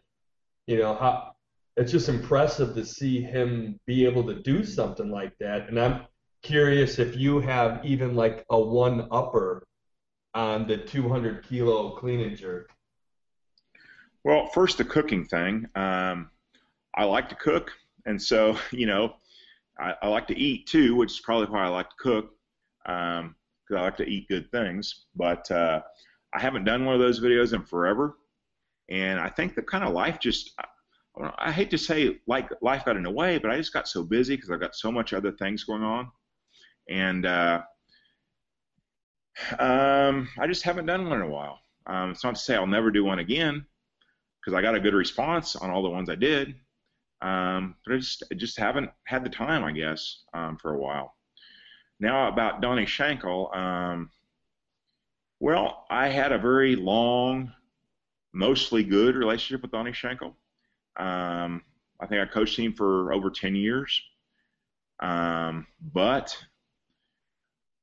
you 0.68 0.78
know, 0.78 0.94
how 0.94 1.32
it's 1.76 1.90
just 1.90 2.08
impressive 2.08 2.76
to 2.76 2.86
see 2.86 3.20
him 3.20 3.80
be 3.84 4.06
able 4.06 4.22
to 4.22 4.40
do 4.40 4.64
something 4.64 5.10
like 5.10 5.36
that. 5.40 5.68
And 5.68 5.80
I'm 5.80 6.02
curious 6.42 7.00
if 7.00 7.16
you 7.16 7.40
have 7.40 7.84
even 7.84 8.14
like 8.14 8.44
a 8.48 8.60
one 8.60 9.08
upper 9.10 9.66
on 10.34 10.68
the 10.68 10.76
200 10.76 11.48
kilo 11.48 11.96
clean 11.96 12.20
and 12.20 12.36
jerk. 12.36 12.70
Well, 14.22 14.46
first 14.46 14.78
the 14.78 14.84
cooking 14.84 15.24
thing. 15.24 15.66
Um, 15.74 16.30
I 16.96 17.04
like 17.04 17.28
to 17.28 17.34
cook, 17.34 17.72
and 18.06 18.20
so 18.20 18.58
you 18.70 18.86
know, 18.86 19.14
I, 19.78 19.94
I, 20.02 20.08
like 20.08 20.26
to 20.28 20.38
eat 20.38 20.66
too, 20.66 20.94
which 20.96 21.12
is 21.12 21.20
probably 21.20 21.46
why 21.46 21.64
I 21.64 21.68
like 21.68 21.90
to 21.90 21.96
cook, 21.98 22.30
because 22.84 23.20
um, 23.20 23.36
I 23.70 23.80
like 23.80 23.96
to 23.98 24.08
eat 24.08 24.28
good 24.28 24.50
things. 24.50 25.06
But 25.14 25.50
uh, 25.50 25.82
I 26.34 26.40
haven't 26.40 26.64
done 26.64 26.84
one 26.84 26.94
of 26.94 27.00
those 27.00 27.20
videos 27.20 27.52
in 27.52 27.62
forever, 27.62 28.16
and 28.88 29.20
I 29.20 29.28
think 29.28 29.54
the 29.54 29.62
kind 29.62 29.84
of 29.84 29.92
life 29.92 30.18
just. 30.20 30.52
I 31.38 31.50
hate 31.50 31.70
to 31.70 31.78
say 31.78 32.18
like 32.26 32.50
life 32.60 32.84
got 32.84 32.98
in 32.98 33.04
the 33.04 33.10
way, 33.10 33.38
but 33.38 33.50
I 33.50 33.56
just 33.56 33.72
got 33.72 33.88
so 33.88 34.02
busy 34.02 34.36
because 34.36 34.50
I've 34.50 34.60
got 34.60 34.74
so 34.74 34.92
much 34.92 35.14
other 35.14 35.32
things 35.32 35.64
going 35.64 35.82
on, 35.82 36.10
and 36.90 37.24
uh, 37.24 37.62
um, 39.58 40.28
I 40.38 40.46
just 40.46 40.62
haven't 40.62 40.84
done 40.84 41.08
one 41.08 41.20
in 41.20 41.26
a 41.26 41.30
while. 41.30 41.58
Um, 41.86 42.10
it's 42.10 42.22
not 42.22 42.34
to 42.34 42.40
say 42.40 42.54
I'll 42.54 42.66
never 42.66 42.90
do 42.90 43.02
one 43.02 43.18
again, 43.18 43.64
because 44.40 44.56
I 44.56 44.62
got 44.62 44.74
a 44.74 44.80
good 44.80 44.92
response 44.94 45.56
on 45.56 45.70
all 45.70 45.82
the 45.82 45.88
ones 45.88 46.10
I 46.10 46.16
did. 46.16 46.54
Um, 47.22 47.76
but 47.84 47.94
I 47.94 47.98
just 47.98 48.22
I 48.30 48.34
just 48.34 48.58
haven't 48.58 48.90
had 49.04 49.24
the 49.24 49.30
time, 49.30 49.64
I 49.64 49.72
guess, 49.72 50.22
um, 50.34 50.58
for 50.58 50.74
a 50.74 50.78
while. 50.78 51.14
Now 51.98 52.28
about 52.28 52.60
Donny 52.60 52.84
Shankle. 52.84 53.56
Um, 53.56 54.10
well, 55.40 55.86
I 55.90 56.08
had 56.08 56.32
a 56.32 56.38
very 56.38 56.76
long, 56.76 57.52
mostly 58.32 58.84
good 58.84 59.16
relationship 59.16 59.62
with 59.62 59.70
Donny 59.70 59.92
Shankle. 59.92 60.34
Um, 60.98 61.62
I 62.00 62.06
think 62.06 62.20
I 62.22 62.26
coached 62.26 62.58
him 62.58 62.72
for 62.72 63.12
over 63.12 63.30
10 63.30 63.54
years. 63.54 64.02
Um, 65.00 65.66
but 65.92 66.36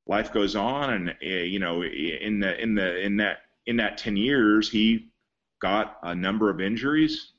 life 0.06 0.32
goes 0.32 0.56
on, 0.56 0.90
and 0.90 1.08
uh, 1.10 1.26
you 1.26 1.58
know, 1.58 1.82
in 1.82 2.40
the 2.40 2.60
in 2.60 2.74
the 2.74 3.00
in 3.00 3.16
that 3.18 3.38
in 3.66 3.76
that 3.76 3.98
10 3.98 4.16
years, 4.16 4.70
he 4.70 5.10
got 5.60 5.98
a 6.02 6.14
number 6.14 6.50
of 6.50 6.60
injuries, 6.60 7.32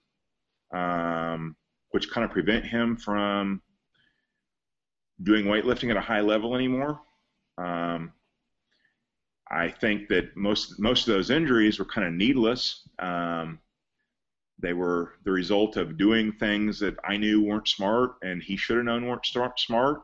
um, 0.73 1.55
which 1.95 2.11
kind 2.11 2.25
of 2.25 2.31
prevent 2.31 2.65
him 2.65 2.97
from 2.97 3.61
doing 5.23 5.45
weightlifting 5.45 5.89
at 5.89 5.95
a 5.95 6.01
high 6.01 6.19
level 6.19 6.53
anymore. 6.53 6.99
Um, 7.57 8.11
I 9.49 9.69
think 9.69 10.09
that 10.09 10.35
most 10.35 10.77
most 10.77 11.07
of 11.07 11.13
those 11.13 11.29
injuries 11.29 11.79
were 11.79 11.85
kind 11.85 12.05
of 12.05 12.11
needless. 12.11 12.85
Um, 12.99 13.59
they 14.59 14.73
were 14.73 15.13
the 15.23 15.31
result 15.31 15.77
of 15.77 15.97
doing 15.97 16.33
things 16.33 16.81
that 16.81 16.97
I 17.07 17.15
knew 17.15 17.41
weren't 17.41 17.69
smart, 17.69 18.15
and 18.21 18.43
he 18.43 18.57
should 18.57 18.75
have 18.75 18.85
known 18.85 19.07
weren't 19.07 19.25
smart. 19.57 20.01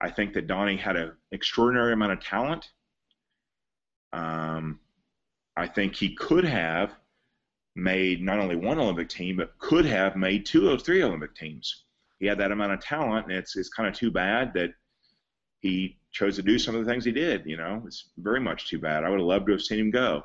I 0.00 0.10
think 0.10 0.32
that 0.32 0.46
Donny 0.46 0.78
had 0.78 0.96
an 0.96 1.12
extraordinary 1.32 1.92
amount 1.92 2.12
of 2.12 2.20
talent. 2.20 2.70
Um, 4.14 4.80
I 5.54 5.66
think 5.66 5.96
he 5.96 6.14
could 6.14 6.46
have 6.46 6.94
made 7.74 8.22
not 8.22 8.38
only 8.38 8.56
one 8.56 8.78
Olympic 8.78 9.08
team, 9.08 9.36
but 9.36 9.58
could 9.58 9.84
have 9.84 10.16
made 10.16 10.46
two 10.46 10.70
or 10.70 10.78
three 10.78 11.02
Olympic 11.02 11.34
teams. 11.34 11.84
He 12.20 12.26
had 12.26 12.38
that 12.38 12.52
amount 12.52 12.72
of 12.72 12.80
talent, 12.80 13.26
and 13.26 13.36
it's 13.36 13.56
it's 13.56 13.68
kind 13.68 13.88
of 13.88 13.94
too 13.94 14.10
bad 14.10 14.54
that 14.54 14.74
he 15.60 15.98
chose 16.12 16.36
to 16.36 16.42
do 16.42 16.58
some 16.58 16.74
of 16.74 16.84
the 16.84 16.90
things 16.90 17.04
he 17.04 17.12
did. 17.12 17.44
You 17.46 17.56
know, 17.56 17.82
it's 17.86 18.10
very 18.18 18.40
much 18.40 18.68
too 18.68 18.78
bad. 18.78 19.04
I 19.04 19.08
would 19.08 19.18
have 19.18 19.26
loved 19.26 19.46
to 19.46 19.52
have 19.52 19.62
seen 19.62 19.80
him 19.80 19.90
go 19.90 20.24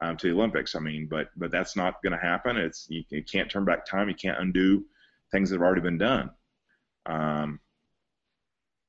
um, 0.00 0.16
to 0.16 0.28
the 0.28 0.32
Olympics. 0.34 0.74
I 0.74 0.80
mean, 0.80 1.06
but 1.06 1.30
but 1.36 1.50
that's 1.50 1.76
not 1.76 2.02
going 2.02 2.12
to 2.12 2.18
happen. 2.18 2.56
It's 2.56 2.86
you, 2.88 3.04
you, 3.10 3.22
can't 3.22 3.50
turn 3.50 3.64
back 3.64 3.84
time. 3.84 4.08
You 4.08 4.14
can't 4.14 4.40
undo 4.40 4.84
things 5.30 5.50
that 5.50 5.56
have 5.56 5.62
already 5.62 5.82
been 5.82 5.98
done. 5.98 6.30
Um, 7.06 7.60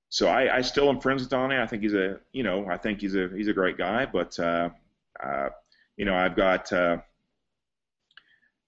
so 0.10 0.28
I, 0.28 0.58
I 0.58 0.62
still 0.62 0.90
am 0.90 1.00
friends 1.00 1.22
with 1.22 1.30
Donny. 1.30 1.58
I 1.58 1.68
think 1.68 1.84
he's 1.84 1.94
a 1.94 2.20
you 2.32 2.44
know 2.44 2.68
I 2.68 2.78
think 2.78 3.02
he's 3.02 3.16
a 3.16 3.30
he's 3.36 3.48
a 3.48 3.54
great 3.54 3.78
guy. 3.78 4.06
But 4.06 4.40
uh, 4.40 4.70
uh, 5.22 5.50
you 5.98 6.06
know 6.06 6.16
I've 6.16 6.36
got 6.36 6.72
uh, 6.72 6.98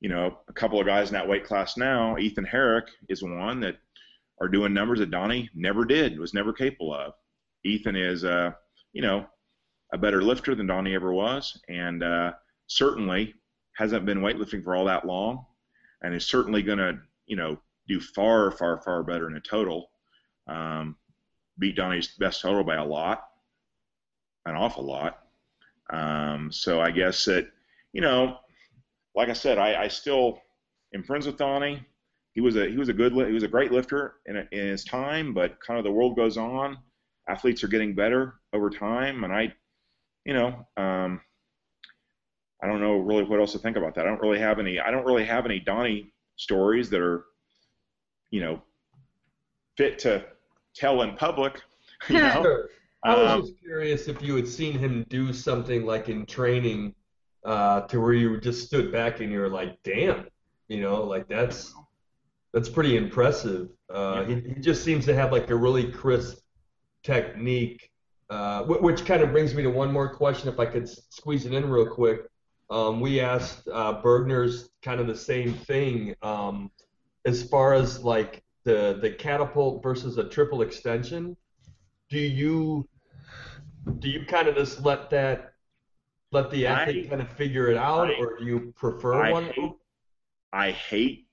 you 0.03 0.09
know, 0.09 0.37
a 0.49 0.53
couple 0.53 0.81
of 0.81 0.85
guys 0.85 1.07
in 1.07 1.13
that 1.13 1.27
weight 1.27 1.45
class 1.45 1.77
now. 1.77 2.17
Ethan 2.17 2.43
Herrick 2.43 2.89
is 3.07 3.23
one 3.23 3.61
that 3.61 3.77
are 4.41 4.49
doing 4.49 4.73
numbers 4.73 4.99
that 4.99 5.11
Donny 5.11 5.49
never 5.55 5.85
did, 5.85 6.19
was 6.19 6.33
never 6.33 6.51
capable 6.51 6.93
of. 6.93 7.13
Ethan 7.63 7.95
is, 7.95 8.25
uh, 8.25 8.51
you 8.91 9.01
know, 9.01 9.25
a 9.93 9.97
better 9.97 10.21
lifter 10.21 10.55
than 10.55 10.67
Donny 10.67 10.93
ever 10.93 11.13
was, 11.13 11.57
and 11.69 12.03
uh, 12.03 12.33
certainly 12.67 13.33
hasn't 13.77 14.05
been 14.05 14.19
weightlifting 14.19 14.61
for 14.61 14.75
all 14.75 14.83
that 14.85 15.07
long, 15.07 15.45
and 16.01 16.13
is 16.13 16.27
certainly 16.27 16.61
going 16.61 16.79
to, 16.79 16.99
you 17.25 17.37
know, 17.37 17.57
do 17.87 18.01
far, 18.01 18.51
far, 18.51 18.81
far 18.81 19.03
better 19.03 19.29
in 19.29 19.37
a 19.37 19.41
total. 19.41 19.89
Um, 20.47 20.97
beat 21.57 21.77
Donny's 21.77 22.09
best 22.19 22.41
total 22.41 22.65
by 22.65 22.75
a 22.75 22.83
lot, 22.83 23.23
an 24.45 24.55
awful 24.55 24.83
lot. 24.83 25.19
Um, 25.89 26.51
so 26.51 26.81
I 26.81 26.91
guess 26.91 27.23
that, 27.23 27.47
you 27.93 28.01
know, 28.01 28.39
like 29.16 29.30
I 29.30 29.34
said, 29.34 29.57
I, 29.57 29.84
I 29.84 29.88
still 29.88 30.41
am 30.93 31.03
friends 31.03 31.26
with 31.26 31.38
Donny. 31.38 31.86
He 32.34 32.41
was 32.41 32.55
a 32.55 32.68
he 32.68 32.78
was 32.78 32.89
a 32.89 32.93
good 32.93 33.14
he 33.14 33.34
was 33.34 33.43
a 33.43 33.47
great 33.47 33.72
lifter 33.72 34.16
in, 34.26 34.38
a, 34.38 34.47
in 34.51 34.68
his 34.68 34.84
time, 34.84 35.34
but 35.34 35.59
kind 35.66 35.78
of 35.78 35.84
the 35.84 35.91
world 35.91 36.16
goes 36.16 36.38
on. 36.38 36.78
Athletes 37.30 37.64
are 37.64 37.68
getting 37.68 37.93
better 37.95 38.36
over 38.53 38.70
time, 38.70 39.24
and 39.24 39.32
I, 39.32 39.53
you 40.26 40.34
know, 40.34 40.68
um, 40.76 41.22
I 42.61 42.68
don't 42.68 42.82
know 42.82 42.97
really 42.97 43.24
what 43.24 43.39
else 43.39 43.51
to 43.53 43.59
think 43.59 43.78
about 43.78 43.95
that. 43.95 44.05
I 44.05 44.09
don't 44.09 44.22
really 44.22 44.39
have 44.39 44.59
any 44.59 44.80
I 44.80 44.89
don't 44.89 45.05
really 45.05 45.26
have 45.26 45.45
any 45.45 45.59
Donny 45.59 46.11
stories 46.36 46.89
that 46.89 47.01
are, 47.01 47.26
you 48.32 48.41
know, 48.41 48.61
fit 49.78 49.99
to 49.99 50.26
tell 50.76 51.01
in 51.01 51.16
public. 51.16 51.61
You 52.09 52.16
know? 52.20 52.66
I 53.05 53.16
was 53.16 53.32
um, 53.32 53.41
just 53.43 53.59
curious 53.61 54.07
if 54.09 54.22
you 54.22 54.36
had 54.36 54.45
seen 54.45 54.78
him 54.78 55.05
do 55.07 55.32
something 55.32 55.86
like 55.86 56.09
in 56.09 56.26
training 56.26 56.93
uh, 57.45 57.81
to 57.81 57.99
where 57.99 58.13
you 58.13 58.39
just 58.39 58.65
stood 58.65 58.91
back 58.91 59.19
and 59.19 59.31
you 59.31 59.39
were 59.39 59.49
like, 59.49 59.77
damn, 59.83 60.25
you 60.67 60.81
know, 60.81 61.03
like 61.03 61.27
that's 61.27 61.73
that's 62.53 62.69
pretty 62.69 62.97
impressive. 62.97 63.69
Uh, 63.89 64.23
he, 64.25 64.35
he 64.35 64.61
just 64.61 64.83
seems 64.83 65.05
to 65.05 65.15
have 65.15 65.31
like 65.31 65.49
a 65.49 65.55
really 65.55 65.91
crisp 65.91 66.39
technique, 67.03 67.91
uh, 68.29 68.63
which 68.63 69.05
kind 69.05 69.21
of 69.21 69.31
brings 69.31 69.53
me 69.53 69.63
to 69.63 69.69
one 69.69 69.91
more 69.91 70.13
question, 70.13 70.49
if 70.49 70.59
I 70.59 70.65
could 70.65 70.87
squeeze 70.87 71.45
it 71.45 71.53
in 71.53 71.69
real 71.69 71.87
quick. 71.87 72.21
Um, 72.69 73.01
we 73.01 73.19
asked 73.19 73.67
uh, 73.71 74.01
Burgener's 74.01 74.69
kind 74.81 74.99
of 74.99 75.07
the 75.07 75.15
same 75.15 75.53
thing 75.53 76.15
um, 76.21 76.71
as 77.25 77.43
far 77.43 77.73
as 77.73 78.03
like 78.03 78.43
the 78.63 78.97
the 79.01 79.11
catapult 79.11 79.83
versus 79.83 80.17
a 80.17 80.29
triple 80.29 80.61
extension. 80.61 81.35
Do 82.09 82.19
you 82.19 82.87
do 83.99 84.09
you 84.09 84.25
kind 84.25 84.47
of 84.47 84.55
just 84.55 84.83
let 84.85 85.09
that 85.09 85.52
let 86.34 86.49
the 86.49 86.67
athlete 86.67 87.05
I, 87.05 87.09
kind 87.09 87.21
of 87.21 87.29
figure 87.29 87.69
it 87.69 87.77
out, 87.77 88.09
I, 88.09 88.15
or 88.15 88.38
do 88.38 88.45
you 88.45 88.73
prefer 88.75 89.13
I 89.13 89.31
one? 89.31 89.45
Hate, 89.45 89.72
I 90.51 90.72
hate 90.72 91.27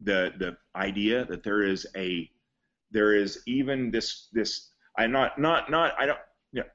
the 0.00 0.32
the 0.38 0.56
idea 0.74 1.24
that 1.26 1.42
there 1.42 1.62
is 1.62 1.86
a 1.96 2.30
there 2.90 3.14
is 3.14 3.42
even 3.46 3.90
this 3.90 4.28
this 4.32 4.70
I'm 4.96 5.12
not 5.12 5.38
not 5.38 5.70
not 5.70 5.94
I 5.98 6.06
don't 6.06 6.18
you 6.52 6.60
know, 6.60 6.66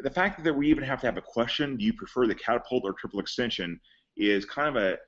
the 0.00 0.10
fact 0.10 0.44
that 0.44 0.54
we 0.54 0.68
even 0.68 0.84
have 0.84 1.00
to 1.00 1.06
have 1.06 1.16
a 1.16 1.22
question 1.22 1.76
do 1.76 1.84
you 1.84 1.92
prefer 1.92 2.26
the 2.26 2.34
catapult 2.34 2.82
or 2.84 2.92
triple 2.92 3.20
extension 3.20 3.80
is 4.16 4.44
kind 4.44 4.68
of 4.68 4.82
a 4.82 4.98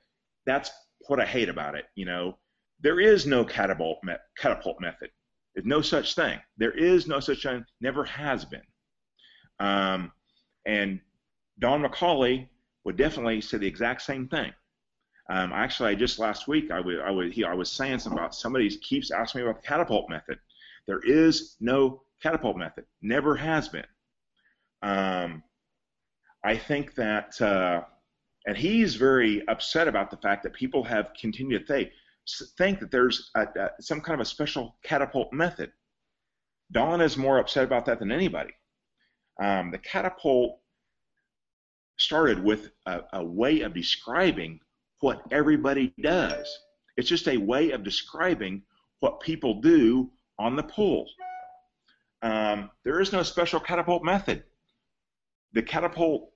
that's 0.45 0.71
what 1.07 1.19
I 1.19 1.25
hate 1.25 1.49
about 1.49 1.75
it 1.75 1.85
you 1.95 2.05
know? 2.05 2.37
There 2.79 2.99
is 2.99 3.25
no 3.25 3.43
catapult 3.43 4.03
me, 4.03 4.13
catapult 4.37 4.79
method. 4.79 5.09
There's 5.55 5.65
no 5.65 5.81
such 5.81 6.13
thing. 6.13 6.39
There 6.57 6.77
is 6.77 7.07
no 7.07 7.19
such 7.19 7.41
thing. 7.41 7.65
Never 7.81 8.03
has 8.03 8.45
been. 8.45 8.61
Um, 9.59 10.11
and 10.67 10.99
Don 11.59 11.83
McCauley 11.83 12.47
would 12.83 12.97
definitely 12.97 13.41
say 13.41 13.57
the 13.57 13.67
exact 13.67 14.01
same 14.01 14.27
thing. 14.27 14.53
Um, 15.29 15.51
actually, 15.51 15.89
I 15.89 15.95
just 15.95 16.19
last 16.19 16.47
week 16.47 16.71
I, 16.71 16.77
w- 16.77 17.01
I, 17.01 17.07
w- 17.07 17.31
he, 17.31 17.43
I 17.43 17.53
was 17.53 17.69
saying 17.69 17.99
something 17.99 18.17
about 18.17 18.33
somebody 18.33 18.69
keeps 18.77 19.11
asking 19.11 19.41
me 19.41 19.47
about 19.47 19.61
the 19.61 19.67
catapult 19.67 20.09
method. 20.09 20.39
There 20.87 21.01
is 21.05 21.57
no 21.59 22.01
catapult 22.23 22.57
method. 22.57 22.85
Never 23.01 23.35
has 23.35 23.67
been. 23.67 23.85
Um, 24.81 25.43
I 26.43 26.55
think 26.55 26.95
that, 26.95 27.41
uh, 27.41 27.81
and 28.45 28.55
he's 28.55 28.95
very 28.95 29.45
upset 29.49 29.89
about 29.89 30.09
the 30.09 30.17
fact 30.17 30.43
that 30.43 30.53
people 30.53 30.83
have 30.83 31.09
continued 31.19 31.67
to 31.67 31.73
think, 31.73 31.89
think 32.57 32.79
that 32.79 32.91
there's 32.91 33.31
a, 33.35 33.41
a, 33.41 33.69
some 33.81 33.99
kind 33.99 34.13
of 34.13 34.25
a 34.25 34.29
special 34.29 34.77
catapult 34.83 35.33
method. 35.33 35.71
Don 36.71 37.01
is 37.01 37.17
more 37.17 37.39
upset 37.39 37.65
about 37.65 37.85
that 37.85 37.99
than 37.99 38.11
anybody. 38.11 38.51
Um, 39.41 39.71
the 39.71 39.77
catapult 39.77 40.59
started 41.97 42.43
with 42.43 42.71
a, 42.85 43.01
a 43.13 43.23
way 43.23 43.61
of 43.61 43.73
describing 43.73 44.59
what 44.99 45.21
everybody 45.31 45.93
does. 46.01 46.47
It's 46.95 47.09
just 47.09 47.27
a 47.27 47.37
way 47.37 47.71
of 47.71 47.83
describing 47.83 48.63
what 48.99 49.19
people 49.19 49.61
do 49.61 50.09
on 50.39 50.55
the 50.55 50.63
pool. 50.63 51.07
Um, 52.21 52.71
there 52.83 52.99
is 52.99 53.13
no 53.13 53.23
special 53.23 53.59
catapult 53.59 54.03
method. 54.03 54.43
The 55.53 55.61
catapult, 55.61 56.31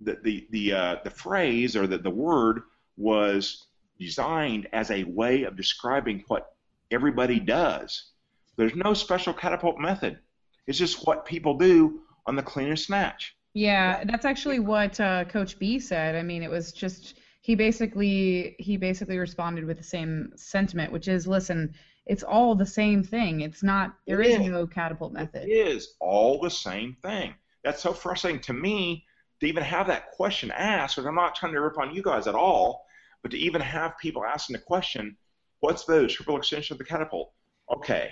the 0.00 0.18
the 0.22 0.46
the, 0.50 0.72
uh, 0.72 0.96
the 1.04 1.10
phrase 1.10 1.76
or 1.76 1.86
the, 1.86 1.98
the 1.98 2.10
word 2.10 2.62
was 2.96 3.66
designed 3.98 4.68
as 4.72 4.90
a 4.90 5.04
way 5.04 5.44
of 5.44 5.56
describing 5.56 6.24
what 6.28 6.52
everybody 6.90 7.38
does. 7.38 8.10
There's 8.56 8.74
no 8.74 8.94
special 8.94 9.32
catapult 9.32 9.78
method. 9.78 10.18
It's 10.66 10.78
just 10.78 11.06
what 11.06 11.24
people 11.24 11.56
do 11.56 12.00
on 12.26 12.36
the 12.36 12.42
clean 12.42 12.68
and 12.68 12.78
snatch. 12.78 13.36
Yeah, 13.54 14.04
that's 14.04 14.24
actually 14.24 14.60
what 14.60 15.00
uh, 15.00 15.24
Coach 15.24 15.58
B 15.58 15.78
said. 15.78 16.14
I 16.14 16.22
mean, 16.22 16.42
it 16.42 16.50
was 16.50 16.72
just 16.72 17.18
he 17.42 17.54
basically 17.54 18.56
he 18.58 18.76
basically 18.76 19.18
responded 19.18 19.64
with 19.64 19.78
the 19.78 19.84
same 19.84 20.32
sentiment, 20.36 20.92
which 20.92 21.08
is, 21.08 21.26
listen, 21.26 21.74
it's 22.06 22.22
all 22.22 22.54
the 22.54 22.66
same 22.66 23.02
thing. 23.02 23.40
It's 23.40 23.62
not 23.62 23.94
there 24.06 24.20
It 24.20 24.28
is 24.28 24.40
is. 24.40 24.46
no 24.48 24.66
catapult 24.66 25.12
method. 25.12 25.48
It 25.48 25.52
is 25.52 25.94
all 26.00 26.40
the 26.40 26.50
same 26.50 26.96
thing. 27.02 27.34
That's 27.64 27.82
so 27.82 27.92
frustrating 27.92 28.40
to 28.42 28.52
me 28.52 29.04
to 29.40 29.46
even 29.46 29.62
have 29.62 29.86
that 29.86 30.10
question 30.10 30.50
asked. 30.50 30.96
Because 30.96 31.06
I'm 31.06 31.14
not 31.14 31.34
trying 31.34 31.52
to 31.52 31.60
rip 31.60 31.78
on 31.78 31.94
you 31.94 32.02
guys 32.02 32.26
at 32.26 32.34
all, 32.34 32.84
but 33.22 33.30
to 33.30 33.38
even 33.38 33.60
have 33.60 33.98
people 33.98 34.24
asking 34.24 34.54
the 34.54 34.62
question, 34.62 35.16
"What's 35.60 35.84
the 35.84 36.06
triple 36.06 36.36
extension 36.36 36.74
of 36.74 36.78
the 36.78 36.84
catapult?" 36.84 37.32
Okay, 37.74 38.10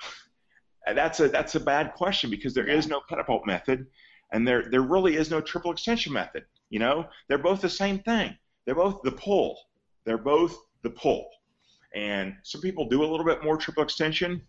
that's 0.94 1.20
a 1.20 1.28
that's 1.28 1.54
a 1.54 1.60
bad 1.60 1.94
question 1.94 2.30
because 2.30 2.54
there 2.54 2.68
is 2.68 2.86
no 2.86 3.00
catapult 3.08 3.46
method, 3.46 3.86
and 4.32 4.46
there 4.46 4.68
there 4.70 4.82
really 4.82 5.16
is 5.16 5.30
no 5.30 5.40
triple 5.40 5.72
extension 5.72 6.12
method. 6.12 6.44
You 6.70 6.78
know, 6.78 7.06
they're 7.28 7.38
both 7.38 7.60
the 7.60 7.68
same 7.68 8.00
thing. 8.00 8.36
They're 8.64 8.74
both 8.74 9.02
the 9.02 9.12
pull. 9.12 9.58
They're 10.04 10.18
both 10.18 10.56
the 10.82 10.90
pull. 10.90 11.28
And 11.94 12.34
some 12.42 12.60
people 12.60 12.88
do 12.88 13.04
a 13.04 13.06
little 13.06 13.26
bit 13.26 13.44
more 13.44 13.56
triple 13.56 13.82
extension 13.82 14.42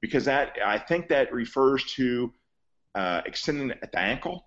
because 0.00 0.24
that 0.24 0.56
I 0.64 0.78
think 0.78 1.08
that 1.08 1.32
refers 1.32 1.84
to 1.94 2.32
uh, 2.94 3.20
extending 3.26 3.70
at 3.70 3.92
the 3.92 3.98
ankle. 3.98 4.46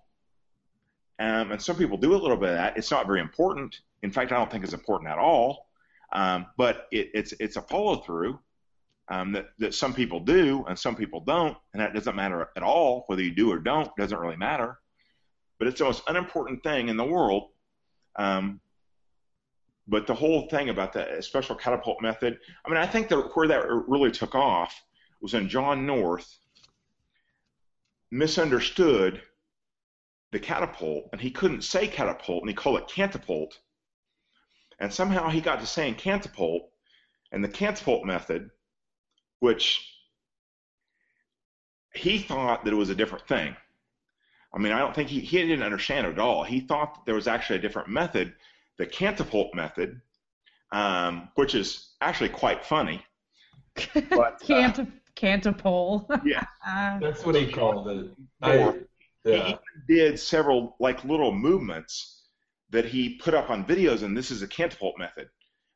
Um, 1.20 1.52
and 1.52 1.62
some 1.62 1.76
people 1.76 1.96
do 1.96 2.14
a 2.14 2.18
little 2.18 2.36
bit 2.36 2.50
of 2.50 2.56
that. 2.56 2.76
It's 2.76 2.90
not 2.90 3.06
very 3.06 3.20
important. 3.20 3.80
In 4.02 4.10
fact, 4.10 4.32
I 4.32 4.36
don't 4.36 4.50
think 4.50 4.64
it's 4.64 4.72
important 4.72 5.10
at 5.10 5.18
all. 5.18 5.68
Um, 6.12 6.46
but 6.56 6.86
it, 6.90 7.10
it's 7.14 7.32
it's 7.40 7.56
a 7.56 7.62
follow 7.62 7.96
through 7.96 8.38
um, 9.08 9.32
that 9.32 9.46
that 9.58 9.74
some 9.74 9.92
people 9.92 10.20
do 10.20 10.64
and 10.68 10.78
some 10.78 10.96
people 10.96 11.20
don't, 11.20 11.56
and 11.72 11.82
that 11.82 11.94
doesn't 11.94 12.16
matter 12.16 12.48
at 12.56 12.62
all 12.62 13.04
whether 13.06 13.22
you 13.22 13.34
do 13.34 13.50
or 13.50 13.58
don't. 13.58 13.94
Doesn't 13.96 14.18
really 14.18 14.36
matter. 14.36 14.78
But 15.58 15.68
it's 15.68 15.78
the 15.78 15.84
most 15.84 16.02
unimportant 16.08 16.62
thing 16.62 16.88
in 16.88 16.96
the 16.96 17.04
world. 17.04 17.50
Um, 18.16 18.60
but 19.86 20.06
the 20.06 20.14
whole 20.14 20.48
thing 20.48 20.70
about 20.70 20.92
the 20.92 21.20
special 21.20 21.54
catapult 21.54 22.00
method, 22.00 22.38
I 22.64 22.70
mean, 22.70 22.78
I 22.78 22.86
think 22.86 23.08
that 23.08 23.30
where 23.34 23.48
that 23.48 23.66
really 23.86 24.10
took 24.10 24.34
off 24.34 24.82
was 25.20 25.34
when 25.34 25.48
Jon 25.48 25.86
North 25.86 26.38
misunderstood 28.10 29.22
the 30.32 30.40
catapult, 30.40 31.08
and 31.12 31.20
he 31.20 31.30
couldn't 31.30 31.62
say 31.62 31.86
catapult, 31.86 32.42
and 32.42 32.48
he 32.48 32.54
called 32.54 32.78
it 32.78 32.88
cantapult. 32.88 33.52
And 34.80 34.92
somehow 34.92 35.28
he 35.28 35.40
got 35.40 35.60
to 35.60 35.66
saying 35.66 35.96
cantapult, 35.96 36.62
and 37.30 37.44
the 37.44 37.48
cantapult 37.48 38.04
method, 38.04 38.50
which 39.44 39.86
he 41.94 42.18
thought 42.18 42.64
that 42.64 42.72
it 42.72 42.76
was 42.76 42.88
a 42.88 42.94
different 42.94 43.28
thing. 43.28 43.54
I 44.54 44.58
mean, 44.58 44.72
I 44.72 44.78
don't 44.78 44.94
think 44.94 45.10
he, 45.10 45.20
he 45.20 45.36
didn't 45.38 45.62
understand 45.62 46.06
it 46.06 46.12
at 46.12 46.18
all. 46.18 46.44
He 46.44 46.60
thought 46.60 46.94
that 46.94 47.00
there 47.04 47.14
was 47.14 47.28
actually 47.28 47.58
a 47.58 47.62
different 47.62 47.88
method, 47.88 48.32
the 48.78 48.86
cantapult 48.86 49.52
method, 49.54 50.00
um, 50.72 51.28
which 51.34 51.54
is 51.54 51.90
actually 52.00 52.30
quite 52.30 52.64
funny. 52.64 53.04
But, 53.94 54.34
uh, 54.34 54.46
Cant 54.46 54.92
cantapole. 55.14 56.06
yeah, 56.24 56.44
Uh, 56.66 56.98
That's 57.00 57.24
what 57.26 57.34
he 57.34 57.46
called 57.52 57.88
it. 57.88 58.06
Or- 58.42 58.48
I, 58.48 58.72
he 59.24 59.30
yeah. 59.32 59.46
even 59.48 59.58
did 59.88 60.18
several 60.18 60.76
like 60.80 61.04
little 61.04 61.32
movements 61.32 62.22
that 62.70 62.84
he 62.86 63.16
put 63.16 63.34
up 63.34 63.50
on 63.50 63.64
videos, 63.64 64.02
and 64.02 64.16
this 64.16 64.30
is 64.30 64.42
a 64.42 64.48
catapult 64.48 64.98
method. 64.98 65.28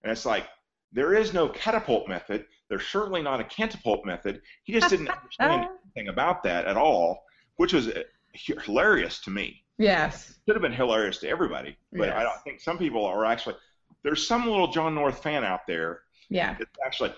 And 0.03 0.13
it's 0.13 0.27
like 0.27 0.47
there 0.93 1.15
is 1.15 1.33
no 1.35 1.49
catapult 1.49 2.09
method. 2.09 2.47
There's 2.69 2.87
certainly 2.87 3.23
not 3.23 3.41
a 3.41 3.45
catapult 3.45 4.05
method. 4.07 4.41
He 4.65 4.73
just 4.73 4.91
didn't 4.91 5.09
understand 5.09 5.69
anything 5.97 6.09
about 6.09 6.43
that 6.45 6.67
at 6.67 6.77
all, 6.77 7.25
which 7.57 7.73
was 7.73 7.89
uh, 7.89 8.03
hilarious 8.33 9.21
to 9.21 9.31
me. 9.31 9.63
yes. 9.79 10.31
It 10.31 10.37
Should 10.47 10.57
have 10.57 10.63
been 10.63 10.73
hilarious 10.73 11.19
to 11.19 11.29
everybody, 11.29 11.77
but 11.93 12.09
I 12.11 12.23
don't 12.23 12.41
think 12.45 12.61
some 12.61 12.79
people 12.79 13.05
are 13.05 13.25
actually. 13.25 13.57
There's 14.03 14.27
some 14.27 14.47
little 14.47 14.69
Jon 14.69 14.95
North 14.95 15.23
fan 15.23 15.45
out 15.45 15.67
there 15.67 16.01
Yeah. 16.31 16.57
it's 16.59 16.71
actually 16.87 17.13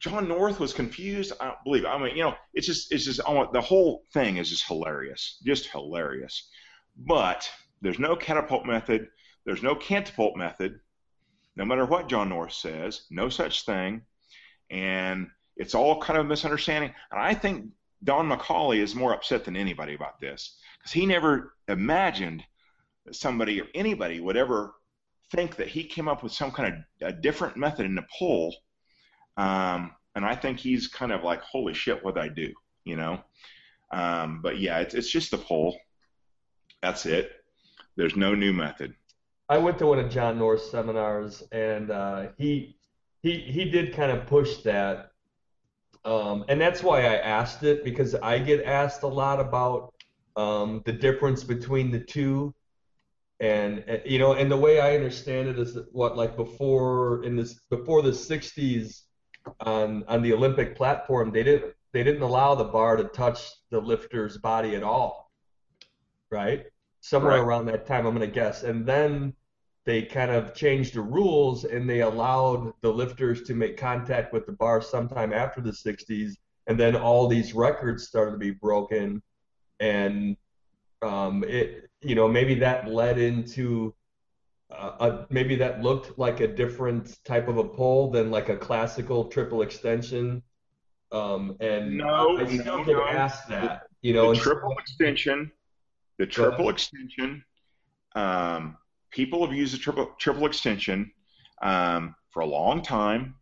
Jon 0.00 0.28
North 0.28 0.60
was 0.60 0.72
confused. 0.72 1.32
I 1.40 1.46
don't 1.46 1.64
believe. 1.64 1.84
It. 1.84 1.88
I 1.88 1.98
mean, 1.98 2.14
you 2.16 2.22
know, 2.22 2.34
it's 2.54 2.66
just 2.66 2.92
it's 2.92 3.04
just 3.04 3.20
almost, 3.20 3.52
the 3.52 3.60
whole 3.60 4.04
thing 4.12 4.36
is 4.36 4.50
just 4.50 4.66
hilarious, 4.66 5.40
just 5.44 5.66
hilarious. 5.68 6.48
But 6.96 7.48
there's 7.82 7.98
no 7.98 8.14
catapult 8.14 8.66
method. 8.66 9.08
There's 9.44 9.62
no 9.62 9.74
cantapult 9.74 10.36
method. 10.36 10.78
No 11.56 11.64
matter 11.64 11.86
what 11.86 12.08
Jon 12.08 12.28
North 12.28 12.52
says, 12.52 13.02
no 13.10 13.28
such 13.28 13.64
thing, 13.64 14.02
and 14.70 15.28
it's 15.56 15.74
all 15.74 16.00
kind 16.00 16.18
of 16.18 16.26
a 16.26 16.28
misunderstanding. 16.28 16.92
And 17.10 17.20
I 17.20 17.34
think 17.34 17.66
Don 18.04 18.28
McCauley 18.28 18.78
is 18.78 18.94
more 18.94 19.14
upset 19.14 19.44
than 19.44 19.56
anybody 19.56 19.94
about 19.94 20.20
this 20.20 20.58
because 20.78 20.92
he 20.92 21.06
never 21.06 21.54
imagined 21.68 22.44
that 23.06 23.14
somebody 23.14 23.60
or 23.60 23.66
anybody 23.74 24.20
would 24.20 24.36
ever 24.36 24.74
think 25.32 25.56
that 25.56 25.68
he 25.68 25.84
came 25.84 26.08
up 26.08 26.22
with 26.22 26.32
some 26.32 26.52
kind 26.52 26.84
of 27.00 27.08
a 27.08 27.12
different 27.12 27.56
method 27.56 27.86
in 27.86 27.94
the 27.94 28.06
poll 28.16 28.54
um, 29.36 29.92
and 30.14 30.24
I 30.24 30.34
think 30.34 30.58
he's 30.58 30.88
kind 30.88 31.12
of 31.12 31.22
like, 31.22 31.42
holy 31.42 31.74
shit, 31.74 32.02
what 32.04 32.14
did 32.14 32.24
I 32.24 32.28
do? 32.28 32.52
You 32.84 32.96
know? 32.96 33.20
Um, 33.92 34.40
but 34.42 34.58
yeah, 34.58 34.78
it's, 34.78 34.94
it's 34.94 35.10
just 35.10 35.30
the 35.30 35.38
poll. 35.38 35.78
That's 36.82 37.06
it. 37.06 37.30
There's 37.96 38.16
no 38.16 38.34
new 38.34 38.52
method. 38.52 38.94
I 39.48 39.58
went 39.58 39.78
to 39.78 39.86
one 39.86 39.98
of 39.98 40.10
Jon 40.10 40.38
North's 40.38 40.70
seminars, 40.70 41.42
and 41.52 41.90
uh, 41.90 42.28
he 42.36 42.76
he 43.22 43.38
he 43.38 43.70
did 43.70 43.94
kind 43.94 44.10
of 44.10 44.26
push 44.26 44.58
that, 44.58 45.10
um, 46.04 46.44
and 46.48 46.60
that's 46.60 46.82
why 46.82 47.02
I 47.02 47.16
asked 47.16 47.62
it 47.62 47.84
because 47.84 48.14
I 48.16 48.38
get 48.38 48.64
asked 48.64 49.02
a 49.04 49.08
lot 49.08 49.38
about 49.38 49.94
um, 50.36 50.82
the 50.84 50.92
difference 50.92 51.44
between 51.44 51.92
the 51.92 52.00
two, 52.00 52.54
and 53.38 53.84
uh, 53.88 53.98
you 54.04 54.18
know, 54.18 54.32
and 54.32 54.50
the 54.50 54.56
way 54.56 54.80
I 54.80 54.96
understand 54.96 55.48
it 55.48 55.58
is 55.60 55.78
what 55.92 56.16
like 56.16 56.36
before 56.36 57.22
in 57.22 57.36
this 57.36 57.54
before 57.70 58.02
the 58.02 58.10
'60s 58.10 59.02
on 59.60 60.02
on 60.08 60.22
the 60.22 60.32
Olympic 60.32 60.74
platform, 60.74 61.30
they 61.30 61.44
didn't 61.44 61.72
they 61.92 62.02
didn't 62.02 62.22
allow 62.22 62.56
the 62.56 62.64
bar 62.64 62.96
to 62.96 63.04
touch 63.04 63.48
the 63.70 63.80
lifter's 63.80 64.38
body 64.38 64.74
at 64.74 64.82
all, 64.82 65.30
right? 66.30 66.66
Somewhere 67.08 67.38
Right. 67.38 67.40
around 67.40 67.66
that 67.66 67.86
time, 67.86 68.04
I'm 68.04 68.14
gonna 68.14 68.26
guess, 68.26 68.64
and 68.64 68.84
then 68.84 69.32
they 69.84 70.02
kind 70.02 70.32
of 70.32 70.54
changed 70.54 70.94
the 70.94 71.00
rules 71.02 71.64
and 71.64 71.88
they 71.88 72.00
allowed 72.00 72.72
the 72.80 72.92
lifters 72.92 73.42
to 73.44 73.54
make 73.54 73.76
contact 73.76 74.32
with 74.32 74.44
the 74.46 74.52
bar 74.52 74.82
sometime 74.82 75.32
after 75.32 75.60
the 75.60 75.72
60s, 75.72 76.36
and 76.66 76.78
then 76.80 76.96
all 76.96 77.28
these 77.28 77.54
records 77.54 78.08
started 78.08 78.32
to 78.32 78.38
be 78.38 78.50
broken, 78.50 79.22
and 79.78 80.36
um, 81.02 81.44
it 81.44 81.88
you 82.02 82.16
know 82.16 82.26
maybe 82.28 82.54
that 82.56 82.88
led 82.88 83.18
into 83.18 83.94
uh, 84.70 84.92
a, 85.00 85.26
maybe 85.30 85.54
that 85.56 85.82
looked 85.82 86.18
like 86.18 86.40
a 86.40 86.48
different 86.48 87.18
type 87.24 87.46
of 87.48 87.58
a 87.58 87.64
pull 87.64 88.10
than 88.10 88.32
like 88.32 88.48
a 88.48 88.56
classical 88.56 89.26
triple 89.26 89.62
extension. 89.62 90.42
Um, 91.12 91.56
and 91.60 91.98
No, 91.98 92.36
I 92.38 92.46
still 92.46 92.78
no, 92.78 92.84
get 92.84 92.96
no. 92.96 93.04
asked 93.06 93.48
that, 93.48 93.82
you 94.02 94.12
know, 94.12 94.34
the 94.34 94.40
triple 94.40 94.74
extension, 94.78 95.52
the 96.18 96.26
triple 96.26 96.70
extension, 96.70 97.44
um, 98.14 98.76
people 99.10 99.44
have 99.46 99.54
used 99.54 99.74
the 99.74 99.78
triple, 99.78 100.14
triple 100.18 100.46
extension 100.46 101.10
um, 101.62 102.14
for 102.30 102.40
a 102.40 102.46
long 102.46 102.82
time. 102.82 103.34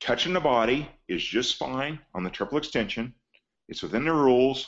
Touching 0.00 0.32
the 0.32 0.40
body 0.40 0.88
is 1.08 1.22
just 1.22 1.56
fine 1.56 1.98
on 2.14 2.24
the 2.24 2.30
triple 2.30 2.58
extension. 2.58 3.14
It's 3.68 3.82
within 3.82 4.04
the 4.04 4.12
rules. 4.12 4.66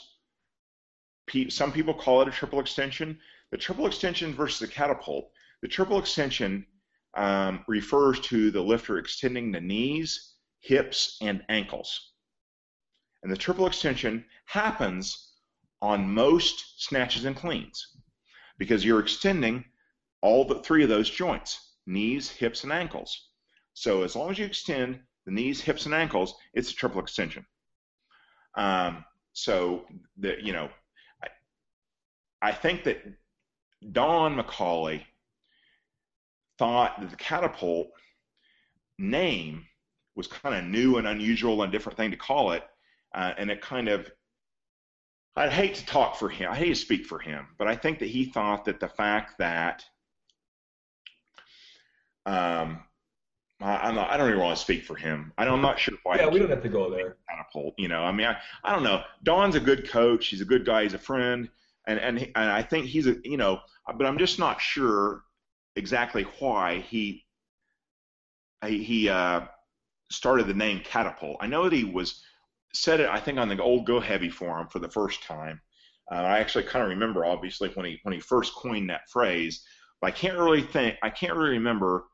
Some 1.49 1.71
people 1.71 1.93
call 1.93 2.21
it 2.21 2.27
a 2.27 2.31
triple 2.31 2.59
extension. 2.59 3.17
The 3.51 3.57
triple 3.57 3.87
extension 3.87 4.33
versus 4.33 4.59
the 4.59 4.67
catapult. 4.67 5.31
The 5.61 5.67
triple 5.67 5.99
extension 5.99 6.65
um, 7.15 7.63
refers 7.67 8.19
to 8.21 8.51
the 8.51 8.61
lifter 8.61 8.97
extending 8.97 9.51
the 9.51 9.61
knees, 9.61 10.35
hips, 10.59 11.17
and 11.21 11.43
ankles. 11.49 12.11
And 13.23 13.31
the 13.31 13.37
triple 13.37 13.65
extension 13.65 14.25
happens 14.45 15.24
on 15.85 16.11
most 16.11 16.83
snatches 16.83 17.25
and 17.25 17.35
cleans 17.35 17.97
because 18.57 18.83
you're 18.83 18.99
extending 18.99 19.63
all 20.23 20.43
the 20.43 20.55
three 20.61 20.81
of 20.81 20.89
those 20.89 21.09
joints 21.09 21.73
knees, 21.85 22.27
hips, 22.27 22.63
and 22.63 22.73
ankles. 22.73 23.29
So 23.75 24.01
as 24.01 24.15
long 24.15 24.31
as 24.31 24.39
you 24.39 24.45
extend 24.47 24.99
the 25.27 25.31
knees, 25.31 25.61
hips, 25.61 25.85
and 25.85 25.93
ankles, 25.93 26.33
it's 26.55 26.71
a 26.71 26.73
triple 26.73 26.99
extension. 26.99 27.45
Um, 28.55 29.05
so 29.33 29.85
the 30.17 30.37
you 30.41 30.53
know, 30.53 30.69
I, 31.23 32.49
I 32.49 32.51
think 32.51 32.83
that 32.85 33.03
Don 33.91 34.35
McCauley 34.35 35.03
thought 36.57 36.99
that 36.99 37.11
the 37.11 37.17
catapult 37.17 37.89
name 38.97 39.67
was 40.15 40.25
kind 40.25 40.55
of 40.55 40.63
new 40.63 40.97
and 40.97 41.05
unusual 41.05 41.61
and 41.61 41.71
different 41.71 41.97
thing 41.97 42.09
to 42.09 42.17
call 42.17 42.53
it, 42.53 42.63
uh, 43.13 43.33
and 43.37 43.51
it 43.51 43.61
kind 43.61 43.87
of 43.87 44.09
I'd 45.35 45.51
hate 45.51 45.75
to 45.75 45.85
talk 45.85 46.15
for 46.17 46.29
him. 46.29 46.49
I 46.51 46.55
hate 46.55 46.69
to 46.69 46.75
speak 46.75 47.05
for 47.05 47.19
him, 47.19 47.47
but 47.57 47.67
I 47.67 47.75
think 47.75 47.99
that 47.99 48.07
he 48.07 48.25
thought 48.25 48.65
that 48.65 48.79
the 48.79 48.87
fact 48.87 49.37
that 49.39 49.83
um, 52.25 52.79
I, 53.61 53.77
I'm 53.77 53.95
not, 53.95 54.09
I 54.09 54.17
don't 54.17 54.29
even 54.29 54.39
want 54.41 54.55
to 54.57 54.61
speak 54.61 54.85
for 54.85 54.95
him. 54.95 55.33
I 55.37 55.45
don't, 55.45 55.55
I'm 55.55 55.61
not 55.61 55.79
sure 55.79 55.95
why. 56.03 56.17
yeah, 56.17 56.27
we 56.27 56.39
don't 56.39 56.49
have 56.49 56.63
to 56.63 56.69
go 56.69 56.89
there. 56.89 57.17
catapult. 57.29 57.73
You 57.77 57.89
know, 57.89 58.01
I 58.03 58.11
mean, 58.11 58.27
I, 58.27 58.37
I 58.63 58.73
don't 58.73 58.83
know. 58.83 59.03
Don's 59.23 59.55
a 59.55 59.59
good 59.59 59.89
coach. 59.89 60.27
He's 60.27 60.41
a 60.41 60.45
good 60.45 60.65
guy. 60.65 60.83
He's 60.83 60.93
a 60.93 60.99
friend, 60.99 61.49
and 61.87 61.99
and 61.99 62.19
he- 62.19 62.31
and 62.35 62.49
I 62.49 62.61
think 62.61 62.85
he's 62.85 63.07
a 63.07 63.15
you 63.23 63.37
know, 63.37 63.59
but 63.97 64.05
I'm 64.05 64.17
just 64.17 64.39
not 64.39 64.61
sure 64.61 65.23
exactly 65.75 66.23
why 66.39 66.79
he 66.79 67.25
he 68.65 69.09
uh, 69.09 69.41
started 70.09 70.47
the 70.47 70.53
name 70.53 70.81
Catapult. 70.83 71.37
I 71.39 71.47
know 71.47 71.63
that 71.63 71.73
he 71.73 71.83
was 71.83 72.23
said 72.75 72.99
it, 72.99 73.09
I 73.09 73.19
think, 73.19 73.39
on 73.39 73.49
the 73.49 73.61
old 73.61 73.85
Go 73.85 73.99
Heavy 73.99 74.29
forum 74.29 74.67
for 74.67 74.79
the 74.79 74.89
first 74.89 75.23
time. 75.23 75.61
Uh, 76.11 76.15
I 76.15 76.39
actually 76.39 76.65
kind 76.65 76.83
of 76.83 76.89
remember, 76.89 77.25
obviously, 77.25 77.69
when 77.69 77.85
he 77.85 77.99
when 78.03 78.13
he 78.13 78.19
first 78.19 78.53
coined 78.53 78.89
that 78.89 79.09
phrase, 79.09 79.63
but 80.01 80.07
I 80.07 80.11
can't 80.11 80.37
really 80.37 80.61
think, 80.61 80.97
I 81.01 81.09
can't 81.09 81.35
really 81.35 81.51
remember 81.51 82.05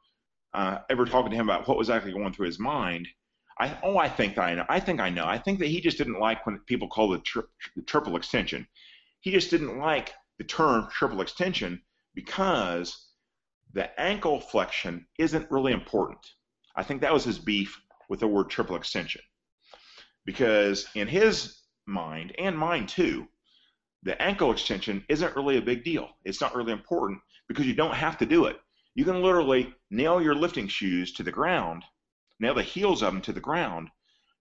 uh, 0.54 0.80
ever 0.90 1.06
talking 1.06 1.32
to 1.32 1.38
him 1.38 1.50
about 1.50 1.68
what 1.68 1.78
was 1.78 1.90
actually 1.90 2.14
going 2.14 2.34
through 2.34 2.48
his 2.48 2.60
mind. 2.60 3.08
I, 3.60 3.78
oh, 3.84 3.98
I 3.98 4.10
think 4.10 4.38
I 4.38 4.56
know. 4.56 4.66
I 4.70 4.80
think 4.80 5.00
I 5.00 5.10
know. 5.10 5.26
I 5.26 5.38
think 5.38 5.60
that 5.60 5.68
he 5.68 5.82
just 5.82 5.98
didn't 5.98 6.20
like 6.20 6.46
when 6.46 6.60
people 6.60 6.88
call 6.88 7.10
the, 7.10 7.20
tri- 7.20 7.44
the 7.76 7.84
triple 7.84 8.16
extension. 8.16 8.66
He 9.20 9.32
just 9.32 9.52
didn't 9.52 9.78
like 9.78 10.14
the 10.38 10.44
term 10.44 10.88
triple 10.90 11.22
extension 11.22 11.82
because 12.16 13.08
the 13.74 14.00
ankle 14.00 14.40
flexion 14.40 15.06
isn't 15.20 15.52
really 15.52 15.74
important. 15.74 16.26
I 16.76 16.84
think 16.84 17.02
that 17.02 17.14
was 17.14 17.24
his 17.24 17.40
beef 17.40 17.80
with 18.10 18.22
the 18.22 18.28
word 18.28 18.50
triple 18.50 18.76
extension. 18.76 19.22
Because 20.26 20.88
in 20.96 21.08
his 21.08 21.62
mind, 21.86 22.34
and 22.38 22.58
mine 22.58 22.88
too, 22.88 23.28
the 24.04 24.20
ankle 24.22 24.52
extension 24.52 25.04
isn't 25.10 25.36
really 25.36 25.58
a 25.58 25.62
big 25.62 25.84
deal. 25.84 26.10
It's 26.26 26.42
not 26.42 26.56
really 26.56 26.72
important 26.74 27.20
because 27.48 27.68
you 27.68 27.74
don't 27.74 27.94
have 27.94 28.18
to 28.20 28.26
do 28.26 28.46
it. 28.46 28.58
You 28.96 29.06
can 29.06 29.22
literally 29.22 29.74
nail 29.90 30.22
your 30.22 30.36
lifting 30.36 30.68
shoes 30.68 31.14
to 31.14 31.24
the 31.24 31.32
ground, 31.32 31.84
nail 32.40 32.54
the 32.54 32.64
heels 32.64 33.02
of 33.02 33.14
them 33.14 33.22
to 33.24 33.34
the 33.34 33.40
ground, 33.40 33.90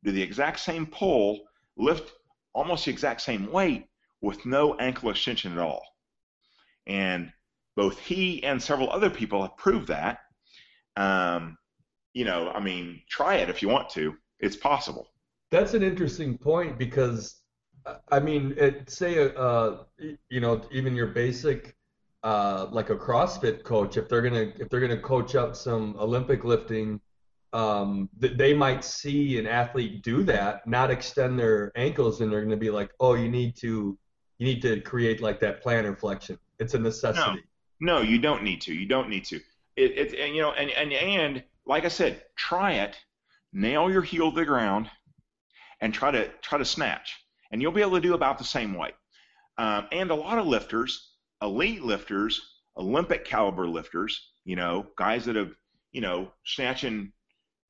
do 0.02 0.11
the 0.12 0.23
exact 0.23 0.61
same 0.61 0.86
pull, 0.86 1.40
lift 1.77 2.12
almost 2.52 2.85
the 2.85 2.90
exact 2.90 3.20
same 3.20 3.51
weight 3.52 3.86
with 4.20 4.44
no 4.47 4.74
ankle 4.74 5.11
extension 5.11 5.52
at 5.52 5.59
all. 5.59 5.82
And 6.86 7.32
both 7.77 7.98
he 7.98 8.43
and 8.43 8.62
several 8.62 8.90
other 8.90 9.11
people 9.11 9.43
have 9.43 9.57
proved 9.57 9.89
that. 9.89 10.19
Um, 10.97 11.57
you 12.12 12.24
know, 12.24 12.51
I 12.51 12.61
mean, 12.61 13.02
try 13.09 13.36
it 13.36 13.48
if 13.51 13.62
you 13.62 13.69
want 13.69 13.90
to. 13.90 14.15
It's 14.40 14.57
possible. 14.57 15.09
That's 15.51 15.74
an 15.74 15.82
interesting 15.82 16.39
point 16.39 16.78
because, 16.78 17.43
I 18.10 18.20
mean, 18.20 18.55
it, 18.56 18.89
say, 18.89 19.32
uh, 19.35 19.78
you 20.28 20.40
know, 20.40 20.62
even 20.70 20.94
your 20.94 21.09
basic, 21.09 21.77
uh, 22.22 22.66
like 22.70 22.90
a 22.90 22.97
CrossFit 22.97 23.64
coach, 23.64 23.97
if 23.97 24.09
they're 24.09 24.22
gonna 24.22 24.52
if 24.59 24.68
they're 24.68 24.81
gonna 24.81 25.01
coach 25.01 25.35
up 25.35 25.56
some 25.56 25.97
Olympic 25.98 26.44
lifting, 26.44 27.01
um, 27.52 28.09
they 28.16 28.55
might 28.55 28.85
see 28.85 29.39
an 29.39 29.47
athlete 29.47 30.02
do 30.02 30.22
that, 30.24 30.66
not 30.66 30.90
extend 30.90 31.39
their 31.39 31.72
ankles, 31.74 32.20
and 32.20 32.31
they're 32.31 32.43
gonna 32.43 32.56
be 32.56 32.70
like, 32.70 32.93
oh, 33.01 33.14
you 33.14 33.28
need 33.28 33.56
to 33.56 33.98
you 34.39 34.47
need 34.47 34.62
to 34.62 34.81
create 34.81 35.20
like 35.20 35.39
that 35.40 35.62
plantar 35.62 35.98
flexion. 35.98 36.39
It's 36.59 36.74
a 36.74 36.78
necessity. 36.78 37.43
No, 37.81 37.97
no, 37.97 38.02
you 38.02 38.18
don't 38.18 38.43
need 38.43 38.60
to. 38.62 38.74
You 38.74 38.86
don't 38.86 39.09
need 39.09 39.24
to. 39.27 39.36
It, 39.77 40.12
it 40.14 40.32
you 40.32 40.40
know, 40.40 40.52
and 40.52 40.70
and 40.70 40.93
and 40.93 41.44
like 41.66 41.85
I 41.85 41.89
said, 41.89 42.22
try 42.36 42.72
it. 42.72 42.97
Nail 43.52 43.90
your 43.90 44.02
heel 44.02 44.31
to 44.31 44.36
the 44.36 44.44
ground, 44.44 44.89
and 45.81 45.93
try 45.93 46.11
to 46.11 46.28
try 46.43 46.59
to 46.59 46.65
snatch, 46.65 47.16
and 47.51 47.61
you'll 47.61 47.73
be 47.73 47.81
able 47.81 47.93
to 47.93 48.01
do 48.01 48.15
about 48.15 48.39
the 48.39 48.44
same 48.44 48.74
weight. 48.74 48.94
Um, 49.59 49.86
and 49.93 50.11
a 50.11 50.15
lot 50.15 50.39
of 50.39 50.47
lifters, 50.47 51.12
elite 51.43 51.82
lifters, 51.82 52.40
Olympic 52.77 53.24
caliber 53.24 53.66
lifters, 53.66 54.31
you 54.44 54.57
know, 54.57 54.86
guys 54.97 55.24
that 55.27 55.36
have, 55.36 55.52
you 55.93 56.01
know, 56.01 56.32
snatching 56.44 57.12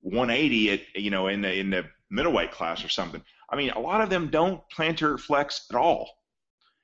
180 0.02 0.70
at, 0.70 0.80
you 0.94 1.10
know, 1.10 1.28
in 1.28 1.42
the 1.42 1.52
in 1.52 1.70
the 1.70 1.84
middleweight 2.10 2.52
class 2.52 2.84
or 2.84 2.88
something. 2.88 3.22
I 3.50 3.56
mean, 3.56 3.70
a 3.70 3.80
lot 3.80 4.00
of 4.00 4.10
them 4.10 4.28
don't 4.28 4.62
plantar 4.70 5.18
flex 5.18 5.66
at 5.70 5.76
all. 5.76 6.10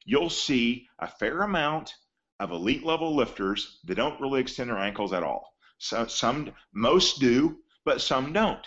You'll 0.05 0.31
see 0.31 0.89
a 0.99 1.07
fair 1.07 1.43
amount 1.43 1.95
of 2.39 2.51
elite 2.51 2.85
level 2.85 3.15
lifters 3.15 3.79
that 3.85 3.95
don't 3.95 4.21
really 4.21 4.41
extend 4.41 4.71
their 4.71 4.79
ankles 4.79 5.13
at 5.13 5.23
all. 5.23 5.53
So 5.79 6.07
some, 6.07 6.53
most 6.73 7.21
do, 7.21 7.59
but 7.85 8.01
some 8.01 8.33
don't. 8.33 8.65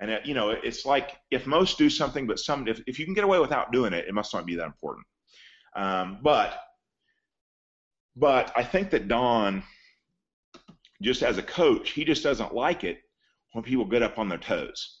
And 0.00 0.10
it, 0.10 0.26
you 0.26 0.34
know, 0.34 0.50
it's 0.50 0.86
like 0.86 1.16
if 1.30 1.46
most 1.46 1.78
do 1.78 1.90
something, 1.90 2.26
but 2.26 2.38
some, 2.38 2.68
if, 2.68 2.80
if 2.86 2.98
you 2.98 3.04
can 3.04 3.14
get 3.14 3.24
away 3.24 3.40
without 3.40 3.72
doing 3.72 3.92
it, 3.92 4.06
it 4.06 4.14
must 4.14 4.32
not 4.32 4.46
be 4.46 4.54
that 4.56 4.66
important. 4.66 5.06
Um, 5.74 6.18
but, 6.22 6.58
but 8.16 8.52
I 8.56 8.62
think 8.62 8.90
that 8.90 9.08
Don, 9.08 9.62
just 11.02 11.22
as 11.22 11.38
a 11.38 11.42
coach, 11.42 11.90
he 11.90 12.04
just 12.04 12.22
doesn't 12.22 12.54
like 12.54 12.84
it 12.84 12.98
when 13.52 13.64
people 13.64 13.84
get 13.84 14.02
up 14.02 14.18
on 14.18 14.28
their 14.28 14.38
toes. 14.38 15.00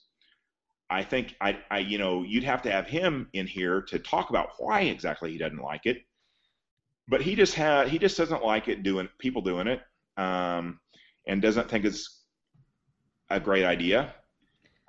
I 0.90 1.02
think 1.02 1.34
I, 1.40 1.58
I, 1.70 1.78
you 1.80 1.98
know, 1.98 2.22
you'd 2.22 2.44
have 2.44 2.62
to 2.62 2.70
have 2.70 2.86
him 2.86 3.28
in 3.34 3.46
here 3.46 3.82
to 3.82 3.98
talk 3.98 4.30
about 4.30 4.50
why 4.58 4.82
exactly 4.82 5.30
he 5.30 5.38
doesn't 5.38 5.62
like 5.62 5.84
it. 5.84 5.98
But 7.08 7.22
he 7.22 7.34
just 7.34 7.54
had, 7.54 7.88
he 7.88 7.98
just 7.98 8.16
doesn't 8.16 8.44
like 8.44 8.68
it 8.68 8.82
doing 8.82 9.08
people 9.18 9.42
doing 9.42 9.66
it, 9.66 9.80
um, 10.16 10.80
and 11.26 11.42
doesn't 11.42 11.68
think 11.68 11.84
it's 11.84 12.24
a 13.30 13.38
great 13.38 13.64
idea. 13.64 14.14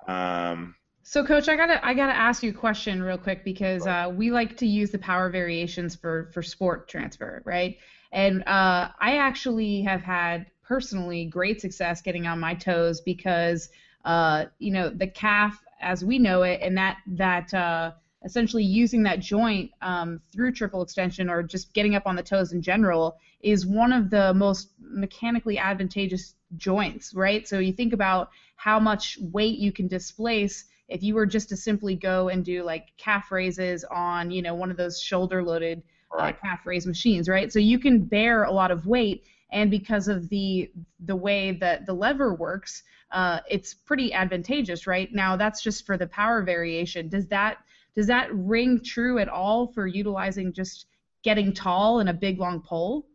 Um, 0.06 0.74
so, 1.02 1.24
coach, 1.24 1.48
I 1.48 1.56
gotta 1.56 1.84
I 1.84 1.94
gotta 1.94 2.16
ask 2.16 2.42
you 2.42 2.50
a 2.50 2.54
question 2.54 3.02
real 3.02 3.18
quick 3.18 3.44
because 3.44 3.86
uh, 3.86 4.12
we 4.14 4.30
like 4.30 4.56
to 4.58 4.66
use 4.66 4.90
the 4.90 4.98
power 4.98 5.30
variations 5.30 5.96
for 5.96 6.30
for 6.32 6.42
sport 6.42 6.88
transfer, 6.88 7.42
right? 7.44 7.78
And 8.12 8.42
uh, 8.46 8.88
I 9.00 9.16
actually 9.16 9.82
have 9.82 10.02
had 10.02 10.46
personally 10.62 11.24
great 11.24 11.60
success 11.60 12.00
getting 12.00 12.26
on 12.26 12.38
my 12.38 12.54
toes 12.54 13.00
because 13.00 13.70
uh, 14.04 14.46
you 14.58 14.72
know 14.72 14.90
the 14.90 15.06
calf 15.06 15.60
as 15.80 16.04
we 16.04 16.18
know 16.18 16.42
it, 16.42 16.60
and 16.62 16.76
that 16.76 16.98
that 17.06 17.52
uh, 17.54 17.92
essentially 18.24 18.64
using 18.64 19.02
that 19.04 19.20
joint 19.20 19.70
um, 19.80 20.20
through 20.32 20.52
triple 20.52 20.82
extension 20.82 21.30
or 21.30 21.42
just 21.42 21.72
getting 21.72 21.94
up 21.94 22.02
on 22.06 22.16
the 22.16 22.22
toes 22.22 22.52
in 22.52 22.60
general 22.60 23.16
is 23.40 23.66
one 23.66 23.92
of 23.92 24.10
the 24.10 24.34
most 24.34 24.68
mechanically 24.78 25.58
advantageous 25.58 26.34
joints, 26.56 27.14
right? 27.14 27.48
So 27.48 27.58
you 27.58 27.72
think 27.72 27.92
about 27.92 28.28
how 28.56 28.78
much 28.78 29.16
weight 29.20 29.58
you 29.58 29.72
can 29.72 29.88
displace 29.88 30.64
if 30.88 31.02
you 31.02 31.14
were 31.14 31.26
just 31.26 31.48
to 31.48 31.56
simply 31.56 31.94
go 31.94 32.28
and 32.28 32.44
do 32.44 32.62
like 32.62 32.88
calf 32.98 33.30
raises 33.30 33.84
on, 33.84 34.30
you 34.30 34.42
know, 34.42 34.54
one 34.54 34.70
of 34.70 34.76
those 34.76 35.00
shoulder 35.00 35.42
loaded 35.42 35.82
uh, 36.18 36.32
calf 36.32 36.66
raise 36.66 36.86
machines, 36.86 37.28
right? 37.28 37.52
So 37.52 37.58
you 37.58 37.78
can 37.78 38.04
bear 38.04 38.42
a 38.44 38.52
lot 38.52 38.70
of 38.70 38.86
weight 38.86 39.22
and 39.52 39.70
because 39.70 40.08
of 40.08 40.28
the 40.28 40.70
the 41.04 41.16
way 41.16 41.52
that 41.52 41.86
the 41.86 41.92
lever 41.92 42.34
works, 42.34 42.82
uh, 43.10 43.40
it's 43.48 43.74
pretty 43.74 44.12
advantageous, 44.12 44.86
right? 44.86 45.12
Now 45.12 45.36
that's 45.36 45.62
just 45.62 45.86
for 45.86 45.96
the 45.96 46.06
power 46.06 46.42
variation. 46.42 47.08
Does 47.08 47.26
that 47.28 47.58
does 47.96 48.06
that 48.06 48.28
ring 48.32 48.80
true 48.84 49.18
at 49.18 49.28
all 49.28 49.66
for 49.72 49.86
utilizing 49.86 50.52
just 50.52 50.86
getting 51.22 51.52
tall 51.52 52.00
and 52.00 52.08
a 52.08 52.14
big 52.14 52.38
long 52.38 52.60
pole? 52.60 53.06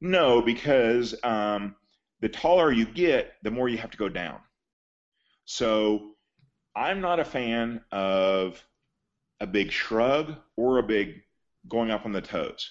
No, 0.00 0.40
because 0.40 1.14
um, 1.22 1.74
the 2.20 2.28
taller 2.28 2.72
you 2.72 2.86
get, 2.86 3.34
the 3.42 3.50
more 3.50 3.68
you 3.68 3.78
have 3.78 3.90
to 3.90 3.98
go 3.98 4.08
down. 4.08 4.38
So 5.44 6.12
I'm 6.74 7.00
not 7.00 7.20
a 7.20 7.24
fan 7.24 7.82
of 7.92 8.62
a 9.40 9.46
big 9.46 9.72
shrug 9.72 10.36
or 10.56 10.78
a 10.78 10.82
big 10.82 11.22
going 11.68 11.90
up 11.90 12.06
on 12.06 12.12
the 12.12 12.20
toes 12.20 12.70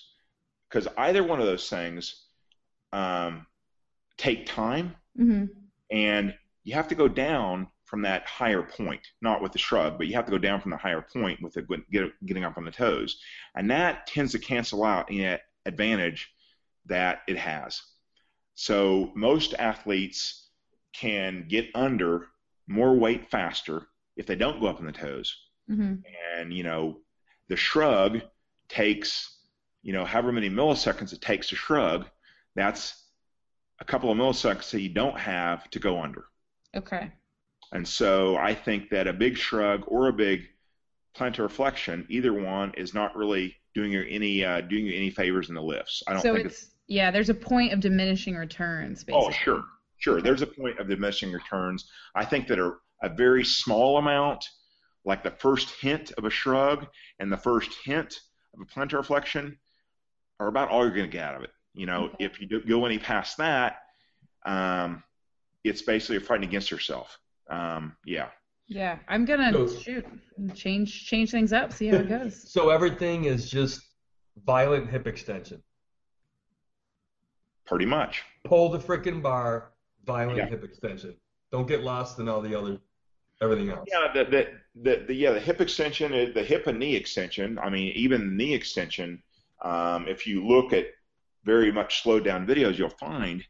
because 0.70 0.88
either 0.98 1.24
one 1.24 1.40
of 1.40 1.46
those 1.46 1.70
things 1.70 2.26
um, 2.94 3.46
take 4.18 4.46
time 4.46 4.96
mm-hmm. 5.20 5.46
and 5.92 6.36
you 6.64 6.74
have 6.74 6.88
to 6.88 6.96
go 6.96 7.08
down 7.08 7.68
from 7.90 8.04
that 8.04 8.26
higher 8.28 8.62
point, 8.62 9.02
not 9.22 9.42
with 9.42 9.52
the 9.52 9.58
shrug, 9.58 9.98
but 9.98 10.06
you 10.06 10.14
have 10.14 10.26
to 10.26 10.32
go 10.32 10.38
down 10.38 10.62
from 10.62 10.70
the 10.72 10.78
higher 10.78 11.02
point 11.02 11.42
with 11.42 11.54
the 11.54 11.64
get, 11.92 12.12
getting 12.26 12.44
up 12.44 12.58
on 12.58 12.64
the 12.64 12.72
toes, 12.72 13.20
and 13.56 13.70
that 13.72 14.06
tends 14.06 14.32
to 14.32 14.40
cancel 14.40 14.84
out 14.84 15.10
any 15.10 15.38
advantage 15.66 16.32
that 16.86 17.22
it 17.28 17.38
has. 17.38 17.82
So 18.54 19.12
most 19.16 19.56
athletes 19.58 20.50
can 20.94 21.48
get 21.48 21.68
under 21.74 22.28
more 22.68 22.96
weight 22.96 23.32
faster 23.32 23.88
if 24.16 24.28
they 24.28 24.36
don't 24.36 24.60
go 24.60 24.68
up 24.68 24.80
on 24.80 24.86
the 24.86 24.92
toes. 24.92 25.36
Mm-hmm. 25.70 25.96
And 26.38 26.54
you 26.54 26.64
know, 26.64 26.98
the 27.48 27.56
shrug 27.56 28.22
takes 28.68 29.38
you 29.82 29.94
know 29.94 30.06
however 30.06 30.32
many 30.32 30.50
milliseconds 30.50 31.12
it 31.12 31.22
takes 31.22 31.50
to 31.50 31.56
shrug. 31.56 32.06
That's 32.56 33.04
a 33.80 33.86
couple 33.86 34.12
of 34.12 34.18
milliseconds 34.18 34.70
that 34.72 34.82
you 34.82 34.90
don't 34.90 35.18
have 35.18 35.68
to 35.72 35.80
go 35.80 36.02
under. 36.02 36.26
Okay. 36.76 37.12
And 37.72 37.88
so 37.88 38.36
I 38.36 38.56
think 38.56 38.90
that 38.90 39.08
a 39.08 39.14
big 39.14 39.38
shrug 39.38 39.84
or 39.88 40.08
a 40.08 40.14
big 40.14 40.48
plantar 41.16 41.50
flexion, 41.50 42.06
either 42.10 42.34
one, 42.34 42.74
is 42.78 42.94
not 42.94 43.16
really 43.16 43.56
doing 43.76 43.92
you 43.92 44.04
any 44.10 44.44
uh, 44.44 44.62
doing 44.62 44.86
you 44.86 44.96
any 44.96 45.12
favors 45.12 45.50
in 45.50 45.56
the 45.56 45.62
lifts. 45.62 46.02
I 46.08 46.14
don't 46.14 46.22
so 46.22 46.34
think 46.34 46.48
it's, 46.48 46.64
it's 46.64 46.72
yeah. 46.88 47.12
There's 47.12 47.30
a 47.30 47.36
point 47.36 47.74
of 47.74 47.80
diminishing 47.80 48.36
returns. 48.36 49.04
Basically. 49.04 49.28
Oh 49.28 49.32
sure, 49.32 49.64
sure. 49.98 50.16
Okay. 50.16 50.24
There's 50.24 50.42
a 50.42 50.48
point 50.48 50.80
of 50.80 50.88
diminishing 50.88 51.32
returns. 51.32 51.90
I 52.16 52.26
think 52.26 52.48
that 52.48 52.60
a, 52.60 52.74
a 53.04 53.10
very 53.10 53.44
small 53.44 53.98
amount, 53.98 54.46
like 55.06 55.24
the 55.24 55.32
first 55.32 55.70
hint 55.80 56.12
of 56.18 56.26
a 56.26 56.30
shrug 56.30 56.88
and 57.20 57.32
the 57.32 57.38
first 57.38 57.72
hint 57.86 58.20
of 58.56 58.62
a 58.62 58.66
plantar 58.66 59.06
flexion, 59.06 59.60
are 60.40 60.48
about 60.48 60.70
all 60.70 60.82
you're 60.82 60.96
going 60.96 61.10
to 61.10 61.12
get 61.12 61.24
out 61.24 61.36
of 61.36 61.44
it. 61.44 61.52
You 61.76 61.86
know, 61.86 62.06
okay. 62.06 62.26
if 62.26 62.42
you 62.42 62.62
go 62.62 62.86
any 62.86 62.98
past 62.98 63.38
that, 63.38 63.78
um, 64.44 65.04
it's 65.64 65.84
basically 65.84 66.18
fighting 66.20 66.50
against 66.50 66.72
yourself 66.72 67.20
um, 67.50 67.96
yeah. 68.06 68.30
Yeah, 68.68 69.00
I'm 69.08 69.26
gonna 69.26 69.52
so, 69.52 69.68
shoot 69.68 70.06
change 70.54 71.06
change 71.08 71.32
things 71.32 71.54
up, 71.54 71.74
see 71.74 71.88
how 71.88 71.98
it 71.98 72.10
goes. 72.10 72.52
so 72.52 72.70
everything 72.70 73.26
is 73.26 73.50
just 73.50 73.82
violent 74.46 74.90
hip 74.90 75.08
extension. 75.08 75.62
Pretty 77.66 77.86
much. 77.86 78.24
Pull 78.46 78.70
the 78.70 78.80
frickin' 78.80 79.22
bar, 79.22 79.72
violent 80.06 80.38
Yeah. 80.38 80.48
hip 80.48 80.64
extension. 80.64 81.16
Don't 81.52 81.68
get 81.68 81.84
lost 81.84 82.20
in 82.20 82.30
all 82.30 82.42
the 82.42 82.58
other 82.58 82.80
everything 83.42 83.70
else. 83.70 83.88
Yeah, 83.92 84.12
the, 84.14 84.24
the, 84.26 84.48
the, 84.82 85.06
the 85.08 85.14
yeah 85.14 85.32
the 85.32 85.40
hip 85.40 85.62
extension, 85.62 86.14
uh, 86.14 86.28
the 86.34 86.44
hip 86.44 86.68
and 86.68 86.80
knee 86.80 86.96
extension. 86.96 87.58
I 87.60 87.70
mean, 87.70 87.92
even 87.96 88.38
knee 88.38 88.54
extension. 88.54 89.22
Um, 89.64 90.08
if 90.08 90.26
you 90.28 90.46
look 90.46 90.74
at 90.74 90.86
very 91.44 91.72
much 91.72 92.04
slowed 92.04 92.24
down 92.24 92.46
videos, 92.46 92.78
you'll 92.78 92.90
find 92.90 93.44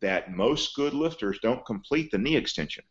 that 0.00 0.32
most 0.32 0.74
good 0.74 0.94
lifters 0.94 1.38
don't 1.40 1.64
complete 1.64 2.10
the 2.10 2.18
knee 2.18 2.36
extension. 2.36 2.84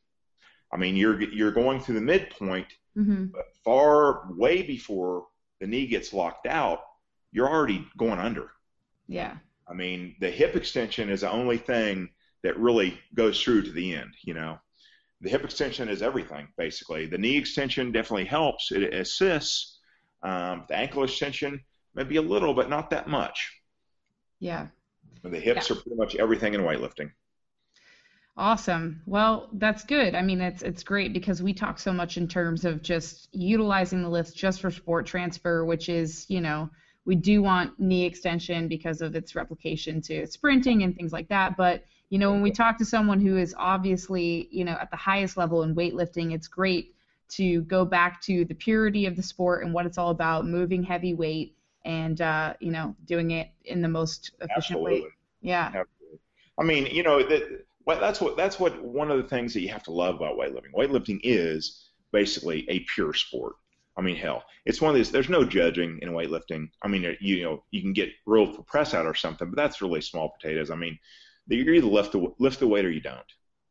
I 0.73 0.77
mean, 0.77 0.95
you're 0.97 1.21
you're 1.21 1.51
going 1.51 1.79
through 1.79 1.95
the 1.95 2.01
midpoint, 2.01 2.67
Mm-hmm. 2.97 3.25
but 3.33 3.45
far 3.65 4.31
way 4.33 4.63
before 4.63 5.27
the 5.59 5.67
knee 5.67 5.87
gets 5.87 6.13
locked 6.13 6.47
out, 6.47 6.81
you're 7.31 7.49
already 7.49 7.87
going 7.97 8.19
under. 8.19 8.51
Yeah. 9.07 9.37
I 9.67 9.73
mean, 9.73 10.15
the 10.19 10.29
hip 10.31 10.55
extension 10.55 11.09
is 11.09 11.21
the 11.21 11.31
only 11.31 11.57
thing 11.57 12.09
that 12.43 12.57
really 12.59 12.99
goes 13.15 13.41
through 13.41 13.63
to 13.63 13.71
the 13.71 13.95
end. 13.95 14.13
You 14.23 14.33
know, 14.35 14.59
the 15.21 15.29
hip 15.29 15.43
extension 15.45 15.89
is 15.89 16.01
everything 16.03 16.49
basically. 16.57 17.07
The 17.07 17.17
knee 17.19 17.37
extension 17.37 17.91
definitely 17.91 18.25
helps; 18.25 18.71
it 18.71 18.93
assists. 18.93 19.79
Um, 20.23 20.65
the 20.69 20.75
ankle 20.77 21.03
extension 21.03 21.63
maybe 21.95 22.17
a 22.17 22.21
little, 22.21 22.53
but 22.53 22.69
not 22.69 22.89
that 22.91 23.07
much. 23.07 23.51
Yeah. 24.39 24.67
The 25.23 25.39
hips 25.39 25.71
are 25.71 25.75
pretty 25.75 25.95
much 25.95 26.15
everything 26.15 26.53
in 26.53 26.61
weightlifting. 26.61 27.11
Awesome. 28.35 29.01
Well, 29.05 29.49
that's 29.53 29.83
good. 29.83 30.15
I 30.15 30.23
mean, 30.23 30.41
it's 30.41 30.63
it's 30.63 30.83
great 30.83 31.13
because 31.13 31.43
we 31.43 31.53
talk 31.53 31.77
so 31.77 31.93
much 31.93 32.17
in 32.17 32.27
terms 32.27 32.65
of 32.65 32.81
just 32.81 33.29
utilizing 33.31 34.01
the 34.01 34.09
lifts 34.09 34.33
just 34.33 34.59
for 34.59 34.71
sport 34.71 35.05
transfer, 35.05 35.63
which 35.65 35.87
is, 35.87 36.25
you 36.29 36.41
know, 36.41 36.69
we 37.05 37.15
do 37.15 37.43
want 37.43 37.79
knee 37.79 38.05
extension 38.05 38.67
because 38.67 39.01
of 39.01 39.15
its 39.15 39.35
replication 39.35 40.01
to 40.01 40.25
sprinting 40.25 40.81
and 40.81 40.95
things 40.95 41.13
like 41.13 41.27
that. 41.27 41.55
But 41.57 41.83
you 42.09 42.17
know, 42.17 42.31
when 42.31 42.41
we 42.41 42.51
talk 42.51 42.77
to 42.79 42.85
someone 42.85 43.21
who 43.21 43.37
is 43.37 43.55
obviously, 43.57 44.47
you 44.51 44.65
know, 44.65 44.77
at 44.79 44.89
the 44.89 44.97
highest 44.97 45.37
level 45.37 45.61
in 45.63 45.75
weightlifting, 45.75 46.33
it's 46.33 46.47
great 46.47 46.95
to 47.29 47.61
go 47.61 47.85
back 47.85 48.21
to 48.23 48.45
the 48.45 48.53
purity 48.55 49.05
of 49.05 49.15
the 49.15 49.23
sport 49.23 49.63
and 49.63 49.73
what 49.73 49.85
it's 49.85 49.97
all 49.99 50.09
about, 50.09 50.45
moving 50.45 50.81
heavy 50.81 51.13
weight 51.13 51.55
and 51.85 52.21
uh, 52.21 52.53
you 52.59 52.71
know, 52.71 52.95
doing 53.05 53.31
it 53.31 53.49
in 53.65 53.81
the 53.81 53.87
most 53.87 54.31
efficient 54.41 54.79
way. 54.79 55.03
Yeah. 55.41 55.65
Absolutely. 55.67 56.19
I 56.59 56.63
mean, 56.63 56.85
you 56.87 57.03
know, 57.03 57.21
that, 57.23 57.65
well, 57.85 57.99
that's 57.99 58.21
what 58.21 58.37
that's 58.37 58.59
what 58.59 58.81
one 58.83 59.11
of 59.11 59.17
the 59.17 59.27
things 59.27 59.53
that 59.53 59.61
you 59.61 59.69
have 59.69 59.83
to 59.83 59.91
love 59.91 60.15
about 60.15 60.37
weightlifting. 60.37 60.73
Weightlifting 60.75 61.19
is 61.23 61.89
basically 62.11 62.65
a 62.69 62.85
pure 62.93 63.13
sport. 63.13 63.55
I 63.97 64.01
mean, 64.01 64.15
hell, 64.15 64.43
it's 64.65 64.81
one 64.81 64.89
of 64.89 64.95
these. 64.95 65.11
There's 65.11 65.29
no 65.29 65.43
judging 65.43 65.99
in 66.01 66.09
weightlifting. 66.11 66.69
I 66.81 66.87
mean, 66.87 67.15
you 67.19 67.43
know, 67.43 67.63
you 67.71 67.81
can 67.81 67.93
get 67.93 68.09
real 68.25 68.51
for 68.51 68.63
press 68.63 68.93
out 68.93 69.05
or 69.05 69.13
something, 69.13 69.49
but 69.49 69.57
that's 69.57 69.81
really 69.81 70.01
small 70.01 70.29
potatoes. 70.29 70.71
I 70.71 70.75
mean, 70.75 70.97
you 71.47 71.61
either 71.61 71.87
lift 71.87 72.13
the 72.13 72.33
lift 72.39 72.59
the 72.59 72.67
weight 72.67 72.85
or 72.85 72.91
you 72.91 73.01
don't. 73.01 73.19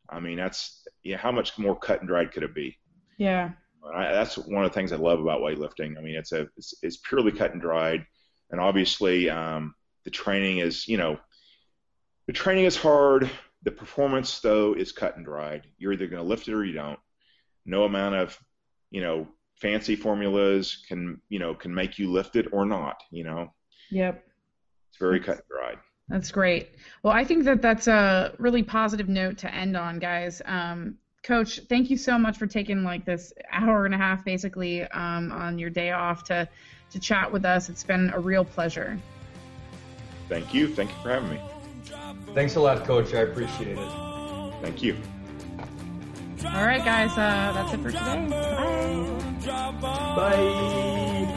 I 0.09 0.21
mean, 0.21 0.37
that's 0.37 0.87
yeah. 1.03 1.17
How 1.17 1.33
much 1.33 1.59
more 1.59 1.77
cut 1.77 2.01
and 2.01 2.09
dried 2.09 2.33
could 2.33 2.43
it 2.43 2.55
be? 2.55 2.77
Yeah. 3.19 3.51
I, 3.93 4.13
that's 4.13 4.39
one 4.39 4.65
of 4.65 4.71
the 4.71 4.75
things 4.75 4.93
I 4.93 4.97
love 4.97 5.21
about 5.21 5.41
weightlifting. 5.41 5.99
I 5.99 6.03
mean, 6.03 6.15
it's 6.15 6.33
a 6.33 6.47
it's, 6.57 6.75
it's 6.83 6.99
purely 6.99 7.33
cut 7.33 7.53
and 7.53 7.61
dried, 7.61 8.05
and 8.51 8.61
obviously 8.61 9.29
um, 9.29 9.75
the 10.05 10.11
training 10.11 10.59
is 10.59 10.87
you 10.87 10.99
know 10.99 11.19
the 12.27 12.33
training 12.33 12.67
is 12.67 12.77
hard. 12.77 13.31
The 13.65 13.71
performance 13.71 14.41
though 14.41 14.75
is 14.75 14.93
cut 14.93 15.17
and 15.17 15.25
dried. 15.25 15.63
You're 15.79 15.93
either 15.93 16.07
going 16.07 16.23
to 16.23 16.29
lift 16.29 16.49
it 16.49 16.55
or 16.55 16.65
you 16.65 16.73
don't. 16.73 16.99
No 17.65 17.85
amount 17.85 18.17
of 18.17 18.39
you 18.91 19.01
know 19.01 19.29
fancy 19.61 19.95
formulas 19.97 20.83
can 20.89 21.21
you 21.29 21.39
know 21.39 21.55
can 21.55 21.75
make 21.75 21.99
you 21.99 22.11
lift 22.11 22.37
it 22.37 22.47
or 22.53 22.67
not. 22.67 23.03
You 23.11 23.25
know, 23.25 23.53
Yep. 23.91 24.25
it's 24.89 24.99
very 24.99 25.21
cut 25.21 25.37
and 25.37 25.45
dried. 25.49 25.79
That's 26.09 26.31
great. 26.33 26.71
Well, 27.03 27.13
I 27.13 27.25
think 27.25 27.45
that 27.45 27.63
that's 27.63 27.87
a 27.87 28.35
really 28.39 28.63
positive 28.63 29.09
note 29.09 29.39
to 29.39 29.55
end 29.55 29.77
on, 29.77 29.99
guys. 29.99 30.43
Um, 30.45 30.97
Coach, 31.23 31.61
thank 31.69 31.89
you 31.89 31.97
so 31.97 32.19
much 32.19 32.37
for 32.37 32.49
taking 32.49 32.83
like 32.83 33.05
this 33.05 33.33
hour 33.53 33.87
and 33.87 33.95
a 33.95 33.99
half, 33.99 34.25
basically, 34.25 34.83
um, 34.89 35.31
on 35.31 35.59
your 35.59 35.71
day 35.71 35.93
off 35.93 36.25
to 36.25 36.49
to 36.91 36.99
chat 36.99 37.33
with 37.33 37.45
us. 37.45 37.69
It's 37.69 37.85
been 37.85 38.11
a 38.13 38.19
real 38.19 38.45
pleasure. 38.45 38.99
Thank 40.29 40.53
you. 40.53 40.69
Thank 40.69 40.91
you 40.91 40.97
for 41.03 41.11
having 41.11 41.31
me. 41.31 41.41
Thanks 42.35 42.57
a 42.57 42.61
lot, 42.61 42.85
Coach. 42.85 43.15
I 43.15 43.21
appreciate 43.21 43.79
it. 43.79 43.89
Thank 44.63 44.83
you. 44.83 44.97
All 46.45 46.67
right, 46.67 46.85
guys, 46.85 47.11
uh, 47.13 47.53
that's 47.55 47.73
it 47.73 47.81
for 47.81 47.91
today. 47.91 48.27
Bye. 49.81 50.15
Bye. 50.17 51.29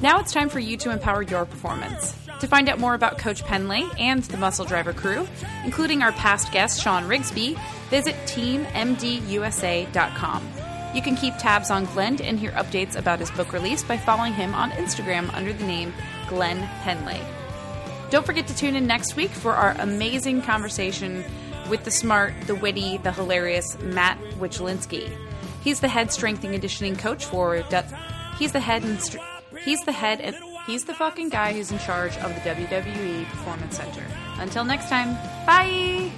Now 0.02 0.20
it's 0.20 0.32
time 0.32 0.48
for 0.51 0.60
you 0.60 0.76
to 0.78 0.90
empower 0.90 1.22
your 1.22 1.44
performance. 1.47 2.14
To 2.40 2.47
find 2.47 2.68
out 2.68 2.78
more 2.78 2.94
about 2.94 3.18
Coach 3.18 3.43
Pendlay 3.43 3.84
and 3.98 4.22
the 4.24 4.36
Muscle 4.36 4.64
Driver 4.64 4.93
crew, 4.93 5.26
including 5.64 6.02
our 6.02 6.12
past 6.12 6.52
guest 6.52 6.80
Sean 6.82 7.05
Rigsby, 7.05 7.59
visit 7.88 8.14
teammdusa.com. 8.26 10.43
You 10.97 11.02
can 11.02 11.14
keep 11.14 11.36
tabs 11.36 11.70
on 11.70 11.85
Glenn 11.85 12.23
and 12.23 12.39
hear 12.39 12.52
updates 12.52 12.97
about 12.97 13.18
his 13.18 13.31
book 13.32 13.52
release 13.52 13.85
by 13.85 13.98
following 13.98 14.32
him 14.32 14.55
on 14.55 14.70
Instagram 14.70 15.31
under 15.35 15.52
the 15.52 15.66
name 15.66 15.93
Glenn 16.27 16.66
Pendlay. 16.82 17.20
Don't 18.09 18.24
forget 18.24 18.47
to 18.47 18.56
tune 18.56 18.77
in 18.77 18.86
next 18.86 19.14
week 19.14 19.28
for 19.31 19.52
our 19.52 19.73
amazing 19.78 20.40
conversation 20.40 21.23
with 21.68 21.85
the 21.85 21.90
smart, 21.90 22.32
the 22.47 22.55
witty, 22.55 22.97
the 22.97 23.12
hilarious 23.12 23.78
Matt 23.81 24.18
Wichlinski. 24.39 25.14
He's 25.62 25.81
the 25.81 25.89
head 25.89 26.10
strength 26.12 26.43
and 26.44 26.55
conditioning 26.55 26.97
coach 26.97 27.27
for. 27.27 27.56
He's 28.39 28.52
the 28.52 28.60
head 28.60 28.82
and 28.82 28.98
he's 29.66 29.85
the 29.85 29.93
head 29.93 30.23
and 30.23 30.35
he's 30.66 30.86
the 30.86 30.94
fucking 30.94 31.28
guy 31.28 31.52
who's 31.52 31.70
in 31.70 31.78
charge 31.81 32.16
of 32.16 32.35
the 32.35 32.40
WWE 32.40 33.27
Performance 33.27 33.77
Center. 33.77 34.05
Until 34.39 34.64
next 34.64 34.89
time, 34.89 35.12
bye. 35.44 36.10